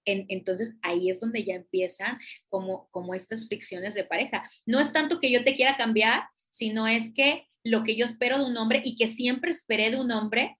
entonces 0.05 0.75
ahí 0.81 1.09
es 1.09 1.19
donde 1.19 1.43
ya 1.43 1.55
empiezan 1.55 2.17
como, 2.47 2.87
como 2.89 3.13
estas 3.13 3.47
fricciones 3.47 3.93
de 3.93 4.05
pareja. 4.05 4.49
No 4.65 4.79
es 4.79 4.93
tanto 4.93 5.19
que 5.19 5.31
yo 5.31 5.43
te 5.43 5.55
quiera 5.55 5.77
cambiar, 5.77 6.23
sino 6.49 6.87
es 6.87 7.13
que 7.13 7.47
lo 7.63 7.83
que 7.83 7.95
yo 7.95 8.05
espero 8.05 8.37
de 8.37 8.45
un 8.45 8.55
hombre 8.57 8.81
y 8.85 8.95
que 8.95 9.07
siempre 9.07 9.51
esperé 9.51 9.89
de 9.89 9.99
un 9.99 10.11
hombre 10.11 10.57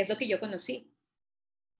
es 0.00 0.08
lo 0.08 0.16
que 0.16 0.28
yo 0.28 0.40
conocí. 0.40 0.90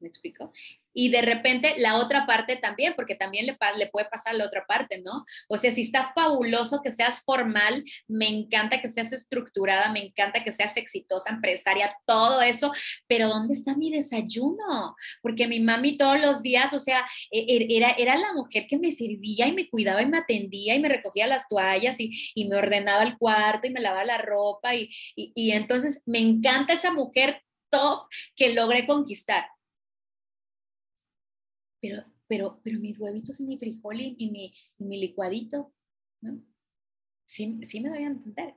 ¿Me 0.01 0.09
explico? 0.09 0.53
Y 0.95 1.11
de 1.11 1.23
repente 1.23 1.75
la 1.79 1.97
otra 1.97 2.25
parte 2.25 2.57
también, 2.57 2.95
porque 2.95 3.17
también 3.17 3.47
le, 3.47 3.57
le 3.77 3.87
puede 3.89 4.09
pasar 4.09 4.35
la 4.37 4.47
otra 4.47 4.65
parte, 4.67 5.01
¿no? 5.01 5.25
O 5.49 5.57
sea, 5.57 5.73
si 5.73 5.83
está 5.83 6.13
fabuloso 6.15 6.83
que 6.83 6.93
seas 6.93 7.23
formal, 7.23 7.85
me 8.07 8.29
encanta 8.29 8.81
que 8.81 8.89
seas 8.89 9.13
estructurada, 9.13 9.93
me 9.93 10.05
encanta 10.05 10.43
que 10.43 10.53
seas 10.53 10.77
exitosa, 10.77 11.31
empresaria, 11.31 11.91
todo 12.07 12.43
eso, 12.43 12.73
pero 13.09 13.29
¿dónde 13.29 13.55
está 13.55 13.77
mi 13.77 13.91
desayuno? 13.91 14.95
Porque 15.21 15.49
mi 15.49 15.61
mami 15.61 15.97
todos 15.97 16.21
los 16.21 16.43
días, 16.43 16.73
o 16.73 16.79
sea, 16.79 17.05
e, 17.31 17.41
e, 17.41 17.77
era, 17.77 17.91
era 17.91 18.17
la 18.17 18.33
mujer 18.33 18.67
que 18.69 18.79
me 18.79 18.93
servía 18.93 19.49
y 19.49 19.53
me 19.53 19.69
cuidaba 19.69 20.03
y 20.03 20.07
me 20.07 20.19
atendía 20.19 20.75
y 20.75 20.81
me 20.81 20.89
recogía 20.89 21.27
las 21.27 21.49
toallas 21.49 21.97
y, 21.99 22.09
me 22.49 22.57
ordenaba 22.57 23.03
el 23.03 23.19
cuarto 23.19 23.67
y 23.67 23.71
me 23.71 23.81
lavaba 23.81 24.05
la 24.05 24.19
ropa 24.19 24.75
y, 24.75 24.91
y 25.15 25.51
entonces 25.53 26.03
me 26.07 26.19
encanta 26.19 26.73
esa 26.73 26.93
mujer 26.93 27.43
top 27.71 28.09
que 28.37 28.55
logré 28.55 28.87
conquistar 28.87 29.47
pero, 31.81 32.05
pero, 32.27 32.61
pero 32.63 32.79
mis 32.79 32.99
huevitos 32.99 33.41
y 33.41 33.45
mi 33.45 33.59
frijol 33.59 34.01
y, 34.01 34.31
mi, 34.31 34.55
mi, 34.79 35.01
licuadito, 35.01 35.73
¿no? 36.21 36.41
Sí, 37.27 37.61
sí 37.65 37.81
me 37.81 37.91
doy 37.91 38.05
a 38.05 38.09
entender. 38.09 38.55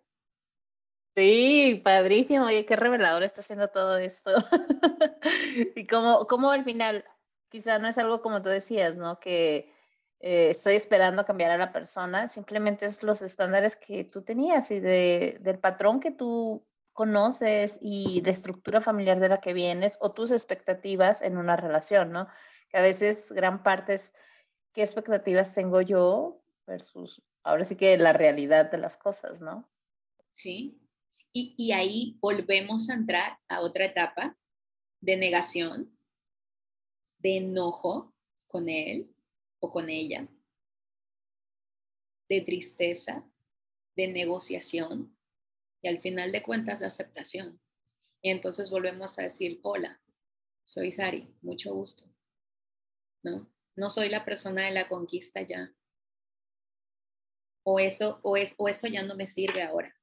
Sí, 1.16 1.82
padrísimo. 1.84 2.46
Oye, 2.46 2.66
qué 2.66 2.76
revelador 2.76 3.24
está 3.24 3.42
haciendo 3.42 3.68
todo 3.68 3.98
esto. 3.98 4.32
y 5.76 5.86
como, 5.86 6.26
como 6.26 6.52
al 6.52 6.64
final, 6.64 7.04
quizá 7.50 7.80
no 7.80 7.90
es 7.90 7.98
algo 7.98 8.22
como 8.22 8.42
tú 8.42 8.50
decías, 8.50 8.96
¿no? 8.96 9.20
Que 9.20 9.74
eh, 10.22 10.50
estoy 10.52 10.76
esperando 10.76 11.26
cambiar 11.26 11.52
a 11.52 11.58
la 11.58 11.74
persona, 11.74 12.30
simplemente 12.30 12.86
es 12.86 13.04
los 13.04 13.22
estándares 13.22 13.76
que 13.76 14.06
tú 14.06 14.22
tenías 14.22 14.72
y 14.72 14.80
de, 14.80 15.38
del 15.42 15.60
patrón 15.60 16.00
que 16.00 16.12
tú 16.12 16.66
conoces 17.02 17.80
y 17.82 18.22
de 18.22 18.30
estructura 18.30 18.80
familiar 18.80 19.20
de 19.20 19.28
la 19.28 19.42
que 19.42 19.54
vienes 19.54 19.98
o 20.02 20.12
tus 20.12 20.30
expectativas 20.30 21.24
en 21.24 21.36
una 21.36 21.56
relación, 21.56 22.12
¿no? 22.12 22.28
que 22.70 22.78
a 22.78 22.82
veces 22.84 23.26
gran 23.32 23.64
parte 23.64 23.96
es 23.96 24.14
qué 24.72 24.84
expectativas 24.84 25.52
tengo 25.56 25.82
yo 25.82 26.44
versus 26.68 27.24
ahora 27.42 27.64
sí 27.64 27.76
que 27.76 27.98
la 27.98 28.14
realidad 28.14 28.70
de 28.70 28.78
las 28.78 28.98
cosas, 28.98 29.42
¿no? 29.42 29.68
Sí. 30.34 30.80
Y, 31.34 31.56
y 31.58 31.72
ahí 31.72 32.20
volvemos 32.22 32.92
a 32.92 32.94
entrar 32.94 33.40
a 33.48 33.62
otra 33.62 33.86
etapa 33.86 34.38
de 35.00 35.18
negación, 35.18 35.98
de 37.18 37.38
enojo 37.38 38.14
con 38.46 38.70
él 38.70 39.12
o 39.60 39.72
con 39.72 39.90
ella, 39.90 40.28
de 42.30 42.42
tristeza, 42.42 43.26
de 43.96 44.08
negociación 44.08 45.18
y 45.82 45.88
al 45.88 46.00
final 46.00 46.32
de 46.32 46.44
cuentas 46.44 46.80
de 46.80 46.86
aceptación. 46.86 47.60
Y 48.22 48.30
entonces 48.30 48.70
volvemos 48.70 49.18
a 49.18 49.24
decir, 49.24 49.60
hola, 49.64 50.02
soy 50.66 50.92
Sari, 50.92 51.34
mucho 51.42 51.74
gusto. 51.74 52.12
¿no? 53.24 53.52
No 53.76 53.90
soy 53.90 54.10
la 54.10 54.26
persona 54.26 54.66
de 54.66 54.72
la 54.72 54.88
conquista 54.88 55.42
ya. 55.42 55.74
O 57.64 57.80
eso, 57.80 58.20
o, 58.24 58.38
es, 58.38 58.56
o 58.58 58.68
eso 58.68 58.88
ya 58.88 59.04
no 59.04 59.16
me 59.16 59.28
sirve 59.28 59.62
ahora. 59.62 59.96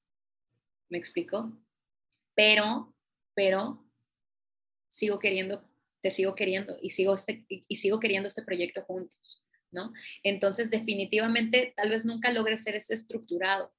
¿Me 0.88 0.98
explico? 0.98 1.52
Pero, 2.34 2.94
pero, 3.34 3.84
sigo 4.88 5.18
queriendo, 5.18 5.62
te 6.00 6.10
sigo 6.10 6.34
queriendo 6.34 6.78
y 6.80 6.90
sigo, 6.90 7.14
este, 7.14 7.44
y 7.48 7.76
sigo 7.76 7.98
queriendo 7.98 8.28
este 8.28 8.42
proyecto 8.42 8.82
juntos, 8.84 9.44
¿no? 9.72 9.92
Entonces, 10.22 10.70
definitivamente, 10.70 11.74
tal 11.76 11.90
vez 11.90 12.04
nunca 12.04 12.32
logre 12.32 12.56
ser 12.56 12.76
ese 12.76 12.94
estructurado, 12.94 13.74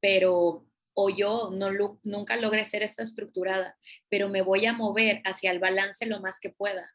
pero, 0.00 0.68
o 0.98 1.10
yo 1.10 1.50
no, 1.52 2.00
nunca 2.04 2.36
logre 2.36 2.64
ser 2.64 2.82
esta 2.82 3.02
estructurada, 3.02 3.78
pero 4.08 4.30
me 4.30 4.40
voy 4.40 4.64
a 4.64 4.72
mover 4.72 5.20
hacia 5.24 5.50
el 5.50 5.58
balance 5.58 6.06
lo 6.06 6.20
más 6.20 6.40
que 6.40 6.50
pueda, 6.50 6.90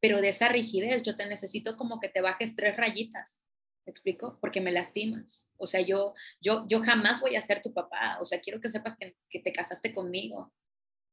pero 0.00 0.22
de 0.22 0.30
esa 0.30 0.48
rigidez 0.48 1.02
yo 1.02 1.14
te 1.16 1.26
necesito 1.26 1.76
como 1.76 2.00
que 2.00 2.08
te 2.08 2.22
bajes 2.22 2.56
tres 2.56 2.76
rayitas. 2.76 3.40
¿Me 3.86 3.90
explico? 3.90 4.38
Porque 4.40 4.62
me 4.62 4.72
lastimas. 4.72 5.50
O 5.58 5.66
sea, 5.66 5.82
yo, 5.82 6.14
yo, 6.40 6.64
yo 6.68 6.80
jamás 6.80 7.20
voy 7.20 7.36
a 7.36 7.42
ser 7.42 7.60
tu 7.60 7.74
papá. 7.74 8.16
O 8.18 8.24
sea, 8.24 8.40
quiero 8.40 8.58
que 8.58 8.70
sepas 8.70 8.96
que, 8.96 9.14
que 9.28 9.40
te 9.40 9.52
casaste 9.52 9.92
conmigo. 9.92 10.54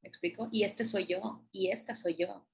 ¿Me 0.02 0.08
explico? 0.08 0.48
Y 0.54 0.64
este 0.64 0.86
soy 0.86 1.06
yo, 1.06 1.46
y 1.52 1.70
esta 1.70 1.96
soy 1.96 2.16
yo. 2.16 2.48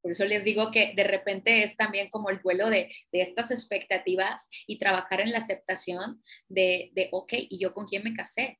Por 0.00 0.12
eso 0.12 0.24
les 0.24 0.44
digo 0.44 0.70
que 0.70 0.92
de 0.94 1.04
repente 1.04 1.62
es 1.62 1.76
también 1.76 2.08
como 2.10 2.30
el 2.30 2.40
duelo 2.40 2.70
de, 2.70 2.88
estas 3.12 3.50
expectativas 3.50 4.48
y 4.66 4.78
trabajar 4.78 5.20
en 5.20 5.32
la 5.32 5.38
aceptación 5.38 6.22
de, 6.48 6.90
de, 6.94 7.08
ok, 7.12 7.32
¿y 7.34 7.58
yo 7.58 7.74
con 7.74 7.86
quién 7.86 8.04
me 8.04 8.14
casé? 8.14 8.58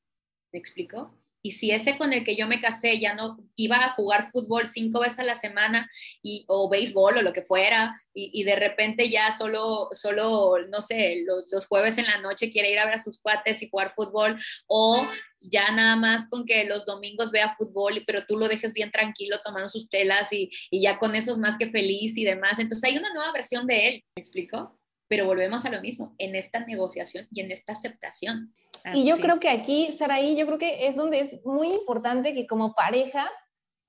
¿Me 0.52 0.58
explico? 0.58 1.16
Y 1.42 1.52
si 1.52 1.70
ese 1.70 1.96
con 1.96 2.12
el 2.12 2.24
que 2.24 2.36
yo 2.36 2.46
me 2.46 2.60
casé 2.60 2.98
ya 2.98 3.14
no 3.14 3.38
iba 3.56 3.76
a 3.76 3.94
jugar 3.94 4.28
fútbol 4.30 4.66
cinco 4.66 5.00
veces 5.00 5.20
a 5.20 5.24
la 5.24 5.34
semana 5.34 5.90
y, 6.22 6.44
o 6.48 6.68
béisbol 6.68 7.18
o 7.18 7.22
lo 7.22 7.32
que 7.32 7.42
fuera, 7.42 7.94
y, 8.14 8.42
de 8.42 8.56
repente 8.56 9.08
ya 9.10 9.36
solo, 9.36 9.88
solo 9.92 10.56
no 10.68 10.82
sé, 10.82 11.24
los, 11.52 11.66
jueves 11.66 11.98
en 11.98 12.06
la 12.06 12.18
noche 12.18 12.50
quiere 12.50 12.70
ir 12.72 12.78
a 12.80 12.84
ver 12.84 12.96
a 12.96 13.02
sus 13.02 13.20
cuates 13.20 13.62
y 13.62 13.70
jugar 13.70 13.92
fútbol, 13.94 14.36
o 14.66 15.08
ya 15.40 15.70
nada 15.70 15.94
más 15.94 16.28
con 16.28 16.44
que 16.44 16.64
los 16.64 16.84
domingos 16.84 17.30
vea 17.30 17.54
fútbol, 17.54 18.02
pero 18.06 18.26
tú 18.26 18.36
lo 18.36 18.48
dejes 18.48 18.72
bien 18.72 18.90
tranquilo 18.90 19.38
tomando 19.44 19.68
sus 19.68 19.88
chelas 19.88 20.32
y, 20.32 20.50
y 20.70 20.82
ya 20.82 20.98
con 20.98 21.14
eso 21.14 21.32
es 21.32 21.38
más 21.38 21.56
que 21.58 21.70
feliz 21.70 22.16
y 22.16 22.24
demás. 22.24 22.58
Entonces 22.58 22.90
hay 22.90 22.98
una 22.98 23.12
nueva 23.12 23.30
versión 23.32 23.66
de 23.66 23.88
él, 23.88 24.04
¿me 24.16 24.20
explico? 24.20 24.78
Pero 25.08 25.26
volvemos 25.26 25.64
a 25.64 25.70
lo 25.70 25.80
mismo, 25.80 26.14
en 26.18 26.34
esta 26.34 26.60
negociación 26.60 27.26
y 27.32 27.40
en 27.40 27.50
esta 27.50 27.72
aceptación. 27.72 28.54
y 28.94 29.06
yo 29.06 29.18
creo 29.18 29.40
que 29.40 29.48
aquí, 29.48 29.94
Saraí, 29.98 30.36
yo 30.36 30.46
creo 30.46 30.58
que 30.58 30.86
es 30.86 30.96
donde 30.96 31.20
es 31.20 31.44
muy 31.44 31.68
importante 31.68 32.34
que 32.34 32.46
como 32.46 32.74
parejas 32.74 33.30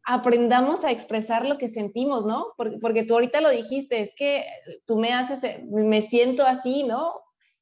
aprendamos 0.06 0.84
a 0.84 0.92
expresar 0.92 1.46
lo 1.46 1.58
que 1.58 1.70
sentimos, 1.70 2.26
¿no? 2.26 2.48
Porque, 2.58 2.78
porque 2.82 3.04
tú 3.04 3.14
ahorita 3.14 3.42
lo 3.42 3.50
dijiste, 3.50 4.02
es 4.02 4.12
que 4.16 4.46
tú 4.88 4.98
me 4.98 5.14
haces, 5.14 5.64
me 5.66 6.02
siento 6.02 6.46
así, 6.46 6.84
¿no? 6.84 7.14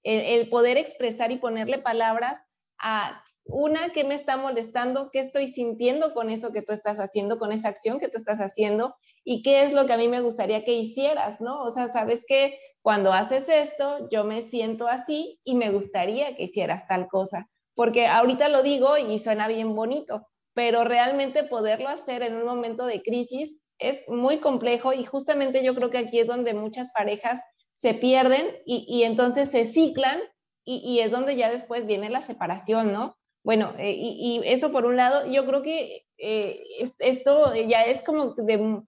El, 0.03 0.21
el 0.21 0.49
poder 0.49 0.77
expresar 0.77 1.31
y 1.31 1.37
ponerle 1.37 1.79
palabras 1.79 2.39
a 2.79 3.21
una, 3.43 3.89
qué 3.89 4.03
me 4.03 4.15
está 4.15 4.37
molestando, 4.37 5.09
qué 5.11 5.19
estoy 5.19 5.49
sintiendo 5.49 6.13
con 6.13 6.29
eso 6.29 6.51
que 6.51 6.61
tú 6.61 6.73
estás 6.73 6.99
haciendo, 6.99 7.39
con 7.39 7.51
esa 7.51 7.69
acción 7.69 7.99
que 7.99 8.09
tú 8.09 8.17
estás 8.17 8.39
haciendo 8.39 8.95
y 9.23 9.41
qué 9.41 9.63
es 9.63 9.73
lo 9.73 9.85
que 9.85 9.93
a 9.93 9.97
mí 9.97 10.07
me 10.07 10.21
gustaría 10.21 10.63
que 10.63 10.73
hicieras, 10.73 11.41
¿no? 11.41 11.61
O 11.63 11.71
sea, 11.71 11.89
sabes 11.89 12.23
que 12.27 12.57
cuando 12.87 13.11
haces 13.11 13.49
esto, 13.49 14.07
yo 14.09 14.23
me 14.23 14.43
siento 14.43 14.87
así 14.87 15.41
y 15.43 15.55
me 15.55 15.71
gustaría 15.71 16.37
que 16.37 16.43
hicieras 16.43 16.87
tal 16.87 17.09
cosa, 17.09 17.49
porque 17.75 18.07
ahorita 18.07 18.47
lo 18.47 18.63
digo 18.63 18.97
y 18.97 19.19
suena 19.19 19.49
bien 19.49 19.75
bonito, 19.75 20.25
pero 20.53 20.85
realmente 20.85 21.43
poderlo 21.43 21.89
hacer 21.89 22.21
en 22.21 22.37
un 22.37 22.45
momento 22.45 22.85
de 22.85 23.01
crisis 23.01 23.59
es 23.77 24.07
muy 24.07 24.39
complejo 24.39 24.93
y 24.93 25.03
justamente 25.03 25.65
yo 25.65 25.75
creo 25.75 25.89
que 25.89 25.97
aquí 25.97 26.19
es 26.19 26.27
donde 26.27 26.53
muchas 26.53 26.89
parejas 26.91 27.41
se 27.75 27.93
pierden 27.93 28.55
y, 28.65 29.03
entonces 29.03 29.49
se 29.49 29.65
ciclan 29.65 30.21
y, 30.63 30.99
es 30.99 31.11
donde 31.11 31.35
ya 31.35 31.51
después 31.51 31.85
viene 31.87 32.09
la 32.09 32.21
separación, 32.21 32.93
¿no? 32.93 33.17
Bueno, 33.43 33.73
eh, 33.77 33.97
y, 33.97 34.41
eso 34.45 34.71
por 34.71 34.85
un 34.85 34.95
lado, 34.95 35.29
yo 35.29 35.45
creo 35.45 35.61
que 35.61 36.05
eh, 36.17 36.63
esto 36.99 37.53
ya 37.53 37.83
es 37.83 38.01
como 38.01 38.33
de 38.35 38.81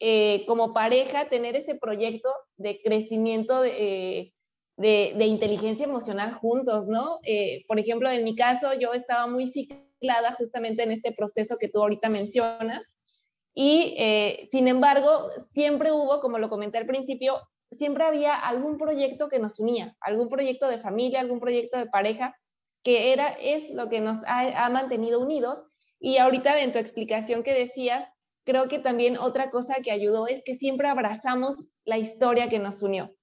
eh, 0.00 0.44
como 0.46 0.72
pareja 0.72 1.28
tener 1.28 1.56
ese 1.56 1.74
proyecto 1.74 2.28
de 2.56 2.80
crecimiento 2.82 3.60
de, 3.62 4.32
de, 4.78 5.26
inteligencia 5.26 5.84
emocional 5.84 6.32
juntos, 6.34 6.86
¿no? 6.86 7.18
Eh, 7.24 7.64
por 7.66 7.80
ejemplo, 7.80 8.08
en 8.08 8.22
mi 8.22 8.36
caso, 8.36 8.74
yo 8.74 8.94
estaba 8.94 9.26
muy 9.26 9.48
ciclada 9.48 10.32
justamente 10.38 10.84
en 10.84 10.92
este 10.92 11.12
proceso 11.12 11.56
que 11.58 11.68
tú 11.68 11.80
ahorita 11.80 12.08
mencionas 12.08 12.94
Y 13.54 13.96
eh, 13.98 14.48
sin 14.52 14.68
embargo, 14.68 15.10
siempre 15.52 15.90
hubo, 15.90 16.20
como 16.20 16.38
lo 16.38 16.48
comenté 16.48 16.78
al 16.78 16.86
principio, 16.86 17.40
siempre 17.76 18.04
había 18.04 18.34
algún 18.36 18.78
proyecto 18.78 19.28
que 19.28 19.40
nos 19.40 19.58
unía, 19.58 19.96
algún 20.00 20.28
proyecto 20.28 20.68
de 20.68 20.78
familia, 20.78 21.20
algún 21.20 21.40
proyecto 21.40 21.76
de 21.76 21.86
pareja, 21.86 22.36
que 22.84 23.12
era, 23.12 23.30
es 23.30 23.70
lo 23.70 23.88
que 23.88 24.00
nos 24.00 24.22
ha, 24.26 24.64
ha 24.64 24.70
mantenido 24.70 25.18
unidos. 25.18 25.64
Y 25.98 26.18
ahorita 26.18 26.60
en 26.60 26.70
tu 26.70 26.78
explicación 26.78 27.42
que 27.42 27.52
decías, 27.52 28.08
creo 28.48 28.66
que 28.66 28.78
también 28.78 29.18
otra 29.18 29.50
cosa 29.50 29.74
que 29.84 29.90
ayudó 29.90 30.26
es 30.26 30.42
que 30.42 30.54
siempre 30.54 30.88
abrazamos 30.88 31.56
la 31.84 31.98
historia 31.98 32.48
que 32.48 32.58
nos 32.58 32.80
unió. 32.80 33.14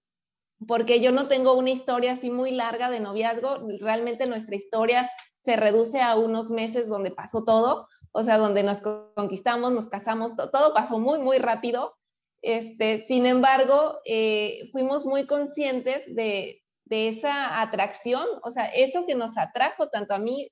Porque 0.68 1.02
yo 1.02 1.12
no 1.12 1.28
tengo 1.28 1.58
una 1.58 1.72
historia 1.72 2.12
así 2.12 2.30
muy 2.30 2.52
larga 2.52 2.92
de 2.92 3.00
noviazgo, 3.00 3.58
realmente 3.80 4.28
nuestra 4.28 4.56
historia 4.56 5.10
se 5.38 5.56
reduce 5.56 6.00
a 6.00 6.16
unos 6.16 6.52
meses 6.52 6.88
donde 6.88 7.10
pasó 7.10 7.44
todo, 7.44 7.88
o 8.12 8.24
sea, 8.24 8.38
donde 8.38 8.62
nos 8.62 8.82
conquistamos, 9.16 9.72
nos 9.72 9.88
casamos, 9.88 10.36
todo 10.36 10.76
pasó 10.76 11.00
muy, 11.00 11.18
muy 11.18 11.40
rápido. 11.40 11.96
Este, 12.44 13.04
sin 13.08 13.26
embargo, 13.26 13.98
eh, 14.06 14.70
fuimos 14.72 15.08
muy 15.08 15.26
conscientes 15.26 16.04
de, 16.06 16.62
de, 16.84 17.08
esa 17.08 17.62
atracción, 17.62 18.28
o 18.44 18.52
sea, 18.52 18.66
eso 18.68 19.08
que 19.08 19.16
nos 19.16 19.36
atrajo 19.40 19.90
tanto 19.90 20.14
a 20.14 20.20
mí, 20.20 20.52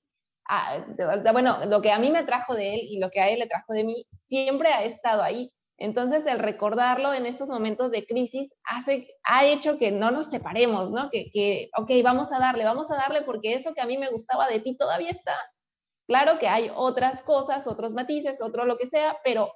bueno, 1.32 1.66
lo 1.66 1.82
que 1.82 1.92
a 1.92 2.00
mí 2.00 2.12
me 2.12 2.20
atrajo 2.20 2.54
de 2.56 2.76
él 2.76 2.82
y 2.90 3.00
lo 3.00 3.10
que 3.10 3.22
a 3.22 3.30
él 3.30 3.40
le 3.40 3.48
trajo 3.48 3.74
de 3.74 3.84
mí, 3.84 4.06
siempre 4.28 4.70
ha 4.70 4.84
estado 4.84 5.22
ahí. 5.22 5.52
Entonces, 5.78 6.26
el 6.28 6.40
recordarlo 6.40 7.14
en 7.14 7.26
estos 7.26 7.50
momentos 7.50 7.92
de 7.92 8.06
crisis 8.06 8.54
hace, 8.64 9.08
ha 9.24 9.46
hecho 9.46 9.78
que 9.78 9.92
no 9.92 10.12
nos 10.12 10.30
separemos, 10.30 10.92
¿no? 10.92 11.10
Que, 11.10 11.30
que, 11.32 11.70
ok, 11.78 11.92
vamos 12.04 12.32
a 12.32 12.40
darle, 12.40 12.64
vamos 12.64 12.92
a 12.92 12.96
darle 12.96 13.24
porque 13.24 13.54
eso 13.54 13.74
que 13.74 13.82
a 13.82 13.86
mí 13.86 13.98
me 13.98 14.10
gustaba 14.10 14.48
de 14.48 14.60
ti 14.60 14.78
todavía 14.78 15.10
está. 15.10 15.36
Claro 16.08 16.38
que 16.40 16.48
hay 16.48 16.70
otras 16.76 17.24
cosas, 17.24 17.68
otros 17.68 17.94
matices, 17.94 18.42
otro 18.42 18.66
lo 18.66 18.78
que 18.78 18.88
sea, 18.88 19.18
pero 19.24 19.52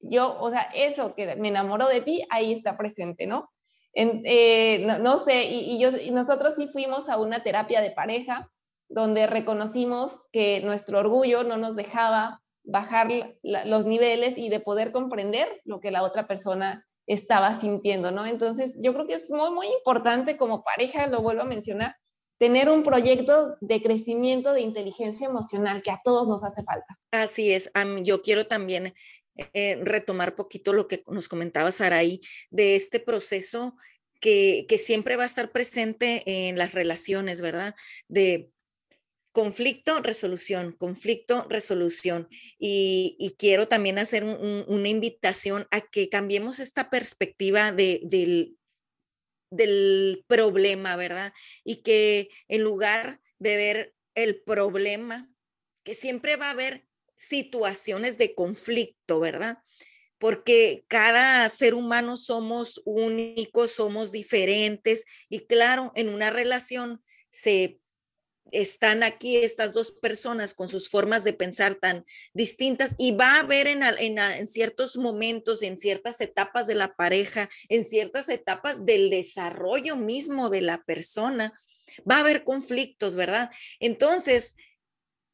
yo, 0.00 0.38
o 0.40 0.50
sea, 0.50 0.70
eso 0.74 1.14
que 1.14 1.36
me 1.36 1.48
enamoró 1.48 1.88
de 1.88 2.02
ti, 2.02 2.22
ahí 2.30 2.52
está 2.52 2.76
presente, 2.76 3.26
¿no? 3.26 3.50
Eh, 3.98 4.86
no, 5.00 5.16
sé, 5.16 5.44
y, 5.44 5.80
yo, 5.80 5.90
nosotros 6.12 6.54
sí 6.54 6.68
fuimos 6.68 7.08
a 7.08 7.16
una 7.16 7.42
terapia 7.42 7.80
de 7.80 7.92
pareja 7.92 8.50
donde 8.88 9.26
reconocimos 9.26 10.20
que 10.32 10.60
nuestro 10.60 10.98
orgullo 10.98 11.42
no 11.44 11.56
nos 11.56 11.76
dejaba 11.76 12.42
bajar 12.64 13.36
los 13.42 13.86
niveles 13.86 14.38
y 14.38 14.48
de 14.48 14.60
poder 14.60 14.92
comprender 14.92 15.60
lo 15.64 15.80
que 15.80 15.90
la 15.90 16.02
otra 16.02 16.26
persona 16.26 16.86
estaba 17.06 17.58
sintiendo, 17.60 18.10
¿no? 18.10 18.26
Entonces, 18.26 18.76
yo 18.80 18.92
creo 18.92 19.06
que 19.06 19.14
es 19.14 19.30
muy, 19.30 19.50
muy 19.50 19.68
importante 19.68 20.36
como 20.36 20.64
pareja, 20.64 21.06
lo 21.06 21.22
vuelvo 21.22 21.42
a 21.42 21.46
mencionar, 21.46 21.96
tener 22.38 22.68
un 22.68 22.82
proyecto 22.82 23.56
de 23.60 23.80
crecimiento 23.80 24.52
de 24.52 24.60
inteligencia 24.60 25.28
emocional 25.28 25.82
que 25.82 25.92
a 25.92 26.00
todos 26.02 26.28
nos 26.28 26.42
hace 26.42 26.64
falta. 26.64 26.98
Así 27.12 27.52
es, 27.52 27.70
yo 28.02 28.22
quiero 28.22 28.46
también 28.46 28.92
eh, 29.52 29.78
retomar 29.82 30.34
poquito 30.34 30.72
lo 30.72 30.88
que 30.88 31.04
nos 31.06 31.28
comentaba 31.28 31.70
Saraí 31.70 32.20
de 32.50 32.74
este 32.76 32.98
proceso 33.00 33.76
que, 34.20 34.66
que 34.68 34.78
siempre 34.78 35.16
va 35.16 35.22
a 35.22 35.26
estar 35.26 35.52
presente 35.52 36.22
en 36.26 36.58
las 36.58 36.72
relaciones, 36.72 37.40
¿verdad? 37.40 37.74
De 38.08 38.50
conflicto, 39.36 40.00
resolución, 40.00 40.72
conflicto, 40.72 41.46
resolución. 41.50 42.26
Y, 42.58 43.34
quiero 43.38 43.66
también 43.66 43.98
hacer 43.98 44.24
una 44.24 44.88
invitación 44.88 45.68
a 45.70 45.82
que 45.82 46.08
cambiemos 46.08 46.58
esta 46.58 46.88
perspectiva 46.88 47.70
de, 47.70 48.00
del, 48.04 48.56
del 49.50 50.24
problema, 50.26 50.96
¿verdad? 50.96 51.34
Y 51.64 51.82
que 51.82 52.30
en 52.48 52.62
lugar 52.62 53.20
de 53.38 53.56
ver 53.56 53.94
el 54.14 54.40
problema, 54.40 55.30
que 55.84 55.92
siempre 55.92 56.36
va 56.36 56.46
a 56.46 56.52
haber 56.52 56.86
situaciones 57.18 58.16
de 58.16 58.34
conflicto, 58.34 59.20
¿verdad? 59.20 59.58
Porque 60.16 60.86
cada 60.88 61.46
ser 61.50 61.74
humano 61.74 62.16
somos 62.16 62.80
únicos, 62.86 63.72
somos 63.72 64.12
diferentes 64.12 65.04
y 65.28 65.40
claro, 65.40 65.92
en 65.94 66.08
una 66.08 66.30
relación 66.30 67.02
se 67.28 67.80
están 68.52 69.02
aquí 69.02 69.36
estas 69.36 69.72
dos 69.74 69.92
personas 69.92 70.54
con 70.54 70.68
sus 70.68 70.88
formas 70.88 71.24
de 71.24 71.32
pensar 71.32 71.76
tan 71.76 72.04
distintas 72.32 72.94
y 72.98 73.12
va 73.12 73.36
a 73.36 73.40
haber 73.40 73.66
en, 73.66 73.82
en, 73.82 74.48
ciertos 74.48 74.96
momentos, 74.96 75.62
en 75.62 75.78
ciertas 75.78 76.20
etapas 76.20 76.66
de 76.66 76.74
la 76.74 76.94
pareja, 76.94 77.48
en 77.68 77.84
ciertas 77.84 78.28
etapas 78.28 78.84
del 78.84 79.10
desarrollo 79.10 79.96
mismo 79.96 80.48
de 80.48 80.60
la 80.60 80.82
persona, 80.84 81.52
va 82.08 82.16
a 82.16 82.20
haber 82.20 82.44
conflictos, 82.44 83.16
¿verdad? 83.16 83.50
Entonces, 83.80 84.54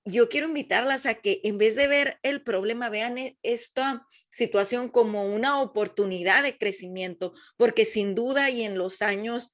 yo 0.05 0.29
quiero 0.29 0.49
invitarlas 0.49 1.07
a 1.07 1.15
que 1.15 1.41
en 1.45 1.59
vez 1.59 1.77
de 1.77 1.87
ver 1.87 2.19
el 2.23 2.43
problema, 2.43 2.89
vean 2.89 3.19
e, 3.19 3.39
esta 3.43 4.07
situación 4.31 4.89
como 4.89 5.27
una 5.27 5.61
oportunidad 5.61 6.43
de 6.43 6.57
crecimiento, 6.57 7.35
porque 7.57 7.85
sin 7.85 8.15
duda 8.15 8.51
y 8.51 8.63
en 8.63 8.79
los 8.79 9.03
años, 9.03 9.53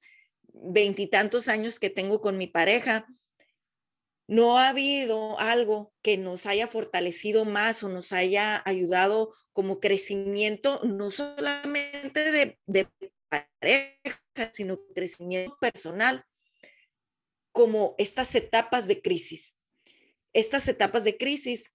veintitantos 0.53 1.47
años 1.47 1.79
que 1.79 1.89
tengo 1.89 2.21
con 2.21 2.37
mi 2.37 2.47
pareja, 2.47 3.05
no 4.29 4.59
ha 4.59 4.69
habido 4.69 5.39
algo 5.39 5.91
que 6.03 6.15
nos 6.15 6.45
haya 6.45 6.67
fortalecido 6.67 7.45
más 7.45 7.83
o 7.83 7.89
nos 7.89 8.13
haya 8.13 8.61
ayudado 8.63 9.33
como 9.53 9.79
crecimiento, 9.79 10.81
no 10.83 11.09
solamente 11.09 12.31
de, 12.67 12.87
pareja, 13.27 14.51
sino 14.53 14.79
crecimiento 14.93 15.57
personal, 15.59 16.23
como 17.51 17.95
estas 17.97 18.35
etapas 18.35 18.85
de 18.85 19.01
crisis. 19.01 19.57
Estas 20.31 20.67
etapas 20.67 21.03
de 21.03 21.17
crisis 21.17 21.73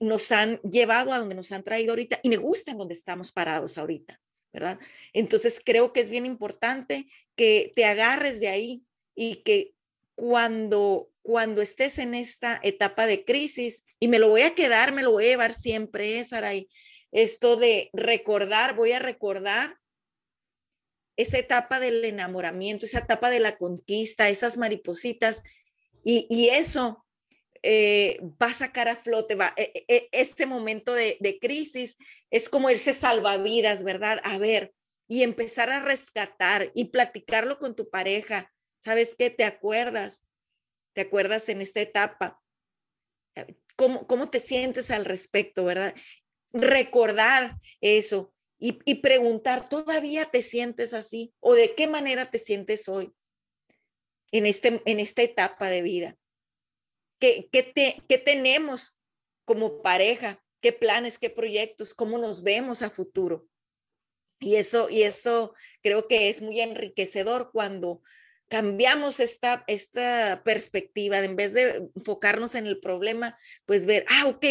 nos 0.00 0.32
han 0.32 0.60
llevado 0.62 1.12
a 1.12 1.18
donde 1.18 1.36
nos 1.36 1.52
han 1.52 1.62
traído 1.62 1.92
ahorita 1.92 2.18
y 2.24 2.30
me 2.30 2.36
gustan 2.36 2.78
donde 2.78 2.94
estamos 2.94 3.30
parados 3.30 3.78
ahorita, 3.78 4.20
¿verdad? 4.52 4.80
Entonces 5.12 5.60
creo 5.64 5.92
que 5.92 6.00
es 6.00 6.10
bien 6.10 6.26
importante 6.26 7.06
que 7.36 7.70
te 7.76 7.84
agarres 7.84 8.40
de 8.40 8.48
ahí 8.48 8.82
y 9.14 9.36
que 9.44 9.72
cuando 10.16 11.09
cuando 11.22 11.62
estés 11.62 11.98
en 11.98 12.14
esta 12.14 12.60
etapa 12.62 13.06
de 13.06 13.24
crisis, 13.24 13.84
y 13.98 14.08
me 14.08 14.18
lo 14.18 14.28
voy 14.28 14.42
a 14.42 14.54
quedar, 14.54 14.92
me 14.92 15.02
lo 15.02 15.12
voy 15.12 15.26
a 15.26 15.28
llevar 15.28 15.52
siempre, 15.52 16.18
¿eh, 16.18 16.24
Saray, 16.24 16.68
esto 17.12 17.56
de 17.56 17.90
recordar, 17.92 18.74
voy 18.74 18.92
a 18.92 18.98
recordar 18.98 19.76
esa 21.16 21.38
etapa 21.38 21.80
del 21.80 22.04
enamoramiento, 22.04 22.86
esa 22.86 23.00
etapa 23.00 23.30
de 23.30 23.40
la 23.40 23.58
conquista, 23.58 24.28
esas 24.28 24.56
maripositas, 24.56 25.42
y, 26.02 26.48
eso 26.48 27.04
eh, 27.62 28.18
va 28.42 28.46
a 28.46 28.54
sacar 28.54 28.88
a 28.88 28.96
flote, 28.96 29.34
va, 29.34 29.52
e, 29.58 29.84
e, 29.86 30.08
este 30.12 30.46
momento 30.46 30.94
de, 30.94 31.18
de 31.20 31.38
crisis 31.38 31.98
es 32.30 32.48
como 32.48 32.70
ese 32.70 32.94
salvavidas, 32.94 33.82
¿verdad? 33.82 34.18
A 34.24 34.38
ver, 34.38 34.72
y 35.08 35.24
empezar 35.24 35.70
a 35.70 35.80
rescatar 35.80 36.70
y 36.74 36.86
platicarlo 36.86 37.58
con 37.58 37.76
tu 37.76 37.90
pareja. 37.90 38.50
¿Sabes 38.82 39.14
qué? 39.18 39.28
¿Te 39.28 39.44
acuerdas? 39.44 40.22
¿Te 40.92 41.02
acuerdas 41.02 41.48
en 41.48 41.60
esta 41.60 41.80
etapa? 41.80 42.40
¿Cómo, 43.76 44.06
cómo 44.06 44.30
te 44.30 44.40
sientes 44.40 44.90
al 44.90 45.04
respecto, 45.04 45.64
verdad? 45.64 45.94
Recordar 46.52 47.56
eso 47.80 48.34
y, 48.62 48.96
preguntar, 48.96 49.70
¿todavía 49.70 50.26
te 50.26 50.42
sientes 50.42 50.92
así? 50.92 51.32
¿O 51.40 51.54
de 51.54 51.74
qué 51.74 51.86
manera 51.86 52.30
te 52.30 52.38
sientes 52.38 52.90
hoy 52.90 53.14
en, 54.32 54.44
este, 54.44 54.82
en 54.84 55.00
esta 55.00 55.22
etapa 55.22 55.70
de 55.70 55.80
vida? 55.80 56.18
¿Qué, 57.18 57.48
qué, 57.50 57.62
te, 57.62 58.02
¿Qué 58.06 58.18
tenemos 58.18 58.98
como 59.46 59.80
pareja? 59.80 60.44
¿Qué 60.60 60.72
planes, 60.74 61.18
qué 61.18 61.30
proyectos? 61.30 61.94
¿Cómo 61.94 62.18
nos 62.18 62.42
vemos 62.42 62.82
a 62.82 62.90
futuro? 62.90 63.48
Y 64.40 64.56
eso, 64.56 64.90
y 64.90 65.04
eso 65.04 65.54
creo 65.82 66.06
que 66.06 66.28
es 66.28 66.42
muy 66.42 66.60
enriquecedor 66.60 67.50
cuando 67.52 68.02
cambiamos 68.50 69.20
esta, 69.20 69.64
esta 69.68 70.42
perspectiva, 70.44 71.18
en 71.20 71.36
vez 71.36 71.54
de 71.54 71.88
enfocarnos 71.94 72.56
en 72.56 72.66
el 72.66 72.80
problema, 72.80 73.38
pues 73.64 73.86
ver, 73.86 74.04
ah, 74.08 74.26
ok, 74.26 74.44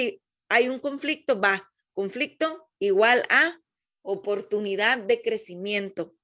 hay 0.48 0.70
un 0.70 0.80
conflicto, 0.80 1.40
va, 1.40 1.70
conflicto 1.94 2.70
igual 2.80 3.22
a 3.30 3.60
oportunidad 4.02 4.98
de 5.00 5.22
crecimiento. 5.22 6.16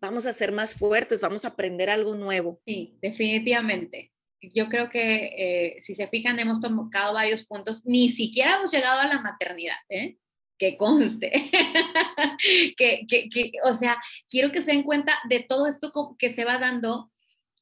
Vamos 0.00 0.26
a 0.26 0.34
ser 0.34 0.52
más 0.52 0.74
fuertes, 0.74 1.20
vamos 1.20 1.44
a 1.44 1.48
aprender 1.48 1.88
algo 1.88 2.14
nuevo. 2.14 2.60
Sí, 2.66 2.98
definitivamente. 3.00 4.12
Yo 4.40 4.68
creo 4.68 4.90
que 4.90 5.32
eh, 5.36 5.76
si 5.80 5.94
se 5.94 6.06
fijan, 6.08 6.38
hemos 6.38 6.60
tocado 6.60 7.14
varios 7.14 7.44
puntos, 7.44 7.84
ni 7.86 8.10
siquiera 8.10 8.56
hemos 8.56 8.70
llegado 8.70 9.00
a 9.00 9.08
la 9.08 9.20
maternidad, 9.20 9.78
¿eh? 9.88 10.18
Que 10.58 10.76
conste, 10.76 11.30
que, 12.76 13.06
que, 13.08 13.28
que, 13.28 13.52
o 13.64 13.72
sea, 13.72 13.98
quiero 14.28 14.52
que 14.52 14.62
se 14.62 14.72
den 14.72 14.82
cuenta 14.82 15.18
de 15.28 15.40
todo 15.40 15.66
esto 15.66 15.92
que 16.18 16.30
se 16.30 16.44
va 16.44 16.58
dando, 16.58 17.10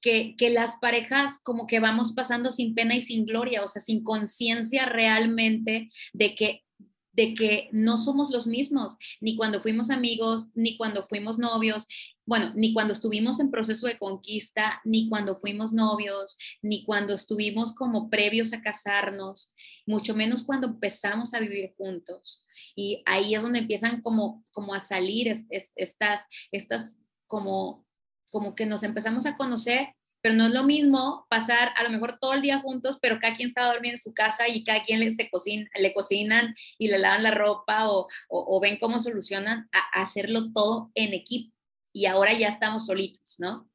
que, 0.00 0.34
que, 0.36 0.50
las 0.50 0.76
parejas 0.76 1.38
como 1.42 1.66
que 1.66 1.80
vamos 1.80 2.12
pasando 2.12 2.52
sin 2.52 2.74
pena 2.74 2.94
y 2.94 3.02
sin 3.02 3.26
gloria, 3.26 3.62
o 3.62 3.68
sea, 3.68 3.82
sin 3.82 4.02
conciencia 4.02 4.86
realmente 4.86 5.90
de 6.12 6.34
que 6.34 6.65
de 7.16 7.34
que 7.34 7.68
no 7.72 7.96
somos 7.96 8.30
los 8.30 8.46
mismos, 8.46 8.96
ni 9.20 9.36
cuando 9.36 9.60
fuimos 9.60 9.90
amigos, 9.90 10.50
ni 10.54 10.76
cuando 10.76 11.06
fuimos 11.06 11.38
novios, 11.38 11.86
bueno, 12.26 12.52
ni 12.54 12.74
cuando 12.74 12.92
estuvimos 12.92 13.40
en 13.40 13.50
proceso 13.50 13.86
de 13.86 13.98
conquista, 13.98 14.82
ni 14.84 15.08
cuando 15.08 15.36
fuimos 15.36 15.72
novios, 15.72 16.36
ni 16.60 16.84
cuando 16.84 17.14
estuvimos 17.14 17.74
como 17.74 18.10
previos 18.10 18.52
a 18.52 18.60
casarnos, 18.60 19.54
mucho 19.86 20.14
menos 20.14 20.44
cuando 20.44 20.66
empezamos 20.66 21.32
a 21.32 21.40
vivir 21.40 21.74
juntos. 21.78 22.44
Y 22.74 23.02
ahí 23.06 23.34
es 23.34 23.42
donde 23.42 23.60
empiezan 23.60 24.02
como, 24.02 24.44
como 24.52 24.74
a 24.74 24.80
salir 24.80 25.28
estas, 25.50 26.26
estas 26.52 26.98
como, 27.26 27.86
como 28.30 28.54
que 28.54 28.66
nos 28.66 28.82
empezamos 28.82 29.24
a 29.24 29.36
conocer 29.36 29.94
pero 30.26 30.38
no 30.38 30.48
es 30.48 30.54
lo 30.54 30.64
mismo 30.64 31.24
pasar 31.30 31.72
a 31.76 31.84
lo 31.84 31.90
mejor 31.90 32.18
todo 32.18 32.32
el 32.32 32.42
día 32.42 32.58
juntos, 32.58 32.98
pero 33.00 33.20
cada 33.20 33.36
quien 33.36 33.52
a 33.54 33.66
dormir 33.66 33.92
en 33.92 33.98
su 34.00 34.12
casa 34.12 34.48
y 34.48 34.64
cada 34.64 34.82
quien 34.82 34.98
le, 34.98 35.14
se 35.14 35.30
cocina, 35.30 35.70
le 35.78 35.92
cocinan 35.92 36.52
y 36.78 36.88
le 36.88 36.98
lavan 36.98 37.22
la 37.22 37.30
ropa 37.30 37.88
o, 37.88 38.08
o, 38.28 38.60
ven 38.60 38.76
cómo 38.76 38.98
solucionan 38.98 39.68
a, 39.70 40.02
hacerlo 40.02 40.52
todo 40.52 40.90
en 40.96 41.14
equipo. 41.14 41.54
Y 41.92 42.06
ahora 42.06 42.32
ya 42.32 42.48
estamos 42.48 42.86
solitos, 42.86 43.36
¿no? 43.38 43.70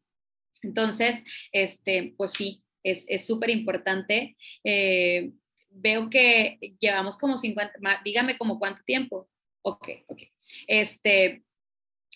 Entonces, 0.62 1.24
este, 1.54 2.16
pues 2.18 2.32
sí, 2.32 2.62
es 2.84 3.26
súper 3.26 3.49
importante. 3.49 4.36
Eh, 4.66 5.32
veo 5.70 6.10
que 6.10 6.60
llevamos 6.82 7.18
como 7.18 7.38
50, 7.38 7.80
dígame 8.04 8.38
como 8.38 8.60
cuánto 8.60 8.84
tiempo. 8.84 9.30
Ok, 9.62 9.88
ok. 10.08 10.24
Este, 10.68 11.45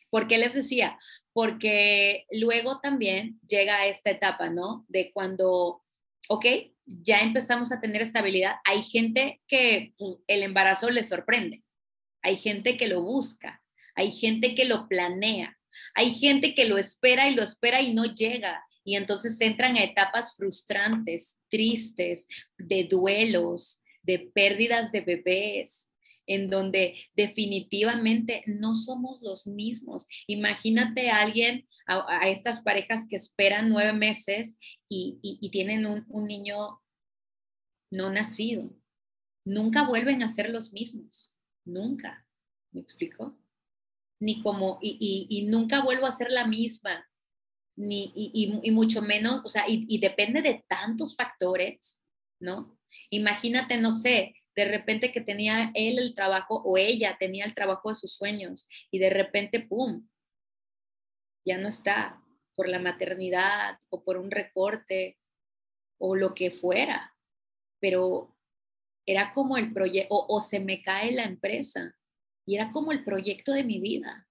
¿por 0.10 0.28
qué 0.28 0.38
les 0.40 0.54
decía? 0.54 1.00
Porque 1.36 2.28
luego 2.32 2.80
también 2.80 3.42
llega 3.46 3.88
esta 3.88 4.10
etapa, 4.10 4.50
¿no? 4.50 4.86
De 4.88 5.12
cuando, 5.12 5.84
ok, 6.30 6.46
ya 6.86 7.20
empezamos 7.20 7.74
a 7.74 7.82
tener 7.82 8.02
estabilidad. 8.02 8.56
Hay 8.64 8.82
gente 8.82 9.42
que 9.46 9.94
pues, 9.98 10.14
el 10.28 10.44
embarazo 10.44 10.90
le 10.90 11.04
sorprende, 11.04 11.62
hay 12.22 12.38
gente 12.38 12.78
que 12.78 12.88
lo 12.88 13.02
busca, 13.02 13.62
hay 13.96 14.14
gente 14.14 14.56
que 14.56 14.64
lo 14.64 14.88
planea, 14.88 15.60
hay 15.94 16.12
gente 16.12 16.56
que 16.56 16.70
lo 16.70 16.78
espera 16.78 17.28
y 17.28 17.36
lo 17.36 17.44
espera 17.44 17.82
y 17.82 17.94
no 17.94 18.06
llega. 18.06 18.64
Y 18.86 18.96
entonces 18.96 19.42
entran 19.42 19.76
a 19.76 19.84
etapas 19.84 20.38
frustrantes, 20.38 21.36
tristes, 21.50 22.28
de 22.58 22.86
duelos, 22.86 23.82
de 24.04 24.32
pérdidas 24.34 24.90
de 24.94 25.02
bebés, 25.02 25.90
en 26.28 26.50
donde 26.50 26.96
definitivamente 27.16 28.44
no 28.48 28.76
somos 28.76 29.22
los 29.22 29.48
mismos. 29.48 30.08
Imagínate 30.28 31.10
a 31.10 31.22
alguien, 31.22 31.68
a, 31.88 32.28
estas 32.30 32.62
parejas 32.62 33.06
que 33.10 33.16
esperan 33.16 33.70
nueve 33.70 33.94
meses 33.94 34.58
y, 34.90 35.50
tienen 35.52 35.86
un, 35.86 36.28
niño 36.28 36.82
no 37.92 38.10
nacido. 38.10 38.72
Nunca 39.46 39.88
vuelven 39.88 40.24
a 40.24 40.30
ser 40.30 40.50
los 40.50 40.74
mismos, 40.74 41.38
nunca. 41.66 42.28
¿Me 42.72 42.82
explico? 42.82 43.38
Ni 44.20 44.42
como, 44.42 44.80
y, 44.82 45.48
nunca 45.50 45.82
vuelvo 45.82 46.06
a 46.06 46.12
ser 46.12 46.32
la 46.32 46.48
misma, 46.48 47.08
ni, 47.78 48.12
y, 48.16 48.72
mucho 48.72 49.02
menos, 49.02 49.42
o 49.44 49.50
sea, 49.50 49.66
y, 49.68 49.98
depende 50.00 50.42
de 50.42 50.66
tantos 50.68 51.16
factores, 51.16 52.02
¿no? 52.40 52.78
Imagínate, 53.10 53.78
no 53.78 53.92
sé, 53.92 54.34
de 54.56 54.66
repente 54.66 55.12
que 55.12 55.22
tenía 55.22 55.72
él 55.74 56.00
el 56.00 56.16
trabajo 56.16 56.62
o 56.64 56.78
ella 56.78 57.18
tenía 57.20 57.46
el 57.46 57.54
trabajo 57.54 57.90
de 57.90 57.96
sus 57.96 58.16
sueños 58.16 58.68
y 58.90 59.00
de 59.00 59.10
repente, 59.10 59.60
¡pum!, 59.60 60.08
ya 61.46 61.58
no 61.58 61.68
está 61.68 62.22
por 62.56 62.70
la 62.70 62.80
maternidad 62.80 63.78
o 63.90 64.04
por 64.04 64.18
un 64.18 64.32
recorte 64.32 65.20
o 66.00 66.16
lo 66.16 66.34
que 66.34 66.52
fuera, 66.52 67.16
pero 67.80 68.36
era 69.06 69.34
como 69.34 69.58
el 69.58 69.74
proyecto, 69.74 70.16
o, 70.16 70.38
o 70.38 70.42
se 70.42 70.60
me 70.60 70.82
cae 70.82 71.12
la 71.12 71.26
empresa 71.26 71.96
y 72.46 72.56
era 72.56 72.72
como 72.72 72.92
el 72.92 73.04
proyecto 73.04 73.52
de 73.52 73.64
mi 73.64 73.80
vida. 73.80 74.28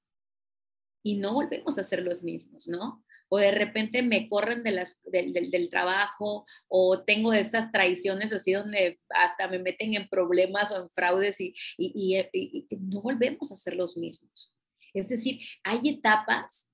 Y 1.05 1.17
no 1.17 1.35
volvemos 1.35 1.77
a 1.79 1.83
ser 1.83 2.03
los 2.03 2.23
mismos, 2.23 2.67
¿no? 2.67 3.05
O 3.35 3.39
de 3.39 3.51
repente 3.51 4.01
me 4.05 4.29
corren 4.29 4.63
de 4.63 4.71
las, 4.71 5.01
del, 5.03 5.69
trabajo 5.69 6.47
o 6.69 7.03
tengo 7.03 7.33
estas 7.33 7.73
traiciones 7.73 8.33
así 8.33 8.53
donde 8.53 9.01
hasta 9.09 9.49
me 9.49 9.59
meten 9.59 9.95
en 9.95 10.09
problemas 10.09 10.71
o 10.71 10.81
en 10.81 10.89
fraudes 10.91 11.41
y, 11.41 11.53
y, 11.77 12.69
no 12.79 13.03
volvemos 13.03 13.51
a 13.51 13.57
ser 13.57 13.75
los 13.75 13.97
mismos. 13.97 14.57
Es 14.93 15.09
decir, 15.09 15.41
hay 15.65 15.89
etapas 15.89 16.71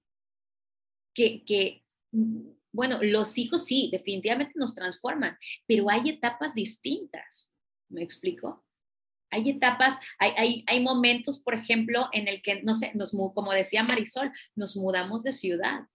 que, 1.15 1.43
que, 1.47 1.83
bueno, 2.73 2.99
los 3.01 3.39
hijos 3.39 3.65
sí, 3.65 3.89
definitivamente 3.91 4.53
nos 4.57 4.75
transforman, 4.75 5.39
pero 5.67 5.89
hay 5.89 6.11
etapas 6.11 6.53
distintas. 6.53 7.51
¿Me 7.89 8.03
explico? 8.03 8.67
Hay 9.31 9.49
etapas, 9.49 9.97
hay, 10.19 10.33
hay, 10.37 10.65
hay, 10.67 10.81
momentos, 10.81 11.39
por 11.39 11.55
ejemplo, 11.55 12.11
en 12.13 12.29
el 12.29 12.43
que, 12.43 12.63
no 12.65 12.75
sé, 12.75 12.93
nos, 12.95 13.13
como 13.13 13.51
decía 13.53 13.83
Marisol, 13.83 14.31
nos 14.55 14.77
mudamos 14.77 15.23
de 15.23 15.33
ciudad. 15.33 15.87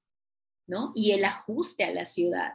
¿No? 0.67 0.91
Y 0.95 1.11
el 1.11 1.25
ajuste 1.25 1.83
a 1.83 1.93
la 1.93 2.05
ciudad, 2.05 2.53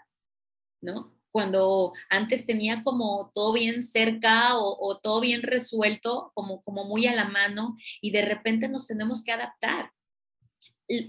¿no? 0.81 1.17
Cuando 1.31 1.93
antes 2.09 2.45
tenía 2.45 2.83
como 2.83 3.31
todo 3.33 3.53
bien 3.53 3.85
cerca 3.85 4.57
o, 4.59 4.99
todo 5.01 5.21
bien 5.21 5.43
resuelto, 5.43 6.33
como, 6.35 6.61
como 6.63 6.85
muy 6.85 7.07
a 7.07 7.15
la 7.15 7.27
mano, 7.27 7.77
y 8.01 8.11
de 8.11 8.23
repente 8.23 8.69
nos 8.69 8.87
tenemos 8.87 9.23
que 9.23 9.33
adaptar. 9.33 9.93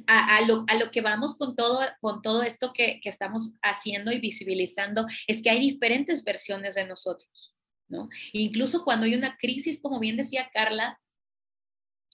A, 0.06 0.42
lo, 0.46 0.92
que 0.92 1.02
vamos 1.02 1.38
con 1.38 1.56
todo, 1.56 1.80
con 2.02 2.22
todo 2.22 2.44
esto 2.44 2.72
que, 2.72 3.00
que, 3.02 3.10
estamos 3.10 3.56
haciendo 3.64 4.12
y 4.12 4.20
visibilizando 4.20 5.08
es 5.26 5.42
que 5.42 5.50
hay 5.50 5.60
diferentes 5.60 6.24
versiones 6.24 6.76
de 6.76 6.86
nosotros, 6.86 7.56
¿no? 7.88 8.08
Incluso 8.32 8.84
cuando 8.84 9.08
hay 9.08 9.16
una 9.16 9.38
crisis, 9.38 9.82
como 9.82 10.00
bien 10.00 10.18
decía 10.18 10.52
Carla, 10.54 11.02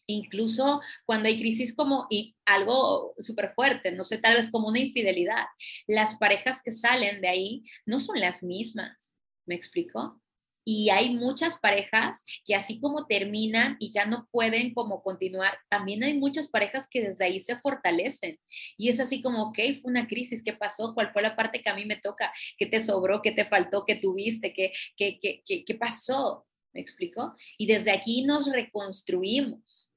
incluso 0.07 0.81
cuando 1.05 1.27
hay 1.27 1.37
crisis 1.37 1.75
como 1.75 2.07
algo 2.45 3.13
súper 3.17 3.51
fuerte, 3.51 3.91
no 3.91 4.03
sé, 4.03 4.17
tal 4.17 4.35
vez 4.35 4.49
como 4.49 4.67
una 4.67 4.79
infidelidad, 4.79 5.45
las 5.85 6.15
parejas 6.15 6.61
que 6.63 6.71
salen 6.71 7.21
de 7.21 7.27
ahí 7.27 7.63
no 7.85 7.99
son 7.99 8.19
las 8.19 8.41
mismas, 8.41 9.17
¿me 9.45 9.55
explico? 9.55 10.21
Y 10.69 10.89
hay 10.89 11.15
muchas 11.15 11.57
parejas 11.57 12.25
que 12.43 12.53
así 12.53 12.81
como 12.81 13.05
terminan 13.07 13.77
y 13.79 13.89
ya 13.89 14.05
no 14.05 14.27
pueden 14.31 14.73
como 14.73 15.01
continuar, 15.01 15.57
también 15.69 16.03
hay 16.03 16.19
muchas 16.19 16.49
parejas 16.49 16.89
que 16.91 17.01
desde 17.01 17.23
ahí 17.23 17.39
se 17.39 17.55
fortalecen. 17.55 18.37
Y 18.75 18.89
es 18.89 18.99
así 18.99 19.21
como, 19.21 19.43
ok, 19.43 19.59
fue 19.81 19.91
una 19.91 20.09
crisis, 20.09 20.43
¿qué 20.43 20.51
pasó? 20.51 20.93
¿Cuál 20.93 21.13
fue 21.13 21.21
la 21.21 21.37
parte 21.37 21.61
que 21.61 21.69
a 21.69 21.73
mí 21.73 21.85
me 21.85 21.95
toca? 21.95 22.33
¿Qué 22.57 22.65
te 22.65 22.83
sobró? 22.83 23.21
¿Qué 23.21 23.31
te 23.31 23.45
faltó? 23.45 23.85
¿Qué 23.87 23.95
tuviste? 23.95 24.53
¿Qué, 24.53 24.73
qué, 24.97 25.17
qué, 25.21 25.41
qué, 25.45 25.63
qué 25.63 25.75
pasó? 25.75 26.45
¿Me 26.73 26.81
explico? 26.81 27.33
Y 27.57 27.65
desde 27.65 27.91
aquí 27.91 28.23
nos 28.25 28.51
reconstruimos 28.51 29.93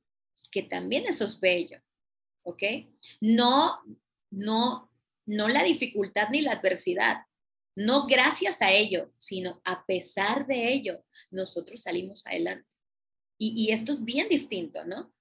que 0.51 0.63
también 0.63 1.07
eso 1.07 1.25
es 1.25 1.39
bello, 1.39 1.81
¿ok? 2.43 2.63
No, 3.21 3.81
no, 4.31 4.91
no 5.27 5.49
la 5.49 5.63
dificultad 5.63 6.29
ni 6.31 6.43
la 6.43 6.53
adversidad, 6.53 7.25
no 7.77 8.07
gracias 8.07 8.63
a 8.63 8.73
ello, 8.73 9.13
sino 9.17 9.61
a 9.65 9.87
pesar 9.87 10.47
de 10.47 10.73
ello, 10.73 11.05
nosotros 11.31 11.83
salimos 11.83 12.27
adelante. 12.27 12.69
Y, 13.43 13.73
esto 13.73 13.93
es 13.93 14.05
bien 14.05 14.29
distinto, 14.29 14.85
¿no? 14.85 15.15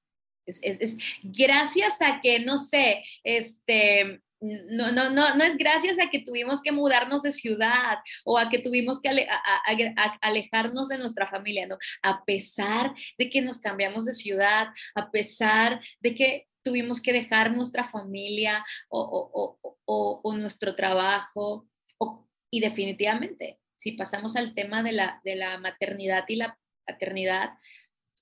Es, 0.45 0.59
es, 0.61 0.97
gracias 1.23 2.01
a 2.01 2.19
que, 2.19 2.39
no 2.39 2.57
sé, 2.57 3.01
este, 3.23 4.21
no, 4.41 4.91
no, 4.91 5.09
no, 5.09 5.35
no 5.35 5.43
es 5.43 5.57
gracias 5.57 5.99
a 5.99 6.09
que 6.09 6.19
tuvimos 6.19 6.61
que 6.61 6.71
mudarnos 6.71 7.21
de 7.21 7.31
ciudad 7.31 7.99
o 8.23 8.37
a 8.37 8.49
que 8.49 8.59
tuvimos 8.59 9.01
que 9.01 9.27
alejarnos 10.21 10.87
de 10.87 10.97
nuestra 10.97 11.27
familia, 11.27 11.67
¿no? 11.67 11.77
A 12.01 12.23
pesar 12.23 12.93
de 13.17 13.29
que 13.29 13.41
nos 13.41 13.59
cambiamos 13.59 14.05
de 14.05 14.13
ciudad, 14.13 14.67
a 14.95 15.11
pesar 15.11 15.81
de 15.99 16.15
que 16.15 16.47
tuvimos 16.63 17.01
que 17.01 17.13
dejar 17.13 17.55
nuestra 17.55 17.83
familia 17.83 18.65
o, 18.89 19.57
nuestro 20.37 20.75
trabajo, 20.75 21.67
y 22.51 22.61
definitivamente, 22.61 23.59
si 23.75 23.91
pasamos 23.91 24.35
al 24.35 24.53
tema 24.53 24.83
de 24.83 24.93
la, 24.93 25.57
maternidad 25.59 26.25
y 26.27 26.37
la 26.37 26.57
paternidad 26.85 27.51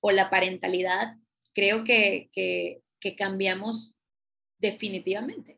o 0.01 0.11
la 0.11 0.29
parentalidad, 0.29 1.15
creo 1.53 1.83
que 1.83 2.29
cambiamos 3.17 3.93
definitivamente 4.59 5.56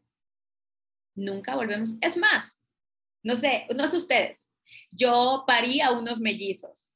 nunca 1.20 1.56
volvemos. 1.56 1.96
Es 2.02 2.18
más, 2.18 2.60
no 3.24 3.36
sé, 3.36 3.68
no 3.76 3.88
sé 3.88 3.98
ustedes, 3.98 4.52
yo 4.92 5.44
parí 5.48 5.82
a 5.82 5.92
unos 5.92 6.20
mellizos 6.20 6.94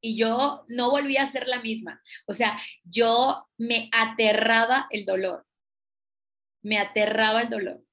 y 0.00 0.16
yo 0.16 0.64
no 0.68 0.90
volví 0.90 1.16
a 1.16 1.30
ser 1.30 1.48
la 1.48 1.60
misma. 1.60 2.00
O 2.26 2.34
sea, 2.34 2.58
yo 2.82 3.48
me 3.56 3.88
aterraba 3.92 4.86
el 4.90 5.04
dolor, 5.04 5.46
me 6.62 6.78
aterraba 6.78 7.42
el 7.42 7.50
dolor, 7.50 7.84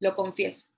lo 0.00 0.14
confieso. 0.14 0.69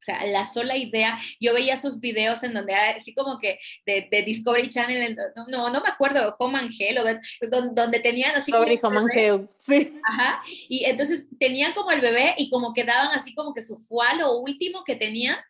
O 0.00 0.02
sea, 0.02 0.24
la 0.26 0.46
sola 0.46 0.78
idea, 0.78 1.18
yo 1.40 1.52
veía 1.52 1.74
esos 1.74 2.00
videos 2.00 2.42
en 2.42 2.54
donde 2.54 2.72
era 2.72 2.90
así 2.90 3.12
como 3.12 3.38
que 3.38 3.58
de, 3.84 4.08
de 4.10 4.22
Discovery 4.22 4.70
Channel, 4.70 5.14
no, 5.36 5.68
no, 5.68 5.80
me 5.82 5.88
acuerdo, 5.88 6.34
Home 6.38 6.58
and 6.58 6.72
donde, 6.94 7.70
donde 7.74 8.00
tenían 8.00 8.34
así 8.34 8.50
Discovery 8.50 8.80
Home 8.82 8.96
and 8.96 9.48
sí. 9.58 9.92
Ajá, 10.08 10.42
y 10.70 10.84
entonces 10.86 11.28
tenían 11.38 11.74
como 11.74 11.90
el 11.90 12.00
bebé 12.00 12.34
y 12.38 12.48
como 12.48 12.72
que 12.72 12.84
daban 12.84 13.10
así 13.18 13.34
como 13.34 13.52
que 13.52 13.62
su 13.62 13.78
fue 13.80 14.06
lo 14.18 14.38
último 14.38 14.84
que 14.84 14.96
tenía 14.96 15.44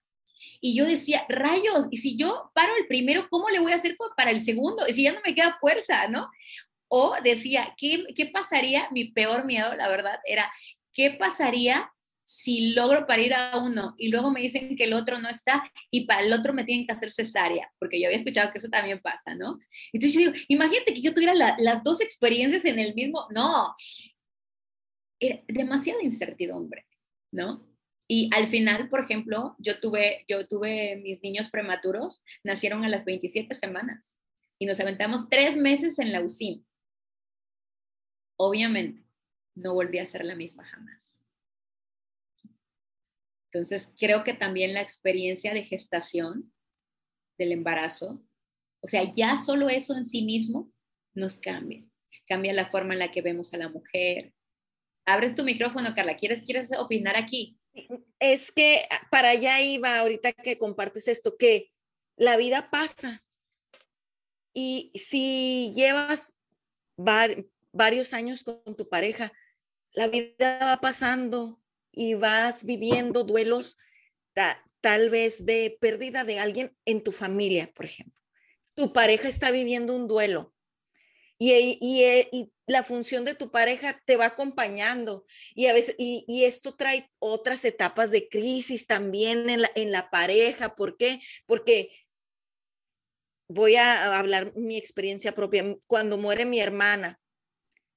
Y 0.61 0.74
yo 0.74 0.84
decía, 0.84 1.24
rayos, 1.28 1.86
y 1.90 1.98
si 1.98 2.16
yo 2.16 2.51
paro 2.53 2.72
el 2.76 2.88
primero, 2.88 3.28
¿cómo 3.30 3.48
le 3.51 3.61
voy 3.61 3.70
a 3.70 3.76
hacer 3.76 3.96
para 4.16 4.32
el 4.32 4.44
segundo? 4.44 4.86
Y 4.88 4.94
si 4.94 5.05
ya 5.05 5.12
no 5.12 5.20
me 5.24 5.34
queda 5.34 5.57
fuerza, 5.61 6.09
¿no? 6.09 6.28
O 6.88 7.14
decía, 7.22 7.72
¿qué, 7.76 8.05
qué 8.16 8.26
pasaría? 8.26 8.88
Mi 8.90 9.05
peor 9.05 9.44
miedo, 9.44 9.74
la 9.76 9.86
verdad, 9.88 10.18
era, 10.24 10.53
¿qué 10.92 11.12
pasaría 11.12 11.92
si 12.31 12.74
logro 12.74 13.09
parir 13.09 13.35
a 13.35 13.59
uno 13.59 13.97
y 13.99 14.09
luego 14.09 14.31
me 14.31 14.41
dicen 14.41 14.76
que 14.76 14.85
el 14.85 14.93
otro 14.93 15.18
no 15.18 15.28
está 15.28 15.64
y 15.91 16.07
para 16.07 16.22
el 16.22 16.33
otro 16.33 16.53
me 16.53 16.62
tienen 16.62 16.87
que 16.87 16.93
hacer 16.93 17.11
cesárea, 17.11 17.72
porque 17.81 18.01
yo 18.01 18.07
había 18.07 18.18
escuchado 18.18 18.53
que 18.53 18.59
eso 18.59 18.68
también 18.68 19.01
pasa, 19.01 19.35
¿no? 19.35 19.59
Entonces 19.93 20.14
yo 20.14 20.20
digo, 20.20 20.45
imagínate 20.47 20.95
que 20.95 21.01
yo 21.01 21.12
tuviera 21.12 21.35
las 21.35 21.83
dos 21.83 22.01
experiencias 22.01 22.64
en 22.66 22.78
el 22.78 22.95
mismo, 22.95 23.26
no, 23.31 23.74
era 25.18 25.43
demasiada 25.49 26.05
incertidumbre, 26.05 26.87
¿no? 27.33 27.68
Y 28.09 28.31
al 28.33 28.47
final, 28.47 28.89
por 28.89 29.01
ejemplo, 29.01 29.57
yo 29.59 29.81
tuve, 29.81 30.24
yo 30.28 30.47
tuve 30.47 30.97
mis 31.03 31.22
niños 31.22 31.51
prematuros, 31.51 32.22
nacieron 32.45 32.85
a 32.85 32.89
las 32.89 33.05
27 33.05 33.57
semanas 33.57 34.20
y 34.59 34.66
nos 34.66 34.78
aventamos 34.78 35.28
tres 35.28 35.57
meses 35.57 35.99
en 35.99 36.12
la 36.12 36.22
UCI. 36.22 36.64
Obviamente, 38.37 39.05
no 39.57 39.74
volví 39.74 39.99
a 39.99 40.07
ser 40.07 40.24
la 40.24 40.37
misma 40.37 40.64
jamás 40.64 41.19
entonces, 43.53 43.88
creo 43.98 44.22
que 44.22 44.32
también 44.32 44.74
la 44.74 44.80
experiencia 44.80 45.53
de 45.53 45.64
gestación, 45.64 46.53
del 47.36 47.53
embarazo, 47.53 48.22
o 48.80 48.86
sea, 48.86 49.11
ya 49.11 49.36
solo 49.36 49.68
eso 49.68 49.96
en 49.96 50.07
sí 50.07 50.22
mismo 50.22 50.70
nos 51.14 51.38
cambia. 51.38 51.84
Cambia 52.26 52.53
la 52.53 52.68
forma 52.68 52.92
en 52.92 53.01
la 53.01 53.11
que 53.11 53.22
vemos 53.22 53.53
a 53.53 53.57
la 53.57 53.68
mujer. 53.68 54.32
Abres 55.05 55.34
tu 55.34 55.42
micrófono, 55.42 55.94
Carla. 55.94 56.14
¿Quieres, 56.14 56.42
quieres 56.44 56.70
opinar 56.78 57.16
aquí? 57.16 57.59
Es 58.20 58.53
que 58.53 58.82
para 59.11 59.30
allá 59.30 59.61
iba 59.61 59.98
ahorita 59.98 60.32
que 60.32 60.59
compartes 60.59 61.09
esto, 61.09 61.36
que 61.36 61.72
la 62.16 62.36
vida 62.36 62.70
pasa. 62.70 63.24
Y 64.55 64.92
si 64.94 65.72
llevas 65.74 66.34
varios 66.96 68.12
años 68.12 68.44
con 68.44 68.76
tu 68.76 68.88
pareja, 68.88 69.32
la 69.92 70.07
vida 70.07 70.59
va 70.61 70.80
pasando, 70.80 71.59
y 71.93 72.14
vas 72.14 72.64
viviendo 72.64 73.24
duelos 73.24 73.76
tal 74.80 75.11
vez 75.11 75.45
de 75.45 75.76
pérdida 75.80 76.24
de 76.24 76.38
alguien 76.38 76.76
en 76.84 77.03
tu 77.03 77.12
familia, 77.12 77.70
por 77.74 77.84
ejemplo. 77.84 78.14
Tu 78.74 78.93
pareja 78.93 79.28
está 79.28 79.51
viviendo 79.51 79.95
un 79.95 80.09
duelo 80.09 80.55
y, 81.43 81.78
y, 81.80 82.53
la 82.66 82.82
función 82.84 83.24
de 83.24 83.34
tu 83.34 83.51
pareja 83.51 84.01
te 84.05 84.16
va 84.16 84.26
acompañando 84.26 85.24
y 85.57 85.66
a 85.66 85.72
veces 85.72 85.97
y, 85.99 86.45
esto 86.45 86.76
trae 86.76 87.11
otras 87.18 87.64
etapas 87.64 88.12
de 88.12 88.28
crisis 88.28 88.86
también 88.86 89.51
en 89.51 89.62
la, 89.62 89.70
en 89.74 89.91
la 89.91 90.09
pareja. 90.11 90.76
¿Por 90.76 90.97
qué? 90.97 91.20
Porque 91.47 91.91
voy 93.49 93.74
a 93.76 94.16
hablar 94.18 94.53
mi 94.55 94.76
experiencia 94.76 95.34
propia. 95.34 95.76
Cuando 95.86 96.16
muere 96.18 96.45
mi 96.45 96.61
hermana, 96.61 97.18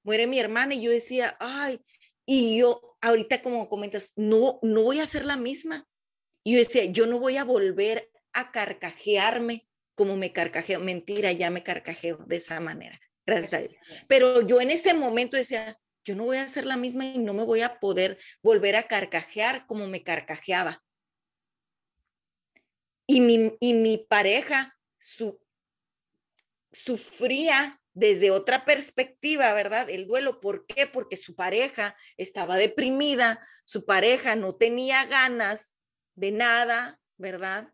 muere 0.02 0.26
mi 0.26 0.40
hermana 0.40 0.74
y 0.74 0.80
yo 0.80 0.90
decía, 0.90 1.36
ay, 1.38 1.80
y 2.26 2.58
yo 2.58 2.93
ahorita 3.04 3.42
como 3.42 3.68
comentas, 3.68 4.12
no, 4.16 4.58
no 4.62 4.82
voy 4.82 5.00
a 5.00 5.06
ser 5.06 5.24
la 5.26 5.36
misma. 5.36 5.86
Y 6.42 6.52
yo 6.52 6.58
decía, 6.58 6.84
yo 6.86 7.06
no 7.06 7.18
voy 7.18 7.36
a 7.36 7.44
volver 7.44 8.10
a 8.32 8.50
carcajearme 8.50 9.68
como 9.94 10.16
me 10.16 10.32
carcajeo. 10.32 10.80
Mentira, 10.80 11.30
ya 11.32 11.50
me 11.50 11.62
carcajeo 11.62 12.18
de 12.26 12.36
esa 12.36 12.60
manera. 12.60 13.00
Gracias 13.26 13.52
a 13.52 13.58
Dios. 13.58 13.74
Pero 14.08 14.40
yo 14.40 14.60
en 14.60 14.70
ese 14.70 14.94
momento 14.94 15.36
decía, 15.36 15.78
yo 16.04 16.16
no 16.16 16.24
voy 16.24 16.38
a 16.38 16.48
ser 16.48 16.66
la 16.66 16.76
misma 16.76 17.04
y 17.04 17.18
no 17.18 17.34
me 17.34 17.44
voy 17.44 17.60
a 17.60 17.78
poder 17.78 18.18
volver 18.42 18.76
a 18.76 18.88
carcajear 18.88 19.66
como 19.66 19.86
me 19.86 20.02
carcajeaba. 20.02 20.82
Y 23.06 23.20
mi, 23.20 23.52
y 23.60 23.74
mi 23.74 23.98
pareja 23.98 24.78
su, 24.98 25.38
sufría 26.72 27.80
desde 27.94 28.32
otra 28.32 28.64
perspectiva, 28.64 29.52
¿verdad? 29.52 29.88
El 29.88 30.06
duelo, 30.06 30.40
¿por 30.40 30.66
qué? 30.66 30.86
Porque 30.86 31.16
su 31.16 31.36
pareja 31.36 31.96
estaba 32.16 32.56
deprimida, 32.56 33.46
su 33.64 33.86
pareja 33.86 34.34
no 34.34 34.56
tenía 34.56 35.04
ganas 35.06 35.76
de 36.16 36.32
nada, 36.32 37.00
¿verdad? 37.16 37.72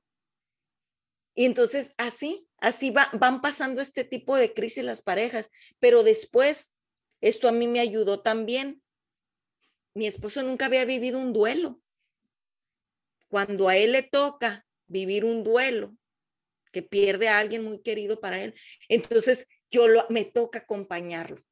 Y 1.35 1.47
entonces 1.47 1.95
así, 1.97 2.47
así 2.59 2.93
van 2.93 3.41
pasando 3.41 3.81
este 3.81 4.05
tipo 4.05 4.37
de 4.37 4.53
crisis 4.53 4.85
las 4.85 5.01
parejas, 5.01 5.51
pero 5.79 6.03
después, 6.03 6.71
esto 7.23 7.49
a 7.49 7.53
mí 7.53 7.67
me 7.67 7.81
ayudó 7.81 8.21
también. 8.21 8.83
Mi 9.95 10.07
esposo 10.07 10.43
nunca 10.43 10.67
había 10.67 10.85
vivido 10.85 11.19
un 11.19 11.33
duelo. 11.33 11.81
Cuando 13.29 13.69
a 13.69 13.77
él 13.77 13.93
le 13.93 14.03
toca 14.03 14.67
vivir 14.87 15.25
un 15.25 15.45
duelo, 15.45 15.97
que 16.73 16.83
pierde 16.83 17.29
a 17.29 17.39
alguien 17.39 17.65
muy 17.65 17.81
querido 17.83 18.21
para 18.21 18.43
él, 18.43 18.55
entonces 18.89 19.49
yo 19.71 19.89
lo, 19.89 20.07
me 20.09 20.25
toca 20.25 20.61
acompañarlo. 20.61 21.45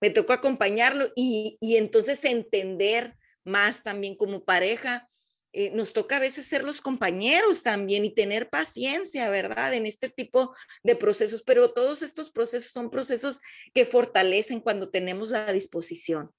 Me 0.00 0.10
toca 0.10 0.34
acompañarlo 0.34 1.10
y, 1.16 1.58
entonces 1.62 2.24
entender 2.24 3.16
más 3.44 3.82
también 3.82 4.16
como 4.16 4.44
pareja. 4.44 5.08
Eh, 5.52 5.70
nos 5.70 5.92
toca 5.92 6.16
a 6.16 6.20
veces 6.20 6.46
ser 6.46 6.64
los 6.64 6.80
compañeros 6.80 7.62
también 7.62 8.04
y 8.04 8.12
tener 8.12 8.50
paciencia, 8.50 9.28
¿verdad? 9.28 9.72
En 9.72 9.86
este 9.86 10.08
tipo 10.08 10.54
de 10.82 10.96
procesos, 10.96 11.42
pero 11.42 11.72
todos 11.72 12.02
estos 12.02 12.32
procesos 12.32 12.72
son 12.72 12.90
procesos 12.90 13.40
que 13.72 13.84
fortalecen 13.84 14.60
cuando 14.60 14.90
tenemos 14.90 15.30
la 15.30 15.52
disposición. 15.52 16.32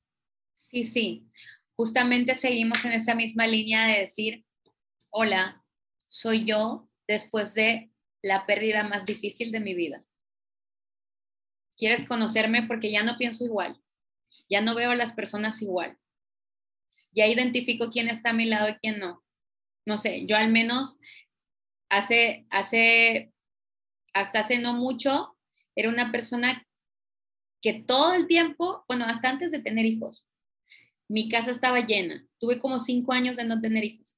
Sí, 0.54 0.84
sí. 0.84 1.26
Justamente 1.78 2.36
seguimos 2.36 2.84
en 2.84 2.91
esa 2.91 3.16
misma 3.16 3.48
línea 3.48 3.88
de 3.88 4.00
decir, 4.00 4.46
hola, 5.10 5.64
soy 6.08 6.46
yo 6.46 6.89
después 7.08 7.54
de 7.54 7.91
la 8.22 8.46
pérdida 8.46 8.84
más 8.84 9.06
difícil 9.06 9.52
de 9.52 9.60
mi 9.60 9.74
vida. 9.74 10.04
Quieres 11.78 12.05
conocerme 12.05 12.63
porque 12.63 12.91
ya 12.91 13.03
no 13.03 13.17
pienso 13.17 13.45
igual, 13.45 13.82
ya 14.49 14.61
no 14.61 14.76
veo 14.76 14.91
a 14.91 14.95
las 14.95 15.13
personas 15.13 15.61
igual, 15.61 15.97
ya 17.11 17.28
identifico 17.28 17.89
quién 17.89 18.09
está 18.09 18.32
a 18.32 18.34
mi 18.34 18.45
lado 18.45 18.69
y 18.69 18.76
quién 18.76 18.99
no. 18.99 19.23
No 19.86 19.97
sé, 19.97 20.26
yo 20.26 20.36
al 20.36 20.51
menos 20.51 20.97
hace, 21.89 22.45
hace, 22.49 23.32
hasta 24.13 24.39
hace 24.39 24.57
no 24.57 24.73
mucho, 24.73 25.38
era 25.76 25.89
una 25.89 26.11
persona 26.11 26.65
que 27.61 27.73
todo 27.73 28.13
el 28.13 28.28
tiempo, 28.28 28.86
bueno, 28.88 29.05
hasta 29.05 29.30
antes 29.30 29.51
de 29.51 29.59
tener 29.59 29.86
hijos, 29.86 30.28
mi 31.07 31.30
casa 31.30 31.51
estaba 31.51 31.86
llena. 31.86 32.26
Tuve 32.39 32.59
como 32.59 32.80
cinco 32.80 33.13
años 33.13 33.38
de 33.38 33.45
no 33.45 33.61
tener 33.61 33.84
hijos. 33.84 34.17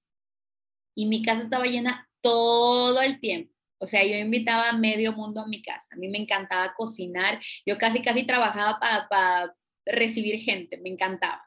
Y 0.95 1.05
mi 1.05 1.23
casa 1.23 1.43
estaba 1.43 1.65
llena 1.65 2.09
todo 2.21 3.01
el 3.01 3.19
tiempo. 3.19 3.53
O 3.80 3.88
sea, 3.88 4.03
yo 4.03 4.15
invitaba 4.15 4.69
a 4.69 4.78
medio 4.78 5.13
mundo 5.13 5.41
a 5.41 5.47
mi 5.47 5.61
casa. 5.61 5.95
A 5.95 5.97
mí 5.97 6.07
me 6.07 6.17
encantaba 6.17 6.73
cocinar. 6.75 7.39
Yo 7.65 7.78
casi, 7.78 8.01
casi 8.01 8.23
trabajaba 8.25 8.80
para 8.80 9.55
recibir 9.86 10.39
gente. 10.39 10.78
Me 10.78 10.89
encantaba. 10.89 11.43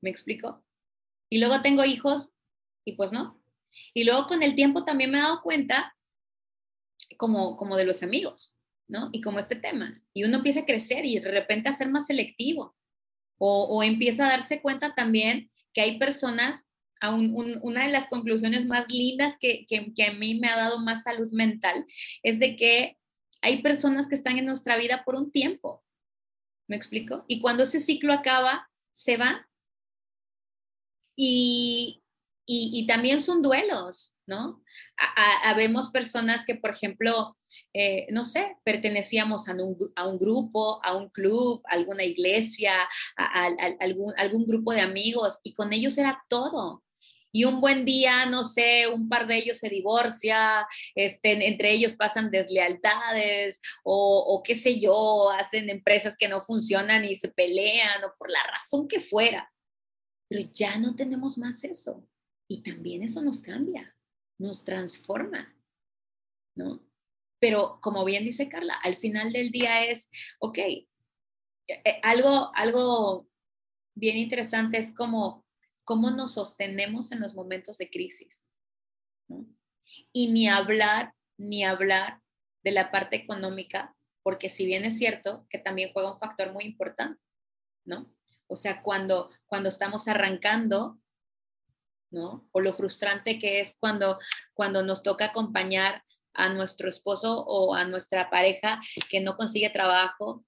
¿Me 0.00 0.10
explico? 0.10 0.64
Y 1.28 1.38
luego 1.38 1.60
tengo 1.62 1.84
hijos 1.84 2.32
y 2.84 2.92
pues 2.92 3.12
no. 3.12 3.42
Y 3.92 4.04
luego 4.04 4.26
con 4.26 4.42
el 4.42 4.54
tiempo 4.54 4.84
también 4.84 5.10
me 5.10 5.18
he 5.18 5.22
dado 5.22 5.42
cuenta 5.42 5.94
como, 7.18 7.56
como 7.56 7.76
de 7.76 7.84
los 7.84 8.02
amigos, 8.02 8.56
¿no? 8.88 9.10
Y 9.12 9.20
como 9.20 9.38
este 9.38 9.56
tema. 9.56 10.00
Y 10.14 10.24
uno 10.24 10.38
empieza 10.38 10.60
a 10.60 10.66
crecer 10.66 11.04
y 11.04 11.18
de 11.18 11.30
repente 11.30 11.68
a 11.68 11.72
ser 11.72 11.90
más 11.90 12.06
selectivo. 12.06 12.76
O, 13.38 13.64
o 13.64 13.82
empieza 13.82 14.26
a 14.26 14.30
darse 14.30 14.62
cuenta 14.62 14.94
también 14.94 15.50
que 15.74 15.82
hay 15.82 15.98
personas 15.98 16.66
una 17.02 17.86
de 17.86 17.92
las 17.92 18.08
conclusiones 18.08 18.66
más 18.66 18.86
lindas 18.88 19.36
que, 19.38 19.66
que, 19.66 20.04
a 20.04 20.12
mí 20.12 20.38
me 20.38 20.48
ha 20.48 20.56
dado 20.56 20.80
más 20.80 21.02
salud 21.02 21.30
mental 21.32 21.84
es 22.22 22.38
de 22.38 22.56
que 22.56 22.96
hay 23.42 23.62
personas 23.62 24.06
que 24.06 24.14
están 24.14 24.38
en 24.38 24.46
nuestra 24.46 24.76
vida 24.76 25.04
por 25.04 25.14
un 25.14 25.30
tiempo. 25.30 25.84
¿Me 26.68 26.76
explico? 26.76 27.24
Y 27.28 27.40
cuando 27.40 27.62
ese 27.62 27.78
ciclo 27.78 28.12
acaba, 28.12 28.68
se 28.92 29.16
va. 29.16 29.48
Y, 31.16 32.02
y, 32.44 32.86
también 32.86 33.22
son 33.22 33.40
duelos, 33.40 34.14
¿no? 34.26 34.62
Habemos 35.44 35.90
personas 35.90 36.44
que, 36.44 36.54
por 36.54 36.70
ejemplo, 36.70 37.36
eh, 37.72 38.06
no 38.10 38.24
sé, 38.24 38.56
pertenecíamos 38.64 39.48
a 39.48 39.54
un, 39.54 39.76
a 39.96 40.06
un, 40.06 40.18
grupo, 40.18 40.84
a 40.84 40.94
un 40.96 41.08
club, 41.08 41.62
a 41.68 41.74
alguna 41.74 42.04
iglesia, 42.04 42.74
a, 43.16 43.46
algún, 43.80 44.12
algún 44.18 44.46
grupo 44.46 44.72
de 44.72 44.80
amigos, 44.80 45.38
y 45.42 45.54
con 45.54 45.72
ellos 45.72 45.96
era 45.98 46.24
todo 46.28 46.82
y 47.32 47.44
un 47.44 47.60
buen 47.60 47.84
día, 47.84 48.26
no 48.26 48.44
sé, 48.44 48.88
un 48.88 49.08
par 49.08 49.26
de 49.26 49.36
ellos 49.36 49.58
se 49.58 49.68
divorcia, 49.68 50.66
este, 50.94 51.46
entre 51.46 51.72
ellos 51.72 51.94
pasan 51.94 52.30
deslealtades 52.30 53.60
o, 53.84 54.24
o 54.28 54.42
qué 54.42 54.54
sé 54.54 54.80
yo, 54.80 55.30
hacen 55.30 55.68
empresas 55.68 56.16
que 56.16 56.28
no 56.28 56.40
funcionan 56.40 57.04
y 57.04 57.16
se 57.16 57.28
pelean 57.28 58.04
o 58.04 58.14
por 58.18 58.30
la 58.30 58.42
razón 58.52 58.88
que 58.88 59.00
fuera. 59.00 59.52
Pero 60.28 60.48
ya 60.52 60.78
no 60.78 60.96
tenemos 60.96 61.38
más 61.38 61.62
eso. 61.64 62.08
Y 62.48 62.62
también 62.62 63.02
eso 63.02 63.20
nos 63.22 63.40
cambia, 63.40 63.96
nos 64.38 64.64
transforma, 64.64 65.54
¿no? 66.54 66.86
Pero 67.40 67.78
como 67.82 68.04
bien 68.04 68.24
dice 68.24 68.48
Carla, 68.48 68.74
al 68.82 68.96
final 68.96 69.32
del 69.32 69.50
día 69.50 69.84
es, 69.84 70.10
ok, 70.38 70.58
eh, 70.58 70.86
algo, 72.02 72.50
algo 72.54 73.28
bien 73.94 74.16
interesante 74.16 74.78
es 74.78 74.94
como 74.94 75.45
cómo 75.86 76.10
nos 76.10 76.34
sostenemos 76.34 77.12
en 77.12 77.20
los 77.20 77.34
momentos 77.34 77.78
de 77.78 77.88
crisis. 77.88 78.44
Y 80.12 80.28
ni 80.32 80.48
hablar, 80.48 81.14
ni 81.38 81.64
hablar 81.64 82.20
de 82.64 82.72
la 82.72 82.90
parte 82.90 83.14
económica, 83.14 83.96
porque 84.24 84.48
si 84.48 84.66
bien 84.66 84.84
es 84.84 84.98
cierto 84.98 85.46
que 85.48 85.58
también 85.58 85.92
juega 85.92 86.12
un 86.12 86.18
factor 86.18 86.52
muy 86.52 86.64
importante, 86.64 87.22
¿no? 87.84 88.12
O 88.48 88.56
sea, 88.56 88.82
cuando, 88.82 89.30
cuando 89.46 89.68
estamos 89.68 90.08
arrancando, 90.08 90.98
¿no? 92.10 92.48
O 92.50 92.60
lo 92.60 92.72
frustrante 92.72 93.38
que 93.38 93.60
es 93.60 93.76
cuando, 93.78 94.18
cuando 94.54 94.82
nos 94.82 95.04
toca 95.04 95.26
acompañar 95.26 96.02
a 96.34 96.48
nuestro 96.48 96.88
esposo 96.88 97.44
o 97.46 97.74
a 97.74 97.84
nuestra 97.84 98.28
pareja 98.28 98.80
que 99.08 99.20
no 99.20 99.36
consigue 99.36 99.70
trabajo 99.70 100.44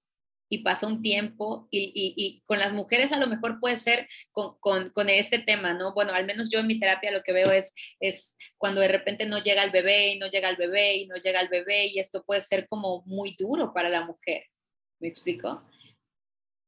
y 0.49 0.59
pasa 0.59 0.87
un 0.87 1.03
tiempo 1.03 1.69
y, 1.71 2.43
con 2.47 2.59
las 2.59 2.73
mujeres 2.73 3.13
a 3.13 3.19
lo 3.19 3.27
mejor 3.27 3.61
puede 3.61 3.77
ser 3.77 4.09
con, 4.33 4.59
con, 4.59 5.09
este 5.09 5.39
tema, 5.39 5.75
¿no? 5.75 5.95
Bueno, 5.95 6.13
al 6.13 6.27
menos 6.27 6.51
yo 6.51 6.61
en 6.61 6.67
mi 6.67 6.79
terapia 6.79 7.11
lo 7.11 7.23
que 7.23 7.33
veo 7.33 7.51
es, 7.51 7.73
es 8.01 8.37
cuando 8.57 8.81
de 8.81 8.89
repente 8.89 9.27
no 9.27 9.43
llega 9.43 9.63
el 9.63 9.71
bebé 9.71 10.13
y 10.13 10.19
no 10.19 10.29
llega 10.29 10.51
el 10.51 10.57
bebé 10.57 10.97
y 10.97 11.07
no 11.07 11.17
llega 11.17 11.41
el 11.41 11.49
bebé 11.49 11.87
y 11.87 11.99
esto 11.99 12.23
puede 12.25 12.41
ser 12.41 12.67
como 12.69 13.03
muy 13.07 13.37
duro 13.39 13.73
para 13.73 13.89
la 13.89 14.05
mujer. 14.05 14.45
¿Me 15.01 15.09
explico? 15.09 15.63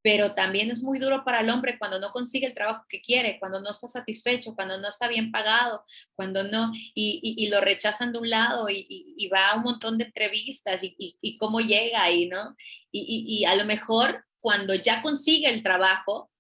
Pero 0.03 0.35
también 0.35 0.71
es 0.71 0.83
muy 0.83 0.99
duro 0.99 1.25
para 1.25 1.41
el 1.41 1.51
hombre 1.51 1.79
cuando 1.79 1.99
no 1.99 2.11
consigue 2.13 2.47
el 2.47 2.55
trabajo 2.55 2.85
que 2.89 3.01
quiere, 3.01 3.39
cuando 3.39 3.61
no 3.61 3.71
está 3.71 3.89
satisfecho, 3.89 4.55
cuando 4.55 4.79
no 4.79 4.89
está 4.89 5.09
bien 5.09 5.31
pagado, 5.31 5.85
cuando 6.15 6.45
no, 6.45 6.73
y, 6.95 7.49
lo 7.51 7.61
rechazan 7.61 8.13
de 8.13 8.19
un 8.19 8.31
lado 8.31 8.69
y, 8.71 9.29
va 9.33 9.51
a 9.51 9.57
un 9.57 9.63
montón 9.63 9.99
de 9.99 10.05
entrevistas 10.05 10.81
y, 10.83 11.37
cómo 11.39 11.61
llega 11.61 12.03
ahí, 12.03 12.27
¿no? 12.27 12.57
y 12.93 13.45
a 13.45 13.55
lo 13.55 13.65
mejor 13.65 14.25
cuando 14.41 14.75
ya 14.75 15.03
consigue 15.03 15.49
el 15.49 15.63
trabajo, 15.63 16.31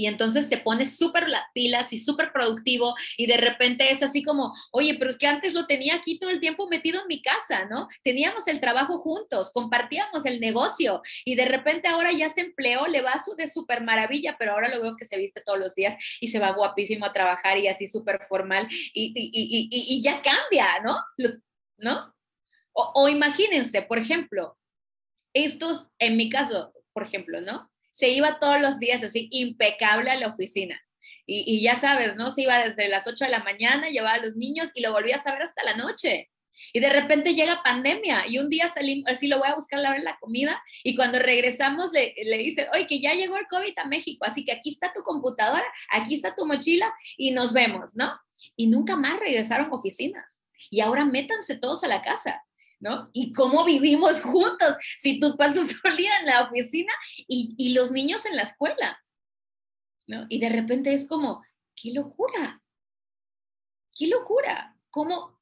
y 0.00 0.06
entonces 0.06 0.48
se 0.48 0.56
pone 0.56 0.86
súper 0.86 1.26
pilas 1.52 1.92
y 1.92 1.98
súper 1.98 2.32
productivo 2.32 2.94
y 3.18 3.26
de 3.26 3.36
repente 3.36 3.92
es 3.92 4.02
así 4.02 4.22
como, 4.22 4.54
oye, 4.72 4.96
pero 4.98 5.10
es 5.10 5.18
que 5.18 5.26
antes 5.26 5.52
lo 5.52 5.66
tenía 5.66 5.94
aquí 5.96 6.18
todo 6.18 6.30
el 6.30 6.40
tiempo 6.40 6.68
metido 6.68 7.02
en 7.02 7.06
mi 7.06 7.20
casa, 7.20 7.66
¿no? 7.66 7.86
Teníamos 8.02 8.48
el 8.48 8.60
trabajo 8.60 9.00
juntos, 9.00 9.50
compartíamos 9.52 10.24
el 10.24 10.40
negocio 10.40 11.02
y 11.26 11.34
de 11.34 11.44
repente 11.44 11.86
ahora 11.86 12.12
ya 12.12 12.30
se 12.30 12.40
empleó, 12.40 12.86
le 12.86 13.02
va 13.02 13.22
su 13.22 13.36
de 13.36 13.50
súper 13.50 13.82
maravilla, 13.82 14.36
pero 14.38 14.52
ahora 14.52 14.70
lo 14.70 14.80
veo 14.80 14.96
que 14.96 15.04
se 15.04 15.18
viste 15.18 15.42
todos 15.44 15.58
los 15.58 15.74
días 15.74 15.94
y 16.18 16.28
se 16.28 16.38
va 16.38 16.52
guapísimo 16.52 17.04
a 17.04 17.12
trabajar 17.12 17.58
y 17.58 17.68
así 17.68 17.86
súper 17.86 18.22
formal 18.26 18.68
y, 18.70 19.12
y, 19.14 19.68
y, 19.70 20.02
ya 20.02 20.22
cambia, 20.22 20.80
¿no? 20.82 20.96
¿No? 21.76 22.14
O, 22.72 22.92
o 22.94 23.08
imagínense, 23.10 23.82
por 23.82 23.98
ejemplo, 23.98 24.56
estos, 25.34 25.90
en 25.98 26.16
mi 26.16 26.30
caso, 26.30 26.72
por 26.94 27.02
ejemplo, 27.02 27.42
¿no? 27.42 27.69
Se 27.90 28.08
iba 28.10 28.38
todos 28.38 28.60
los 28.60 28.78
días 28.78 29.02
así 29.02 29.28
impecable 29.30 30.10
a 30.10 30.16
la 30.16 30.28
oficina. 30.28 30.80
Y, 31.32 31.62
ya 31.62 31.78
sabes, 31.78 32.16
¿no? 32.16 32.32
Se 32.32 32.42
iba 32.42 32.58
desde 32.58 32.88
las 32.88 33.06
8 33.06 33.26
de 33.26 33.30
la 33.30 33.44
mañana, 33.44 33.88
llevaba 33.88 34.14
a 34.14 34.24
los 34.24 34.34
niños 34.34 34.68
y 34.74 34.80
lo 34.80 34.90
volvía 34.90 35.20
a 35.24 35.32
ver 35.32 35.42
hasta 35.42 35.62
la 35.62 35.74
noche. 35.74 36.28
Y 36.72 36.80
de 36.80 36.90
repente 36.90 37.34
llega 37.34 37.62
pandemia 37.62 38.24
y 38.28 38.38
un 38.38 38.50
día 38.50 38.68
salimos, 38.68 39.08
así 39.08 39.28
lo 39.28 39.38
voy 39.38 39.48
a 39.48 39.54
buscar 39.54 39.78
a 39.78 39.82
la 39.82 39.98
la 39.98 40.18
comida 40.18 40.62
y 40.82 40.96
cuando 40.96 41.18
regresamos 41.18 41.92
le, 41.92 42.14
le 42.24 42.38
dice, 42.38 42.68
oye, 42.74 42.86
que 42.86 43.00
ya 43.00 43.14
llegó 43.14 43.36
el 43.36 43.46
COVID 43.46 43.78
a 43.78 43.84
México, 43.84 44.24
así 44.26 44.44
que 44.44 44.52
aquí 44.52 44.70
está 44.70 44.92
tu 44.92 45.02
computadora, 45.02 45.64
aquí 45.90 46.16
está 46.16 46.34
tu 46.34 46.46
mochila 46.46 46.92
y 47.16 47.30
nos 47.30 47.52
vemos, 47.52 47.94
¿no? 47.94 48.18
Y 48.56 48.66
nunca 48.66 48.96
más 48.96 49.18
regresaron 49.20 49.72
oficinas. 49.72 50.42
Y 50.68 50.80
ahora 50.80 51.04
métanse 51.04 51.56
todos 51.56 51.84
a 51.84 51.88
la 51.88 52.02
casa. 52.02 52.42
¿No? 52.80 53.10
Y 53.12 53.32
cómo 53.32 53.64
vivimos 53.64 54.20
juntos 54.22 54.76
si 54.98 55.20
tú 55.20 55.36
pasas 55.36 55.68
todo 55.68 55.92
el 55.92 55.98
día 55.98 56.10
en 56.20 56.26
la 56.26 56.42
oficina 56.42 56.92
y, 57.28 57.74
los 57.74 57.92
niños 57.92 58.26
en 58.26 58.36
la 58.36 58.42
escuela, 58.42 59.00
¿no? 60.06 60.26
Y 60.28 60.40
de 60.40 60.48
repente 60.48 60.92
es 60.92 61.06
como, 61.06 61.42
qué 61.76 61.92
locura, 61.92 62.62
qué 63.96 64.08
locura, 64.08 64.76
¿cómo? 64.90 65.38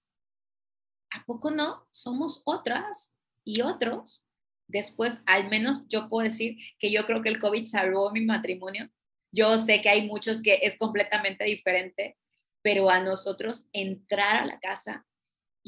¿A 1.10 1.24
poco 1.24 1.50
no? 1.50 1.88
Somos 1.90 2.42
otras 2.44 3.14
y 3.44 3.62
otros. 3.62 4.24
Después, 4.66 5.18
al 5.24 5.48
menos 5.48 5.88
yo 5.88 6.10
puedo 6.10 6.28
decir 6.28 6.58
que 6.78 6.90
yo 6.90 7.06
creo 7.06 7.22
que 7.22 7.30
el 7.30 7.40
COVID 7.40 7.66
salvó 7.66 8.10
mi 8.10 8.20
matrimonio. 8.20 8.90
Yo 9.32 9.56
sé 9.56 9.80
que 9.80 9.88
hay 9.88 10.06
muchos 10.06 10.42
que 10.42 10.60
es 10.62 10.76
completamente 10.76 11.44
diferente, 11.44 12.18
pero 12.60 12.90
a 12.90 13.00
nosotros 13.00 13.66
entrar 13.72 14.42
a 14.42 14.44
la 14.44 14.60
casa 14.60 15.07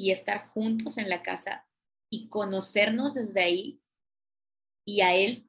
y 0.00 0.12
estar 0.12 0.46
juntos 0.46 0.96
en 0.96 1.10
la 1.10 1.22
casa 1.22 1.66
y 2.08 2.28
conocernos 2.28 3.14
desde 3.14 3.42
ahí. 3.42 3.80
Y 4.86 5.02
a 5.02 5.14
él, 5.14 5.46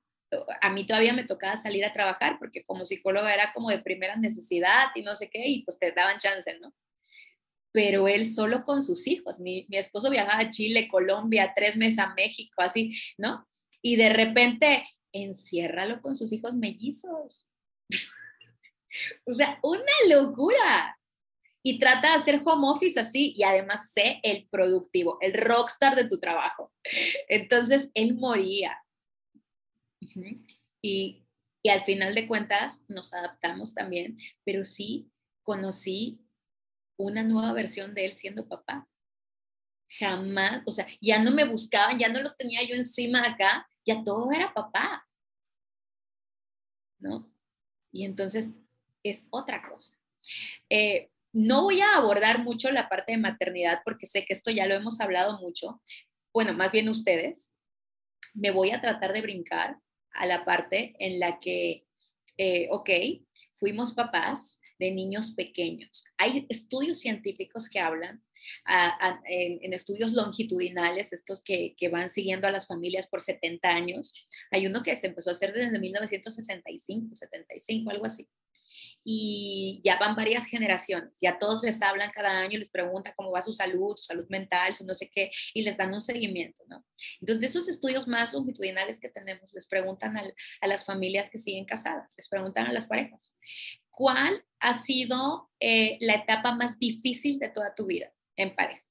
a 0.61 0.69
mí 0.69 0.85
todavía 0.85 1.13
me 1.13 1.23
tocaba 1.23 1.55
salir 1.55 1.85
a 1.85 1.93
trabajar 1.93 2.37
porque 2.37 2.61
como 2.61 2.85
psicóloga 2.85 3.33
era 3.33 3.53
como 3.53 3.69
de 3.69 3.79
primera 3.79 4.17
necesidad 4.17 4.89
y 4.93 5.03
no 5.03 5.15
sé 5.15 5.29
qué, 5.29 5.47
y 5.47 5.63
pues 5.63 5.79
te 5.79 5.93
daban 5.93 6.19
chance, 6.19 6.59
¿no? 6.59 6.73
Pero 7.71 8.09
él 8.09 8.29
solo 8.29 8.65
con 8.65 8.83
sus 8.83 9.07
hijos. 9.07 9.39
Mi, 9.39 9.65
mi 9.69 9.77
esposo 9.77 10.09
viajaba 10.09 10.39
a 10.39 10.49
Chile, 10.49 10.89
Colombia, 10.89 11.53
tres 11.55 11.77
meses 11.77 11.99
a 11.99 12.13
México, 12.13 12.61
así, 12.61 12.93
¿no? 13.17 13.47
Y 13.81 13.95
de 13.95 14.09
repente, 14.09 14.85
enciérralo 15.13 16.01
con 16.01 16.17
sus 16.17 16.33
hijos 16.33 16.53
mellizos. 16.55 17.47
o 19.25 19.33
sea, 19.33 19.59
una 19.63 19.93
locura 20.09 20.99
y 21.63 21.79
trata 21.79 22.09
de 22.09 22.15
hacer 22.15 22.41
home 22.43 22.67
office 22.67 22.99
así 22.99 23.33
y 23.35 23.43
además 23.43 23.91
sé 23.91 24.19
el 24.23 24.47
productivo, 24.49 25.17
el 25.21 25.33
rockstar 25.33 25.95
de 25.95 26.07
tu 26.07 26.19
trabajo. 26.19 26.73
Entonces, 27.27 27.89
él 27.93 28.15
moría. 28.15 28.77
y, 30.81 31.23
y 31.63 31.69
al 31.69 31.83
final 31.83 32.15
de 32.15 32.27
cuentas 32.27 32.83
nos 32.87 33.13
adaptamos 33.13 33.73
también, 33.73 34.17
pero 34.43 34.63
sí 34.63 35.11
conocí 35.43 36.19
una 36.97 37.23
nueva 37.23 37.53
versión 37.53 37.93
de 37.93 38.05
él 38.05 38.13
siendo 38.13 38.47
papá. 38.47 38.87
Jamás, 39.99 40.61
o 40.65 40.71
sea, 40.71 40.87
ya 41.01 41.21
no 41.21 41.31
me 41.31 41.43
buscaban, 41.43 41.99
ya 41.99 42.09
no 42.09 42.21
los 42.21 42.37
tenía 42.37 42.63
yo 42.63 42.75
encima 42.75 43.25
acá, 43.25 43.67
ya 43.85 44.03
todo 44.03 44.31
era 44.31 44.53
papá. 44.53 45.07
¿No? 46.99 47.31
Y 47.91 48.05
entonces 48.05 48.53
es 49.03 49.27
otra 49.31 49.61
cosa. 49.67 49.97
Eh, 50.69 51.11
no 51.33 51.63
voy 51.63 51.81
a 51.81 51.95
abordar 51.95 52.43
mucho 52.43 52.71
la 52.71 52.89
parte 52.89 53.13
de 53.13 53.17
maternidad 53.17 53.81
porque 53.85 54.05
sé 54.05 54.25
que 54.25 54.33
esto 54.33 54.51
ya 54.51 54.65
lo 54.65 54.75
hemos 54.75 54.99
hablado 54.99 55.39
mucho. 55.39 55.81
Bueno, 56.33 56.53
más 56.53 56.71
bien 56.71 56.89
ustedes. 56.89 57.55
Me 58.33 58.51
voy 58.51 58.71
a 58.71 58.81
tratar 58.81 59.13
de 59.13 59.21
brincar 59.21 59.77
a 60.13 60.25
la 60.25 60.45
parte 60.45 60.95
en 60.99 61.19
la 61.19 61.39
que, 61.39 61.85
eh, 62.37 62.67
ok, 62.71 62.89
fuimos 63.53 63.93
papás 63.93 64.59
de 64.79 64.91
niños 64.91 65.33
pequeños. 65.35 66.05
Hay 66.17 66.45
estudios 66.49 66.99
científicos 66.99 67.69
que 67.69 67.79
hablan 67.79 68.23
en, 69.25 69.73
estudios 69.73 70.13
longitudinales, 70.13 71.13
estos 71.13 71.43
que, 71.43 71.75
que, 71.77 71.89
van 71.89 72.09
siguiendo 72.09 72.47
a 72.47 72.51
las 72.51 72.67
familias 72.67 73.07
por 73.07 73.21
70 73.21 73.69
años. 73.69 74.13
Hay 74.49 74.65
uno 74.65 74.81
que 74.81 74.97
se 74.97 75.07
empezó 75.07 75.29
a 75.29 75.33
hacer 75.33 75.53
desde 75.53 75.77
1965, 75.77 77.15
75, 77.15 77.91
algo 77.91 78.05
así 78.05 78.27
y 79.03 79.81
ya 79.83 79.97
van 79.97 80.15
varias 80.15 80.45
generaciones, 80.45 81.17
ya 81.21 81.39
todos 81.39 81.63
les 81.63 81.81
hablan 81.81 82.11
cada 82.11 82.39
año, 82.39 82.57
les 82.59 82.69
preguntan 82.69 83.13
cómo 83.15 83.31
va 83.31 83.41
su 83.41 83.53
salud, 83.53 83.95
su 83.95 84.05
salud 84.05 84.25
mental, 84.29 84.75
su 84.75 84.85
no 84.85 84.93
sé 84.93 85.09
qué, 85.09 85.31
y 85.53 85.63
les 85.63 85.77
dan 85.77 85.93
un 85.93 86.01
seguimiento, 86.01 86.63
¿no? 86.67 86.85
Entonces, 87.19 87.41
de 87.41 87.47
esos 87.47 87.67
estudios 87.67 88.07
más 88.07 88.33
longitudinales 88.33 88.99
que 88.99 89.09
tenemos, 89.09 89.51
les 89.53 89.65
preguntan 89.67 90.17
a 90.17 90.67
las 90.67 90.85
familias 90.85 91.29
que 91.29 91.37
siguen 91.37 91.65
casadas, 91.65 92.13
les 92.17 92.27
preguntan 92.27 92.67
a 92.67 92.73
las 92.73 92.85
parejas, 92.85 93.33
¿cuál 93.89 94.43
ha 94.59 94.79
sido 94.79 95.49
eh, 95.59 95.97
la 96.01 96.15
etapa 96.15 96.55
más 96.55 96.77
difícil 96.77 97.39
de 97.39 97.49
toda 97.49 97.73
tu 97.73 97.85
vida 97.87 98.13
en 98.35 98.55
pareja? 98.55 98.85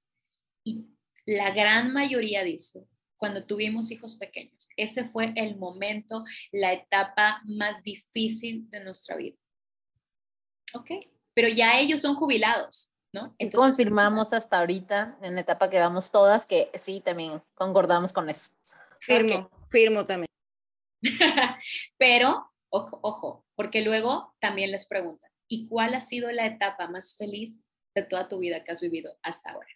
Y 0.65 0.87
la 1.27 1.51
gran 1.53 1.93
mayoría 1.93 2.43
dice, 2.43 2.87
cuando 3.21 3.45
tuvimos 3.47 3.91
hijos 3.91 4.17
pequeños. 4.17 4.69
Ese 4.77 5.05
fue 5.05 5.35
el 5.37 5.57
momento, 5.59 6.25
la 6.53 6.73
etapa 6.73 7.43
más 7.45 7.83
difícil 7.85 8.69
de 8.71 8.83
nuestra 8.83 9.17
vida. 9.17 9.37
Ok, 10.75 10.91
pero 11.35 11.49
ya 11.49 11.79
ellos 11.81 12.01
son 12.01 12.15
jubilados, 12.15 12.91
¿no? 13.13 13.35
Entonces, 13.39 13.71
confirmamos 13.71 14.33
hasta 14.33 14.59
ahorita, 14.59 15.19
en 15.23 15.35
la 15.35 15.41
etapa 15.41 15.71
que 15.71 15.81
vamos 15.81 16.11
todas, 16.11 16.47
que 16.47 16.71
sí, 16.81 17.01
también 17.01 17.43
concordamos 17.55 18.13
con 18.13 18.29
eso. 18.29 18.51
Firmo, 19.01 19.51
firmo 19.69 20.05
también. 20.05 20.29
pero, 21.99 22.53
ojo, 22.69 23.01
ojo, 23.03 23.47
porque 23.55 23.83
luego 23.83 24.35
también 24.41 24.71
les 24.71 24.87
preguntan, 24.87 25.31
¿y 25.49 25.67
cuál 25.69 25.95
ha 25.95 26.01
sido 26.01 26.31
la 26.31 26.47
etapa 26.47 26.89
más 26.89 27.17
feliz 27.17 27.61
de 27.95 28.03
toda 28.03 28.29
tu 28.29 28.39
vida 28.39 28.63
que 28.63 28.73
has 28.73 28.81
vivido 28.81 29.19
hasta 29.23 29.53
ahora? 29.53 29.71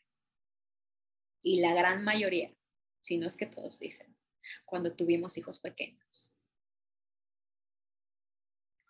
Y 1.40 1.60
la 1.60 1.74
gran 1.74 2.04
mayoría, 2.04 2.54
si 3.02 3.18
no 3.18 3.26
es 3.26 3.36
que 3.36 3.46
todos 3.46 3.78
dicen, 3.78 4.16
cuando 4.64 4.94
tuvimos 4.94 5.36
hijos 5.38 5.60
pequeños 5.60 6.33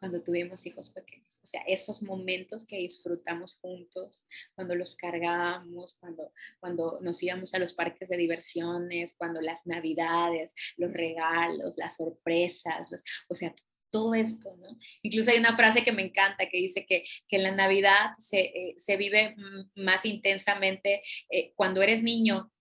cuando 0.04 0.22
tuvimos 0.22 0.66
hijos 0.66 0.90
pequeños. 0.90 1.40
O 1.42 1.46
sea, 1.46 1.62
esos 1.66 2.02
momentos 2.02 2.66
que 2.66 2.76
disfrutamos 2.76 3.56
juntos, 3.56 4.26
cuando 4.54 4.74
los 4.74 4.96
cargábamos, 4.96 5.96
cuando, 5.98 6.30
cuando 6.60 6.98
nos 7.00 7.22
íbamos 7.22 7.54
a 7.54 7.58
los 7.58 7.72
parques 7.72 8.06
de 8.10 8.18
diversiones, 8.18 9.14
cuando 9.16 9.40
las 9.40 9.66
navidades, 9.66 10.54
los 10.76 10.92
regalos, 10.92 11.72
las 11.78 11.96
sorpresas, 11.96 12.86
o 13.30 13.34
sea, 13.34 13.54
todo 13.88 14.12
esto, 14.12 14.54
¿no? 14.58 14.76
Incluso 15.00 15.30
hay 15.30 15.38
una 15.38 15.56
frase 15.56 15.82
que 15.82 15.92
me 15.92 16.02
encanta 16.02 16.50
que 16.50 16.58
dice 16.58 16.84
que, 16.84 17.06
que 17.26 17.38
la 17.38 17.52
Navidad 17.52 18.10
se, 18.18 18.40
eh, 18.40 18.74
se, 18.76 18.98
vive 18.98 19.34
más 19.74 20.04
intensamente 20.04 21.00
eh, 21.30 21.54
cuando 21.54 21.80
eres 21.80 22.02
niño 22.02 22.52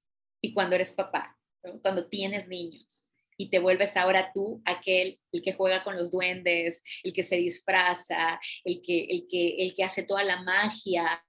y 0.41 0.53
cuando 0.53 0.77
eres 0.77 0.93
papá, 0.93 1.37
cuando 1.81 2.07
tienes 2.07 2.47
niños 2.47 3.09
y 3.37 3.49
te 3.49 3.59
vuelves 3.59 3.95
ahora 3.97 4.31
tú 4.33 4.61
aquel, 4.65 5.19
el 5.31 5.41
que 5.41 5.53
juega 5.53 5.83
con 5.83 5.95
los 5.95 6.11
duendes, 6.11 6.83
el 7.03 7.13
que 7.13 7.23
se 7.23 7.37
disfraza, 7.37 8.39
el 8.63 8.81
que, 8.81 9.05
el 9.05 9.25
que, 9.29 9.55
el 9.59 9.73
que 9.75 9.83
hace 9.83 10.03
toda 10.03 10.23
la 10.23 10.41
magia 10.41 11.23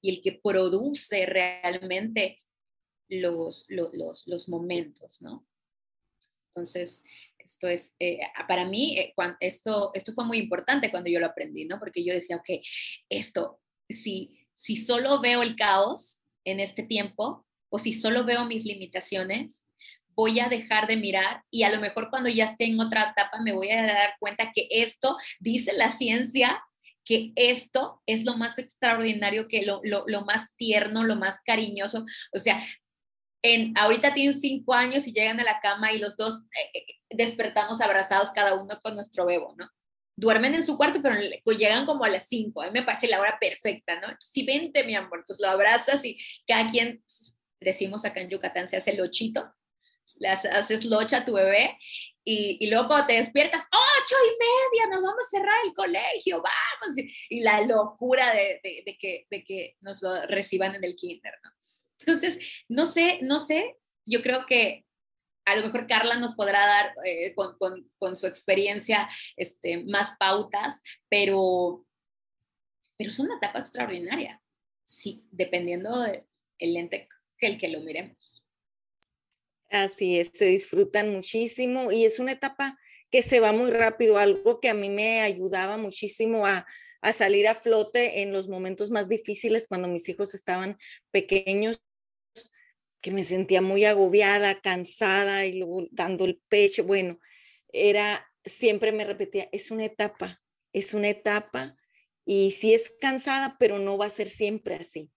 y 0.00 0.10
el 0.10 0.22
que 0.22 0.40
produce 0.42 1.26
realmente 1.26 2.42
los, 3.08 3.64
los, 3.68 4.26
los, 4.26 4.48
momentos, 4.48 5.22
¿no? 5.22 5.46
Entonces, 6.48 7.02
esto 7.38 7.68
es, 7.68 7.94
eh, 7.98 8.20
para 8.46 8.66
mí, 8.66 8.98
eh, 8.98 9.14
esto, 9.40 9.90
esto 9.94 10.12
fue 10.12 10.24
muy 10.24 10.38
importante 10.38 10.90
cuando 10.90 11.08
yo 11.08 11.20
lo 11.20 11.26
aprendí, 11.26 11.64
¿no? 11.64 11.78
Porque 11.78 12.04
yo 12.04 12.12
decía, 12.12 12.36
ok, 12.36 12.62
esto, 13.08 13.60
si, 13.88 14.46
si 14.52 14.76
solo 14.76 15.20
veo 15.20 15.42
el 15.42 15.56
caos 15.56 16.20
en 16.44 16.60
este 16.60 16.82
tiempo 16.82 17.46
o 17.70 17.78
si 17.78 17.92
solo 17.92 18.24
veo 18.24 18.44
mis 18.44 18.64
limitaciones, 18.64 19.67
voy 20.18 20.40
a 20.40 20.48
dejar 20.48 20.88
de 20.88 20.96
mirar 20.96 21.44
y 21.48 21.62
a 21.62 21.70
lo 21.70 21.80
mejor 21.80 22.10
cuando 22.10 22.28
ya 22.28 22.46
esté 22.46 22.64
en 22.64 22.80
otra 22.80 23.14
etapa 23.16 23.40
me 23.40 23.52
voy 23.52 23.70
a 23.70 23.86
dar 23.86 24.16
cuenta 24.18 24.50
que 24.52 24.66
esto, 24.68 25.16
dice 25.38 25.72
la 25.74 25.90
ciencia, 25.90 26.60
que 27.04 27.30
esto 27.36 28.02
es 28.04 28.24
lo 28.24 28.36
más 28.36 28.58
extraordinario, 28.58 29.46
que 29.46 29.64
lo, 29.64 29.80
lo, 29.84 30.02
lo 30.08 30.22
más 30.22 30.56
tierno, 30.56 31.04
lo 31.04 31.14
más 31.14 31.36
cariñoso. 31.46 32.04
O 32.32 32.40
sea, 32.40 32.60
en, 33.42 33.72
ahorita 33.78 34.12
tienen 34.12 34.34
cinco 34.34 34.74
años 34.74 35.06
y 35.06 35.12
llegan 35.12 35.38
a 35.38 35.44
la 35.44 35.60
cama 35.60 35.92
y 35.92 36.00
los 36.00 36.16
dos 36.16 36.40
eh, 36.50 36.70
eh, 36.78 36.84
despertamos 37.10 37.80
abrazados 37.80 38.32
cada 38.32 38.54
uno 38.54 38.76
con 38.82 38.96
nuestro 38.96 39.24
bebo, 39.24 39.54
¿no? 39.56 39.68
Duermen 40.16 40.52
en 40.52 40.66
su 40.66 40.76
cuarto, 40.76 41.00
pero 41.00 41.14
llegan 41.56 41.86
como 41.86 42.02
a 42.02 42.08
las 42.08 42.26
cinco. 42.26 42.60
A 42.60 42.66
mí 42.66 42.72
me 42.72 42.82
parece 42.82 43.06
la 43.06 43.20
hora 43.20 43.38
perfecta, 43.40 44.00
¿no? 44.00 44.08
Si 44.18 44.44
vente, 44.44 44.82
mi 44.82 44.96
amor, 44.96 45.20
entonces 45.20 45.40
lo 45.40 45.48
abrazas 45.48 46.04
y 46.04 46.18
cada 46.44 46.68
quien, 46.68 47.04
decimos 47.60 48.04
acá 48.04 48.20
en 48.20 48.30
Yucatán, 48.30 48.66
se 48.66 48.76
hace 48.76 48.90
el 48.90 49.00
ochito 49.00 49.54
le 50.18 50.28
haces 50.28 50.84
locha 50.84 51.18
a 51.18 51.24
tu 51.24 51.34
bebé 51.34 51.76
y, 52.24 52.58
y, 52.60 52.70
luego 52.70 52.94
te 53.06 53.14
despiertas, 53.14 53.62
ocho 53.72 54.16
y 54.26 54.30
media, 54.38 54.86
nos 54.90 55.02
vamos 55.02 55.24
a 55.24 55.30
cerrar 55.30 55.56
el 55.64 55.72
colegio, 55.72 56.42
vamos. 56.42 56.98
Y, 57.30 57.40
la 57.40 57.62
locura 57.62 58.32
de, 58.34 58.60
de, 58.62 58.98
que, 58.98 59.26
de 59.30 59.44
que 59.44 59.76
nos 59.80 60.02
lo 60.02 60.26
reciban 60.26 60.74
en 60.74 60.84
el 60.84 60.94
kinder. 60.94 61.34
Entonces, 62.00 62.38
no 62.68 62.86
sé, 62.86 63.18
no 63.22 63.40
sé, 63.40 63.76
yo 64.04 64.22
creo 64.22 64.46
que 64.46 64.84
a 65.46 65.56
lo 65.56 65.64
mejor 65.64 65.86
Carla 65.86 66.16
nos 66.16 66.34
podrá 66.34 66.66
dar 66.66 66.94
eh, 67.04 67.34
con, 67.34 67.56
con, 67.56 67.90
con, 67.96 68.16
su 68.16 68.26
experiencia 68.26 69.08
este, 69.36 69.84
más 69.84 70.12
pautas, 70.18 70.82
pero, 71.08 71.86
pero 72.96 73.10
es 73.10 73.18
una 73.18 73.36
etapa 73.36 73.60
extraordinaria, 73.60 74.42
sí, 74.84 75.24
dependiendo 75.30 75.98
del 76.02 76.26
ente 76.58 77.08
que 77.38 77.46
el 77.46 77.58
que 77.58 77.68
lo 77.68 77.80
miremos. 77.80 78.44
Así 79.70 80.18
es, 80.18 80.30
se 80.32 80.46
disfrutan 80.46 81.10
muchísimo 81.12 81.92
y 81.92 82.04
es 82.04 82.18
una 82.18 82.32
etapa 82.32 82.78
que 83.10 83.22
se 83.22 83.40
va 83.40 83.52
muy 83.52 83.70
rápido, 83.70 84.18
algo 84.18 84.60
que 84.60 84.68
a 84.68 84.74
mí 84.74 84.88
me 84.88 85.20
ayudaba 85.20 85.76
muchísimo 85.76 86.46
a, 86.46 86.66
salir 87.12 87.46
a 87.48 87.54
flote 87.54 88.22
en 88.22 88.32
los 88.32 88.48
momentos 88.48 88.90
más 88.90 89.08
difíciles 89.08 89.66
cuando 89.68 89.88
mis 89.88 90.08
hijos 90.08 90.34
estaban 90.34 90.78
pequeños, 91.10 91.80
que 93.00 93.10
me 93.12 93.24
sentía 93.24 93.62
muy 93.62 93.84
agobiada, 93.84 94.60
cansada 94.60 95.46
y 95.46 95.52
luego 95.52 95.86
dando 95.92 96.24
el 96.24 96.40
pecho. 96.48 96.84
Bueno, 96.84 97.20
era, 97.72 98.26
siempre 98.44 98.90
me 98.92 99.04
repetía, 99.04 99.48
es 99.52 99.70
una 99.70 99.84
etapa, 99.84 100.42
es 100.72 100.94
una 100.94 101.08
etapa 101.08 101.76
y 102.24 102.50
sí 102.52 102.74
es 102.74 102.90
cansada, 103.00 103.56
pero 103.58 103.78
no 103.78 103.96
va 103.96 104.06
a 104.06 104.10
ser 104.10 104.28
siempre 104.28 104.74
así. 104.74 105.12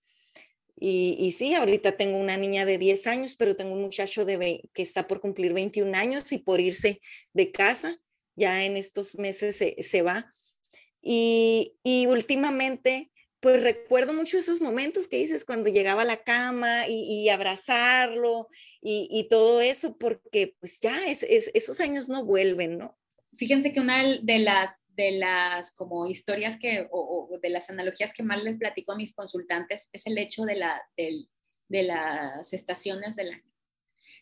Y, 0.83 1.35
sí, 1.37 1.53
ahorita 1.53 1.91
tengo 1.91 2.17
una 2.17 2.37
niña 2.37 2.65
de 2.65 2.79
10 2.79 3.05
años, 3.05 3.35
pero 3.35 3.55
tengo 3.55 3.73
un 3.73 3.83
muchacho 3.83 4.25
de 4.25 4.67
que 4.73 4.81
está 4.81 5.07
por 5.07 5.21
cumplir 5.21 5.53
21 5.53 5.95
años 5.95 6.31
y 6.31 6.39
por 6.39 6.59
irse 6.59 6.99
de 7.33 7.51
casa, 7.51 7.99
ya 8.35 8.63
en 8.63 8.77
estos 8.77 9.13
meses 9.13 9.57
se, 9.57 10.01
va. 10.01 10.33
Y, 10.99 11.75
últimamente, 12.09 13.11
pues 13.41 13.61
recuerdo 13.61 14.15
mucho 14.15 14.39
esos 14.39 14.59
momentos 14.59 15.07
que 15.07 15.17
dices 15.17 15.45
cuando 15.45 15.69
llegaba 15.69 16.01
a 16.01 16.05
la 16.05 16.23
cama 16.23 16.87
y, 16.87 17.29
abrazarlo 17.29 18.47
y, 18.81 19.27
todo 19.29 19.61
eso, 19.61 19.99
porque 19.99 20.55
pues 20.59 20.79
ya 20.79 21.05
es, 21.05 21.21
esos 21.21 21.79
años 21.79 22.09
no 22.09 22.25
vuelven, 22.25 22.79
¿no? 22.79 22.97
Fíjense 23.37 23.71
que 23.71 23.81
una 23.81 24.03
de 24.03 24.39
las 24.39 24.80
de 24.95 25.13
las 25.13 25.71
como 25.71 26.07
historias 26.07 26.57
que, 26.57 26.87
o, 26.91 27.29
de 27.41 27.49
las 27.49 27.69
analogías 27.69 28.13
que 28.13 28.23
más 28.23 28.43
les 28.43 28.57
platico 28.57 28.91
a 28.91 28.97
mis 28.97 29.13
consultantes 29.13 29.89
es 29.93 30.07
el 30.07 30.17
hecho 30.17 30.43
de, 30.43 30.55
la, 30.55 30.81
de 30.95 31.83
las 31.83 32.53
estaciones 32.53 33.15
del 33.15 33.33
año. 33.33 33.51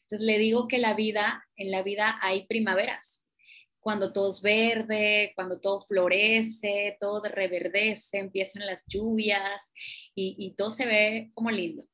Entonces 0.01 0.25
le 0.25 0.37
digo 0.37 0.67
que 0.67 0.79
la 0.79 0.93
vida, 0.93 1.47
en 1.55 1.71
la 1.71 1.83
vida 1.83 2.17
hay 2.21 2.47
primaveras, 2.47 3.27
cuando 3.79 4.11
todo 4.11 4.31
es 4.31 4.41
verde, 4.41 5.31
cuando 5.35 5.59
todo 5.59 5.81
florece, 5.81 6.97
todo 6.99 7.23
reverdece, 7.23 8.17
empiezan 8.17 8.65
las 8.65 8.83
lluvias 8.87 9.73
y, 10.13 10.53
todo 10.57 10.71
se 10.71 10.85
ve 10.85 11.31
como 11.33 11.49
lindo. 11.49 11.87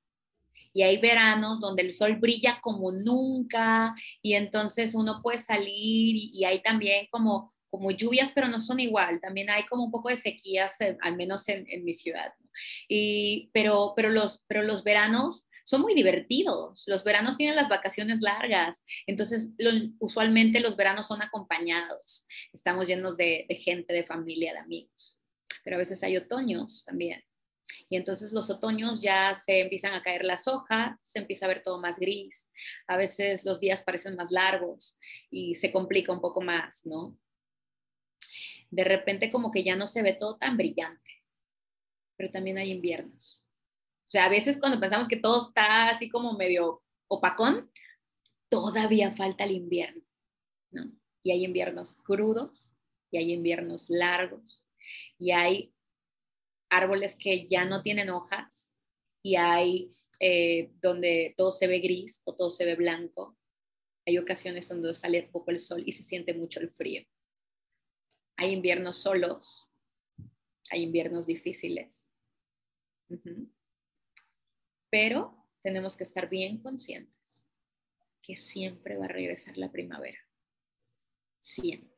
Y 0.74 0.84
hay 0.84 0.98
veranos 0.98 1.60
donde 1.62 1.84
el 1.84 1.94
sol 1.94 2.18
brilla 2.18 2.60
como 2.62 2.92
nunca 2.92 3.96
y 4.22 4.34
entonces 4.34 4.94
uno 4.94 5.22
puede 5.22 5.38
salir 5.38 6.16
y, 6.16 6.32
y 6.34 6.44
hay 6.44 6.62
también 6.62 7.08
como 7.10 7.55
como 7.70 7.92
lluvias, 7.92 8.32
pero 8.32 8.48
no 8.48 8.62
son 8.62 8.80
igual. 8.80 9.20
También 9.22 9.50
hay 9.50 9.66
como 9.66 9.84
un 9.86 9.92
poco 9.92 10.10
de 10.10 10.18
sequías, 10.18 10.78
al 11.02 11.16
menos 11.16 11.48
en, 11.50 11.84
mi 11.84 11.94
ciudad. 11.94 12.34
Y, 12.88 13.50
pero, 13.54 13.94
pero, 13.96 14.10
los, 14.10 14.44
pero 14.48 14.64
los 14.64 14.84
veranos 14.84 15.48
son 15.66 15.82
muy 15.82 15.94
divertidos. 15.94 16.84
Los 16.88 17.04
veranos 17.04 17.38
tienen 17.38 17.56
las 17.56 17.70
vacaciones 17.70 18.22
largas, 18.22 18.86
entonces 19.08 19.52
usualmente 20.00 20.60
los 20.60 20.76
veranos 20.76 21.08
son 21.08 21.22
acompañados. 21.22 22.26
Estamos 22.54 22.88
llenos 22.88 23.18
de, 23.18 23.46
de, 23.50 23.56
gente, 23.56 23.94
de 23.94 24.04
familia, 24.04 24.54
de 24.54 24.60
amigos. 24.60 25.20
Pero 25.64 25.78
a 25.78 25.80
veces 25.80 26.04
hay 26.04 26.18
otoños 26.18 26.84
también. 26.86 27.24
Y 27.90 27.98
entonces 27.98 28.32
los 28.32 28.50
otoños 28.50 29.02
ya 29.02 29.34
se 29.34 29.60
empiezan 29.60 29.94
a 29.94 30.04
caer 30.04 30.24
las 30.24 30.48
hojas, 30.48 30.98
se 31.02 31.20
empieza 31.20 31.46
a 31.46 31.50
ver 31.50 31.64
todo 31.64 31.80
más 31.80 31.98
gris. 31.98 32.50
A 32.88 32.98
veces 32.98 33.46
los 33.46 33.60
días 33.60 33.84
parecen 33.84 34.16
más 34.16 34.32
largos 34.32 34.98
y 35.30 35.56
se 35.56 35.72
complica 35.72 36.12
un 36.12 36.22
poco 36.22 36.42
más, 36.42 36.86
¿no? 36.86 37.18
De 38.70 38.84
repente 38.84 39.32
como 39.32 39.52
que 39.52 39.64
ya 39.64 39.76
no 39.76 39.88
se 39.88 40.02
ve 40.02 40.14
todo 40.14 40.38
tan 40.38 40.58
brillante, 40.58 41.24
pero 42.18 42.32
también 42.32 42.58
hay 42.58 42.72
inviernos. 42.72 43.46
O 44.08 44.12
sea, 44.12 44.26
a 44.26 44.30
veces 44.30 44.58
cuando 44.58 44.80
pensamos 44.80 45.08
que 45.08 45.18
todo 45.18 45.48
está 45.48 45.90
así 45.90 46.10
como 46.10 46.38
medio 46.38 46.84
opacón, 47.08 47.72
todavía 48.50 49.12
falta 49.12 49.44
el 49.44 49.52
invierno, 49.52 50.04
¿no? 50.72 50.92
Y 51.24 51.32
hay 51.32 51.44
inviernos 51.44 51.96
crudos, 52.04 52.72
y 53.12 53.18
hay 53.18 53.34
inviernos 53.34 53.90
largos, 53.90 54.64
y 55.18 55.32
hay 55.32 55.74
árboles 56.70 57.16
que 57.16 57.48
ya 57.48 57.66
no 57.66 57.82
tienen 57.82 58.10
hojas, 58.10 58.76
y 59.24 59.36
hay 59.38 59.90
eh, 60.20 60.72
donde 60.82 61.34
todo 61.38 61.52
se 61.52 61.68
ve 61.68 61.80
gris 61.80 62.22
o 62.26 62.36
todo 62.36 62.52
se 62.52 62.66
ve 62.66 62.76
blanco. 62.76 63.38
Hay 64.06 64.18
ocasiones 64.18 64.70
donde 64.70 64.94
sale 64.94 65.24
poco 65.24 65.52
el 65.52 65.60
sol 65.60 65.82
y 65.86 65.94
se 65.94 66.04
siente 66.04 66.34
mucho 66.34 66.60
el 66.60 66.70
frío. 66.70 67.04
Hay 68.38 68.52
inviernos 68.52 68.98
solos, 68.98 69.72
hay 70.70 70.84
inviernos 70.84 71.28
difíciles. 71.28 72.16
Pero 74.90 75.48
tenemos 75.62 75.96
que 75.96 76.04
estar 76.04 76.30
bien 76.30 76.62
conscientes 76.62 77.50
que 78.22 78.36
siempre 78.36 78.98
va 78.98 79.06
a 79.06 79.10
regresar 79.10 79.58
la 79.58 79.72
primavera. 79.72 80.20
Siempre. 81.40 81.96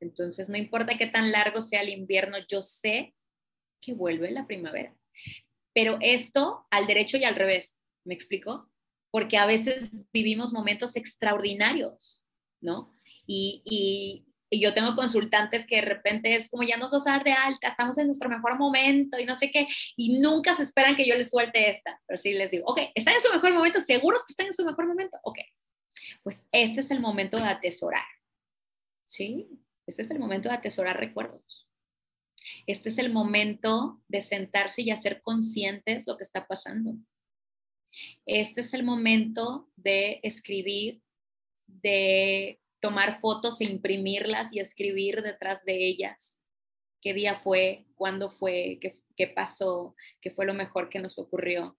Entonces, 0.00 0.48
no 0.48 0.56
importa 0.56 0.98
qué 0.98 1.06
tan 1.06 1.30
largo 1.30 1.62
sea 1.62 1.82
el 1.82 1.88
invierno, 1.88 2.38
yo 2.48 2.62
sé 2.62 3.14
que 3.80 3.94
vuelve 3.94 4.30
la 4.30 4.46
primavera. 4.46 4.96
Pero 5.72 5.98
esto 6.00 6.66
al 6.70 6.86
derecho 6.86 7.16
y 7.16 7.24
al 7.24 7.36
revés, 7.36 7.80
¿me 8.04 8.14
explico? 8.14 8.70
Porque 9.10 9.36
a 9.36 9.46
veces 9.46 9.90
vivimos 10.12 10.52
momentos 10.52 10.96
extraordinarios, 10.96 12.24
¿no? 12.60 12.92
Y, 13.26 13.62
y 13.64 14.27
yo 14.50 14.72
tengo 14.74 14.94
consultantes 14.94 15.66
que 15.66 15.76
de 15.76 15.82
repente 15.82 16.34
es 16.34 16.48
como 16.48 16.62
ya 16.62 16.76
nos 16.76 16.90
vamos 16.90 17.06
a 17.06 17.12
dar 17.12 17.24
de 17.24 17.32
alta, 17.32 17.68
estamos 17.68 17.98
en 17.98 18.06
nuestro 18.06 18.28
mejor 18.28 18.58
momento 18.58 19.18
y 19.18 19.24
no 19.24 19.36
sé 19.36 19.50
qué, 19.50 19.66
y 19.96 20.18
nunca 20.20 20.56
se 20.56 20.62
esperan 20.62 20.96
que 20.96 21.06
yo 21.06 21.14
les 21.16 21.30
suelte 21.30 21.68
esta, 21.68 22.00
pero 22.06 22.18
sí 22.18 22.32
les 22.32 22.50
digo, 22.50 22.64
ok, 22.66 22.80
están 22.94 23.14
en 23.14 23.20
su 23.20 23.32
mejor 23.32 23.52
momento, 23.52 23.80
seguros 23.80 24.24
que 24.24 24.32
están 24.32 24.46
en 24.46 24.54
su 24.54 24.64
mejor 24.64 24.86
momento, 24.86 25.18
ok, 25.22 25.38
pues 26.22 26.46
este 26.52 26.80
es 26.80 26.90
el 26.90 27.00
momento 27.00 27.36
de 27.36 27.44
atesorar, 27.44 28.06
¿sí? 29.06 29.48
Este 29.86 30.02
es 30.02 30.10
el 30.10 30.18
momento 30.18 30.48
de 30.48 30.54
atesorar 30.54 30.98
recuerdos. 30.98 31.66
Este 32.66 32.88
es 32.90 32.98
el 32.98 33.12
momento 33.12 34.02
de 34.08 34.20
sentarse 34.20 34.82
y 34.82 34.90
hacer 34.90 35.20
conscientes 35.22 36.06
lo 36.06 36.16
que 36.16 36.24
está 36.24 36.46
pasando. 36.46 36.94
Este 38.26 38.60
es 38.60 38.74
el 38.74 38.84
momento 38.84 39.70
de 39.76 40.20
escribir, 40.22 41.02
de 41.66 42.60
tomar 42.80 43.18
fotos 43.18 43.60
e 43.60 43.64
imprimirlas 43.64 44.52
y 44.52 44.60
escribir 44.60 45.22
detrás 45.22 45.64
de 45.64 45.86
ellas. 45.86 46.40
¿Qué 47.00 47.14
día 47.14 47.34
fue? 47.34 47.86
¿Cuándo 47.94 48.30
fue? 48.30 48.78
¿Qué, 48.80 48.92
qué 49.16 49.28
pasó? 49.28 49.94
¿Qué 50.20 50.30
fue 50.30 50.46
lo 50.46 50.54
mejor 50.54 50.88
que 50.88 50.98
nos 50.98 51.18
ocurrió? 51.18 51.78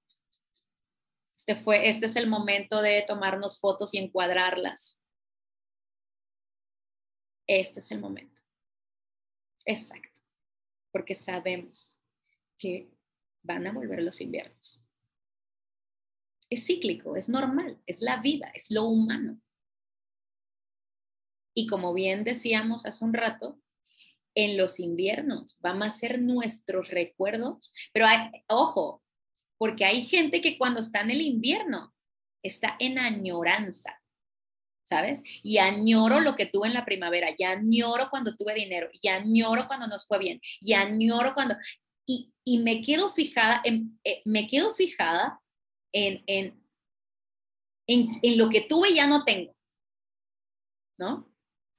Este, 1.35 1.55
fue, 1.55 1.89
este 1.89 2.05
es 2.05 2.15
el 2.15 2.27
momento 2.27 2.81
de 2.81 3.03
tomarnos 3.07 3.59
fotos 3.59 3.93
y 3.93 3.97
encuadrarlas. 3.97 5.01
Este 7.47 7.79
es 7.79 7.91
el 7.91 7.99
momento. 7.99 8.41
Exacto. 9.65 10.21
Porque 10.91 11.15
sabemos 11.15 11.99
que 12.57 12.91
van 13.41 13.65
a 13.67 13.71
volver 13.71 14.03
los 14.03 14.21
inviernos. 14.21 14.83
Es 16.49 16.65
cíclico, 16.65 17.15
es 17.15 17.29
normal, 17.29 17.81
es 17.85 18.01
la 18.01 18.17
vida, 18.17 18.51
es 18.53 18.69
lo 18.69 18.85
humano. 18.85 19.39
Y 21.59 21.67
como 21.67 21.93
bien 21.93 22.23
decíamos 22.23 22.85
hace 22.85 23.03
un 23.03 23.13
rato, 23.13 23.59
en 24.33 24.55
los 24.55 24.79
inviernos 24.79 25.57
van 25.59 25.83
a 25.83 25.89
ser 25.89 26.21
nuestros 26.21 26.87
recuerdos, 26.87 27.73
pero 27.91 28.05
ojo, 28.47 29.03
porque 29.57 29.83
hay 29.83 30.05
gente 30.05 30.39
que 30.39 30.57
cuando 30.57 30.79
está 30.79 31.01
en 31.01 31.11
el 31.11 31.19
invierno 31.19 31.93
está 32.41 32.77
en 32.79 32.97
añoranza, 32.97 34.01
¿sabes? 34.85 35.21
Y 35.43 35.57
añoro 35.57 36.21
lo 36.21 36.37
que 36.37 36.45
tuve 36.45 36.69
en 36.69 36.75
la 36.75 36.85
primavera, 36.85 37.27
y 37.37 37.43
añoro 37.43 38.07
cuando 38.09 38.37
tuve 38.37 38.53
dinero, 38.53 38.89
y 38.93 39.09
añoro 39.09 39.67
cuando 39.67 39.87
nos 39.87 40.07
fue 40.07 40.17
bien, 40.17 40.39
y 40.61 40.71
añoro 40.75 41.33
cuando... 41.33 41.57
Y, 42.05 42.31
me 42.63 42.81
quedo 42.81 43.11
fijada, 43.11 43.61
en, 43.65 43.99
eh, 44.05 44.21
me 44.23 44.47
quedo 44.47 44.73
fijada 44.73 45.41
en, 45.91 46.23
en, 46.25 46.63
en, 47.85 48.19
en 48.23 48.37
lo 48.37 48.49
que 48.49 48.61
tuve 48.61 48.91
y 48.91 48.95
ya 48.95 49.07
no 49.07 49.25
tengo, 49.25 49.53
¿no? 50.97 51.28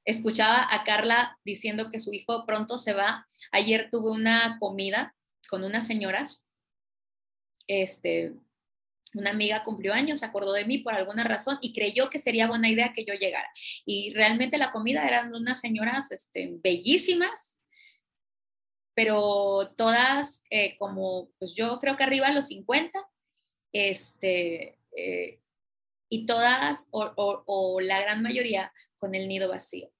Escuchaba 0.05 0.67
a 0.71 0.85
Carla 0.85 1.39
diciendo 1.45 1.91
que 1.91 2.01
su 2.01 2.13
hijo 2.13 2.45
pronto 2.47 2.79
se 2.79 2.93
va. 2.93 3.27
Ayer 3.53 3.89
tuve 3.91 4.11
una 4.11 4.57
comida 4.59 5.15
con 5.49 5.65
unas 5.65 5.87
señoras 5.87 6.43
este, 7.71 8.33
una 9.15 9.31
amiga 9.31 9.63
cumplió 9.63 9.93
años, 9.93 10.21
se 10.21 10.27
acordó 10.27 10.53
de 10.53 10.65
mí 10.65 10.79
por 10.79 10.95
alguna 10.95 11.25
razón 11.25 11.59
y 11.61 11.73
creyó 11.73 12.11
que 12.11 12.19
sería 12.19 12.49
buena 12.49 12.69
idea 12.69 12.93
que 12.95 13.05
yo 13.05 13.15
llegara. 13.15 13.49
Y 13.85 14.13
realmente 14.13 14.59
la 14.59 14.73
comida 14.73 15.07
eran 15.07 15.35
unas 15.35 15.61
señoras 15.61 16.11
este, 16.11 16.51
bellísimas, 16.63 17.61
pero 18.95 19.73
todas 19.77 20.43
eh, 20.51 20.77
como, 20.79 21.31
pues 21.39 21.55
yo 21.55 21.79
creo 21.79 21.97
que 21.97 22.05
arriba 22.05 22.27
a 22.27 22.33
los 22.33 22.49
50, 22.49 23.09
este, 23.73 24.79
eh, 24.97 25.40
y 26.11 26.27
todas 26.27 26.89
o, 26.91 27.81
la 27.81 28.01
gran 28.03 28.23
mayoría 28.23 28.73
con 28.97 29.15
el 29.15 29.29
nido 29.29 29.49
vacío. 29.49 29.91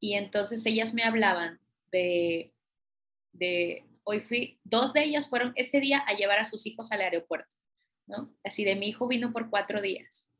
Y 0.00 0.14
entonces 0.14 0.66
ellas 0.66 0.92
me 0.92 1.04
hablaban 1.04 1.60
de, 1.90 2.52
de 3.32 3.88
Hoy 4.10 4.20
fui, 4.20 4.58
dos 4.64 4.94
de 4.94 5.04
ellas 5.04 5.28
fueron 5.28 5.52
ese 5.54 5.80
día 5.80 5.98
a 5.98 6.14
llevar 6.14 6.38
a 6.38 6.46
sus 6.46 6.64
hijos 6.66 6.92
al 6.92 7.02
aeropuerto, 7.02 7.54
¿no? 8.06 8.34
Así 8.42 8.64
de 8.64 8.74
mi 8.74 8.88
hijo 8.88 9.06
vino 9.06 9.34
por 9.34 9.50
cuatro 9.50 9.82
días, 9.82 10.30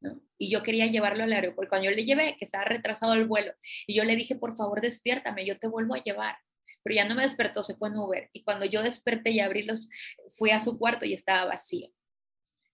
¿no? 0.00 0.22
Y 0.38 0.50
yo 0.50 0.62
quería 0.62 0.86
llevarlo 0.86 1.24
al 1.24 1.32
aeropuerto. 1.34 1.68
Cuando 1.68 1.90
yo 1.90 1.94
le 1.94 2.06
llevé, 2.06 2.36
que 2.38 2.46
estaba 2.46 2.64
retrasado 2.64 3.12
el 3.12 3.26
vuelo, 3.26 3.52
y 3.86 3.94
yo 3.94 4.04
le 4.04 4.16
dije, 4.16 4.36
por 4.36 4.56
favor, 4.56 4.80
despiértame, 4.80 5.44
yo 5.44 5.58
te 5.58 5.68
vuelvo 5.68 5.94
a 5.94 6.02
llevar. 6.02 6.38
Pero 6.82 6.96
ya 6.96 7.04
no 7.04 7.14
me 7.14 7.22
despertó, 7.22 7.62
se 7.62 7.76
fue 7.76 7.90
en 7.90 7.96
Uber. 7.98 8.30
Y 8.32 8.44
cuando 8.44 8.64
yo 8.64 8.82
desperté 8.82 9.32
y 9.32 9.40
abrí 9.40 9.62
los, 9.64 9.90
fui 10.30 10.48
a 10.48 10.58
su 10.58 10.78
cuarto 10.78 11.04
y 11.04 11.12
estaba 11.12 11.44
vacío. 11.44 11.92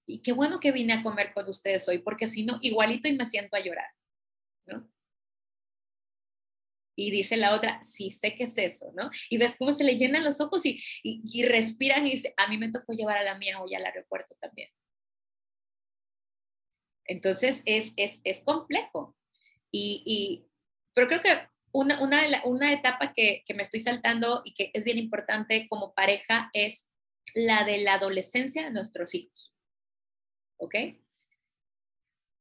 Y 0.07 0.21
qué 0.23 0.33
bueno 0.33 0.61
que 0.61 0.73
vine 0.73 0.93
a 0.93 1.03
comer 1.03 1.33
con 1.33 1.49
ustedes 1.49 1.89
hoy, 1.89 1.99
porque 1.99 2.27
si 2.27 2.45
no, 2.45 2.59
igualito 2.61 3.09
y 3.09 3.17
me 3.17 3.27
siento 3.27 3.57
a 3.57 3.61
llorar, 3.61 3.89
¿no? 4.67 4.89
Y 6.97 7.11
dice 7.11 7.37
la 7.37 7.55
otra, 7.55 7.83
sí, 7.83 8.11
sé 8.11 8.37
que 8.37 8.45
es 8.45 8.57
eso, 8.57 8.93
¿no? 8.95 9.11
Y 9.29 9.39
ves 9.39 9.57
cómo 9.59 9.73
se 9.73 9.85
le 9.85 9.97
llenan 9.97 10.23
los 10.23 10.41
ojos 10.41 10.65
y, 10.65 10.81
y, 11.03 11.43
respiran 11.45 12.07
y 12.07 12.13
dice, 12.13 12.35
a 12.37 12.49
mí 12.49 12.59
me 12.59 12.71
tocó 12.71 12.93
llevar 12.93 13.19
a 13.19 13.25
la 13.25 13.37
mía 13.37 13.61
hoy 13.61 13.75
al 13.75 13.85
aeropuerto 13.85 14.37
también. 14.41 14.69
Entonces 17.07 17.63
es, 17.65 17.93
es, 17.97 18.21
es 18.25 18.41
complejo. 18.41 19.17
Y, 19.71 20.03
y, 20.07 20.47
pero 20.95 21.09
creo 21.09 21.21
que 21.21 21.49
una, 21.73 22.01
una, 22.01 22.45
una 22.45 22.73
etapa 22.73 23.13
que, 23.13 23.43
que 23.45 23.55
me 23.55 23.65
estoy 23.65 23.81
saltando 23.81 24.43
y 24.45 24.55
que 24.55 24.71
es 24.73 24.85
bien 24.85 24.99
importante 24.99 25.67
como 25.69 25.95
pareja 25.95 26.51
es 26.53 26.87
la 27.35 27.65
de 27.65 27.79
la 27.79 27.95
adolescencia 27.95 28.65
de 28.65 28.71
nuestros 28.71 29.15
hijos. 29.15 29.54
¿Ok? 30.57 30.75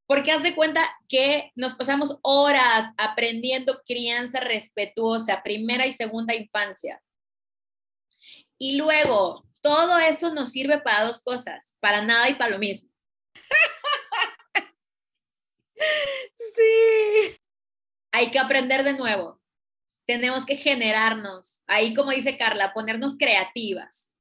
Porque 0.06 0.32
haz 0.32 0.44
de 0.44 0.56
cuenta 0.56 0.82
que 1.08 1.52
nos 1.56 1.76
pasamos 1.76 2.18
horas 2.22 2.92
aprendiendo 2.98 3.82
crianza 3.86 4.40
respetuosa, 4.40 5.42
primera 5.44 5.88
y 5.88 5.94
segunda 5.94 6.36
infancia. 6.36 7.02
Y 8.58 8.78
luego, 8.78 9.44
todo 9.62 9.98
eso 10.00 10.34
nos 10.34 10.52
sirve 10.52 10.80
para 10.82 11.06
dos 11.06 11.22
cosas, 11.22 11.74
para 11.80 12.02
nada 12.02 12.30
y 12.30 12.36
para 12.36 12.52
lo 12.52 12.60
mismo. 12.60 12.90
Sí. 16.56 17.38
Hay 18.12 18.32
que 18.32 18.40
aprender 18.40 18.84
de 18.84 18.94
nuevo. 18.94 19.42
Tenemos 20.06 20.46
que 20.46 20.56
generarnos, 20.56 21.62
ahí 21.68 21.94
como 21.94 22.12
dice 22.12 22.38
Carla, 22.38 22.74
ponernos 22.74 23.18
creativas 23.18 24.13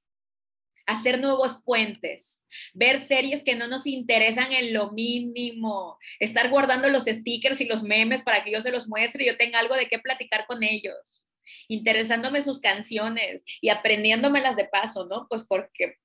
hacer 0.92 1.20
nuevos 1.20 1.62
puentes, 1.64 2.44
ver 2.72 3.00
series 3.00 3.42
que 3.42 3.54
no 3.54 3.68
nos 3.68 3.86
interesan 3.86 4.52
en 4.52 4.72
lo 4.72 4.92
mínimo, 4.92 5.98
estar 6.20 6.48
guardando 6.50 6.88
los 6.88 7.04
stickers 7.04 7.60
y 7.60 7.66
los 7.66 7.82
memes 7.82 8.22
para 8.22 8.44
que 8.44 8.52
yo 8.52 8.62
se 8.62 8.70
los 8.70 8.88
muestre 8.88 9.24
y 9.24 9.26
yo 9.26 9.36
tenga 9.36 9.58
algo 9.58 9.74
de 9.74 9.88
qué 9.88 9.98
platicar 9.98 10.46
con 10.46 10.62
ellos, 10.62 11.28
interesándome 11.68 12.42
sus 12.42 12.60
canciones 12.60 13.44
y 13.60 13.68
aprendiéndomelas 13.68 14.56
de 14.56 14.64
paso, 14.64 15.06
¿no? 15.06 15.26
Pues 15.28 15.44
porque... 15.44 15.98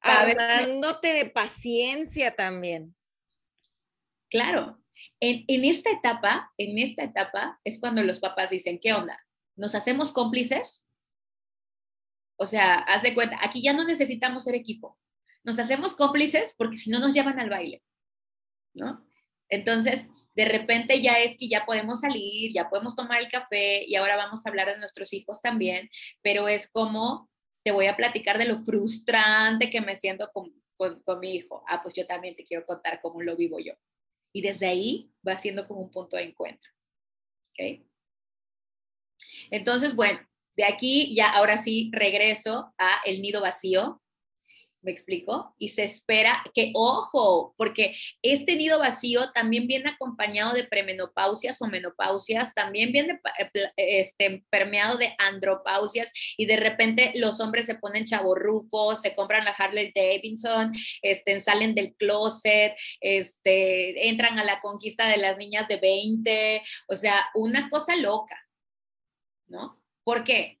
Hablándote 0.00 1.12
de 1.12 1.26
paciencia 1.26 2.34
también. 2.34 2.96
Claro, 4.30 4.82
en, 5.20 5.44
en 5.46 5.64
esta 5.64 5.90
etapa, 5.90 6.52
en 6.58 6.78
esta 6.78 7.04
etapa 7.04 7.60
es 7.62 7.78
cuando 7.78 8.02
los 8.02 8.18
papás 8.18 8.50
dicen, 8.50 8.80
¿qué 8.80 8.92
onda? 8.92 9.16
¿Nos 9.54 9.74
hacemos 9.74 10.10
cómplices? 10.10 10.86
O 12.36 12.46
sea, 12.46 12.74
haz 12.74 13.02
de 13.02 13.14
cuenta, 13.14 13.38
aquí 13.42 13.62
ya 13.62 13.72
no 13.72 13.84
necesitamos 13.84 14.44
ser 14.44 14.54
equipo. 14.54 14.98
Nos 15.44 15.58
hacemos 15.58 15.94
cómplices 15.94 16.54
porque 16.56 16.78
si 16.78 16.90
no 16.90 16.98
nos 16.98 17.12
llevan 17.12 17.38
al 17.38 17.50
baile, 17.50 17.82
¿no? 18.74 19.04
Entonces, 19.48 20.08
de 20.34 20.46
repente 20.46 21.02
ya 21.02 21.20
es 21.20 21.36
que 21.36 21.48
ya 21.48 21.66
podemos 21.66 22.00
salir, 22.00 22.52
ya 22.54 22.70
podemos 22.70 22.96
tomar 22.96 23.20
el 23.20 23.30
café 23.30 23.84
y 23.86 23.96
ahora 23.96 24.16
vamos 24.16 24.44
a 24.44 24.48
hablar 24.48 24.68
de 24.68 24.78
nuestros 24.78 25.12
hijos 25.12 25.42
también, 25.42 25.90
pero 26.22 26.48
es 26.48 26.70
como 26.70 27.28
te 27.62 27.70
voy 27.70 27.86
a 27.86 27.96
platicar 27.96 28.38
de 28.38 28.46
lo 28.46 28.64
frustrante 28.64 29.70
que 29.70 29.80
me 29.80 29.96
siento 29.96 30.30
con, 30.32 30.52
con, 30.76 31.20
mi 31.20 31.34
hijo. 31.34 31.62
Ah, 31.68 31.80
pues 31.82 31.94
yo 31.94 32.06
también 32.06 32.34
te 32.34 32.44
quiero 32.44 32.64
contar 32.66 33.00
cómo 33.00 33.22
lo 33.22 33.36
vivo 33.36 33.58
yo. 33.60 33.74
Y 34.32 34.42
desde 34.42 34.66
ahí 34.66 35.12
va 35.26 35.36
siendo 35.36 35.68
como 35.68 35.80
un 35.80 35.90
punto 35.90 36.16
de 36.16 36.24
encuentro. 36.24 36.70
¿Ok? 37.50 37.84
Entonces, 39.50 39.94
bueno, 39.94 40.18
de 40.56 40.64
aquí 40.64 41.14
ya 41.14 41.30
ahora 41.30 41.58
sí 41.58 41.90
regreso 41.92 42.72
a 42.78 43.00
el 43.04 43.22
nido 43.22 43.40
vacío. 43.40 43.98
¿Me 44.84 44.90
explico? 44.90 45.54
Y 45.58 45.68
se 45.68 45.84
espera 45.84 46.42
que, 46.52 46.72
ojo, 46.74 47.54
porque 47.56 47.94
este 48.20 48.56
nido 48.56 48.80
vacío 48.80 49.30
también 49.30 49.68
viene 49.68 49.90
acompañado 49.90 50.54
de 50.54 50.64
premenopausias 50.64 51.62
o 51.62 51.68
menopausias, 51.68 52.52
también 52.52 52.90
viene 52.90 53.20
eh, 53.38 53.70
este, 53.76 54.44
permeado 54.50 54.98
de 54.98 55.14
andropausias 55.18 56.10
y 56.36 56.46
de 56.46 56.56
repente 56.56 57.12
los 57.14 57.38
hombres 57.38 57.66
se 57.66 57.76
ponen 57.76 58.06
chaborrucos, 58.06 59.00
se 59.00 59.14
compran 59.14 59.44
la 59.44 59.52
Harley 59.52 59.92
Davidson, 59.94 60.72
este, 61.00 61.40
salen 61.40 61.76
del 61.76 61.94
closet, 61.94 62.74
este, 63.00 64.08
entran 64.08 64.40
a 64.40 64.44
la 64.44 64.60
conquista 64.60 65.06
de 65.06 65.18
las 65.18 65.38
niñas 65.38 65.68
de 65.68 65.76
20, 65.76 66.60
o 66.88 66.96
sea, 66.96 67.14
una 67.36 67.70
cosa 67.70 67.94
loca, 67.94 68.36
¿no? 69.46 69.81
¿Por 70.04 70.24
qué? 70.24 70.60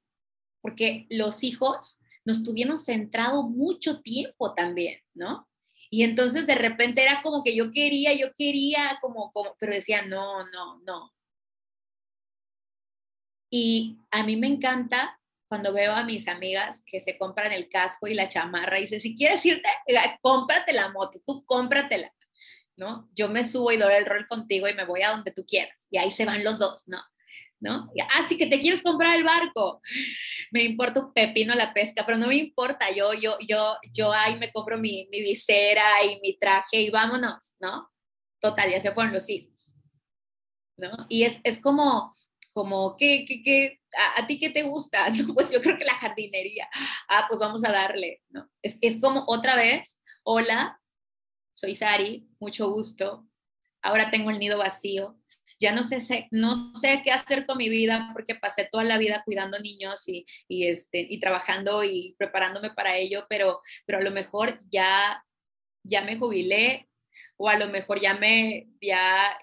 Porque 0.60 1.06
los 1.10 1.42
hijos 1.42 2.00
nos 2.24 2.42
tuvieron 2.42 2.78
centrado 2.78 3.48
mucho 3.48 4.00
tiempo 4.00 4.54
también, 4.54 5.00
¿no? 5.14 5.48
Y 5.90 6.04
entonces 6.04 6.46
de 6.46 6.54
repente 6.54 7.02
era 7.02 7.20
como 7.22 7.42
que 7.42 7.54
yo 7.54 7.70
quería, 7.70 8.14
yo 8.14 8.32
quería, 8.34 8.98
como, 9.00 9.30
como, 9.30 9.56
pero 9.58 9.74
decía, 9.74 10.02
no, 10.02 10.48
no, 10.50 10.80
no. 10.86 11.12
Y 13.50 13.98
a 14.10 14.24
mí 14.24 14.36
me 14.36 14.46
encanta 14.46 15.20
cuando 15.48 15.74
veo 15.74 15.92
a 15.92 16.04
mis 16.04 16.28
amigas 16.28 16.82
que 16.86 17.02
se 17.02 17.18
compran 17.18 17.52
el 17.52 17.68
casco 17.68 18.06
y 18.06 18.14
la 18.14 18.26
chamarra 18.26 18.78
y 18.78 18.82
dice, 18.82 19.00
si 19.00 19.14
quieres 19.14 19.44
irte, 19.44 19.68
cómprate 20.22 20.72
la 20.72 20.88
moto, 20.88 21.20
tú 21.26 21.44
cómpratela, 21.44 22.10
¿no? 22.76 23.10
Yo 23.14 23.28
me 23.28 23.46
subo 23.46 23.70
y 23.70 23.76
doy 23.76 23.92
el 23.92 24.06
rol 24.06 24.26
contigo 24.26 24.66
y 24.66 24.72
me 24.72 24.86
voy 24.86 25.02
a 25.02 25.10
donde 25.10 25.30
tú 25.30 25.44
quieras. 25.44 25.88
Y 25.90 25.98
ahí 25.98 26.10
se 26.10 26.24
van 26.24 26.42
los 26.42 26.58
dos, 26.58 26.88
¿no? 26.88 27.02
¿No? 27.62 27.88
Así 28.18 28.34
ah, 28.34 28.38
que 28.38 28.46
te 28.46 28.60
quieres 28.60 28.82
comprar 28.82 29.16
el 29.16 29.24
barco. 29.24 29.80
Me 30.50 30.64
importa 30.64 31.00
un 31.00 31.12
pepino 31.14 31.54
la 31.54 31.72
pesca, 31.72 32.04
pero 32.04 32.18
no 32.18 32.26
me 32.26 32.36
importa. 32.36 32.90
Yo, 32.90 33.14
yo, 33.14 33.38
yo, 33.46 33.76
yo 33.92 34.12
ahí 34.12 34.36
me 34.38 34.50
compro 34.50 34.78
mi, 34.78 35.08
mi 35.10 35.22
visera 35.22 35.84
y 36.04 36.20
mi 36.20 36.36
traje 36.36 36.80
y 36.80 36.90
vámonos, 36.90 37.56
¿no? 37.60 37.88
Total, 38.40 38.68
ya 38.68 38.80
se 38.80 38.90
fueron 38.90 39.12
los 39.14 39.30
hijos. 39.30 39.72
¿no? 40.76 40.90
Y 41.08 41.22
es, 41.22 41.38
es 41.44 41.60
como, 41.60 42.12
como, 42.52 42.96
¿qué, 42.96 43.24
qué, 43.26 43.42
qué, 43.42 43.80
a, 44.16 44.26
ti 44.26 44.38
qué 44.38 44.50
te 44.50 44.64
gusta? 44.64 45.06
Pues 45.34 45.50
yo 45.52 45.60
creo 45.62 45.78
que 45.78 45.84
la 45.84 45.94
jardinería. 45.94 46.68
Ah, 47.08 47.26
pues 47.28 47.38
vamos 47.38 47.64
a 47.64 47.70
darle, 47.70 48.22
¿no? 48.28 48.50
Es, 48.60 48.76
es 48.80 49.00
como 49.00 49.24
otra 49.28 49.54
vez, 49.54 50.00
hola, 50.24 50.80
soy 51.54 51.76
Sari, 51.76 52.28
mucho 52.40 52.68
gusto. 52.70 53.28
Ahora 53.82 54.10
tengo 54.10 54.30
el 54.30 54.40
nido 54.40 54.58
vacío. 54.58 55.16
Ya 55.62 55.72
no 55.72 55.84
sé, 55.84 56.26
no 56.32 56.74
sé 56.74 57.02
qué 57.04 57.12
hacer 57.12 57.46
con 57.46 57.56
mi 57.56 57.68
vida 57.68 58.10
porque 58.12 58.34
pasé 58.34 58.68
toda 58.70 58.82
la 58.82 58.98
vida 58.98 59.22
cuidando 59.24 59.60
niños 59.60 60.08
y, 60.08 60.26
y, 60.48 60.66
este, 60.66 61.06
y 61.08 61.20
trabajando 61.20 61.84
y 61.84 62.16
preparándome 62.18 62.70
para 62.70 62.96
ello, 62.96 63.26
pero, 63.28 63.60
pero 63.86 63.98
a 63.98 64.02
lo 64.02 64.10
mejor 64.10 64.58
ya, 64.70 65.24
ya 65.84 66.02
me 66.02 66.16
jubilé 66.16 66.88
o 67.36 67.48
a 67.48 67.56
lo 67.56 67.68
mejor 67.68 68.00
ya 68.00 68.14
me, 68.14 68.66
ya, 68.80 69.38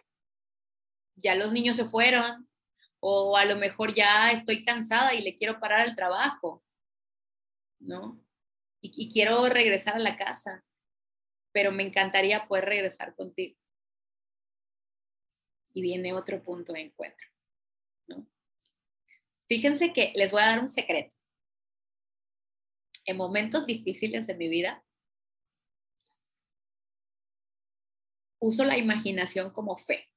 ya 1.16 1.36
los 1.36 1.54
niños 1.54 1.78
se 1.78 1.86
fueron 1.86 2.50
o 3.00 3.38
a 3.38 3.46
lo 3.46 3.56
mejor 3.56 3.94
ya 3.94 4.32
estoy 4.32 4.64
cansada 4.64 5.14
y 5.14 5.22
le 5.22 5.38
quiero 5.38 5.60
parar 5.62 5.80
al 5.80 5.96
trabajo, 5.96 6.64
¿no? 7.80 8.22
Y, 8.82 9.10
quiero 9.10 9.48
regresar 9.48 9.96
a 9.96 10.00
la 10.00 10.18
casa, 10.18 10.66
pero 11.54 11.72
me 11.72 11.84
encantaría 11.84 12.46
poder 12.48 12.66
regresar 12.66 13.16
contigo. 13.16 13.58
Y 15.74 15.82
viene 15.82 16.14
otro 16.14 16.42
punto 16.42 16.74
de 16.74 16.82
encuentro, 16.82 17.28
¿no? 18.08 18.28
Fíjense 19.48 19.94
que 19.94 20.12
les 20.16 20.32
voy 20.32 20.42
a 20.42 20.48
dar 20.48 20.60
un 20.60 20.70
secreto. 20.70 21.16
En 23.06 23.18
momentos 23.18 23.66
difíciles 23.66 24.28
de 24.28 24.36
mi 24.36 24.48
vida, 24.48 24.84
uso 28.40 28.64
la 28.64 28.78
imaginación 28.78 29.52
como 29.52 29.78
fe. 29.78 30.10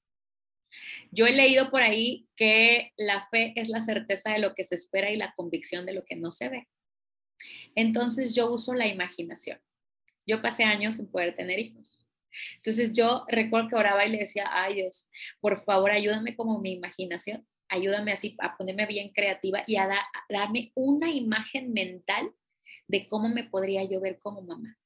Yo 1.10 1.26
he 1.26 1.32
leído 1.32 1.70
por 1.70 1.82
ahí 1.82 2.28
que 2.36 2.92
la 2.96 3.26
fe 3.28 3.52
es 3.56 3.68
la 3.68 3.80
certeza 3.80 4.32
de 4.32 4.38
lo 4.38 4.54
que 4.54 4.64
se 4.64 4.74
espera 4.74 5.10
y 5.10 5.16
la 5.16 5.32
convicción 5.34 5.84
de 5.86 5.94
lo 5.94 6.04
que 6.04 6.16
no 6.16 6.30
se 6.30 6.48
ve. 6.48 6.68
Entonces 7.74 8.34
yo 8.34 8.50
uso 8.50 8.74
la 8.74 8.86
imaginación. 8.86 9.60
Yo 10.26 10.40
pasé 10.40 10.64
años 10.64 10.96
sin 10.96 11.10
poder 11.10 11.34
tener 11.34 11.58
hijos. 11.58 12.01
Entonces 12.56 12.92
yo 12.92 13.24
recuerdo 13.28 13.68
que 13.68 13.76
oraba 13.76 14.04
y 14.06 14.10
le 14.10 14.18
decía, 14.18 14.48
ay 14.50 14.74
Dios, 14.74 15.08
por 15.40 15.62
favor 15.64 15.90
ayúdame 15.90 16.36
como 16.36 16.60
mi 16.60 16.72
imaginación, 16.72 17.46
ayúdame 17.68 18.12
así 18.12 18.36
a 18.40 18.56
ponerme 18.56 18.86
bien 18.86 19.10
creativa 19.10 19.62
y 19.66 19.76
a, 19.76 19.88
darme 20.28 20.72
una 20.74 21.10
imagen 21.10 21.72
mental 21.72 22.30
de 22.86 23.06
cómo 23.06 23.28
me 23.28 23.44
podría 23.44 23.82
yo 23.84 24.00
ver 24.00 24.18
como 24.18 24.42
mamá. 24.42 24.78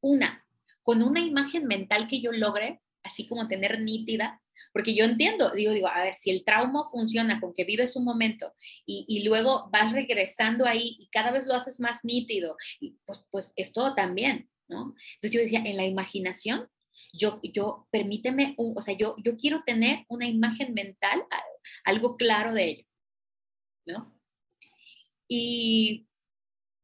Una, 0.00 0.46
con 0.82 1.02
una 1.02 1.20
imagen 1.20 1.66
mental 1.66 2.08
que 2.08 2.20
yo 2.20 2.32
logre, 2.32 2.80
así 3.02 3.26
como 3.26 3.46
tener 3.46 3.80
nítida, 3.80 4.42
porque 4.72 4.94
yo 4.94 5.04
entiendo, 5.04 5.50
digo, 5.50 5.72
digo, 5.72 5.88
a 5.88 6.04
ver, 6.04 6.14
si 6.14 6.30
el 6.30 6.44
trauma 6.44 6.84
funciona 6.90 7.40
con 7.40 7.52
que 7.52 7.64
vives 7.64 7.96
un 7.96 8.04
momento 8.04 8.52
y, 8.86 9.22
luego 9.24 9.68
vas 9.72 9.92
regresando 9.92 10.64
ahí 10.64 10.96
y 10.98 11.08
cada 11.08 11.30
vez 11.30 11.46
lo 11.46 11.54
haces 11.54 11.80
más 11.80 12.00
nítido, 12.04 12.56
y 12.80 12.96
pues, 13.04 13.24
pues 13.30 13.52
es 13.56 13.72
todo 13.72 13.94
también, 13.94 14.48
¿no? 14.68 14.94
Entonces 15.14 15.30
yo 15.30 15.40
decía, 15.40 15.62
en 15.64 15.76
la 15.76 15.84
imaginación, 15.84 16.68
yo, 17.16 17.40
yo, 17.42 17.86
permíteme, 17.90 18.54
o 18.56 18.80
sea, 18.80 18.96
yo, 18.96 19.16
yo 19.24 19.36
quiero 19.36 19.62
tener 19.64 20.04
una 20.08 20.26
imagen 20.26 20.74
mental, 20.74 21.24
algo 21.84 22.16
claro 22.16 22.52
de 22.52 22.64
ello, 22.64 22.86
¿no? 23.86 24.20
Y 25.28 26.06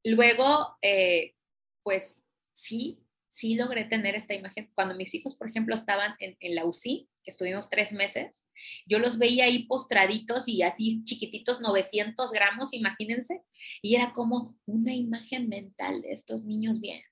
luego, 0.04 0.76
eh, 0.82 1.34
pues 1.82 2.16
sí, 2.52 3.04
sí 3.28 3.54
logré 3.54 3.84
tener 3.84 4.14
esta 4.14 4.34
imagen. 4.34 4.70
Cuando 4.74 4.94
mis 4.94 5.14
hijos, 5.14 5.36
por 5.36 5.48
ejemplo, 5.48 5.74
estaban 5.74 6.14
en, 6.18 6.36
en 6.40 6.54
la 6.54 6.64
UCI, 6.64 7.08
que 7.22 7.30
estuvimos 7.30 7.68
tres 7.68 7.92
meses, 7.92 8.46
yo 8.86 8.98
los 8.98 9.18
veía 9.18 9.44
ahí 9.44 9.66
postraditos 9.66 10.48
y 10.48 10.62
así 10.62 11.04
chiquititos, 11.04 11.60
900 11.60 12.30
gramos, 12.30 12.72
imagínense, 12.72 13.42
y 13.82 13.96
era 13.96 14.12
como 14.12 14.58
una 14.64 14.94
imagen 14.94 15.48
mental 15.48 16.02
de 16.02 16.12
estos 16.12 16.44
niños 16.44 16.80
bien. 16.80 17.02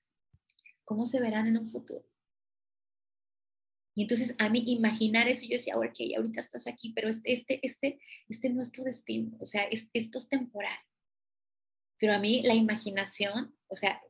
¿Cómo 0.83 1.05
se 1.05 1.19
verán 1.19 1.47
en 1.47 1.57
un 1.57 1.67
futuro? 1.67 2.08
Y 3.95 4.03
entonces 4.03 4.35
a 4.37 4.49
mí 4.49 4.63
imaginar 4.67 5.27
eso, 5.27 5.41
yo 5.43 5.57
decía, 5.57 5.77
ok, 5.77 6.15
ahorita 6.15 6.39
estás 6.39 6.67
aquí, 6.67 6.93
pero 6.93 7.09
este, 7.09 7.33
este, 7.33 7.59
este, 7.63 7.99
este 8.27 8.49
no 8.49 8.61
es 8.61 8.71
tu 8.71 8.83
destino, 8.83 9.35
o 9.39 9.45
sea, 9.45 9.63
esto 9.93 10.17
es 10.17 10.29
temporal. 10.29 10.77
Pero 11.97 12.13
a 12.13 12.19
mí 12.19 12.41
la 12.43 12.53
imaginación, 12.53 13.55
o 13.67 13.75
sea, 13.75 14.01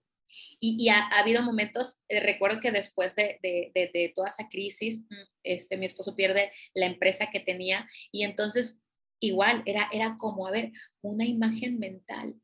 y, 0.60 0.90
ha, 0.90 1.08
habido 1.20 1.42
momentos, 1.42 1.98
eh, 2.08 2.20
recuerdo 2.20 2.60
que 2.60 2.72
después 2.72 3.16
de, 3.16 3.40
de, 3.42 4.12
toda 4.14 4.30
esa 4.30 4.48
crisis, 4.48 5.00
mm, 5.00 5.24
este, 5.44 5.78
mi 5.78 5.86
esposo 5.86 6.16
pierde 6.16 6.52
la 6.74 6.86
empresa 6.86 7.30
que 7.32 7.40
tenía 7.40 7.88
y 8.12 8.24
entonces 8.24 8.80
igual 9.20 9.64
era, 9.66 9.90
era 9.92 10.18
como, 10.18 10.48
a 10.48 10.52
ver, 10.52 10.72
una 11.02 11.26
imagen 11.26 11.80
mental. 11.80 12.36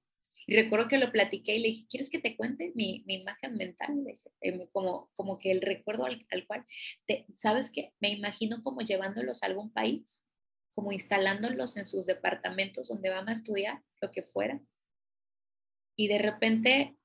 Y 0.47 0.55
recuerdo 0.55 0.87
que 0.87 0.99
lo 0.99 1.11
platiqué 1.11 1.55
y 1.55 1.59
le 1.59 1.67
dije, 1.69 1.87
¿quieres 1.89 2.09
que 2.09 2.19
te 2.19 2.37
cuente 2.37 2.71
mi, 2.75 3.03
imagen 3.07 3.57
mental? 3.57 4.03
Eh, 4.41 4.69
como, 4.71 5.09
como 5.15 5.37
que 5.37 5.51
el 5.51 5.61
recuerdo 5.61 6.05
al, 6.05 6.47
cual, 6.47 6.65
te, 7.07 7.25
¿sabes 7.37 7.71
qué? 7.71 7.93
Me 7.99 8.09
imagino 8.09 8.61
como 8.61 8.81
llevándolos 8.81 9.41
a 9.41 9.47
algún 9.47 9.71
país, 9.71 10.23
como 10.71 10.91
instalándolos 10.91 11.77
en 11.77 11.87
sus 11.87 12.05
departamentos 12.05 12.89
donde 12.89 13.09
van 13.09 13.29
a 13.29 13.31
estudiar, 13.31 13.81
lo 14.01 14.11
que 14.11 14.21
fuera. 14.21 14.61
Y 15.95 16.07
de 16.09 16.19
repente 16.19 16.97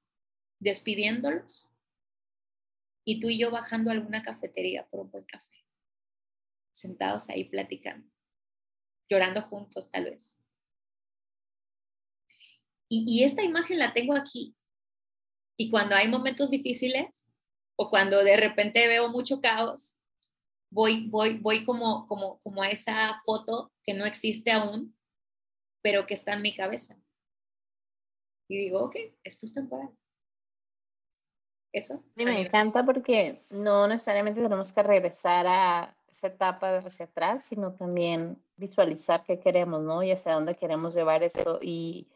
despidiéndolos 0.58 1.70
y 3.04 3.20
tú 3.20 3.28
y 3.28 3.38
yo 3.38 3.50
bajando 3.50 3.90
a 3.90 3.94
alguna 3.94 4.22
cafetería 4.22 4.86
por 4.88 5.00
un 5.00 5.10
buen 5.10 5.24
café, 5.24 5.64
sentados 6.72 7.30
ahí 7.30 7.44
platicando, 7.44 8.10
llorando 9.08 9.42
juntos 9.42 9.88
tal 9.88 10.04
vez. 10.04 10.39
Y, 12.92 13.22
esta 13.22 13.44
imagen 13.44 13.78
la 13.78 13.92
tengo 13.92 14.14
aquí. 14.16 14.56
Y 15.56 15.70
cuando 15.70 15.94
hay 15.94 16.08
momentos 16.08 16.50
difíciles 16.50 17.28
o 17.76 17.88
cuando 17.88 18.24
de 18.24 18.36
repente 18.36 18.88
veo 18.88 19.08
mucho 19.10 19.40
caos, 19.40 19.98
voy, 20.70 21.08
voy, 21.08 21.38
voy 21.38 21.64
como, 21.64 22.06
como, 22.08 22.40
como 22.40 22.62
a 22.62 22.68
esa 22.68 23.20
foto 23.24 23.72
que 23.84 23.94
no 23.94 24.04
existe 24.06 24.50
aún, 24.50 24.96
pero 25.82 26.06
que 26.06 26.14
está 26.14 26.32
en 26.32 26.42
mi 26.42 26.52
cabeza. 26.52 26.96
Y 28.48 28.58
digo, 28.58 28.82
ok, 28.84 28.96
esto 29.22 29.46
es 29.46 29.54
temporal. 29.54 29.90
Eso. 31.72 32.02
Sí, 32.16 32.24
me 32.24 32.40
encanta 32.40 32.84
porque 32.84 33.44
no 33.50 33.86
necesariamente 33.86 34.42
tenemos 34.42 34.72
que 34.72 34.82
regresar 34.82 35.46
a 35.46 35.96
esa 36.08 36.26
etapa 36.26 36.78
hacia 36.78 37.06
atrás, 37.06 37.44
sino 37.44 37.72
también 37.72 38.42
visualizar 38.56 39.22
qué 39.22 39.38
queremos, 39.38 39.80
¿no? 39.80 40.02
Y 40.02 40.10
hacia 40.10 40.34
dónde 40.34 40.56
queremos 40.56 40.96
llevar 40.96 41.22
eso. 41.22 41.60
Y 41.62 42.08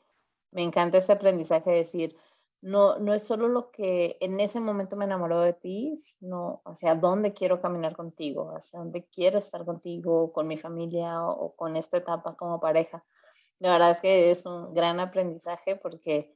me 0.54 0.62
encanta 0.62 0.98
este 0.98 1.12
aprendizaje 1.12 1.70
de 1.70 1.76
decir, 1.76 2.16
no, 2.62 2.98
no 2.98 3.12
es 3.12 3.24
solo 3.24 3.48
lo 3.48 3.70
que 3.70 4.16
en 4.20 4.40
ese 4.40 4.60
momento 4.60 4.96
me 4.96 5.04
enamoró 5.04 5.40
de 5.42 5.52
ti, 5.52 5.96
sino 6.02 6.62
hacia 6.64 6.94
dónde 6.94 7.34
quiero 7.34 7.60
caminar 7.60 7.94
contigo, 7.94 8.54
hacia 8.56 8.78
dónde 8.78 9.04
quiero 9.04 9.38
estar 9.38 9.66
contigo, 9.66 10.32
con 10.32 10.48
mi 10.48 10.56
familia 10.56 11.22
o, 11.22 11.32
o 11.32 11.56
con 11.56 11.76
esta 11.76 11.98
etapa 11.98 12.36
como 12.36 12.60
pareja. 12.60 13.04
La 13.58 13.72
verdad 13.72 13.90
es 13.90 14.00
que 14.00 14.30
es 14.30 14.46
un 14.46 14.72
gran 14.72 14.98
aprendizaje 15.00 15.76
porque 15.76 16.34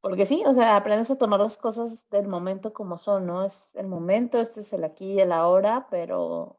porque 0.00 0.26
sí, 0.26 0.42
o 0.44 0.52
sea, 0.52 0.76
aprendes 0.76 1.10
a 1.10 1.16
tomar 1.16 1.40
las 1.40 1.56
cosas 1.56 2.06
del 2.10 2.28
momento 2.28 2.74
como 2.74 2.98
son, 2.98 3.26
¿no? 3.26 3.42
Es 3.42 3.74
el 3.74 3.86
momento, 3.86 4.38
este 4.38 4.60
es 4.60 4.70
el 4.74 4.84
aquí 4.84 5.12
y 5.14 5.20
el 5.20 5.32
ahora, 5.32 5.86
pero 5.90 6.58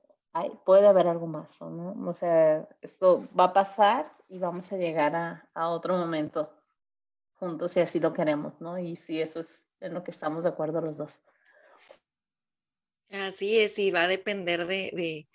puede 0.65 0.87
haber 0.87 1.07
algo 1.07 1.27
más, 1.27 1.61
¿no? 1.61 1.95
O 2.07 2.13
sea, 2.13 2.67
esto 2.81 3.27
va 3.37 3.45
a 3.45 3.53
pasar 3.53 4.11
y 4.27 4.39
vamos 4.39 4.71
a 4.71 4.77
llegar 4.77 5.15
a, 5.15 5.49
a 5.53 5.69
otro 5.69 5.97
momento 5.97 6.51
juntos 7.33 7.71
si 7.73 7.79
así 7.79 7.99
lo 7.99 8.13
queremos, 8.13 8.59
¿no? 8.59 8.77
Y 8.77 8.95
si 8.95 9.21
eso 9.21 9.39
es 9.39 9.69
en 9.79 9.93
lo 9.93 10.03
que 10.03 10.11
estamos 10.11 10.43
de 10.43 10.49
acuerdo 10.49 10.81
los 10.81 10.97
dos. 10.97 11.21
Así 13.09 13.59
es, 13.59 13.77
y 13.79 13.91
va 13.91 14.03
a 14.03 14.07
depender 14.07 14.67
de, 14.67 14.91
de, 14.93 15.29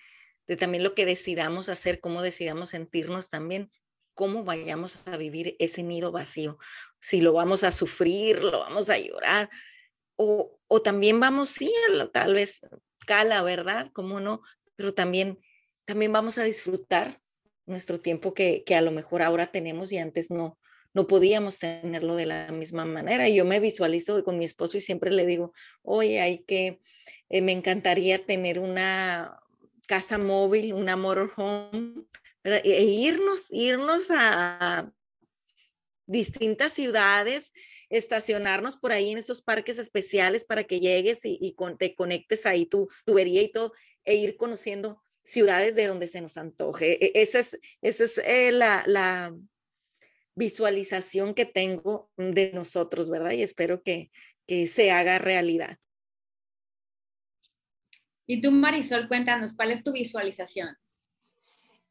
de 0.46 0.56
también 0.56 0.82
lo 0.82 0.94
que 0.94 1.06
decidamos 1.06 1.68
hacer, 1.68 2.00
cómo 2.00 2.22
decidamos 2.22 2.70
sentirnos 2.70 3.30
también 3.30 3.70
cómo 4.14 4.44
vayamos 4.44 4.98
a 5.06 5.16
vivir 5.16 5.56
ese 5.58 5.82
nido 5.82 6.12
vacío. 6.12 6.58
Si 7.00 7.22
lo 7.22 7.32
vamos 7.32 7.64
a 7.64 7.72
sufrir, 7.72 8.42
lo 8.42 8.58
vamos 8.58 8.90
a 8.90 8.98
llorar, 8.98 9.48
o, 10.16 10.58
o 10.66 10.82
también 10.82 11.20
vamos, 11.20 11.48
sí, 11.48 11.72
tal 12.12 12.34
vez 12.34 12.60
cala, 13.06 13.42
¿verdad? 13.42 13.90
¿Cómo 13.94 14.20
no? 14.20 14.42
Pero 14.80 14.94
también, 14.94 15.38
también 15.84 16.10
vamos 16.10 16.38
a 16.38 16.44
disfrutar 16.44 17.20
nuestro 17.66 18.00
tiempo 18.00 18.32
que, 18.32 18.64
que 18.64 18.74
a 18.74 18.80
lo 18.80 18.92
mejor 18.92 19.20
ahora 19.20 19.48
tenemos 19.48 19.92
y 19.92 19.98
antes 19.98 20.30
no, 20.30 20.58
no 20.94 21.06
podíamos 21.06 21.58
tenerlo 21.58 22.16
de 22.16 22.24
la 22.24 22.50
misma 22.50 22.86
manera. 22.86 23.28
Yo 23.28 23.44
me 23.44 23.60
visualizo 23.60 24.24
con 24.24 24.38
mi 24.38 24.46
esposo 24.46 24.78
y 24.78 24.80
siempre 24.80 25.10
le 25.10 25.26
digo, 25.26 25.52
oye, 25.82 26.22
hay 26.22 26.44
que, 26.44 26.80
eh, 27.28 27.42
me 27.42 27.52
encantaría 27.52 28.24
tener 28.24 28.58
una 28.58 29.38
casa 29.86 30.16
móvil, 30.16 30.72
una 30.72 30.96
motorhome, 30.96 32.06
e, 32.42 32.62
e 32.64 32.84
irnos, 32.84 33.48
irnos 33.50 34.06
a 34.08 34.90
distintas 36.06 36.72
ciudades, 36.72 37.52
estacionarnos 37.90 38.76
por 38.76 38.92
ahí 38.92 39.10
en 39.10 39.18
esos 39.18 39.42
parques 39.42 39.78
especiales 39.78 40.44
para 40.44 40.64
que 40.64 40.80
llegues 40.80 41.20
y, 41.24 41.54
te 41.78 41.94
conectes 41.94 42.46
ahí 42.46 42.64
tu 42.64 42.88
tubería 43.04 43.42
y 43.42 43.50
todo, 43.50 43.72
e 44.04 44.14
ir 44.14 44.36
conociendo 44.36 45.02
ciudades 45.24 45.74
de 45.74 45.86
donde 45.86 46.08
se 46.08 46.20
nos 46.20 46.36
antoje. 46.36 47.04
E, 47.04 47.22
esa 47.22 47.40
es, 47.40 47.58
esa 47.82 48.04
es 48.04 48.18
eh, 48.18 48.52
la, 48.52 48.82
la, 48.86 49.34
visualización 50.36 51.34
que 51.34 51.44
tengo 51.44 52.10
de 52.16 52.52
nosotros, 52.52 53.10
¿verdad? 53.10 53.32
Y 53.32 53.42
espero 53.42 53.82
que, 53.82 54.10
que 54.46 54.66
se 54.68 54.90
haga 54.90 55.18
realidad. 55.18 55.76
Y 58.26 58.40
tú, 58.40 58.50
Marisol, 58.50 59.08
cuéntanos, 59.08 59.54
¿cuál 59.54 59.70
es 59.70 59.82
tu 59.82 59.92
visualización? 59.92 60.76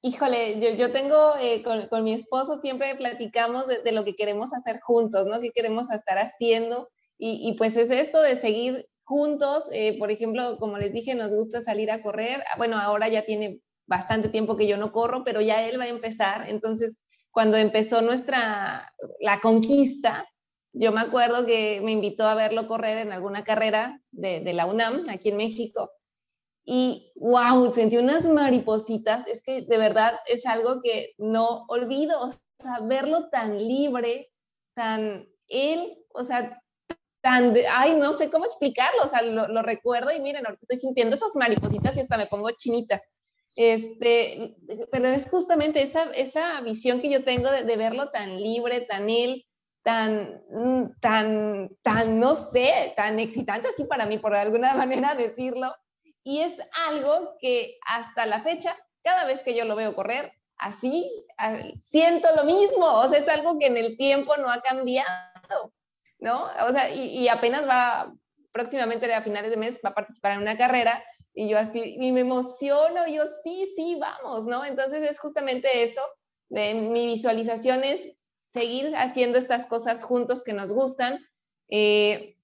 Híjole, 0.01 0.59
yo, 0.61 0.73
yo 0.73 0.91
tengo 0.93 1.35
eh, 1.37 1.61
con, 1.61 1.87
con, 1.89 2.03
mi 2.03 2.13
esposo 2.13 2.59
siempre 2.61 2.95
platicamos 2.95 3.67
de, 3.67 3.83
de, 3.83 3.91
lo 3.91 4.05
que 4.05 4.15
queremos 4.15 4.53
hacer 4.53 4.79
juntos, 4.79 5.27
¿no? 5.27 5.41
¿Qué 5.41 5.51
queremos 5.51 5.91
estar 5.91 6.17
haciendo? 6.17 6.89
Y, 7.17 7.49
y 7.49 7.57
pues 7.57 7.75
es 7.75 7.91
esto 7.91 8.21
de 8.21 8.39
seguir 8.39 8.87
juntos. 9.09 9.67
Eh, 9.71 9.97
por 9.97 10.11
ejemplo, 10.11 10.57
como 10.59 10.77
les 10.77 10.93
dije, 10.93 11.15
nos 11.15 11.31
gusta 11.31 11.61
salir 11.61 11.89
a 11.89 12.03
correr. 12.03 12.43
Ah, 12.53 12.57
bueno, 12.57 12.77
ahora 12.77 13.09
ya 13.09 13.25
tiene 13.25 13.59
bastante 13.87 14.29
tiempo 14.29 14.55
que 14.55 14.67
yo 14.67 14.77
no 14.77 14.91
corro, 14.91 15.23
pero 15.23 15.41
ya 15.41 15.67
él 15.67 15.79
va 15.79 15.85
a 15.85 15.89
empezar. 15.89 16.47
Entonces, 16.47 16.99
cuando 17.31 17.57
empezó 17.57 18.03
nuestra, 18.03 18.93
la 19.19 19.39
conquista, 19.39 20.27
yo 20.73 20.91
me 20.91 21.01
acuerdo 21.01 21.45
que 21.47 21.81
me 21.83 21.91
invitó 21.91 22.25
a 22.25 22.35
verlo 22.35 22.67
correr 22.67 22.99
en 22.99 23.11
alguna 23.11 23.43
carrera 23.43 23.99
de, 24.11 24.41
de 24.41 24.53
la 24.53 24.67
UNAM, 24.67 25.09
aquí 25.09 25.29
en 25.29 25.37
México. 25.37 25.91
Y 26.63 27.11
wow, 27.15 27.73
sentí 27.73 27.97
unas 27.97 28.25
maripositas. 28.25 29.25
Es 29.27 29.41
que 29.41 29.63
de 29.63 29.77
verdad 29.79 30.19
es 30.27 30.45
algo 30.45 30.81
que 30.83 31.13
no 31.17 31.65
olvido. 31.67 32.21
O 32.21 32.31
sea, 32.61 32.79
verlo 32.83 33.29
tan 33.29 33.57
libre, 33.57 34.31
tan 34.75 35.27
él, 35.47 35.97
o 36.13 36.23
sea, 36.23 36.61
tan, 37.21 37.55
ay, 37.71 37.93
no 37.95 38.13
sé 38.13 38.29
cómo 38.29 38.45
explicarlo, 38.45 39.03
o 39.03 39.09
sea, 39.09 39.21
lo, 39.21 39.61
recuerdo 39.61 40.11
y 40.11 40.19
miren, 40.19 40.45
ahorita 40.45 40.61
estoy 40.63 40.79
sintiendo 40.79 41.15
esas 41.15 41.35
maripositas 41.35 41.97
y 41.97 42.01
hasta 42.01 42.17
me 42.17 42.27
pongo 42.27 42.51
chinita. 42.51 43.01
Este, 43.55 44.55
pero 44.91 45.07
es 45.07 45.29
justamente 45.29 45.81
esa, 45.81 46.11
esa 46.11 46.61
visión 46.61 47.01
que 47.01 47.09
yo 47.09 47.23
tengo 47.25 47.51
de, 47.51 47.77
verlo 47.77 48.09
tan 48.09 48.41
libre, 48.41 48.81
tan 48.81 49.09
él, 49.09 49.45
tan, 49.83 50.43
mm, 50.49 50.99
tan, 51.01 51.69
tan, 51.81 52.19
no 52.19 52.35
sé, 52.35 52.93
tan 52.95 53.19
excitante 53.19 53.67
así 53.67 53.83
para 53.83 54.05
mí, 54.05 54.17
por 54.17 54.35
alguna 54.35 54.73
manera 54.75 55.15
decirlo. 55.15 55.75
Y 56.23 56.39
es 56.39 56.53
algo 56.87 57.35
que 57.39 57.77
hasta 57.85 58.25
la 58.25 58.39
fecha, 58.39 58.75
cada 59.01 59.25
vez 59.25 59.41
que 59.41 59.55
yo 59.55 59.65
lo 59.65 59.75
veo 59.75 59.95
correr, 59.95 60.31
así, 60.57 61.09
siento 61.83 62.29
lo 62.35 62.43
mismo. 62.43 62.85
O 62.85 63.07
sea, 63.09 63.19
es 63.19 63.27
algo 63.27 63.57
que 63.57 63.67
en 63.67 63.77
el 63.77 63.97
tiempo 63.97 64.37
no 64.37 64.49
ha 64.49 64.61
cambiado. 64.61 65.73
¿No? 66.19 66.45
O 66.67 66.71
sea, 66.71 66.93
y, 66.93 67.27
apenas 67.27 67.67
va, 67.67 68.13
próximamente 68.51 69.11
a 69.13 69.23
finales 69.23 69.51
de 69.51 69.57
mes, 69.57 69.79
va 69.83 69.89
a 69.89 69.95
participar 69.95 70.33
en 70.33 70.41
una 70.41 70.57
carrera 70.57 71.03
y 71.33 71.47
yo 71.47 71.57
así, 71.57 71.95
y 71.99 72.11
me 72.11 72.21
emociono, 72.21 73.07
yo 73.07 73.23
sí, 73.43 73.71
sí, 73.75 73.97
vamos, 73.99 74.45
¿no? 74.45 74.65
Entonces 74.65 75.09
es 75.09 75.19
justamente 75.19 75.83
eso, 75.83 76.01
de 76.49 76.73
mi 76.73 77.05
visualización 77.05 77.83
es 77.83 78.01
seguir 78.51 78.95
haciendo 78.95 79.37
estas 79.37 79.67
cosas 79.67 80.03
juntos 80.03 80.43
que 80.43 80.53
nos 80.53 80.71
gustan, 80.71 81.19
eh, 81.69 82.35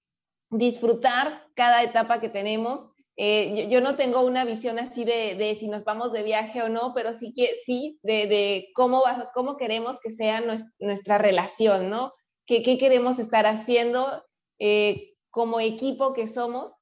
disfrutar 0.50 1.46
cada 1.54 1.82
etapa 1.82 2.20
que 2.20 2.28
tenemos. 2.28 2.88
Eh, 3.16 3.66
yo, 3.68 3.80
no 3.80 3.96
tengo 3.96 4.20
una 4.20 4.44
visión 4.44 4.78
así 4.78 5.04
de, 5.04 5.34
de, 5.34 5.56
si 5.58 5.68
nos 5.68 5.84
vamos 5.84 6.12
de 6.12 6.22
viaje 6.22 6.62
o 6.62 6.68
no, 6.68 6.92
pero 6.94 7.12
sí 7.14 7.32
que 7.32 7.50
sí 7.64 7.98
de, 8.02 8.26
de 8.26 8.68
cómo, 8.74 9.02
cómo 9.34 9.56
queremos 9.56 9.98
que 10.00 10.10
sea 10.10 10.42
nuestra 10.78 11.18
relación, 11.18 11.90
¿no? 11.90 12.12
Qué, 12.46 12.78
queremos 12.78 13.18
estar 13.18 13.46
haciendo 13.46 14.24
eh, 14.58 15.14
como 15.30 15.60
equipo 15.60 16.14
que 16.14 16.28
somos. 16.28 16.72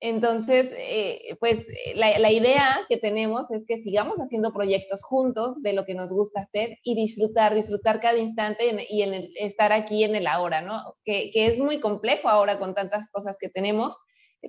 Entonces, 0.00 0.70
eh, 0.76 1.36
pues 1.40 1.64
la, 1.94 2.18
la, 2.18 2.30
idea 2.30 2.80
que 2.90 2.98
tenemos 2.98 3.50
es 3.50 3.64
que 3.64 3.78
sigamos 3.78 4.18
haciendo 4.18 4.52
proyectos 4.52 5.02
juntos 5.02 5.62
de 5.62 5.72
lo 5.72 5.86
que 5.86 5.94
nos 5.94 6.10
gusta 6.10 6.40
hacer 6.40 6.78
y 6.82 6.94
disfrutar, 6.94 7.54
disfrutar 7.54 8.00
cada 8.00 8.18
instante 8.18 8.64
y 8.90 9.02
en 9.02 9.30
estar 9.36 9.72
aquí 9.72 10.04
en 10.04 10.14
el 10.14 10.26
ahora, 10.26 10.60
¿no? 10.60 10.96
Que, 11.04 11.30
que, 11.32 11.46
es 11.46 11.58
muy 11.58 11.80
complejo 11.80 12.28
ahora 12.28 12.58
con 12.58 12.74
tantas 12.74 13.08
cosas 13.08 13.38
que 13.40 13.48
tenemos, 13.48 13.96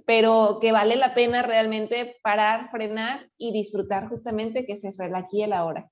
pero 0.06 0.58
que 0.60 0.74
vale 0.74 0.98
la 0.98 1.14
pena 1.14 1.42
realmente 1.42 2.18
parar, 2.22 2.70
frenar 2.70 3.30
y 3.38 3.54
disfrutar 3.54 4.10
justamente 4.10 4.66
que 4.66 4.74
es 4.74 4.84
eso, 4.84 5.04
el 5.04 5.16
aquí 5.16 5.40
y 5.40 5.44
el 5.44 5.54
ahora. 5.54 5.90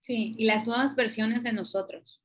Sí, 0.00 0.34
y 0.36 0.44
las 0.44 0.66
nuevas 0.66 0.94
versiones 0.94 1.42
de 1.42 1.54
nosotros 1.54 2.21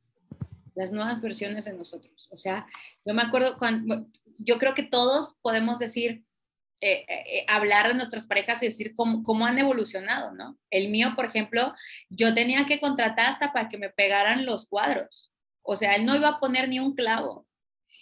las 0.77 0.91
nuevas 0.91 1.19
versiones 1.21 1.65
de 1.65 1.73
nosotros. 1.73 2.29
O 2.31 2.37
sea, 2.37 2.67
yo 3.03 3.13
me 3.15 3.23
acuerdo 3.23 3.57
cuando, 3.57 4.05
yo 4.37 4.59
creo 4.59 4.75
que 4.75 4.83
todos 4.83 5.35
podemos 5.41 5.79
decir, 5.79 6.23
eh, 6.81 7.03
eh, 7.07 7.23
eh, 7.25 7.45
hablar 7.47 7.87
de 7.87 7.95
nuestras 7.95 8.27
parejas 8.27 8.61
y 8.61 8.67
decir 8.67 8.93
cómo, 8.95 9.23
cómo, 9.23 9.47
han 9.47 9.57
evolucionado, 9.57 10.33
¿no? 10.33 10.59
El 10.69 10.89
mío, 10.89 11.13
por 11.15 11.25
ejemplo, 11.25 11.73
yo 12.09 12.35
tenía 12.35 12.67
que 12.67 12.79
contratar 12.79 13.31
hasta 13.31 13.51
para 13.51 13.69
que 13.69 13.79
me 13.79 13.89
pegaran 13.89 14.45
los 14.45 14.67
cuadros. 14.67 15.33
O 15.63 15.75
sea, 15.75 15.95
él 15.95 16.05
no 16.05 16.15
iba 16.15 16.27
a 16.29 16.39
poner 16.39 16.69
ni 16.69 16.79
un 16.79 16.93
clavo. 16.93 17.47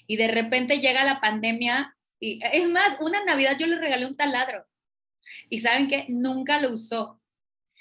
Y 0.05 0.17
de 0.17 0.27
repente 0.27 0.79
llega 0.79 1.05
la 1.05 1.21
pandemia 1.21 1.95
y 2.19 2.41
es 2.51 2.67
más, 2.67 2.97
una 2.99 3.23
Navidad 3.23 3.55
yo 3.57 3.67
le 3.67 3.79
regalé 3.79 4.05
un 4.05 4.17
taladro. 4.17 4.65
Y 5.49 5.61
saben 5.61 5.87
que 5.87 6.05
nunca 6.09 6.59
lo 6.59 6.73
usó. 6.73 7.21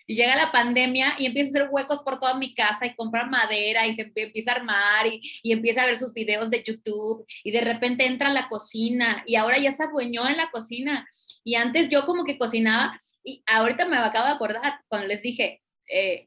Y 0.06 0.16
llega 0.16 0.36
la 0.36 0.52
pandemia 0.52 1.14
y 1.18 1.26
empieza 1.26 1.48
a 1.48 1.50
hacer 1.50 1.70
huecos 1.72 2.00
por 2.00 2.20
toda 2.20 2.34
mi 2.34 2.54
casa 2.54 2.86
y 2.86 2.94
compra 2.94 3.26
madera 3.26 3.86
y 3.86 3.94
se 3.94 4.12
empieza 4.14 4.52
a 4.52 4.56
armar 4.56 5.06
y, 5.06 5.20
y, 5.42 5.52
empieza 5.52 5.82
a 5.82 5.86
ver 5.86 5.98
sus 5.98 6.12
videos 6.12 6.50
de 6.50 6.62
YouTube 6.62 7.26
y 7.42 7.50
de 7.50 7.62
repente 7.62 8.04
entra 8.04 8.28
a 8.28 8.32
la 8.32 8.48
cocina 8.48 9.22
y 9.26 9.36
ahora 9.36 9.58
ya 9.58 9.72
se 9.72 9.84
adueñó 9.84 10.28
en 10.28 10.36
la 10.36 10.50
cocina. 10.50 11.08
Y 11.42 11.54
antes 11.54 11.88
yo 11.88 12.04
como 12.06 12.24
que 12.24 12.38
cocinaba 12.38 12.98
y 13.22 13.42
ahorita 13.46 13.86
me 13.86 13.96
acabo 13.96 14.26
de 14.26 14.32
acordar 14.32 14.80
cuando 14.88 15.08
les 15.08 15.22
dije, 15.22 15.62
eh, 15.88 16.26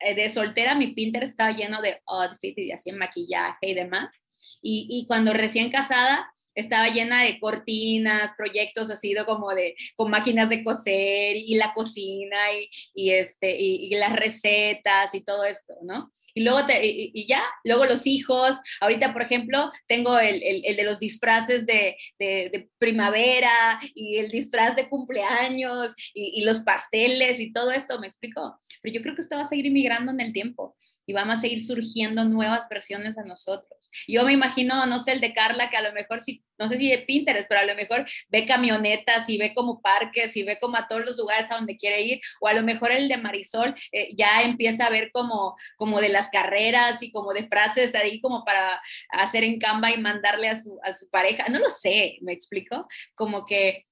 eh, 0.00 0.14
de 0.14 0.30
soltera 0.30 0.74
mi 0.74 0.88
Pinterest 0.88 1.32
estaba 1.32 1.52
lleno 1.52 1.80
de 1.80 2.00
outfits 2.06 2.58
y 2.58 2.72
así 2.72 2.92
maquillaje 2.92 3.68
y 3.68 3.74
demás. 3.74 4.24
Y, 4.62 4.86
y 4.90 5.06
cuando 5.06 5.32
recién 5.32 5.70
casada 5.70 6.30
estaba 6.56 6.88
llena 6.88 7.22
de 7.22 7.38
cortinas, 7.38 8.32
proyectos 8.36 8.90
así 8.90 9.14
como 9.26 9.54
de, 9.54 9.76
con 9.94 10.10
máquinas 10.10 10.48
de 10.48 10.64
coser 10.64 11.36
y 11.36 11.54
la 11.54 11.72
cocina 11.72 12.36
y, 12.52 12.68
y 12.94 13.10
este, 13.10 13.56
y, 13.56 13.90
las 13.96 14.16
recetas 14.16 15.14
y 15.14 15.22
todo 15.22 15.44
esto, 15.44 15.74
¿no? 15.82 16.12
Y 16.34 16.42
luego, 16.42 16.66
te, 16.66 16.80
y, 16.82 17.26
ya, 17.26 17.42
luego 17.64 17.86
los 17.86 18.06
hijos, 18.06 18.58
ahorita, 18.80 19.12
por 19.12 19.22
ejemplo, 19.22 19.70
tengo 19.86 20.18
el, 20.18 20.42
el, 20.42 20.76
de 20.76 20.82
los 20.82 20.98
disfraces 20.98 21.64
de, 21.64 21.96
de, 22.18 22.50
de, 22.50 22.68
primavera 22.78 23.80
y 23.94 24.18
el 24.18 24.28
disfraz 24.28 24.76
de 24.76 24.88
cumpleaños 24.88 25.94
y, 26.12 26.40
y 26.40 26.44
los 26.44 26.60
pasteles 26.60 27.40
y 27.40 27.52
todo 27.52 27.70
esto, 27.70 27.98
¿me 28.00 28.06
explico? 28.06 28.60
Pero 28.82 28.94
yo 28.94 29.02
creo 29.02 29.14
que 29.14 29.22
esto 29.22 29.36
va 29.36 29.42
a 29.42 29.48
seguir 29.48 29.70
migrando 29.70 30.12
en 30.12 30.20
el 30.20 30.32
tiempo 30.32 30.76
y 31.06 31.12
vamos 31.12 31.36
a 31.36 31.40
seguir 31.40 31.64
surgiendo 31.64 32.24
nuevas 32.24 32.68
versiones 32.68 33.16
de 33.16 33.24
nosotros. 33.24 33.90
Yo 34.08 34.24
me 34.24 34.32
imagino, 34.32 34.84
no 34.86 35.00
sé, 35.00 35.12
el 35.12 35.20
de 35.20 35.32
Carla, 35.32 35.70
que 35.70 35.76
a 35.76 35.82
lo 35.82 35.92
mejor, 35.92 36.20
sí, 36.20 36.44
no 36.58 36.68
sé 36.68 36.76
si 36.78 36.90
de 36.90 36.98
Pinterest, 36.98 37.48
pero 37.48 37.60
a 37.60 37.64
lo 37.64 37.74
mejor 37.74 38.04
ve 38.28 38.46
camionetas 38.46 39.28
y 39.28 39.38
ve 39.38 39.54
como 39.54 39.80
parques 39.80 40.36
y 40.36 40.42
ve 40.42 40.58
como 40.60 40.76
a 40.76 40.88
todos 40.88 41.04
los 41.04 41.16
lugares 41.16 41.50
a 41.50 41.56
donde 41.56 41.76
quiere 41.76 42.02
ir, 42.02 42.20
o 42.40 42.48
a 42.48 42.54
lo 42.54 42.62
mejor 42.62 42.90
el 42.90 43.08
de 43.08 43.18
Marisol 43.18 43.74
eh, 43.92 44.10
ya 44.16 44.42
empieza 44.42 44.86
a 44.86 44.90
ver 44.90 45.10
como, 45.12 45.56
como 45.76 46.00
de 46.00 46.08
las 46.08 46.28
carreras 46.28 47.02
y 47.02 47.12
como 47.12 47.32
de 47.32 47.46
frases 47.46 47.94
ahí 47.94 48.20
como 48.20 48.44
para 48.44 48.80
hacer 49.10 49.44
en 49.44 49.58
Canva 49.58 49.92
y 49.92 49.98
mandarle 49.98 50.48
a 50.48 50.60
su, 50.60 50.78
a 50.82 50.92
su 50.92 51.08
pareja. 51.08 51.46
No 51.48 51.58
lo 51.58 51.70
sé, 51.70 52.18
me 52.22 52.32
explico, 52.32 52.86
como 53.14 53.46
que 53.46 53.86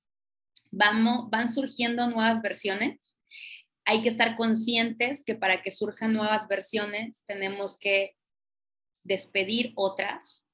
vamos, 0.70 1.30
van 1.30 1.52
surgiendo 1.52 2.08
nuevas 2.08 2.42
versiones 2.42 3.13
hay 3.84 4.02
que 4.02 4.08
estar 4.08 4.36
conscientes 4.36 5.24
que 5.24 5.34
para 5.34 5.62
que 5.62 5.70
surjan 5.70 6.12
nuevas 6.12 6.48
versiones 6.48 7.24
tenemos 7.26 7.78
que 7.78 8.16
despedir 9.02 9.72
otras. 9.76 10.46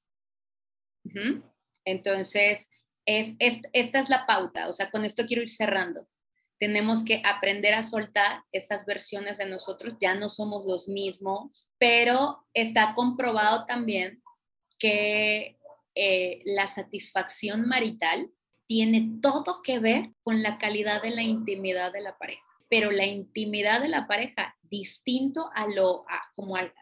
Entonces, 1.85 2.69
es, 3.07 3.37
esta 3.39 4.01
es 4.01 4.09
la 4.09 4.27
pauta, 4.27 4.69
o 4.69 4.73
sea, 4.73 4.91
con 4.91 5.05
esto 5.05 5.27
quiero 5.27 5.43
ir 5.43 5.49
cerrando. 5.49 6.09
Tenemos 6.59 7.05
que 7.05 7.23
aprender 7.25 7.73
a 7.73 7.83
soltar 7.83 8.43
esas 8.53 8.85
versiones 8.85 9.39
de 9.39 9.47
nosotros, 9.47 9.95
ya 10.01 10.15
no 10.15 10.29
somos 10.29 10.67
los 10.67 10.89
mismos, 10.89 11.71
pero 11.79 12.47
está 12.53 12.95
comprobado 12.95 13.65
también 13.65 14.23
que 14.79 15.57
eh, 15.95 16.43
la 16.45 16.67
satisfacción 16.67 17.67
marital 17.67 18.31
tiene 18.67 19.19
todo 19.23 19.63
que 19.63 19.79
ver 19.79 20.11
con 20.23 20.43
la 20.43 20.59
calidad 20.59 21.03
de 21.03 21.11
la 21.11 21.23
intimidad 21.23 21.93
de 21.93 22.03
la 22.03 22.17
pareja 22.19 22.50
pero 22.71 22.93
la 22.93 23.05
intimidad 23.05 23.83
de 23.83 23.89
la 23.89 24.07
pareja, 24.07 24.57
distinto 24.63 25.51
a 25.55 25.67
lo, 25.67 26.07
como 26.37 26.57
a, 26.57 26.73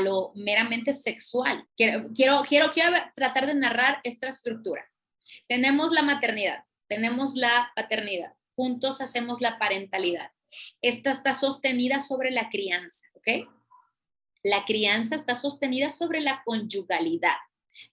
lo 0.00 0.32
meramente 0.34 0.92
sexual. 0.92 1.66
Quiero, 1.76 2.12
quiero, 2.12 2.42
quiero, 2.46 2.72
quiero 2.72 2.90
tratar 3.14 3.46
de 3.46 3.54
narrar 3.54 4.00
esta 4.02 4.28
estructura. 4.28 4.84
Tenemos 5.48 5.92
la 5.92 6.02
maternidad, 6.02 6.64
tenemos 6.88 7.36
la 7.36 7.70
paternidad, 7.76 8.34
juntos 8.56 9.00
hacemos 9.00 9.40
la 9.40 9.56
parentalidad. 9.58 10.32
Esta 10.82 11.12
está 11.12 11.32
sostenida 11.32 12.00
sobre 12.00 12.32
la 12.32 12.48
crianza, 12.50 13.06
¿ok? 13.14 13.48
La 14.42 14.64
crianza 14.64 15.14
está 15.14 15.36
sostenida 15.36 15.90
sobre 15.90 16.20
la 16.20 16.42
conyugalidad. 16.44 17.36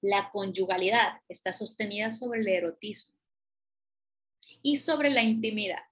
La 0.02 0.32
conyugalidad 0.32 1.22
está 1.28 1.54
sostenida 1.54 2.10
sobre 2.10 2.42
el 2.42 2.48
erotismo 2.48 3.16
y 4.64 4.78
sobre 4.78 5.12
la 5.12 5.22
intimidad. 5.22 5.84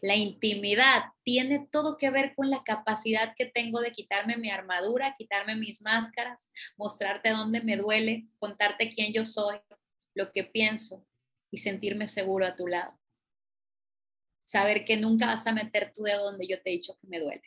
La 0.00 0.14
intimidad 0.14 1.04
tiene 1.24 1.66
todo 1.70 1.96
que 1.96 2.10
ver 2.10 2.34
con 2.36 2.50
la 2.50 2.62
capacidad 2.62 3.34
que 3.36 3.46
tengo 3.46 3.80
de 3.80 3.92
quitarme 3.92 4.36
mi 4.36 4.50
armadura, 4.50 5.14
quitarme 5.16 5.56
mis 5.56 5.82
máscaras, 5.82 6.52
mostrarte 6.76 7.30
dónde 7.30 7.60
me 7.62 7.76
duele, 7.76 8.28
contarte 8.38 8.90
quién 8.90 9.12
yo 9.12 9.24
soy, 9.24 9.58
lo 10.14 10.30
que 10.30 10.44
pienso 10.44 11.06
y 11.50 11.58
sentirme 11.58 12.06
seguro 12.06 12.46
a 12.46 12.54
tu 12.54 12.66
lado. 12.66 13.00
Saber 14.44 14.84
que 14.84 14.96
nunca 14.96 15.26
vas 15.26 15.46
a 15.46 15.52
meter 15.52 15.92
tu 15.92 16.04
dedo 16.04 16.24
donde 16.24 16.46
yo 16.46 16.62
te 16.62 16.70
he 16.70 16.74
dicho 16.74 16.96
que 17.00 17.08
me 17.08 17.18
duele. 17.18 17.42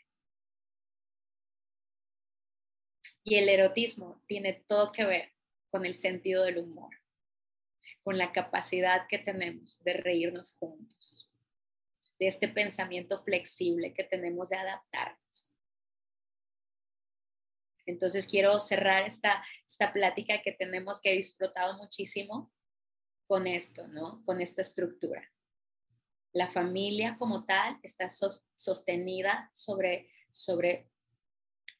Y 3.23 3.36
el 3.36 3.49
erotismo 3.49 4.22
tiene 4.28 4.53
todo 4.68 4.91
que 4.91 5.06
ver 5.06 5.34
con 5.69 5.86
el 5.86 5.95
sentido 5.95 6.44
del 6.44 6.57
humor, 6.57 6.95
con 8.03 8.18
la 8.18 8.32
capacidad 8.32 9.07
que 9.07 9.19
tenemos 9.19 9.82
de 9.84 9.94
reírnos 9.94 10.56
juntos 10.56 11.31
de 12.22 12.27
este 12.27 12.48
pensamiento 12.48 13.18
flexible 13.18 13.95
que 13.95 14.03
tenemos 14.03 14.49
de 14.49 14.56
adaptarnos. 14.56 15.49
Entonces 17.88 18.27
quiero 18.27 18.60
cerrar 18.60 19.07
esta, 19.07 19.43
esta 19.68 19.91
plática 19.91 20.39
que 20.43 20.52
tenemos 20.52 21.02
que 21.02 21.14
he 21.14 21.18
disfrutado 21.18 21.77
muchísimo 21.80 22.53
con 23.26 23.48
esto, 23.48 23.88
¿no? 23.88 24.22
Con 24.23 24.39
esta 24.39 24.61
estructura. 24.61 25.27
La 26.31 26.48
familia 26.48 27.15
como 27.18 27.43
tal 27.43 27.80
está 27.81 28.07
sostenida 28.56 29.49
sobre, 29.52 30.07
sobre 30.30 30.91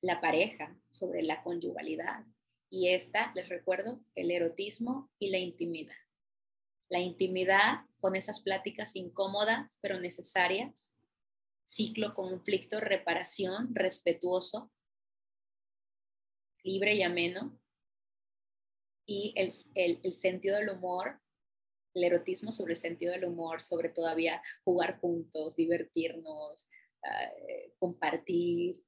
la 0.02 0.22
pareja, 0.22 0.76
sobre 0.90 1.22
la 1.22 1.44
conyugalidad. 1.44 2.26
Y 2.72 2.88
esta, 2.88 3.32
les 3.36 3.48
recuerdo, 3.48 4.04
el 4.16 4.32
erotismo 4.32 5.12
y 5.20 5.30
la 5.30 5.38
intimidad. 5.38 5.94
La 6.90 6.98
intimidad 6.98 7.86
con 8.02 8.16
esas 8.16 8.42
pláticas 8.42 8.96
incómodas 8.96 9.78
pero 9.82 10.00
necesarias, 10.00 10.98
ciclo, 11.64 12.14
conflicto, 12.14 12.82
reparación, 12.82 13.74
respetuoso, 13.74 14.72
libre 16.64 16.96
y 16.96 17.04
ameno, 17.04 17.58
y 19.06 19.34
el, 19.36 19.54
el, 19.76 20.14
sentido 20.14 20.58
del 20.58 20.70
humor, 20.70 21.20
el 21.94 22.04
erotismo 22.04 22.52
sobre 22.52 22.74
el 22.74 22.80
sentido 22.80 23.14
del 23.14 23.26
humor, 23.26 23.62
sobre 23.62 23.90
todavía 23.90 24.42
jugar 24.64 25.00
juntos, 25.00 25.56
divertirnos, 25.56 26.70
ah, 27.04 27.32
compartir, 27.80 28.84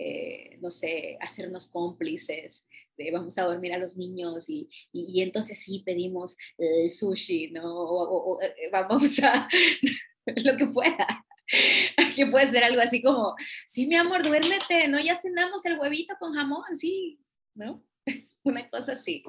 eh, 0.00 0.58
no 0.60 0.70
sé, 0.70 1.18
hacernos 1.20 1.66
cómplices, 1.66 2.66
de 2.96 3.10
vamos 3.10 3.36
a 3.36 3.44
dormir 3.44 3.72
a 3.72 3.78
los 3.78 3.96
niños 3.96 4.48
y, 4.48 4.68
y, 4.92 5.22
entonces 5.22 5.58
sí 5.58 5.82
pedimos 5.84 6.36
el 6.56 6.90
sushi, 6.90 7.50
¿no? 7.50 7.64
O, 7.64 8.40
eh, 8.40 8.70
vamos 8.70 9.18
a 9.20 9.48
lo 10.44 10.56
que 10.56 10.66
fuera. 10.68 11.24
Que 12.14 12.26
puede 12.26 12.48
ser 12.48 12.62
algo 12.62 12.80
así 12.80 13.00
como, 13.00 13.34
sí, 13.66 13.86
mi 13.86 13.96
amor, 13.96 14.22
duérmete, 14.22 14.88
¿no? 14.88 15.00
Ya 15.00 15.14
cenamos 15.14 15.64
el 15.64 15.78
huevito 15.78 16.14
con 16.18 16.34
jamón, 16.34 16.76
sí, 16.76 17.20
¿no? 17.54 17.84
Una 18.44 18.68
cosa 18.68 18.92
así, 18.92 19.22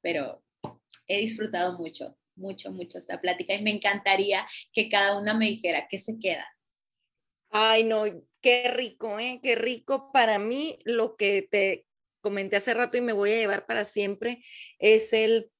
pero 0.00 0.42
he 1.06 1.20
disfrutado 1.20 1.76
mucho, 1.76 2.16
mucho, 2.36 2.72
mucho 2.72 2.98
esta 2.98 3.20
plática 3.20 3.52
y 3.52 3.62
me 3.62 3.72
encantaría 3.72 4.46
que 4.72 4.88
cada 4.88 5.18
una 5.18 5.34
me 5.34 5.46
dijera 5.46 5.86
qué 5.90 5.98
se 5.98 6.18
queda. 6.18 6.46
Ay, 7.50 7.84
no, 7.84 8.04
Qué 8.46 8.70
rico, 8.70 9.18
¿eh? 9.18 9.40
Qué 9.42 9.56
rico. 9.56 10.12
Para 10.12 10.38
mí, 10.38 10.78
lo 10.84 11.16
que 11.16 11.42
te 11.42 11.84
comenté 12.20 12.54
hace 12.54 12.74
rato 12.74 12.96
y 12.96 13.00
me 13.00 13.12
voy 13.12 13.32
a 13.32 13.38
llevar 13.38 13.66
para 13.66 13.84
siempre 13.84 14.40
es 14.78 15.12
el, 15.12 15.50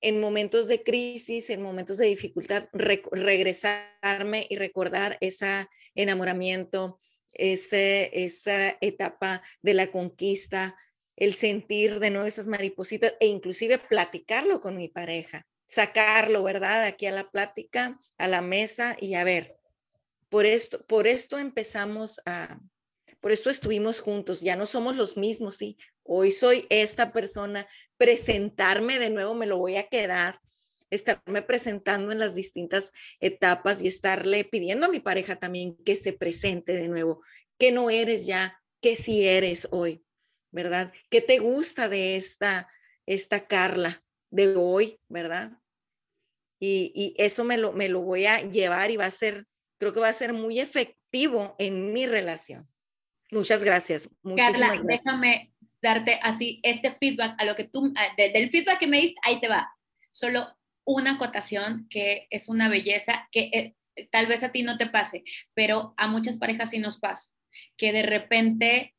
en 0.00 0.18
momentos 0.18 0.66
de 0.66 0.82
crisis, 0.82 1.48
en 1.48 1.62
momentos 1.62 1.98
de 1.98 2.06
dificultad, 2.06 2.64
regresarme 2.72 4.48
y 4.50 4.56
recordar 4.56 5.16
ese 5.20 5.68
enamoramiento, 5.94 6.98
ese, 7.34 8.10
esa 8.24 8.76
etapa 8.80 9.44
de 9.62 9.74
la 9.74 9.92
conquista, 9.92 10.76
el 11.14 11.34
sentir 11.34 12.00
de 12.00 12.10
nuevo 12.10 12.26
esas 12.26 12.48
maripositas 12.48 13.14
e 13.20 13.28
inclusive 13.28 13.78
platicarlo 13.78 14.60
con 14.60 14.76
mi 14.76 14.88
pareja, 14.88 15.46
sacarlo, 15.66 16.42
¿verdad? 16.42 16.82
Aquí 16.82 17.06
a 17.06 17.12
la 17.12 17.30
plática, 17.30 17.96
a 18.18 18.26
la 18.26 18.42
mesa 18.42 18.96
y 18.98 19.14
a 19.14 19.22
ver, 19.22 19.61
por 20.32 20.46
esto, 20.46 20.82
por 20.86 21.06
esto 21.06 21.38
empezamos 21.38 22.22
a, 22.24 22.58
por 23.20 23.32
esto 23.32 23.50
estuvimos 23.50 24.00
juntos, 24.00 24.40
ya 24.40 24.56
no 24.56 24.64
somos 24.64 24.96
los 24.96 25.18
mismos, 25.18 25.58
sí, 25.58 25.76
hoy 26.04 26.32
soy 26.32 26.66
esta 26.70 27.12
persona, 27.12 27.68
presentarme 27.98 28.98
de 28.98 29.10
nuevo, 29.10 29.34
me 29.34 29.44
lo 29.44 29.58
voy 29.58 29.76
a 29.76 29.88
quedar, 29.88 30.40
estarme 30.88 31.42
presentando 31.42 32.12
en 32.12 32.18
las 32.18 32.34
distintas 32.34 32.92
etapas 33.20 33.82
y 33.82 33.88
estarle 33.88 34.44
pidiendo 34.44 34.86
a 34.86 34.88
mi 34.88 35.00
pareja 35.00 35.36
también 35.36 35.76
que 35.84 35.96
se 35.96 36.14
presente 36.14 36.72
de 36.72 36.88
nuevo, 36.88 37.20
que 37.58 37.70
no 37.70 37.90
eres 37.90 38.24
ya, 38.24 38.58
que 38.80 38.96
sí 38.96 39.28
eres 39.28 39.68
hoy, 39.70 40.02
¿verdad? 40.50 40.94
¿Qué 41.10 41.20
te 41.20 41.40
gusta 41.40 41.90
de 41.90 42.16
esta, 42.16 42.70
esta 43.04 43.46
Carla 43.46 44.02
de 44.30 44.56
hoy, 44.56 44.98
¿verdad? 45.10 45.52
Y, 46.58 46.90
y 46.94 47.22
eso 47.22 47.44
me 47.44 47.58
lo, 47.58 47.74
me 47.74 47.90
lo 47.90 48.00
voy 48.00 48.24
a 48.24 48.40
llevar 48.40 48.90
y 48.90 48.96
va 48.96 49.04
a 49.04 49.10
ser 49.10 49.46
creo 49.82 49.92
que 49.92 49.98
va 49.98 50.10
a 50.10 50.12
ser 50.12 50.32
muy 50.32 50.60
efectivo 50.60 51.56
en 51.58 51.92
mi 51.92 52.06
relación. 52.06 52.68
Muchas 53.32 53.64
gracias. 53.64 54.08
Carla, 54.36 54.80
déjame 54.84 55.52
darte 55.82 56.20
así 56.22 56.60
este 56.62 56.92
feedback 56.92 57.34
a 57.36 57.44
lo 57.44 57.56
que 57.56 57.64
tú, 57.64 57.92
del 58.16 58.48
feedback 58.48 58.78
que 58.78 58.86
me 58.86 59.00
diste, 59.00 59.20
ahí 59.24 59.40
te 59.40 59.48
va. 59.48 59.74
Solo 60.12 60.46
una 60.84 61.14
acotación 61.14 61.88
que 61.90 62.28
es 62.30 62.48
una 62.48 62.68
belleza 62.68 63.28
que 63.32 63.50
eh, 63.52 64.06
tal 64.12 64.26
vez 64.26 64.44
a 64.44 64.52
ti 64.52 64.62
no 64.62 64.78
te 64.78 64.86
pase, 64.86 65.24
pero 65.52 65.94
a 65.96 66.06
muchas 66.06 66.36
parejas 66.36 66.70
sí 66.70 66.78
nos 66.78 67.00
pasa, 67.00 67.30
que 67.76 67.92
de 67.92 68.04
repente 68.04 68.94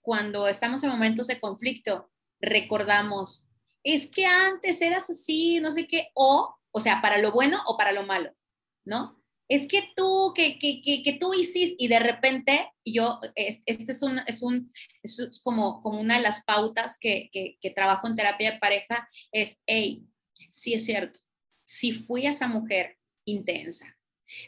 cuando 0.00 0.48
estamos 0.48 0.82
en 0.82 0.90
momentos 0.90 1.28
de 1.28 1.38
conflicto 1.38 2.10
recordamos, 2.40 3.46
es 3.84 4.08
que 4.08 4.26
antes 4.26 4.82
eras 4.82 5.08
así, 5.10 5.60
no 5.60 5.70
sé 5.70 5.86
qué, 5.86 6.08
o, 6.14 6.56
o 6.72 6.80
sea, 6.80 7.00
para 7.00 7.18
lo 7.18 7.30
bueno 7.30 7.62
o 7.66 7.76
para 7.76 7.92
lo 7.92 8.02
malo, 8.02 8.34
¿no? 8.84 9.17
Es 9.48 9.66
que 9.66 9.90
tú, 9.96 10.32
que, 10.34 10.58
que, 10.58 10.82
que, 10.82 11.12
tú 11.18 11.32
hiciste, 11.32 11.76
y 11.78 11.88
de 11.88 11.98
repente 11.98 12.70
yo, 12.84 13.18
este 13.34 13.92
es, 13.92 14.02
un, 14.02 14.20
es, 14.26 14.42
un, 14.42 14.72
es 15.02 15.40
como, 15.42 15.80
como 15.80 15.98
una 15.98 16.18
de 16.18 16.22
las 16.22 16.44
pautas 16.44 16.98
que, 16.98 17.30
que, 17.32 17.70
trabajo 17.70 18.06
en 18.06 18.14
terapia 18.14 18.52
de 18.52 18.58
pareja, 18.58 19.08
es, 19.32 19.58
hey, 19.66 20.04
sí 20.50 20.74
es 20.74 20.84
cierto, 20.84 21.20
si 21.64 21.92
fui 21.92 22.26
esa 22.26 22.46
mujer 22.46 22.98
intensa, 23.24 23.96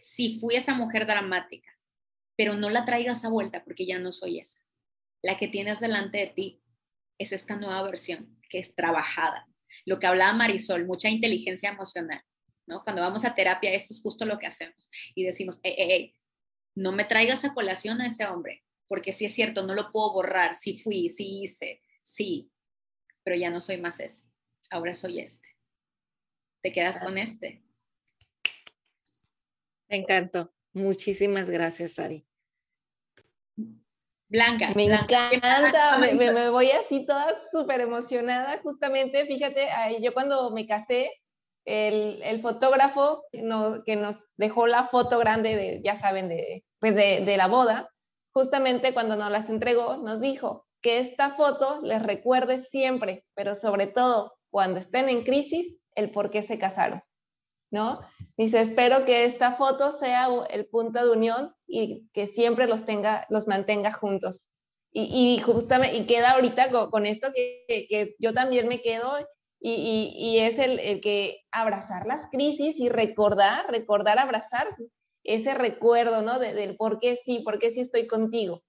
si 0.03 0.39
fui 0.39 0.57
esa 0.57 0.75
mujer 0.75 1.07
dramática, 1.07 1.71
pero 2.37 2.55
no 2.55 2.69
la 2.69 2.85
traigas 2.85 3.25
a 3.25 3.31
vuelta 3.31 3.65
porque 3.65 3.87
ya 3.87 3.99
no 3.99 4.13
soy 4.13 4.39
esa. 4.39 4.61
La 5.23 5.37
que 5.37 5.49
tienes 5.49 5.81
delante 5.81 6.19
de 6.19 6.27
ti 6.29 6.63
es 7.19 7.33
esta 7.33 7.57
nueva 7.57 7.83
versión 7.83 8.39
que 8.49 8.59
es 8.59 8.75
trabajada. 8.75 9.47
Lo 9.85 9.99
que 9.99 10.07
hablaba 10.07 10.33
Marisol, 10.35 10.87
mucha 10.87 11.09
inteligencia 11.09 11.71
emocional 11.71 12.23
cuando 12.85 13.03
vamos 13.03 13.25
a 13.25 13.35
terapia, 13.35 13.73
esto 13.73 13.93
es 13.93 14.01
justo 14.01 14.25
lo 14.25 14.39
que 14.39 14.47
hacemos. 14.47 14.89
Y 15.15 15.25
decimos, 15.25 15.61
no 16.75 16.93
me 16.93 17.05
traigas 17.05 17.45
a 17.45 17.53
colación 17.53 18.01
a 18.01 18.07
ese 18.07 18.27
hombre, 18.27 18.65
porque 18.87 19.13
si 19.13 19.25
es 19.25 19.35
cierto, 19.35 19.67
no 19.67 19.75
lo 19.75 19.91
puedo 19.93 20.13
borrar, 20.13 20.55
sí 20.55 20.77
fui, 20.77 21.11
sí 21.11 21.43
hice, 21.43 21.83
sí, 22.03 22.51
pero 23.23 23.37
ya 23.37 23.51
no 23.51 23.61
soy 23.61 23.79
más 23.79 24.01
ese, 24.01 24.25
ahora 24.71 24.95
soy 24.95 25.21
este. 25.21 25.49
¿Te 26.63 26.73
quedas 26.73 27.01
con 27.01 27.17
este? 27.19 27.63
Me 29.89 29.97
encantó. 29.97 30.53
Muchísimas 30.73 31.51
gracias, 31.51 31.99
Ari. 31.99 32.25
Blanca. 34.29 34.73
Me 34.77 34.85
encanta, 34.85 35.99
me, 35.99 36.15
me, 36.15 36.51
voy 36.51 36.71
así 36.71 37.05
toda 37.05 37.35
súper 37.51 37.81
emocionada. 37.81 38.59
Justamente, 38.63 39.27
fíjate, 39.27 39.69
yo 40.01 40.15
cuando 40.15 40.51
me 40.53 40.67
casé, 40.67 41.11
el, 41.65 42.41
fotógrafo 42.41 43.25
que 43.33 43.97
nos 43.97 44.19
dejó 44.37 44.67
la 44.67 44.85
foto 44.85 45.19
grande, 45.19 45.57
de, 45.57 45.81
ya 45.85 45.95
saben, 45.95 46.29
de, 46.29 46.65
pues 46.79 46.95
de, 46.95 47.37
la 47.37 47.47
boda, 47.47 47.91
justamente 48.33 48.95
cuando 48.95 49.17
nos 49.17 49.31
las 49.31 49.51
entregó, 49.51 49.97
nos 49.97 50.21
dijo 50.21 50.67
que 50.81 50.99
esta 50.99 51.31
foto 51.31 51.81
les 51.83 52.03
recuerde 52.03 52.61
siempre, 52.61 53.25
pero 53.35 53.55
sobre 53.55 53.87
todo 53.87 54.35
cuando 54.51 54.81
estén 54.81 55.09
en 55.09 55.23
crisis, 55.23 55.77
el 55.95 56.11
por 56.11 56.31
qué 56.31 56.43
se 56.43 56.59
casaron, 56.59 57.03
¿no? 57.71 58.01
Dice, 58.37 58.61
espero 58.61 59.05
que 59.05 59.25
esta 59.25 59.53
foto 59.53 59.93
sea 59.93 60.29
el 60.49 60.67
punto 60.67 61.05
de 61.05 61.11
unión 61.11 61.55
y 61.67 62.09
que 62.13 62.27
siempre 62.27 62.67
los 62.67 62.85
tenga, 62.85 63.27
los 63.29 63.47
mantenga 63.47 63.93
juntos. 63.93 64.47
Y, 64.93 65.39
justamente, 65.45 65.97
y 65.97 66.07
queda 66.07 66.33
ahorita 66.33 66.71
con, 66.91 67.07
esto 67.07 67.29
que, 67.33 67.87
que, 67.89 68.17
yo 68.19 68.35
también 68.35 68.67
me 68.67 68.83
quedo 68.83 69.13
y, 69.61 70.39
es 70.39 70.59
el, 70.59 71.01
que 71.01 71.43
abrazar 71.53 72.07
las 72.07 72.31
crisis 72.31 72.79
y 72.79 72.89
recordar, 72.89 73.71
recordar, 73.71 74.19
abrazar 74.19 74.67
ese 75.23 75.55
recuerdo, 75.55 76.23
¿no? 76.23 76.39
del 76.39 76.77
por 76.77 76.99
qué 76.99 77.17
sí, 77.25 77.41
por 77.41 77.59
qué 77.59 77.71
sí 77.71 77.81
estoy 77.81 78.07
contigo. 78.07 78.63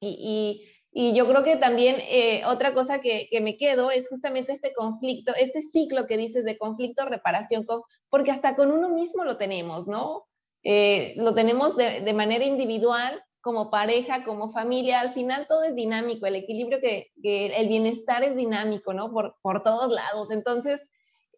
Y, 0.00 0.68
yo 0.94 1.26
creo 1.26 1.42
que 1.42 1.56
también 1.56 1.96
eh, 2.00 2.42
otra 2.46 2.74
cosa 2.74 3.00
que, 3.00 3.28
me 3.42 3.56
quedo 3.56 3.90
es 3.90 4.08
justamente 4.08 4.52
este 4.52 4.74
conflicto, 4.74 5.32
este 5.34 5.62
ciclo 5.62 6.06
que 6.06 6.18
dices 6.18 6.44
de 6.44 6.58
conflicto, 6.58 7.06
reparación, 7.06 7.66
porque 8.10 8.30
hasta 8.30 8.54
con 8.54 8.70
uno 8.70 8.90
mismo 8.90 9.24
lo 9.24 9.38
tenemos, 9.38 9.88
¿no? 9.88 10.26
eh, 10.62 11.14
lo 11.16 11.34
tenemos 11.34 11.76
de, 11.76 12.12
manera 12.12 12.44
individual, 12.44 13.22
como 13.42 13.70
pareja, 13.70 14.24
como 14.24 14.50
familia, 14.50 15.00
al 15.00 15.12
final 15.12 15.46
todo 15.48 15.64
es 15.64 15.74
dinámico, 15.74 16.26
el 16.26 16.36
equilibrio 16.36 16.80
que, 16.80 17.12
el 17.22 17.68
bienestar 17.68 18.22
es 18.22 18.36
dinámico, 18.36 18.94
¿no? 18.94 19.12
Por, 19.12 19.36
por 19.42 19.62
todos 19.62 19.90
lados. 19.90 20.30
Entonces, 20.30 20.80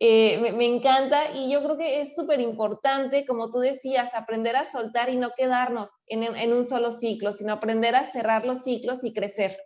eh, 0.01 0.53
me, 0.53 0.67
encanta 0.67 1.33
y 1.35 1.51
yo 1.51 1.63
creo 1.63 1.79
que 1.79 2.03
es 2.03 2.15
súper 2.15 2.41
importante, 2.41 3.25
como 3.27 3.51
tú 3.51 3.59
decías, 3.59 4.13
aprender 4.13 4.55
a 4.55 4.71
soltar 4.71 5.09
y 5.09 5.17
no 5.17 5.31
quedarnos 5.37 5.89
en, 6.07 6.25
en, 6.25 6.53
un 6.53 6.67
solo 6.67 6.93
ciclo, 6.93 7.33
sino 7.33 7.55
aprender 7.55 7.95
a 7.95 8.05
cerrar 8.05 8.45
los 8.45 8.63
ciclos 8.63 9.03
y 9.03 9.15
crecer. 9.15 9.57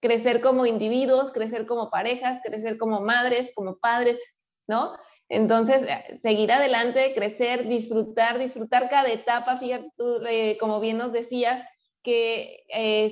Crecer 0.00 0.42
como 0.42 0.66
individuos, 0.66 1.32
crecer 1.32 1.66
como 1.66 1.88
parejas, 1.88 2.40
crecer 2.44 2.78
como 2.78 3.00
madres, 3.00 3.52
como 3.54 3.78
padres, 3.78 4.18
¿no? 4.66 4.92
Entonces, 5.30 5.84
eh, 5.84 6.18
seguir 6.20 6.52
adelante, 6.52 7.14
crecer, 7.14 7.68
disfrutar, 7.68 8.38
disfrutar 8.38 8.90
cada 8.90 9.10
etapa. 9.10 9.58
Fíjate 9.58 9.88
tú, 9.96 10.20
eh, 10.28 10.58
como 10.60 10.80
bien 10.80 10.98
nos 10.98 11.12
decías, 11.12 11.64
que 12.02 12.64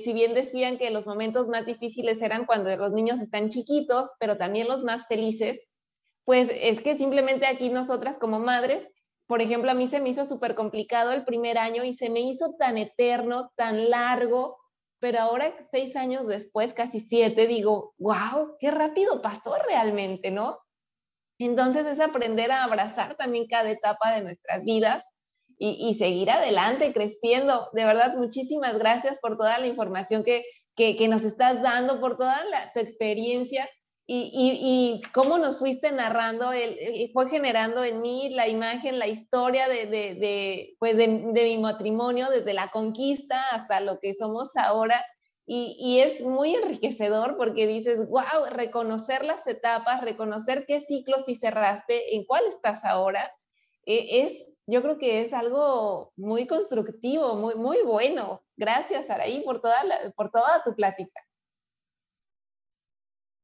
si 0.03 0.13
bien 0.13 0.33
decían 0.33 0.79
que 0.79 0.89
los 0.89 1.05
momentos 1.07 1.47
más 1.47 1.65
difíciles 1.65 2.21
eran 2.23 2.45
cuando 2.47 2.75
los 2.75 2.91
niños 2.91 3.21
están 3.21 3.49
chiquitos, 3.49 4.11
pero 4.19 4.37
también 4.37 4.67
los 4.67 4.83
más 4.83 5.07
felices, 5.07 5.59
pues 6.25 6.49
es 6.53 6.81
que 6.81 6.95
simplemente 6.95 7.47
aquí 7.47 7.69
nosotras 7.69 8.17
como 8.19 8.39
madres, 8.39 8.87
por 9.27 9.41
ejemplo, 9.43 9.71
a 9.71 9.75
mí 9.75 9.87
se 9.87 9.99
me 9.99 10.09
hizo 10.09 10.25
súper 10.25 10.55
complicado 10.55 11.11
el 11.13 11.25
primer 11.25 11.57
año 11.59 11.83
y 11.83 11.93
se 11.93 12.09
me 12.09 12.21
hizo 12.21 12.55
tan 12.57 12.79
eterno, 12.79 13.51
tan 13.55 13.91
largo, 13.91 14.57
pero 14.99 15.19
ahora 15.19 15.53
seis 15.71 15.95
años 15.95 16.27
después, 16.27 16.73
casi 16.73 16.99
siete, 16.99 17.47
digo, 17.47 17.93
wow, 17.99 18.55
qué 18.59 18.71
rápido 18.71 19.21
pasó 19.21 19.55
realmente, 19.67 20.31
¿no? 20.31 20.57
Entonces 21.39 21.85
es 21.87 21.99
aprender 21.99 22.51
a 22.51 22.63
abrazar 22.63 23.15
también 23.15 23.47
cada 23.47 23.71
etapa 23.71 24.13
de 24.13 24.21
nuestras 24.21 24.63
vidas 24.63 25.03
y, 25.61 25.93
seguir 25.95 26.29
adelante, 26.31 26.93
creciendo. 26.93 27.69
De 27.73 27.83
verdad, 27.83 28.15
muchísimas 28.15 28.79
gracias 28.79 29.19
por 29.19 29.37
toda 29.37 29.57
la 29.59 29.67
información 29.67 30.23
que, 30.23 30.43
que, 30.75 31.07
nos 31.09 31.23
estás 31.23 31.61
dando, 31.61 31.99
por 31.99 32.17
toda 32.17 32.39
tu 32.73 32.79
experiencia 32.79 33.69
y, 34.11 35.01
cómo 35.13 35.37
nos 35.37 35.59
fuiste 35.59 35.91
narrando, 35.91 36.51
el, 36.51 37.11
fue 37.13 37.29
generando 37.29 37.83
en 37.83 38.01
mí 38.01 38.29
la 38.29 38.47
imagen, 38.47 38.97
la 38.97 39.07
historia 39.07 39.67
de, 39.67 39.85
de, 39.85 40.75
pues 40.79 40.97
de, 40.97 41.07
mi 41.07 41.57
matrimonio, 41.57 42.29
desde 42.29 42.53
la 42.53 42.69
conquista 42.69 43.41
hasta 43.51 43.81
lo 43.81 43.99
que 43.99 44.13
somos 44.13 44.55
ahora. 44.55 45.03
Y, 45.51 45.99
es 46.01 46.21
muy 46.21 46.53
enriquecedor 46.53 47.35
porque 47.35 47.65
dices, 47.65 48.07
wow, 48.07 48.45
reconocer 48.51 49.25
las 49.25 49.47
etapas, 49.47 50.01
reconocer 50.01 50.63
qué 50.67 50.79
ciclos 50.79 51.27
y 51.27 51.33
cerraste, 51.33 52.15
en 52.15 52.23
cuál 52.25 52.45
estás 52.45 52.85
ahora, 52.85 53.35
e, 53.83 54.21
es, 54.21 54.47
yo 54.67 54.83
creo 54.83 54.99
que 54.99 55.21
es 55.21 55.33
algo 55.33 56.13
muy 56.15 56.45
constructivo, 56.45 57.35
muy, 57.35 57.55
muy 57.55 57.81
bueno. 57.81 58.43
Gracias, 58.57 59.09
Araí, 59.09 59.41
por 59.43 59.59
toda, 59.59 59.81
por 60.15 60.29
toda 60.29 60.63
tu 60.63 60.75
plática. 60.75 61.19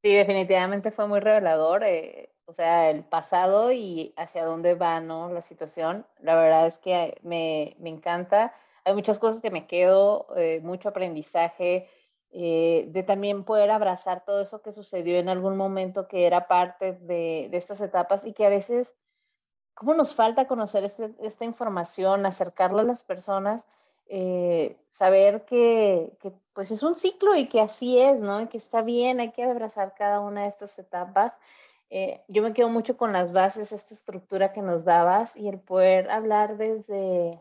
Sí, 0.04 0.14
definitivamente 0.14 0.92
fue 0.92 1.08
muy 1.08 1.22
revelador, 1.22 1.84
eh, 1.86 2.36
o 2.46 2.54
sea, 2.54 2.92
el 2.92 3.04
pasado 3.04 3.72
y 3.72 4.14
hacia 4.16 4.46
dónde 4.46 4.76
va, 4.76 5.00
¿no? 5.00 5.34
La 5.34 5.42
situación. 5.42 6.06
La 6.20 6.36
verdad 6.36 6.68
es 6.68 6.78
que 6.78 7.18
me, 7.24 7.76
me 7.80 7.90
encanta. 7.90 8.54
Hay 8.86 8.94
muchas 8.94 9.18
cosas 9.18 9.42
que 9.42 9.50
me 9.50 9.66
quedo, 9.66 10.28
eh, 10.38 10.62
mucho 10.64 10.90
aprendizaje, 10.90 11.90
eh, 12.32 12.86
de 12.90 13.02
también 13.02 13.44
poder 13.44 13.72
abrazar 13.72 14.24
todo 14.24 14.42
eso 14.42 14.62
que 14.62 14.74
sucedió 14.74 15.18
en 15.18 15.28
algún 15.28 15.58
momento 15.58 16.08
que 16.08 16.28
era 16.28 16.48
parte 16.48 16.94
de, 16.94 17.50
estas 17.52 17.82
etapas 17.82 18.26
y 18.26 18.34
que 18.34 18.46
a 18.46 18.50
veces, 18.50 18.96
¿cómo 19.74 19.96
nos 19.96 20.14
falta 20.14 20.48
conocer 20.48 20.84
este, 20.84 21.16
esta 21.20 21.46
información, 21.46 22.28
acercarlo 22.28 22.80
a 22.80 22.84
las 22.84 23.04
personas? 23.04 23.66
Eh, 24.08 24.78
saber 24.90 25.46
que, 25.46 26.14
pues 26.54 26.70
es 26.70 26.84
un 26.84 26.94
ciclo 26.96 27.36
y 27.36 27.48
que 27.48 27.62
así 27.62 27.98
es, 27.98 28.20
¿no? 28.20 28.42
Y 28.42 28.48
que 28.48 28.58
está 28.60 28.84
bien, 28.84 29.20
hay 29.20 29.32
que 29.32 29.44
abrazar 29.44 29.96
cada 29.96 30.20
una 30.20 30.44
de 30.44 30.48
estas 30.50 30.78
etapas. 30.78 31.34
Yo 32.28 32.44
me 32.44 32.54
quedo 32.54 32.70
mucho 32.70 32.98
con 32.98 33.14
las 33.14 33.32
bases, 33.32 33.72
esta 33.72 33.94
estructura 33.94 34.52
que 34.54 34.62
nos 34.62 34.84
dabas 34.86 35.36
y 35.38 35.48
el 35.48 35.60
poder 35.60 36.12
hablar 36.12 36.58
desde, 36.58 37.40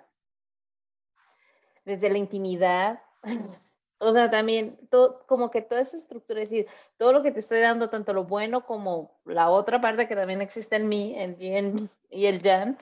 desde 1.84 2.10
la 2.10 2.18
intimidad. 2.18 3.02
o 3.98 4.12
sea, 4.12 4.30
también 4.30 4.78
todo, 4.90 5.24
como 5.26 5.50
que 5.50 5.62
toda 5.62 5.80
esa 5.80 5.96
estructura, 5.96 6.42
es 6.42 6.50
decir, 6.50 6.66
todo 6.96 7.12
lo 7.12 7.22
que 7.22 7.32
te 7.32 7.40
estoy 7.40 7.60
dando, 7.60 7.90
tanto 7.90 8.12
lo 8.12 8.24
bueno 8.24 8.66
como 8.66 9.18
la 9.24 9.50
otra 9.50 9.80
parte 9.80 10.08
que 10.08 10.16
también 10.16 10.42
existe 10.42 10.76
en 10.76 10.88
mí, 10.88 11.14
el 11.16 11.36
yin 11.36 11.90
y 12.10 12.26
el 12.26 12.42
yang, 12.42 12.78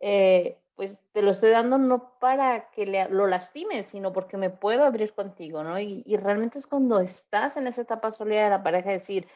eh, 0.00 0.58
pues 0.78 1.00
te 1.12 1.22
lo 1.22 1.32
estoy 1.32 1.50
dando 1.50 1.76
no 1.76 2.16
para 2.20 2.70
que 2.70 2.86
lo 3.10 3.26
lastimes, 3.26 3.88
sino 3.88 4.12
porque 4.12 4.36
me 4.36 4.48
puedo 4.48 4.84
abrir 4.84 5.12
contigo, 5.12 5.64
¿no? 5.64 5.76
Y, 5.80 6.04
realmente 6.16 6.60
es 6.60 6.68
cuando 6.68 7.00
estás 7.00 7.56
en 7.56 7.66
esa 7.66 7.82
etapa 7.82 8.12
sólida 8.12 8.44
de 8.44 8.50
la 8.50 8.62
pareja, 8.62 8.90
decir, 8.90 9.26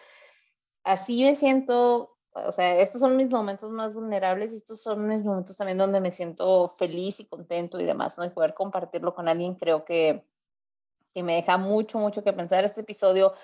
así 0.85 1.25
me 1.25 1.35
siento, 1.35 2.12
o 2.35 2.53
sea, 2.53 2.79
estos 2.79 3.01
son 3.01 3.17
mis 3.17 3.29
momentos 3.29 3.71
más 3.71 3.93
vulnerables 3.93 4.53
y 4.53 4.57
estos 4.57 4.81
son 4.81 5.07
mis 5.07 5.25
momentos 5.25 5.57
también 5.57 5.79
donde 5.79 6.01
me 6.01 6.11
siento 6.11 6.69
feliz 6.69 7.21
y 7.21 7.27
contento 7.27 7.79
y 7.79 7.85
demás, 7.85 8.17
¿no? 8.19 8.25
Y 8.25 8.31
poder 8.31 8.55
compartirlo 8.55 9.15
con 9.15 9.29
alguien 9.29 9.55
creo 9.55 9.85
que, 9.85 10.25
que 11.15 11.23
me 11.23 11.35
deja 11.35 11.59
mucho, 11.59 11.99
mucho 11.99 12.25
que 12.25 12.33
pensar. 12.33 12.65
Este 12.65 12.81
episodio 12.81 13.35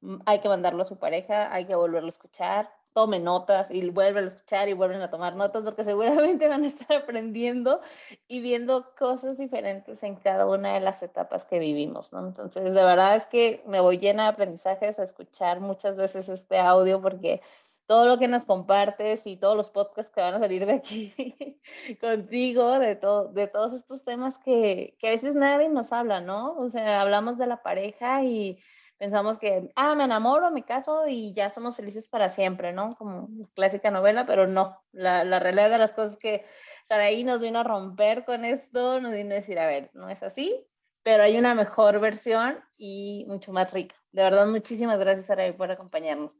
mm, 0.00 0.18
hay 0.26 0.40
que 0.40 0.48
mandarlo 0.48 0.82
a 0.82 0.86
su 0.86 0.98
pareja, 0.98 1.52
hay 1.52 1.66
que 1.66 1.74
volverlo 1.74 2.06
a 2.06 2.10
escuchar, 2.10 2.70
tome 2.94 3.20
notas 3.20 3.70
y 3.70 3.88
vuelven 3.90 4.24
a 4.24 4.28
escuchar 4.28 4.68
y 4.68 4.72
vuelven 4.72 5.02
a 5.02 5.10
tomar 5.10 5.36
notas 5.36 5.64
porque 5.64 5.84
seguramente 5.84 6.48
van 6.48 6.64
a 6.64 6.66
estar 6.66 6.96
aprendiendo 6.96 7.80
y 8.28 8.40
viendo 8.40 8.94
cosas 8.98 9.36
diferentes 9.36 10.02
en 10.02 10.16
cada 10.16 10.46
una 10.46 10.72
de 10.74 10.80
las 10.80 11.02
etapas 11.02 11.44
que 11.44 11.58
vivimos, 11.58 12.12
¿no? 12.12 12.26
Entonces, 12.26 12.64
de 12.64 12.70
verdad 12.70 13.16
es 13.16 13.26
que 13.26 13.62
me 13.66 13.80
voy 13.80 13.98
llena 13.98 14.24
de 14.24 14.28
aprendizajes 14.30 14.98
a 14.98 15.04
escuchar 15.04 15.60
muchas 15.60 15.96
veces 15.96 16.28
este 16.30 16.58
audio 16.58 17.02
porque 17.02 17.42
todo 17.88 18.06
lo 18.06 18.18
que 18.18 18.28
nos 18.28 18.44
compartes 18.44 19.26
y 19.26 19.38
todos 19.38 19.56
los 19.56 19.70
podcasts 19.70 20.12
que 20.14 20.20
van 20.20 20.34
a 20.34 20.38
salir 20.40 20.66
de 20.66 20.74
aquí 20.74 21.14
contigo, 22.02 22.78
de, 22.78 22.96
todo, 22.96 23.32
de 23.32 23.46
todos 23.46 23.72
estos 23.72 24.04
temas 24.04 24.36
que, 24.36 24.94
que 24.98 25.08
a 25.08 25.12
veces 25.12 25.34
nadie 25.34 25.70
nos 25.70 25.90
habla, 25.90 26.20
¿no? 26.20 26.52
O 26.58 26.68
sea, 26.68 27.00
hablamos 27.00 27.38
de 27.38 27.46
la 27.46 27.62
pareja 27.62 28.22
y 28.24 28.62
pensamos 28.98 29.38
que, 29.38 29.72
ah, 29.74 29.94
me 29.94 30.04
enamoro, 30.04 30.50
me 30.50 30.66
caso 30.66 31.08
y 31.08 31.32
ya 31.32 31.50
somos 31.50 31.76
felices 31.76 32.08
para 32.08 32.28
siempre, 32.28 32.74
¿no? 32.74 32.94
Como 32.96 33.30
clásica 33.54 33.90
novela, 33.90 34.26
pero 34.26 34.46
no, 34.46 34.84
la, 34.92 35.24
la 35.24 35.38
realidad 35.38 35.70
de 35.70 35.78
las 35.78 35.92
cosas 35.92 36.18
que 36.18 36.44
Saraí 36.84 37.24
nos 37.24 37.40
vino 37.40 37.60
a 37.60 37.64
romper 37.64 38.26
con 38.26 38.44
esto, 38.44 39.00
nos 39.00 39.12
vino 39.12 39.30
a 39.30 39.36
decir, 39.36 39.58
a 39.58 39.66
ver, 39.66 39.90
no 39.94 40.10
es 40.10 40.22
así, 40.22 40.62
pero 41.02 41.22
hay 41.22 41.38
una 41.38 41.54
mejor 41.54 42.00
versión 42.00 42.62
y 42.76 43.24
mucho 43.28 43.50
más 43.50 43.72
rica. 43.72 43.94
De 44.12 44.24
verdad, 44.24 44.46
muchísimas 44.46 44.98
gracias, 44.98 45.24
Saraí, 45.24 45.52
por 45.52 45.70
acompañarnos. 45.70 46.36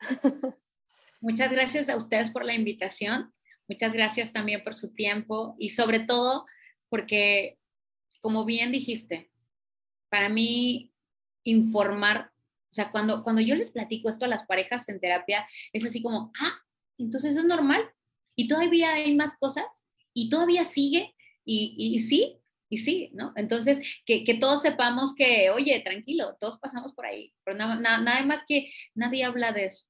Muchas 1.20 1.50
gracias 1.50 1.88
a 1.90 1.96
ustedes 1.96 2.30
por 2.30 2.46
la 2.46 2.54
invitación, 2.54 3.32
muchas 3.68 3.92
gracias 3.92 4.32
también 4.32 4.62
por 4.62 4.74
su 4.74 4.94
tiempo 4.94 5.54
y 5.58 5.70
sobre 5.70 6.00
todo 6.00 6.46
porque, 6.88 7.58
como 8.20 8.46
bien 8.46 8.72
dijiste, 8.72 9.30
para 10.08 10.30
mí 10.30 10.94
informar, 11.44 12.32
o 12.70 12.72
sea, 12.72 12.90
cuando, 12.90 13.22
cuando 13.22 13.42
yo 13.42 13.54
les 13.54 13.70
platico 13.70 14.08
esto 14.08 14.24
a 14.24 14.28
las 14.28 14.46
parejas 14.46 14.88
en 14.88 14.98
terapia, 14.98 15.46
es 15.74 15.84
así 15.84 16.02
como, 16.02 16.32
ah, 16.40 16.58
entonces 16.96 17.36
es 17.36 17.44
normal, 17.44 17.82
y 18.34 18.48
todavía 18.48 18.94
hay 18.94 19.14
más 19.14 19.34
cosas, 19.38 19.86
y 20.14 20.30
todavía 20.30 20.64
sigue, 20.64 21.14
y, 21.44 21.74
y 21.76 21.98
sí, 21.98 22.38
y 22.70 22.78
sí, 22.78 23.10
¿no? 23.12 23.34
Entonces, 23.36 23.80
que, 24.06 24.24
que, 24.24 24.34
todos 24.34 24.62
sepamos 24.62 25.14
que, 25.14 25.50
oye, 25.50 25.80
tranquilo, 25.80 26.36
todos 26.40 26.58
pasamos 26.60 26.94
por 26.94 27.04
ahí, 27.04 27.34
pero 27.44 27.58
nada, 27.58 27.76
nada, 27.76 28.24
más 28.24 28.42
que 28.46 28.72
nadie 28.94 29.24
habla 29.24 29.52
de 29.52 29.66
eso, 29.66 29.89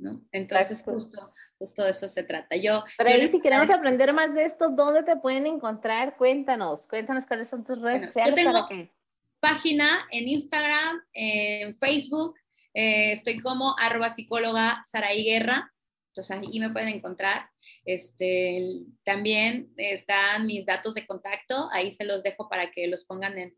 ¿no? 0.00 0.22
Entonces, 0.32 0.82
justo, 0.82 1.32
justo 1.58 1.84
de 1.84 1.90
eso 1.90 2.08
se 2.08 2.22
trata. 2.22 2.56
Yo, 2.56 2.84
pero 2.98 3.28
si 3.28 3.40
queremos 3.40 3.70
aprender 3.70 4.12
más 4.12 4.34
de 4.34 4.44
esto, 4.44 4.70
¿dónde 4.70 5.02
te 5.02 5.16
pueden 5.16 5.46
encontrar? 5.46 6.16
Cuéntanos, 6.16 6.86
cuéntanos 6.86 7.26
cuáles 7.26 7.48
son 7.48 7.64
tus 7.64 7.80
redes 7.80 8.06
sociales 8.06 8.44
para 8.44 8.66
que 8.68 8.92
página 9.40 10.06
en 10.10 10.28
Instagram, 10.28 11.02
en 11.12 11.78
Facebook, 11.78 12.34
eh, 12.74 13.12
estoy 13.12 13.40
como 13.40 13.74
arroba 13.78 14.10
psicóloga 14.10 14.82
Saraí 14.84 15.24
Guerra, 15.24 15.72
entonces 16.10 16.36
ahí 16.36 16.60
me 16.60 16.70
pueden 16.70 16.88
encontrar. 16.88 17.48
Este, 17.84 18.60
también 19.04 19.72
están 19.76 20.46
mis 20.46 20.66
datos 20.66 20.94
de 20.94 21.06
contacto, 21.06 21.68
ahí 21.72 21.90
se 21.92 22.04
los 22.04 22.22
dejo 22.22 22.48
para 22.48 22.70
que 22.70 22.86
los 22.88 23.04
pongan 23.04 23.38
en, 23.38 23.52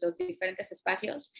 los, 0.00 0.16
diferentes 0.16 0.72
espacios, 0.72 1.32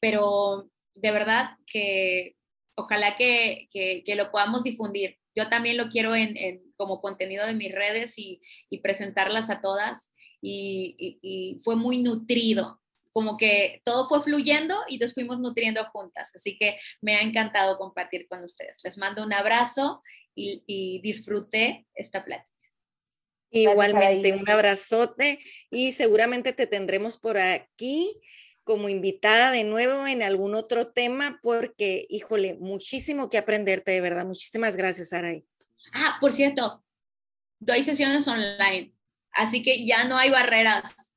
pero 0.00 0.70
de 0.94 1.10
verdad 1.10 1.56
que 1.66 2.36
ojalá 2.76 3.16
que, 3.16 3.68
que, 3.72 4.14
lo 4.16 4.30
podamos 4.30 4.62
difundir. 4.62 5.18
Yo 5.34 5.48
también 5.48 5.76
lo 5.76 5.88
quiero 5.88 6.14
en, 6.14 6.62
como 6.76 7.00
contenido 7.00 7.46
de 7.46 7.54
mis 7.54 7.72
redes 7.72 8.18
y, 8.18 8.40
y 8.70 8.78
presentarlas 8.78 9.50
a 9.50 9.60
todas 9.60 10.12
y, 10.40 11.18
y 11.22 11.58
fue 11.62 11.76
muy 11.76 12.02
nutrido 12.02 12.80
como 13.14 13.36
que 13.36 13.80
todo 13.84 14.08
fue 14.08 14.22
fluyendo 14.22 14.76
y 14.88 14.98
nos 14.98 15.14
fuimos 15.14 15.38
nutriendo 15.38 15.84
juntas. 15.92 16.32
Así 16.34 16.58
que 16.58 16.76
me 17.00 17.14
ha 17.14 17.22
encantado 17.22 17.78
compartir 17.78 18.26
con 18.26 18.42
ustedes. 18.42 18.80
Les 18.82 18.98
mando 18.98 19.22
un 19.22 19.32
abrazo 19.32 20.02
y, 20.34 20.64
y 20.66 21.00
disfruté 21.00 21.86
esta 21.94 22.24
plática. 22.24 22.50
Igualmente, 23.52 24.32
un 24.32 24.50
abrazote 24.50 25.38
y 25.70 25.92
seguramente 25.92 26.52
te 26.52 26.66
tendremos 26.66 27.16
por 27.16 27.38
aquí 27.38 28.20
como 28.64 28.88
invitada 28.88 29.50
de 29.50 29.62
nuevo 29.62 30.06
en 30.06 30.22
algún 30.22 30.54
otro 30.54 30.88
tema 30.88 31.38
porque, 31.42 32.06
híjole, 32.08 32.54
muchísimo 32.54 33.28
que 33.28 33.38
aprenderte, 33.38 33.92
de 33.92 34.00
verdad. 34.00 34.24
Muchísimas 34.24 34.76
gracias, 34.76 35.12
Aray. 35.12 35.44
Ah, 35.92 36.16
por 36.20 36.32
cierto, 36.32 36.82
doy 37.60 37.84
sesiones 37.84 38.26
online, 38.26 38.94
así 39.32 39.62
que 39.62 39.86
ya 39.86 40.04
no 40.04 40.16
hay 40.16 40.30
barreras. 40.30 41.14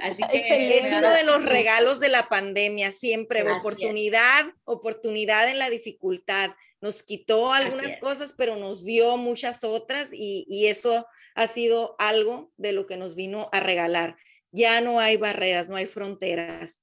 Así 0.00 0.22
que 0.32 0.78
es 0.78 0.92
uno 0.92 1.10
de 1.10 1.24
los 1.24 1.44
regalos 1.44 2.00
de 2.00 2.08
la 2.08 2.28
pandemia, 2.28 2.92
siempre, 2.92 3.42
oportunidad, 3.50 4.46
oportunidad 4.64 5.48
en 5.50 5.58
la 5.58 5.68
dificultad. 5.68 6.52
Nos 6.80 7.02
quitó 7.02 7.52
algunas 7.52 7.98
cosas, 7.98 8.32
pero 8.32 8.56
nos 8.56 8.84
dio 8.84 9.18
muchas 9.18 9.64
otras 9.64 10.10
y, 10.14 10.46
y 10.48 10.68
eso 10.68 11.06
ha 11.34 11.46
sido 11.46 11.94
algo 11.98 12.52
de 12.56 12.72
lo 12.72 12.86
que 12.86 12.96
nos 12.96 13.14
vino 13.14 13.50
a 13.52 13.60
regalar. 13.60 14.16
Ya 14.52 14.80
no 14.80 14.98
hay 14.98 15.16
barreras, 15.16 15.68
no 15.68 15.76
hay 15.76 15.86
fronteras. 15.86 16.82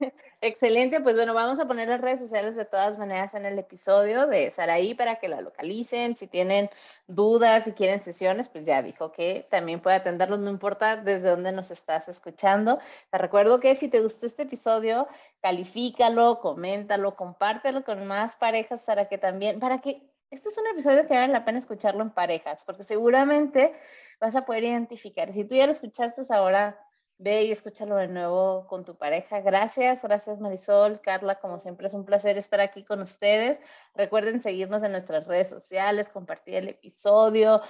Excelente, 0.40 1.00
pues 1.00 1.14
bueno, 1.14 1.34
vamos 1.34 1.60
a 1.60 1.66
poner 1.66 1.88
las 1.88 2.00
redes 2.00 2.20
sociales 2.20 2.56
de 2.56 2.64
todas 2.64 2.98
maneras 2.98 3.34
en 3.34 3.44
el 3.44 3.58
episodio 3.58 4.26
de 4.26 4.50
Saraí 4.50 4.94
para 4.94 5.18
que 5.18 5.28
la 5.28 5.40
localicen. 5.42 6.16
Si 6.16 6.26
tienen 6.26 6.70
dudas, 7.06 7.64
si 7.64 7.72
quieren 7.72 8.00
sesiones, 8.00 8.48
pues 8.48 8.64
ya 8.64 8.82
dijo 8.82 9.12
que 9.12 9.46
también 9.50 9.80
puede 9.80 9.96
atenderlos, 9.96 10.38
no 10.38 10.50
importa 10.50 10.96
desde 10.96 11.28
dónde 11.28 11.52
nos 11.52 11.70
estás 11.70 12.08
escuchando. 12.08 12.78
Te 13.10 13.18
recuerdo 13.18 13.60
que 13.60 13.74
si 13.74 13.88
te 13.88 14.00
gustó 14.00 14.26
este 14.26 14.44
episodio, 14.44 15.06
califícalo, 15.42 16.40
coméntalo, 16.40 17.16
compártelo 17.16 17.84
con 17.84 18.06
más 18.06 18.36
parejas 18.36 18.84
para 18.84 19.08
que 19.08 19.18
también, 19.18 19.60
para 19.60 19.80
que 19.82 20.10
este 20.30 20.48
es 20.48 20.56
un 20.56 20.66
episodio 20.68 21.08
que 21.08 21.14
vale 21.14 21.32
la 21.32 21.44
pena 21.44 21.58
escucharlo 21.58 22.02
en 22.02 22.10
parejas, 22.10 22.62
porque 22.64 22.84
seguramente 22.84 23.74
vas 24.20 24.36
a 24.36 24.44
poder 24.44 24.64
identificar. 24.64 25.32
Si 25.32 25.44
tú 25.44 25.54
ya 25.54 25.66
lo 25.66 25.72
escuchaste 25.72 26.22
ahora, 26.30 26.78
ve 27.18 27.44
y 27.44 27.52
escúchalo 27.52 27.96
de 27.96 28.08
nuevo 28.08 28.66
con 28.66 28.84
tu 28.84 28.96
pareja. 28.96 29.40
Gracias, 29.40 30.02
gracias 30.02 30.40
Marisol, 30.40 31.00
Carla, 31.00 31.38
como 31.38 31.58
siempre 31.58 31.86
es 31.86 31.94
un 31.94 32.04
placer 32.04 32.38
estar 32.38 32.60
aquí 32.60 32.84
con 32.84 33.02
ustedes. 33.02 33.60
Recuerden 33.94 34.40
seguirnos 34.40 34.82
en 34.82 34.92
nuestras 34.92 35.26
redes 35.26 35.48
sociales, 35.48 36.08
compartir 36.08 36.54
el 36.54 36.68
episodio, 36.68 37.60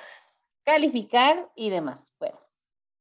calificar 0.64 1.50
y 1.56 1.70
demás. 1.70 2.14
Bueno, 2.18 2.38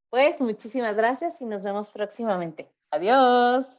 pues 0.10 0.42
muchísimas 0.42 0.96
gracias 0.96 1.42
y 1.42 1.46
nos 1.46 1.64
vemos 1.64 1.92
próximamente. 1.92 2.72
Adiós. 2.92 3.79